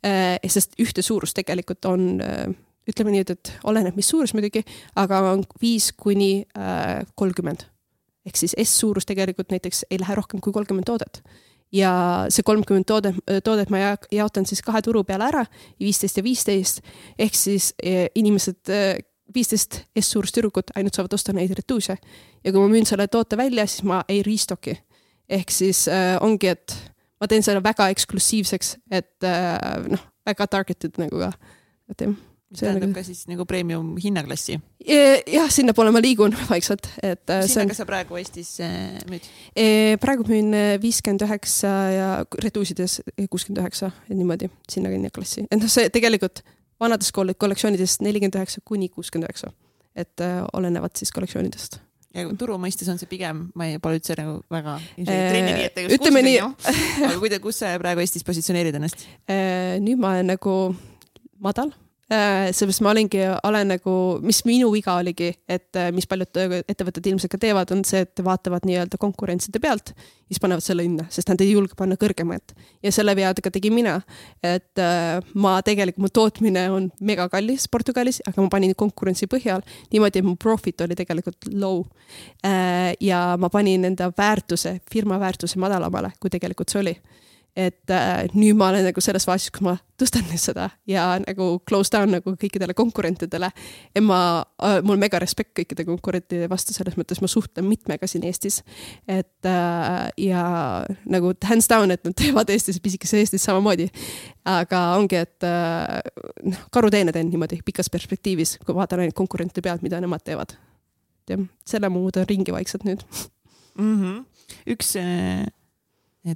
äh,. 0.05 0.37
sest 0.47 0.77
ühte 0.81 1.01
suurust 1.01 1.35
tegelikult 1.37 1.85
on 1.89 2.21
äh, 2.21 2.51
ütleme 2.89 3.13
nii, 3.13 3.25
et, 3.25 3.35
et 3.35 3.53
oleneb, 3.69 3.95
mis 3.97 4.09
suurus 4.09 4.33
muidugi, 4.37 4.63
aga 4.99 5.21
on 5.31 5.45
viis 5.61 5.91
kuni 5.97 6.45
äh, 6.57 7.01
kolmkümmend. 7.15 7.67
ehk 8.25 8.37
siis 8.37 8.53
S-suurus 8.61 9.07
tegelikult 9.09 9.49
näiteks 9.49 9.85
ei 9.89 9.99
lähe 10.01 10.15
rohkem 10.15 10.41
kui 10.41 10.53
kolmkümmend 10.53 10.85
toodet 10.85 11.23
ja 11.71 11.91
see 12.29 12.43
kolmkümmend 12.45 12.87
toode, 12.87 13.13
toodet 13.43 13.71
ma 13.71 13.95
jaotan 14.11 14.45
siis 14.47 14.61
kahe 14.65 14.81
turu 14.85 15.03
peale 15.07 15.27
ära, 15.29 15.45
viisteist 15.79 16.19
ja 16.19 16.23
viisteist, 16.25 16.81
ehk 17.19 17.37
siis 17.37 17.71
eh, 17.83 18.07
inimesed, 18.15 18.61
eh, 18.69 19.01
viisteist 19.33 19.81
S-suurust 20.01 20.35
tüdrukut 20.35 20.73
ainult 20.75 20.97
saavad 20.97 21.15
osta 21.15 21.33
neid 21.35 21.53
retuuse. 21.55 21.97
ja 22.43 22.51
kui 22.51 22.59
ma 22.59 22.67
müün 22.67 22.87
selle 22.87 23.07
toote 23.07 23.37
välja, 23.37 23.67
siis 23.67 23.83
ma 23.83 24.03
ei 24.09 24.23
restock'i. 24.23 24.77
ehk 25.29 25.51
siis 25.51 25.87
äh, 25.87 26.17
ongi, 26.21 26.47
et 26.47 26.75
ma 27.21 27.27
teen 27.27 27.43
selle 27.43 27.63
väga 27.63 27.89
eksklusiivseks, 27.89 28.77
et 28.91 29.23
äh, 29.23 29.87
noh, 29.87 30.09
väga 30.25 30.47
targeted 30.47 30.99
nagu 30.99 31.23
ka, 31.23 31.31
et 31.89 32.07
jah 32.07 32.19
tähendab 32.57 32.83
nagu... 32.83 32.95
ka 32.97 33.03
siis 33.05 33.23
nagu 33.29 33.45
premium 33.47 33.93
hinnaklassi? 34.01 34.57
jah, 34.81 35.51
sinnapoole 35.53 35.93
ma 35.93 36.01
liigun 36.03 36.35
vaikselt, 36.51 36.89
et. 37.01 37.23
Äh, 37.29 37.43
mis 37.45 37.55
hinnaga 37.55 37.75
on... 37.75 37.79
sa 37.79 37.87
praegu 37.89 38.17
Eestis 38.19 38.53
äh, 38.63 38.97
müüd? 39.11 39.27
praegu 40.03 40.25
müün 40.27 40.55
äh, 40.57 40.73
viiskümmend 40.81 41.23
üheksa 41.27 41.73
ja 41.95 42.09
reduusides 42.43 42.99
kuuskümmend 43.27 43.61
üheksa, 43.63 43.91
niimoodi 44.09 44.51
sinna 44.71 44.91
hinnaklassi, 44.93 45.45
et 45.47 45.61
noh, 45.61 45.71
see 45.71 45.91
tegelikult 45.93 46.43
vanades 46.81 47.13
kollektsioonides 47.13 47.99
nelikümmend 48.03 48.39
üheksa 48.41 48.63
kuni 48.65 48.89
kuuskümmend 48.91 49.29
üheksa, 49.29 49.53
et 49.95 50.25
äh, 50.25 50.41
olenevad 50.57 50.97
siis 50.99 51.13
kollektsioonidest 51.15 51.79
ja 52.11 52.25
turu 52.35 52.57
mõistes 52.59 52.89
on 52.91 52.97
see 52.99 53.07
pigem, 53.07 53.45
ma 53.55 53.69
ei, 53.69 53.77
pole 53.79 54.01
üldse 54.01 54.17
nagu 54.19 54.41
väga 54.51 54.75
äh, 54.99 55.61
ütleme 55.95 56.25
nii. 56.25 56.41
aga 56.41 57.13
kuidas, 57.21 57.43
kus 57.43 57.61
sa 57.63 57.77
praegu 57.79 58.03
Eestis 58.03 58.27
positsioneerid 58.27 58.75
ennast? 58.81 59.05
nüüd 59.85 60.01
ma 60.01 60.17
olen 60.17 60.33
nagu 60.33 60.57
madal 61.41 61.71
äh, 61.71 61.80
seepärast 62.11 62.81
ma 62.83 62.91
olingi, 62.91 63.21
olen 63.47 63.69
nagu, 63.71 63.91
mis 64.25 64.41
minu 64.43 64.71
viga 64.73 64.97
oligi, 64.99 65.29
et 65.47 65.77
äh, 65.79 65.91
mis 65.95 66.07
paljud 66.11 66.39
ettevõtted 66.67 67.07
ilmselt 67.07 67.31
ka 67.31 67.39
teevad, 67.39 67.71
on 67.71 67.85
see, 67.87 68.03
et 68.03 68.23
vaatavad 68.25 68.65
nii-öelda 68.67 68.99
konkurentside 68.99 69.61
pealt, 69.63 69.93
siis 70.27 70.41
panevad 70.43 70.65
selle 70.65 70.83
hinda, 70.83 71.05
sest 71.13 71.31
nad 71.31 71.39
ei 71.43 71.53
julge 71.53 71.77
panna 71.79 71.95
kõrgemat. 72.01 72.51
ja 72.83 72.91
selle 72.91 73.15
vea 73.15 73.31
ka 73.31 73.51
tegin 73.51 73.75
mina, 73.77 73.95
et 74.43 74.81
äh, 74.83 75.21
ma 75.33 75.55
tegelikult, 75.63 76.03
mu 76.03 76.11
tootmine 76.11 76.65
on 76.71 76.91
megakallis 76.99 77.69
Portugalis, 77.71 78.21
aga 78.27 78.43
ma 78.43 78.51
panin 78.51 78.75
konkurentsi 78.75 79.29
põhjal 79.31 79.63
niimoodi, 79.93 80.19
et 80.19 80.27
mu 80.27 80.35
profit 80.35 80.81
oli 80.81 80.95
tegelikult 80.95 81.47
low. 81.53 81.85
ja 82.99 83.37
ma 83.39 83.49
panin 83.49 83.85
enda 83.85 84.11
väärtuse, 84.17 84.79
firma 84.91 85.19
väärtuse 85.19 85.59
madalamale, 85.59 86.11
kui 86.19 86.29
tegelikult 86.29 86.69
see 86.69 86.81
oli 86.81 86.95
et 87.55 87.91
äh, 87.91 88.29
nüüd 88.31 88.55
ma 88.55 88.69
olen 88.71 88.85
nagu 88.87 89.01
selles 89.03 89.25
faasis, 89.27 89.51
kus 89.51 89.63
ma 89.65 89.73
tõstan 89.99 90.23
nüüd 90.29 90.39
seda 90.39 90.69
ja 90.87 91.03
nagu 91.19 91.57
close 91.67 91.91
down 91.91 92.13
nagu 92.15 92.33
kõikidele 92.39 92.73
konkurentidele. 92.77 93.49
et 93.95 94.03
ma 94.03 94.19
äh,, 94.63 94.79
mul 94.87 94.99
mega 95.01 95.19
respekt 95.19 95.51
kõikide 95.59 95.83
konkurentide 95.89 96.47
vastu, 96.51 96.73
selles 96.73 96.95
mõttes 96.99 97.19
ma 97.21 97.27
suhtlen 97.31 97.67
mitmega 97.67 98.07
siin 98.07 98.23
Eestis. 98.27 98.61
et 99.07 99.49
äh, 99.51 100.07
ja 100.17 100.45
nagu 101.11 101.33
hands 101.43 101.67
down, 101.67 101.91
et 101.91 102.03
nad 102.07 102.15
teevad 102.15 102.49
Eestis, 102.49 102.79
pisikeses 102.79 103.19
Eestis 103.19 103.43
samamoodi. 103.43 103.89
aga 104.47 104.85
ongi, 104.95 105.19
et 105.19 105.43
äh, 105.43 105.99
noh, 106.47 106.65
karuteene 106.71 107.11
teen 107.11 107.29
niimoodi 107.33 107.59
pikas 107.65 107.91
perspektiivis, 107.91 108.59
kui 108.65 108.75
vaatan 108.75 109.03
ainult 109.03 109.19
konkurentide 109.19 109.67
pealt, 109.67 109.83
mida 109.83 109.99
nemad 109.99 110.23
teevad. 110.23 110.55
jah, 111.27 111.47
selle 111.67 111.91
ma 111.91 111.99
muudan 111.99 112.25
ringi 112.29 112.55
vaikselt 112.55 112.87
nüüd 112.87 113.03
mm. 113.75 113.97
-hmm. 113.97 114.23
üks 114.71 114.95
äh 114.95 115.49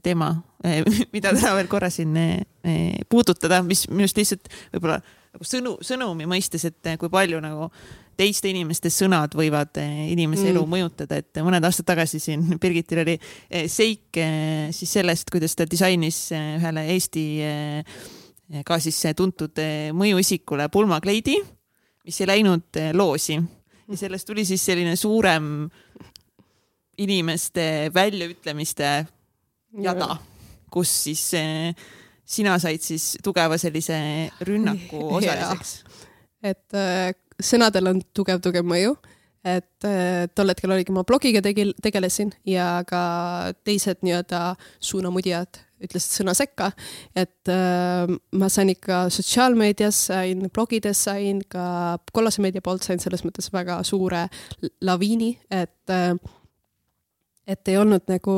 teema, 0.02 0.32
mida 1.16 1.34
täna 1.36 1.54
veel 1.60 1.70
korra 1.70 1.92
siin 1.94 2.16
eh, 2.18 3.04
puudutada, 3.10 3.62
mis 3.66 3.86
minu 3.92 4.08
arust 4.08 4.18
lihtsalt 4.18 4.50
võib-olla 4.74 4.98
nagu 5.36 5.46
sõnu, 5.46 5.76
sõnumi 5.86 6.28
mõistes, 6.30 6.66
et 6.66 6.96
kui 7.02 7.12
palju 7.14 7.42
nagu 7.44 7.70
teiste 8.18 8.50
inimeste 8.50 8.90
sõnad 8.94 9.36
võivad 9.38 9.78
eh, 9.82 10.08
inimese 10.16 10.48
mm. 10.48 10.52
elu 10.54 10.66
mõjutada, 10.72 11.20
et 11.22 11.42
mõned 11.46 11.68
aastad 11.68 11.88
tagasi 11.92 12.22
siin 12.24 12.48
Birgitil 12.62 13.04
oli 13.04 13.18
eh, 13.20 13.68
seik 13.72 14.22
siis 14.76 14.98
sellest, 14.98 15.30
kuidas 15.34 15.58
ta 15.58 15.68
disainis 15.70 16.28
ühele 16.34 16.88
Eesti 16.96 17.26
ka 18.66 18.78
siis 18.82 19.00
tuntud 19.18 19.58
mõjuisikule 19.98 20.68
pulmakleidi, 20.74 21.40
mis 22.06 22.22
ei 22.22 22.30
läinud 22.30 22.82
loosi 22.94 23.38
ja 23.38 23.98
sellest 23.98 24.28
tuli 24.28 24.46
siis 24.46 24.66
selline 24.66 24.96
suurem 24.98 25.68
inimeste 27.02 27.92
väljaütlemiste 27.94 28.92
jada, 29.84 30.18
kus 30.72 30.92
siis 31.06 31.26
eh, 31.40 31.76
sina 32.26 32.58
said 32.62 32.84
siis 32.84 33.16
tugeva 33.24 33.58
sellise 33.62 33.98
rünnaku 34.48 35.02
osaliseks. 35.20 35.76
et 36.44 36.78
äh, 36.78 37.12
sõnadel 37.42 37.92
on 37.92 38.02
tugev-tugev 38.16 38.66
mõju, 38.68 38.96
et 39.46 39.88
äh, 39.88 40.26
tol 40.34 40.50
hetkel 40.50 40.74
oligi, 40.74 40.94
ma 40.96 41.06
blogiga 41.08 41.42
tegel-, 41.46 41.76
tegelesin 41.84 42.34
ja 42.50 42.80
ka 42.88 43.54
teised 43.68 44.02
nii-öelda 44.06 44.56
suunamudjad 44.84 45.62
ütlesid 45.86 46.22
sõna 46.22 46.34
sekka, 46.38 46.72
et 47.18 47.52
äh, 47.52 48.08
ma 48.40 48.50
sain 48.52 48.72
ikka 48.72 49.06
sotsiaalmeedias, 49.14 50.06
sain 50.10 50.48
blogides, 50.54 51.04
sain 51.08 51.44
ka 51.52 51.98
kollase 52.16 52.44
meedia 52.46 52.64
poolt 52.66 52.86
sain 52.88 53.02
selles 53.04 53.26
mõttes 53.28 53.52
väga 53.54 53.82
suure 53.88 54.26
laviini, 54.86 55.36
et 55.52 55.94
äh, 55.94 56.16
et 57.48 57.70
ei 57.70 57.78
olnud 57.78 58.06
nagu 58.10 58.36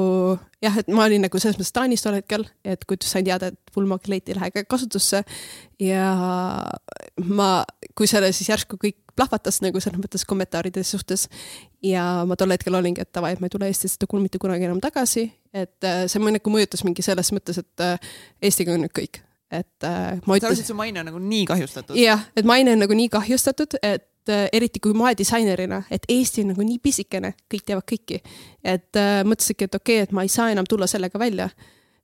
jah, 0.63 0.77
et 0.79 0.89
ma 0.91 1.05
olin 1.07 1.23
nagu 1.23 1.39
selles 1.39 1.57
mõttes 1.59 1.73
Taanis 1.75 2.03
tol 2.03 2.17
hetkel, 2.19 2.45
et 2.67 2.83
kui 2.87 2.99
sain 3.03 3.25
teada, 3.25 3.51
et 3.51 3.73
pulmakleet 3.73 4.31
ei 4.31 4.37
lähe 4.37 4.63
kasutusse 4.67 5.23
ja 5.83 6.07
ma, 7.23 7.51
kui 7.95 8.09
selle 8.09 8.33
siis 8.35 8.49
järsku 8.51 8.79
kõik 8.81 8.99
plahvatas 9.17 9.61
nagu 9.63 9.81
selles 9.81 10.01
mõttes 10.01 10.25
kommentaaride 10.29 10.83
suhtes 10.85 11.27
ja 11.85 12.25
ma 12.27 12.37
tol 12.39 12.53
hetkel 12.53 12.75
olingi, 12.77 13.01
et 13.01 13.13
davai, 13.15 13.33
et 13.35 13.41
ma 13.41 13.49
ei 13.49 13.53
tule 13.53 13.69
Eestisse 13.69 14.09
mitte 14.19 14.41
kunagi 14.41 14.67
enam 14.67 14.81
tagasi, 14.83 15.29
et 15.53 15.87
äh, 15.87 16.03
see 16.11 16.19
nagu 16.19 16.53
mõjutas 16.53 16.83
mingi 16.85 17.05
selles 17.05 17.31
mõttes, 17.33 17.63
et 17.63 17.85
äh, 17.85 18.11
Eestiga 18.41 18.75
on 18.75 18.85
nüüd 18.85 18.93
kõik 18.93 19.23
et 19.47 19.87
äh, 19.87 20.19
ma 20.27 20.35
ütlesin. 20.35 20.65
su 20.67 20.75
maine 20.75 20.99
on 20.99 21.07
nagu 21.07 21.19
nii 21.23 21.45
kahjustatud. 21.47 21.95
jah, 21.95 22.27
et 22.35 22.45
maine 22.45 22.75
on 22.75 22.83
nagu 22.83 22.97
nii 22.97 23.09
kahjustatud, 23.13 23.79
et 23.81 24.03
äh, 24.33 24.45
eriti 24.53 24.81
kui 24.83 24.95
moedisainerina, 24.97 25.83
et 25.91 26.07
Eesti 26.09 26.45
on 26.45 26.53
nagu 26.53 26.65
nii 26.65 26.79
pisikene, 26.83 27.33
kõik 27.51 27.65
teavad 27.67 27.87
kõiki. 27.89 28.21
et 28.63 28.99
äh, 28.99 29.19
mõtlesingi, 29.27 29.67
et 29.67 29.75
okei 29.75 29.99
okay,, 29.99 30.07
et 30.07 30.15
ma 30.15 30.25
ei 30.25 30.31
saa 30.31 30.51
enam 30.53 30.65
tulla 30.69 30.87
sellega 30.87 31.19
välja 31.19 31.49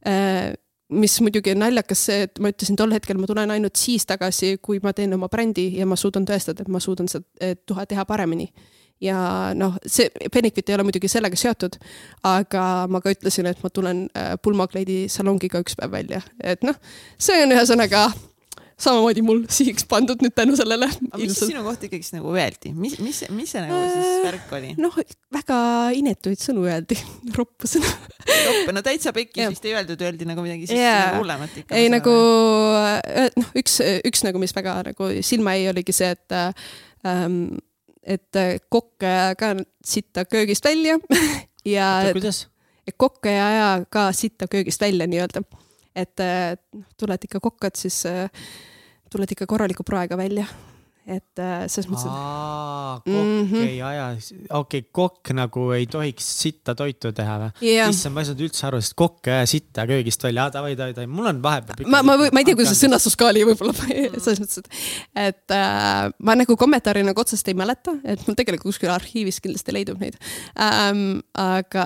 äh,. 0.07 0.53
mis 0.93 1.15
muidugi 1.21 1.51
on 1.51 1.63
naljakas 1.63 2.05
see, 2.05 2.25
et 2.27 2.39
ma 2.39 2.51
ütlesin 2.51 2.77
tol 2.77 2.91
hetkel, 2.93 3.17
ma 3.17 3.25
tulen 3.25 3.51
ainult 3.51 3.79
siis 3.79 4.05
tagasi, 4.05 4.57
kui 4.61 4.79
ma 4.83 4.91
teen 4.93 5.13
oma 5.15 5.29
brändi 5.31 5.71
ja 5.77 5.87
ma 5.89 5.95
suudan 5.97 6.25
tõestada, 6.27 6.61
et 6.61 6.69
ma 6.69 6.79
suudan 6.83 7.07
seda 7.09 7.85
teha 7.89 8.05
paremini 8.05 8.51
ja 9.03 9.17
noh, 9.57 9.77
see 9.85 10.09
Benefit 10.33 10.69
ei 10.69 10.77
ole 10.77 10.85
muidugi 10.87 11.09
sellega 11.11 11.37
seotud, 11.39 11.77
aga 12.27 12.65
ma 12.91 13.01
ka 13.03 13.13
ütlesin, 13.13 13.47
et 13.49 13.63
ma 13.63 13.71
tulen 13.73 14.05
äh, 14.17 14.35
pulmakleidi 14.41 15.05
salongiga 15.11 15.63
üks 15.63 15.77
päev 15.79 15.95
välja, 15.95 16.21
et 16.43 16.63
noh, 16.67 16.77
see 17.21 17.41
on 17.43 17.55
ühesõnaga 17.55 18.07
samamoodi 18.83 19.23
mul 19.25 19.41
sihiks 19.57 19.85
pandud 19.89 20.21
nüüd 20.23 20.35
tänu 20.35 20.55
sellele. 20.59 20.87
aga 21.09 21.21
mis 21.21 21.37
sinu 21.39 21.63
kohta 21.65 21.87
ikkagist 21.87 22.15
nagu 22.15 22.33
öeldi, 22.33 22.73
mis, 22.77 22.97
mis, 23.03 23.23
mis 23.33 23.53
see 23.53 23.63
nagu 23.63 23.79
siis 23.79 24.09
äh, 24.09 24.21
värk 24.27 24.53
oli? 24.57 24.71
noh, 24.81 24.97
väga 25.33 25.57
inetuid 25.97 26.41
sõnu 26.41 26.65
öeldi, 26.67 26.97
roppu 27.37 27.69
sõnu. 27.69 27.89
roppu, 28.27 28.75
no 28.75 28.83
täitsa 28.85 29.13
pekkis 29.15 29.53
vist 29.55 29.67
ei 29.69 29.75
öeldud, 29.77 30.03
öeldi 30.05 30.27
nagu 30.29 30.45
midagi 30.45 30.69
siis 30.69 30.79
yeah. 30.79 31.17
hullemat 31.17 31.59
ikka. 31.63 31.77
ei 31.79 31.91
nagu 31.93 32.15
äh, 32.79 33.29
noh, 33.39 33.51
üks, 33.59 33.79
üks 34.09 34.25
nagu, 34.27 34.41
mis 34.43 34.55
väga 34.55 34.79
nagu 34.91 35.11
silma 35.25 35.55
jäi, 35.57 35.69
oligi 35.73 35.95
see, 35.95 36.13
et 36.13 36.37
ähm, 37.07 37.43
et 38.03 38.41
kokk 38.73 39.05
ei 39.07 39.13
aja 39.15 39.35
ka 39.39 39.53
sitta 39.87 40.25
köögist 40.27 40.65
välja 40.67 40.97
ja. 41.75 41.95
kuidas? 42.11 42.47
et 42.87 42.97
kokk 42.99 43.31
ei 43.31 43.39
aja 43.39 43.67
ka 43.89 44.09
sitta 44.15 44.49
köögist 44.51 44.83
välja 44.83 45.07
nii-öelda 45.07 45.45
et 45.93 46.21
noh, 46.73 46.85
tuled 46.97 47.25
ikka 47.27 47.37
kokkad, 47.43 47.77
siis 47.77 47.99
äh, 48.09 48.25
tuled 49.13 49.35
ikka 49.37 49.49
korraliku 49.49 49.85
praega 49.87 50.19
välja 50.19 50.47
et 51.03 51.39
äh, 51.41 51.65
selles 51.67 51.89
mõttes, 51.91 52.05
et. 52.07 52.13
kokk 53.03 53.09
mm 53.11 53.47
-hmm. 53.49 53.65
ei 53.67 53.81
aja, 53.83 54.05
okei 54.55 54.85
kokk 54.91 55.33
nagu 55.35 55.65
ei 55.75 55.87
tohiks 55.87 56.27
sitta 56.41 56.75
toitu 56.79 57.11
teha 57.11 57.35
või 57.41 57.49
yeah.? 57.67 57.91
issand, 57.91 58.15
ma 58.15 58.23
ei 58.23 58.29
saanud 58.29 58.43
üldse 58.47 58.67
aru, 58.69 58.79
sest 58.81 58.95
kokk 58.95 59.27
ei 59.27 59.33
aja 59.41 59.49
sitta 59.51 59.85
köögist 59.89 60.23
välja, 60.23 60.47
davai, 60.53 60.77
davai, 60.79 60.95
davai, 60.95 61.07
mul 61.11 61.27
on 61.27 61.43
vahepeal. 61.43 61.89
ma, 61.91 62.01
ma, 62.07 62.15
ma 62.15 62.39
ei 62.39 62.47
tea, 62.47 62.55
kuidas 62.55 62.71
see 62.71 62.87
sõnastus 62.87 63.19
ka 63.19 63.27
oli 63.33 63.43
võib-olla 63.49 63.75
selles 64.23 64.39
mõttes, 64.39 64.63
et, 64.63 64.69
et 65.27 65.55
äh, 65.57 66.07
ma 66.19 66.37
nagu 66.39 66.55
kommentaari 66.55 67.03
nagu 67.03 67.19
otsest 67.19 67.51
ei 67.51 67.57
mäleta, 67.59 67.97
et 68.03 68.23
mul 68.27 68.39
tegelikult 68.39 68.71
kuskil 68.71 68.93
arhiivis 68.95 69.41
kindlasti 69.43 69.75
leidub 69.75 69.99
neid 69.99 70.15
ähm,. 70.55 71.19
aga 71.35 71.85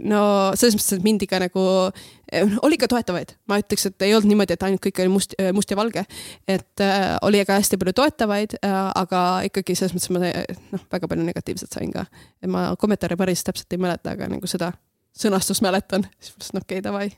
no 0.00 0.22
selles 0.56 0.78
mõttes, 0.78 0.96
et 0.96 1.04
mind 1.04 1.28
ikka 1.28 1.44
nagu 1.44 1.68
Eh, 1.92 2.17
oli 2.62 2.76
ka 2.78 2.88
toetavaid, 2.90 3.32
ma 3.48 3.58
ütleks, 3.60 3.86
et 3.88 4.04
ei 4.04 4.12
olnud 4.16 4.28
niimoodi, 4.28 4.54
et 4.56 4.64
ainult 4.66 4.82
kõik 4.84 5.00
oli 5.02 5.12
must, 5.12 5.34
eh, 5.38 5.50
must 5.56 5.70
ja 5.70 5.76
valge. 5.76 6.04
et 6.48 6.80
äh, 6.84 7.16
oli 7.22 7.44
ka 7.44 7.56
hästi 7.56 7.78
palju 7.80 7.94
toetavaid 7.96 8.58
äh,, 8.64 8.76
aga 8.94 9.22
ikkagi 9.48 9.76
selles 9.78 9.94
mõttes 9.96 10.12
ma 10.12 10.20
noh, 10.72 10.84
väga 10.92 11.08
palju 11.08 11.24
negatiivset 11.24 11.72
sain 11.72 11.92
ka. 11.92 12.04
et 12.42 12.50
ma 12.50 12.76
kommentaare 12.76 13.16
päris 13.16 13.44
täpselt 13.44 13.72
ei 13.72 13.80
mäleta, 13.80 14.12
aga 14.12 14.28
nagu 14.28 14.46
seda 14.46 14.72
sõnastust 15.18 15.64
mäletan, 15.64 16.06
siis 16.20 16.36
mõtlesin, 16.36 16.62
okei 16.62 16.78
okay,, 16.78 16.84
davai, 16.84 17.08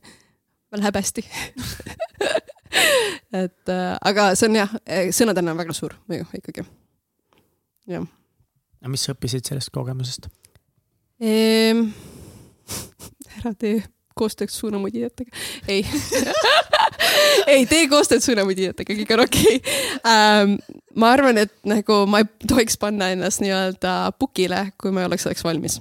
veel 0.73 0.87
häbesti 0.87 1.27
et 3.45 3.74
äh, 3.74 3.95
aga 4.01 4.31
see 4.39 4.51
on 4.51 4.61
jah, 4.62 4.74
sõnadel 5.11 5.53
on 5.53 5.62
väga 5.65 5.77
suur 5.77 5.97
mõju 6.11 6.28
ikkagi. 6.39 6.66
jah. 7.91 8.07
aga 8.81 8.93
mis 8.95 9.07
sa 9.07 9.16
õppisid 9.16 9.51
sellest 9.51 9.74
kogemusest 9.74 10.31
ehm,? 11.20 11.89
ära 13.41 13.55
tee 13.59 13.81
koostööks 14.21 14.59
suunamudijatega. 14.61 15.33
ei 15.69 15.85
ei 17.55 17.67
tee 17.71 17.87
koostööd 17.91 18.25
suunamudijatega, 18.25 18.97
kõik 19.03 19.15
on 19.17 19.27
okei 19.27 19.61
okay. 19.61 19.77
ähm,. 20.07 20.57
ma 20.95 21.15
arvan, 21.17 21.41
et 21.41 21.55
nagu 21.69 22.03
ma 22.11 22.25
ei 22.25 22.31
tohiks 22.47 22.79
panna 22.81 23.13
ennast 23.15 23.45
nii-öelda 23.45 24.01
pukile, 24.19 24.69
kui 24.81 24.93
ma 24.93 25.05
ei 25.05 25.11
oleks 25.11 25.27
selleks 25.27 25.47
valmis 25.47 25.81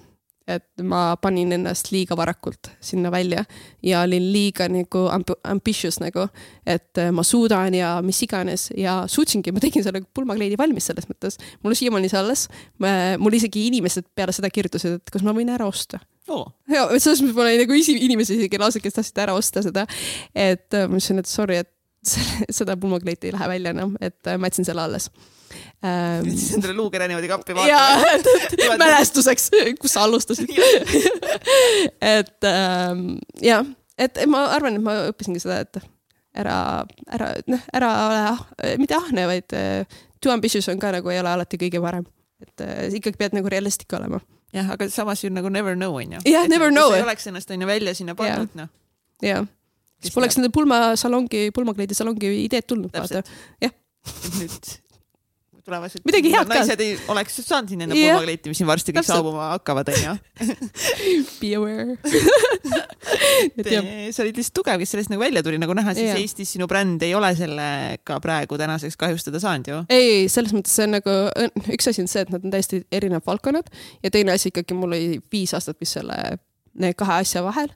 et 0.50 0.84
ma 0.86 1.14
panin 1.22 1.54
ennast 1.54 1.92
liiga 1.94 2.18
varakult 2.18 2.72
sinna 2.84 3.12
välja 3.14 3.44
ja 3.86 4.02
olin 4.06 4.30
liiga 4.34 4.68
nagu 4.72 5.06
amb 5.14 5.30
ambitious 5.48 6.00
nagu, 6.02 6.26
et 6.66 7.02
ma 7.14 7.26
suudan 7.26 7.76
ja 7.78 7.92
mis 8.06 8.22
iganes 8.26 8.70
ja 8.78 9.04
suutsingi, 9.10 9.54
ma 9.54 9.64
tegin 9.64 9.86
selle 9.86 10.02
pulmakleidi 10.14 10.58
valmis 10.60 10.90
selles 10.90 11.10
mõttes. 11.10 11.38
mul 11.62 11.76
on 11.76 11.80
siiamaani 11.80 12.10
see 12.12 12.22
alles, 12.22 12.48
mul 13.22 13.38
isegi 13.38 13.68
inimesed 13.70 14.10
peale 14.16 14.36
seda 14.36 14.50
kirjutasid, 14.54 15.00
et 15.00 15.14
kas 15.14 15.26
ma 15.26 15.36
võin 15.38 15.54
ära 15.54 15.70
osta 15.70 16.02
oh.. 16.30 16.46
ja 16.72 16.86
selles 16.98 17.24
mõttes 17.24 17.36
mul 17.36 17.48
oli 17.48 17.60
nagu 17.64 17.82
inimesi 17.96 18.38
isegi 18.40 18.62
lausa, 18.62 18.82
kes 18.84 18.98
tahtsid 19.00 19.26
ära 19.26 19.36
osta 19.38 19.64
seda. 19.66 19.86
et 20.36 20.78
äh, 20.78 20.88
ma 20.88 21.00
ütlesin, 21.00 21.22
et 21.22 21.30
sorry, 21.30 21.60
et 21.64 21.74
seda 22.60 22.78
pulmakleiti 22.80 23.30
ei 23.30 23.36
lähe 23.36 23.52
välja 23.52 23.76
enam, 23.76 23.98
et 24.02 24.20
äh, 24.28 24.40
ma 24.40 24.50
jätsin 24.52 24.68
selle 24.70 24.86
alles 24.86 25.10
ähm,. 25.84 26.30
jätsid 26.30 26.60
endale 26.60 26.78
luukere 26.78 27.10
niimoodi 27.12 27.32
kappi 27.32 27.58
vaatama. 27.58 28.78
mälestuseks, 28.84 29.50
kus 29.82 29.96
sa 29.98 30.06
alustasid 30.08 30.52
et 32.02 32.50
ähm, 32.50 33.06
jah, 33.44 33.66
et 33.98 34.22
ma 34.32 34.46
arvan, 34.56 34.80
et 34.80 34.86
ma 34.86 35.00
õppisingi 35.12 35.44
seda, 35.44 35.64
et 35.66 35.82
ära, 36.40 36.86
ära, 37.12 37.34
noh, 37.50 37.66
ära 37.76 37.90
ole 38.06 38.22
ah,, 38.30 38.44
mitte 38.80 38.98
ahne, 38.98 39.26
vaid 39.30 39.58
äh, 39.58 40.00
too 40.22 40.34
ambitious 40.34 40.70
on 40.72 40.80
ka 40.82 40.94
nagu 40.96 41.12
ei 41.12 41.22
ole 41.22 41.32
alati 41.34 41.60
kõige 41.62 41.82
parem. 41.84 42.06
et 42.40 42.64
äh, 42.64 42.86
ikkagi 42.96 43.20
pead 43.20 43.36
nagu 43.36 43.50
realistlik 43.52 43.92
olema. 43.98 44.22
jah, 44.56 44.74
aga 44.76 44.90
samas 44.90 45.24
ju 45.24 45.32
nagu 45.34 45.50
never 45.54 45.76
know 45.76 45.96
on 45.96 46.18
ju. 46.18 46.26
Jah, 46.32 46.48
never 46.50 46.74
know. 46.74 46.94
ei 46.96 47.06
oleks 47.06 47.28
ennast 47.28 47.52
on 47.52 47.62
ju 47.62 47.68
välja 47.68 47.96
sinna 47.96 48.16
pannud, 48.16 48.54
noh. 48.58 48.70
jah, 49.22 49.48
siis 50.02 50.14
poleks 50.16 50.38
nende 50.40 50.52
pulmasalongi, 50.56 51.50
pulmakleidisalongi 51.56 52.36
ideed 52.46 52.68
tulnud, 52.70 52.94
vaata 52.94 53.24
Täpselt.. 53.24 53.82
nüüd 54.40 54.78
tulevased 55.66 56.04
Midagi 56.08 56.32
head 56.34 56.48
ka. 56.48 56.58
naised 56.58 56.82
ei 56.84 56.96
oleks 57.12 57.40
saanud 57.44 57.72
siin 57.72 57.84
enne 57.86 57.98
Jah. 57.98 58.16
pulmakleiti, 58.16 58.52
mis 58.52 58.60
siin 58.62 58.70
varsti 58.70 58.94
kõik 58.96 59.08
saabuma 59.08 59.50
hakkavad, 59.56 59.92
onju. 59.94 60.14
Be 61.42 61.52
aware. 61.58 61.98
sa 64.16 64.24
olid 64.24 64.40
lihtsalt 64.40 64.56
tugev, 64.60 64.82
kes 64.82 64.94
sellest 64.96 65.12
nagu 65.14 65.24
välja 65.24 65.44
tuli, 65.46 65.60
nagu 65.62 65.76
näha, 65.78 65.96
siis 65.98 66.12
Jah. 66.12 66.22
Eestis 66.22 66.50
sinu 66.56 66.66
bränd 66.72 67.04
ei 67.06 67.14
ole 67.18 67.32
sellega 67.38 68.20
praegu 68.24 68.60
tänaseks 68.60 69.00
kahjustada 69.00 69.42
saanud 69.44 69.72
ju. 69.72 69.78
ei, 69.94 70.28
selles 70.32 70.54
mõttes 70.56 70.76
see 70.76 70.88
on 70.88 70.96
nagu, 70.98 71.16
üks 71.76 71.90
asi 71.92 72.06
on 72.06 72.12
see, 72.12 72.26
et 72.26 72.34
nad 72.34 72.46
on 72.46 72.54
täiesti 72.54 72.84
erinevad 72.96 73.26
valdkonnad 73.28 73.68
ja 74.04 74.14
teine 74.14 74.36
asi 74.36 74.54
ikkagi 74.54 74.78
mul 74.78 74.94
oli 74.94 75.20
viis 75.32 75.52
aastat 75.58 75.80
vist 75.82 76.00
selle, 76.00 76.18
kahe 76.98 77.22
asja 77.24 77.44
vahel, 77.46 77.72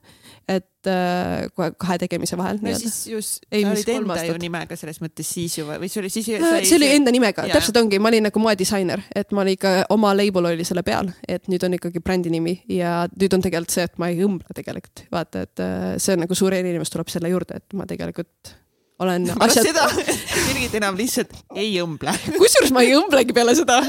et 0.49 0.89
äh, 0.91 1.45
kohe 1.55 1.69
kahe 1.79 1.97
tegemise 2.01 2.37
vahel 2.39 2.57
no 2.63 2.73
siis 2.75 2.97
just, 3.07 3.45
olid 3.47 3.91
enda 3.93 4.17
ju 4.27 4.35
nimega 4.41 4.75
selles 4.79 4.99
mõttes 5.03 5.29
siis 5.35 5.55
ju 5.59 5.67
või 5.67 5.87
see 5.91 6.01
oli 6.01 6.11
siis? 6.11 6.27
see 6.27 6.75
oli 6.75 6.89
enda 6.97 7.13
nimega, 7.15 7.45
täpselt 7.53 7.79
ongi, 7.79 7.99
ma 8.03 8.11
olin 8.11 8.27
nagu 8.27 8.43
moedisainer, 8.43 9.05
et 9.15 9.31
ma 9.31 9.45
olin 9.45 9.55
ikka, 9.55 9.75
oma 9.95 10.11
label 10.17 10.51
oli 10.51 10.67
selle 10.67 10.83
peal, 10.83 11.13
et 11.27 11.47
nüüd 11.51 11.63
on 11.63 11.77
ikkagi 11.79 12.03
brändi 12.03 12.33
nimi 12.33 12.57
ja 12.71 13.05
nüüd 13.13 13.37
on 13.37 13.45
tegelikult 13.45 13.77
see, 13.77 13.87
et 13.87 13.95
ma 14.01 14.11
ei 14.11 14.19
õmble 14.25 14.57
tegelikult, 14.57 15.05
vaata, 15.13 15.45
et 15.47 15.63
äh, 15.63 15.87
see 16.03 16.17
on 16.17 16.25
nagu 16.25 16.37
suur 16.37 16.55
erinevus 16.55 16.91
tuleb 16.91 17.11
selle 17.13 17.31
juurde, 17.31 17.61
et 17.63 17.79
ma 17.79 17.87
tegelikult 17.87 18.57
olen 19.03 19.27
pärast 19.31 19.59
asjad, 19.61 19.71
seda 19.71 19.87
Birgit 20.47 20.75
enam 20.79 20.97
lihtsalt 20.99 21.35
ei 21.59 21.75
õmble. 21.83 22.13
kusjuures 22.41 22.73
ma 22.75 22.83
ei 22.85 22.95
õmblegi 22.97 23.35
peale 23.35 23.55
seda. 23.57 23.79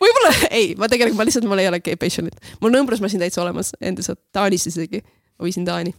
võib-olla 0.00 0.32
ei, 0.50 0.72
ma 0.78 0.88
tegelikult, 0.90 1.18
ma 1.18 1.26
lihtsalt, 1.28 1.48
mul 1.50 1.62
ei 1.62 1.68
ole 1.70 1.80
gay 1.84 1.98
passion'it, 2.00 2.36
mul 2.60 2.72
on 2.72 2.84
õmblusmasin 2.84 3.22
täitsa 3.22 3.42
olemas 3.44 3.74
endiselt, 3.82 4.20
Taanis 4.34 4.68
isegi, 4.70 5.02
ma 5.38 5.48
viisin 5.48 5.66
Taani. 5.66 5.94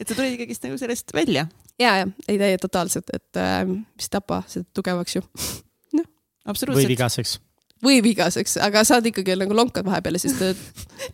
et 0.00 0.08
sa 0.08 0.16
tulid 0.16 0.36
ikkagist 0.36 0.64
nagu 0.64 0.78
sellest 0.80 1.14
välja. 1.14 1.46
ja, 1.80 1.96
ja 2.02 2.08
ei 2.28 2.38
täie 2.40 2.58
totaalselt, 2.62 3.12
et 3.14 3.40
äh, 3.40 3.62
mis 3.68 4.10
tapa 4.10 4.42
seda 4.48 4.66
tugevaks 4.74 5.16
ju 5.18 5.24
või 5.24 6.04
absoluutselt. 6.52 6.92
vigaseks. 6.92 7.38
või 7.84 8.00
vigaseks, 8.04 8.56
aga 8.64 8.84
saad 8.88 9.06
ikkagi 9.10 9.36
nagu 9.40 9.56
lonkad 9.56 9.86
vahepeal 9.86 10.18
ja 10.18 10.24
siis 10.24 10.38
te 10.40 10.54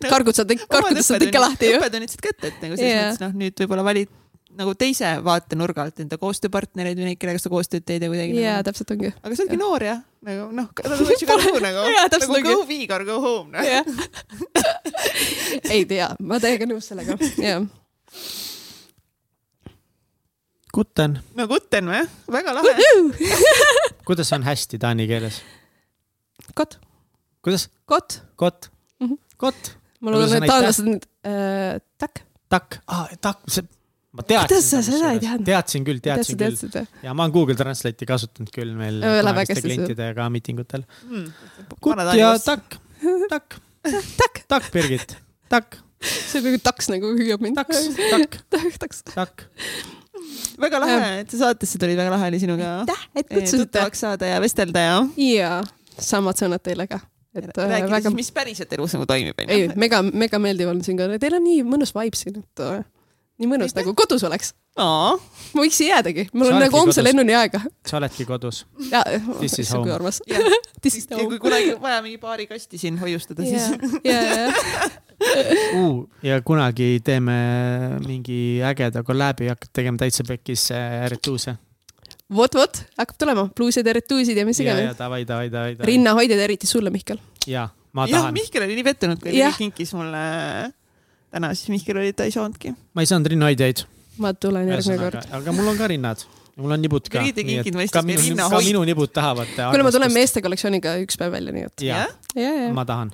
kargud 0.07 0.37
saad, 0.37 0.55
kargudest 0.69 1.13
saad 1.13 1.27
ikka 1.27 1.43
lahti 1.43 1.73
ju. 1.73 1.81
õppetunnid 1.81 2.15
said 2.15 2.23
kätte, 2.29 2.53
et 2.53 2.63
nagu 2.63 2.79
selles 2.79 2.95
Jaa. 2.95 3.03
mõttes 3.11 3.25
noh, 3.25 3.37
nüüd 3.43 3.63
võib-olla 3.65 3.85
valid 3.91 4.15
nagu 4.57 4.73
teise 4.79 5.09
vaatenurga 5.25 5.85
alt 5.87 6.01
enda 6.03 6.17
koostööpartnereid 6.21 6.97
või 6.99 7.11
neid, 7.11 7.19
kellega 7.21 7.41
sa 7.41 7.51
koostööd 7.51 7.85
teed 7.87 8.05
ja 8.05 8.11
kuidagi 8.11 8.37
jaa, 8.39 8.57
nagu.... 8.57 8.67
täpselt 8.67 8.93
ongi. 8.95 9.11
aga 9.21 9.31
sa 9.37 9.45
oledki 9.45 9.59
noor 9.61 9.85
ja 9.85 9.95
nagu 10.27 10.47
noh, 10.57 10.69
nagu 10.83 11.07
what 11.07 11.23
you 11.23 11.29
gotta 11.29 11.53
do 11.53 11.61
nagu 11.63 11.83
nagu 11.85 12.37
ongi. 12.37 12.43
go 12.47 12.65
Vigor, 12.69 13.05
go 13.07 13.19
home 13.23 13.53
noh. 13.53 13.65
jah. 13.65 13.85
ei 15.73 15.85
tea, 15.89 16.09
ma 16.19 16.41
täiega 16.43 16.69
nõus 16.69 16.89
sellega, 16.91 17.17
jah. 17.41 17.67
Guten, 20.77 21.15
no 21.33 21.47
guten 21.49 21.87
või, 21.89 22.01
väga 22.29 22.53
lahe. 22.53 22.89
kuidas 24.07 24.33
on 24.35 24.43
hästi 24.45 24.77
taani 24.81 25.07
keeles? 25.09 25.41
kott, 26.57 26.77
kuidas? 27.45 27.69
kott. 27.89 28.21
kott 28.37 28.71
Mhm., 28.99 29.13
kott, 29.37 29.71
ma 30.01 30.11
Kuidas 30.11 30.31
luulen, 30.31 30.41
on 30.41 30.45
et 30.45 30.51
taanlased 30.51 30.87
nüüd 30.87 31.03
äh,, 31.29 31.77
takk. 32.01 32.23
takk 32.49 32.79
ah,, 32.89 33.05
takk, 33.21 33.43
see, 33.51 33.65
ma 34.17 34.25
teadsin. 34.25 34.49
Kuidas 34.49 34.69
sa 34.71 34.81
seda 34.85 35.11
ei 35.13 35.21
teadnud? 35.21 35.47
teadsin 35.47 35.85
küll, 35.87 36.01
teadsin 36.03 36.39
teadsid, 36.39 36.73
küll 36.73 37.05
ja 37.05 37.13
ma 37.13 37.25
olen 37.25 37.35
Google 37.35 37.57
Translate'i 37.59 38.07
kasutanud 38.09 38.53
küll 38.53 38.73
meil 38.77 39.01
see. 39.03 39.59
klientidega 39.61 40.29
miitingutel. 40.33 40.85
Mm. 41.07 41.27
kutt 41.83 42.15
ja 42.17 42.31
takk, 42.41 42.79
takk, 43.31 43.59
takk, 43.83 44.41
takk, 44.49 44.71
Birgit, 44.73 45.17
takk, 45.51 45.77
see 46.29 46.41
on 46.41 46.49
nagu 46.49 46.63
taks 46.65 46.89
nagu 46.93 47.13
hüüab 47.19 47.43
mind. 47.45 47.59
taks, 47.61 47.91
takk, 47.97 48.39
takk, 48.55 48.79
taks. 48.85 49.03
takk. 49.11 49.45
väga 50.61 50.81
lahe, 50.83 51.11
et 51.21 51.35
sa 51.35 51.45
saatesse 51.45 51.81
tulid, 51.81 51.99
väga 51.99 52.15
lahe 52.15 52.31
oli 52.31 52.41
sinuga 52.41 52.73
aitäh, 52.81 53.05
et 53.13 53.29
kutsusite. 53.29 53.67
tuttavaks 53.67 54.03
saada 54.07 54.33
ja 54.33 54.41
vestelda 54.43 54.87
ja 54.87 54.97
jaa, 55.27 55.61
samad 56.01 56.41
sõnad 56.41 56.65
teile 56.65 56.89
ka. 56.89 57.03
et 57.37 57.49
äh, 57.53 57.69
rääkida 57.69 57.93
väga 57.93 58.09
siis, 58.09 58.19
mis 58.23 58.33
päriselt 58.33 58.77
elus 58.77 58.97
nagu 58.97 59.05
toimib, 59.09 59.45
ei 59.45 59.67
onju., 59.67 59.79
mega, 59.79 60.01
mega 60.25 60.41
meeldiv 60.41 60.73
on 60.73 60.81
siin 60.85 60.99
ka, 60.99 61.09
teil 61.21 61.37
on 61.37 61.45
nii 61.45 61.65
mõnus 61.67 61.93
vibe 61.97 62.17
siin, 62.17 62.41
et 62.41 62.65
äh, 62.65 62.85
nii 63.37 63.49
mõnus 63.51 63.69
Aitäh. 63.71 63.83
nagu 63.83 63.93
kodus 63.97 64.23
oleks. 64.25 64.53
aa, 64.81 65.13
ma 65.53 65.61
võiks 65.63 65.77
siia 65.77 65.97
jäädagi, 65.97 66.27
mul 66.33 66.47
Sa 66.47 66.53
on 66.53 66.57
oledki 66.57 66.65
nagu 66.67 66.79
homse 66.79 66.95
kodus. 66.97 67.05
lennuni 67.07 67.35
aega. 67.37 67.61
sa 67.85 67.97
oledki 67.99 68.25
kodus. 68.25 68.63
ja, 68.91 69.03
This 69.39 69.59
is 69.61 69.71
home. 69.73 69.91
This 70.81 70.97
is 70.97 71.05
ja 71.09 71.17
kui 71.17 71.25
home. 71.25 71.39
kunagi 71.43 71.75
vaja 71.81 72.01
mingi 72.05 72.17
paari 72.21 72.47
kasti 72.49 72.77
siin 72.81 72.97
hoiustada, 73.01 73.45
ja 73.45 73.59
siis, 73.59 74.01
ja, 74.03 74.21
ja, 74.23 74.49
ja 76.23 76.41
kunagi 76.45 76.99
teeme 77.05 77.37
mingi 78.07 78.59
ägeda 78.65 79.03
kolläbi, 79.05 79.49
hakkad 79.53 79.73
tegema 79.73 80.01
täitsa 80.01 80.25
pekis 80.27 80.69
äh, 80.73 81.05
retuuse. 81.13 81.55
vot, 82.33 82.55
vot 82.57 82.81
hakkab 82.97 83.17
tulema, 83.21 83.47
bluusid 83.55 83.85
ja 83.87 83.93
retuusid 83.97 84.37
ja 84.37 84.45
mis 84.45 84.59
ja, 84.61 84.71
ja 84.71 84.77
iganes. 84.79 84.97
davai, 84.97 85.23
davai, 85.29 85.49
davai, 85.53 85.75
davai. 85.77 85.91
rinnahoidjad, 85.93 86.41
eriti 86.49 86.67
sulle, 86.69 86.89
Mihkel. 86.93 87.21
ja, 87.47 87.69
ma 87.93 88.07
tahan. 88.09 88.33
Mihkel 88.33 88.65
oli 88.65 88.75
nii 88.81 88.87
pettunud, 88.89 89.21
kui 89.21 89.37
ta 89.37 89.53
kinkis 89.57 89.93
mulle 89.97 90.25
täna, 91.33 91.53
siis 91.55 91.69
Mihkel 91.73 91.99
oli, 92.01 92.13
ta 92.13 92.27
ei 92.27 92.33
saanudki. 92.33 92.73
ma 92.93 93.03
ei 93.03 93.09
saanud 93.09 93.31
rinnahoidjaid. 93.33 93.83
ma 94.23 94.33
tulen 94.33 94.69
järgmine 94.71 94.97
kord. 95.01 95.29
aga 95.39 95.55
mul 95.55 95.71
on 95.73 95.79
ka 95.79 95.89
rinnad. 95.91 96.23
mul 96.55 96.75
on 96.75 96.81
nibud 96.81 97.09
ka. 97.09 97.19
Birgit 97.19 97.41
ei 97.43 97.47
kinkinud 97.51 97.81
mõistes 97.81 97.97
ka 97.97 98.03
meie 98.07 98.21
minu, 98.23 98.49
ka 98.53 98.61
minu 98.65 98.83
nibud 98.91 99.13
tahavad. 99.13 99.51
kuule, 99.57 99.87
ma 99.87 99.93
tulen. 99.95 100.13
meeste 100.15 100.43
kollektsiooniga 100.45 100.97
üks 101.03 101.19
päev 101.19 101.35
välja, 101.37 101.55
nii 101.55 101.67
et. 101.69 101.85
ja, 101.89 102.05
ja, 102.35 102.53
ja, 102.63 102.71
ma 102.75 102.87
tahan. 102.87 103.13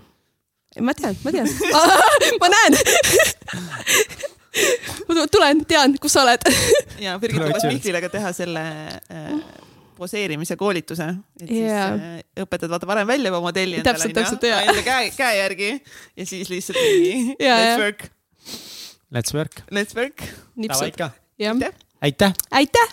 ma 0.81 0.95
tean, 0.97 1.19
ma 1.25 1.35
tean. 1.35 1.51
ma 2.43 2.53
näen. 2.53 2.79
ma 5.09 5.27
tulen, 5.33 5.65
tean, 5.69 5.97
kus 6.01 6.17
sa 6.17 6.25
oled. 6.27 6.49
ja 7.01 7.17
Birgit 7.21 7.41
lubas. 7.41 7.67
Mihklile 7.69 8.03
ka 8.05 8.13
teha 8.13 8.33
selle 8.35 8.65
äh, 9.09 9.37
poseerimise 9.97 10.55
koolituse, 10.59 11.07
et 11.41 11.47
siis 11.47 11.67
Jaa. 11.69 11.87
äh, 11.93 12.23
õpetad 12.45 12.69
vaata 12.73 12.87
varem 12.89 13.07
välja 13.07 13.31
juba 13.31 13.41
modelli 13.45 13.79
endale 13.79 13.93
Täpselt, 13.97 14.13
täpselt, 14.17 14.43
jaa. 14.49 14.61
enda 14.67 14.81
käe, 14.85 15.11
käe 15.17 15.37
järgi 15.39 15.69
ja 16.17 16.25
siis 16.25 16.49
lihtsalt 16.51 16.79
mingi 16.81 17.35
Jaa, 17.39 17.57
let's 17.59 17.79
work, 17.85 18.01
Let's 19.13 19.33
work. 19.35 19.61
let's 19.71 19.95
work. 20.81 20.99
jah. 21.39 21.57
aitäh. 22.01 22.33
aitäh. 22.51 22.87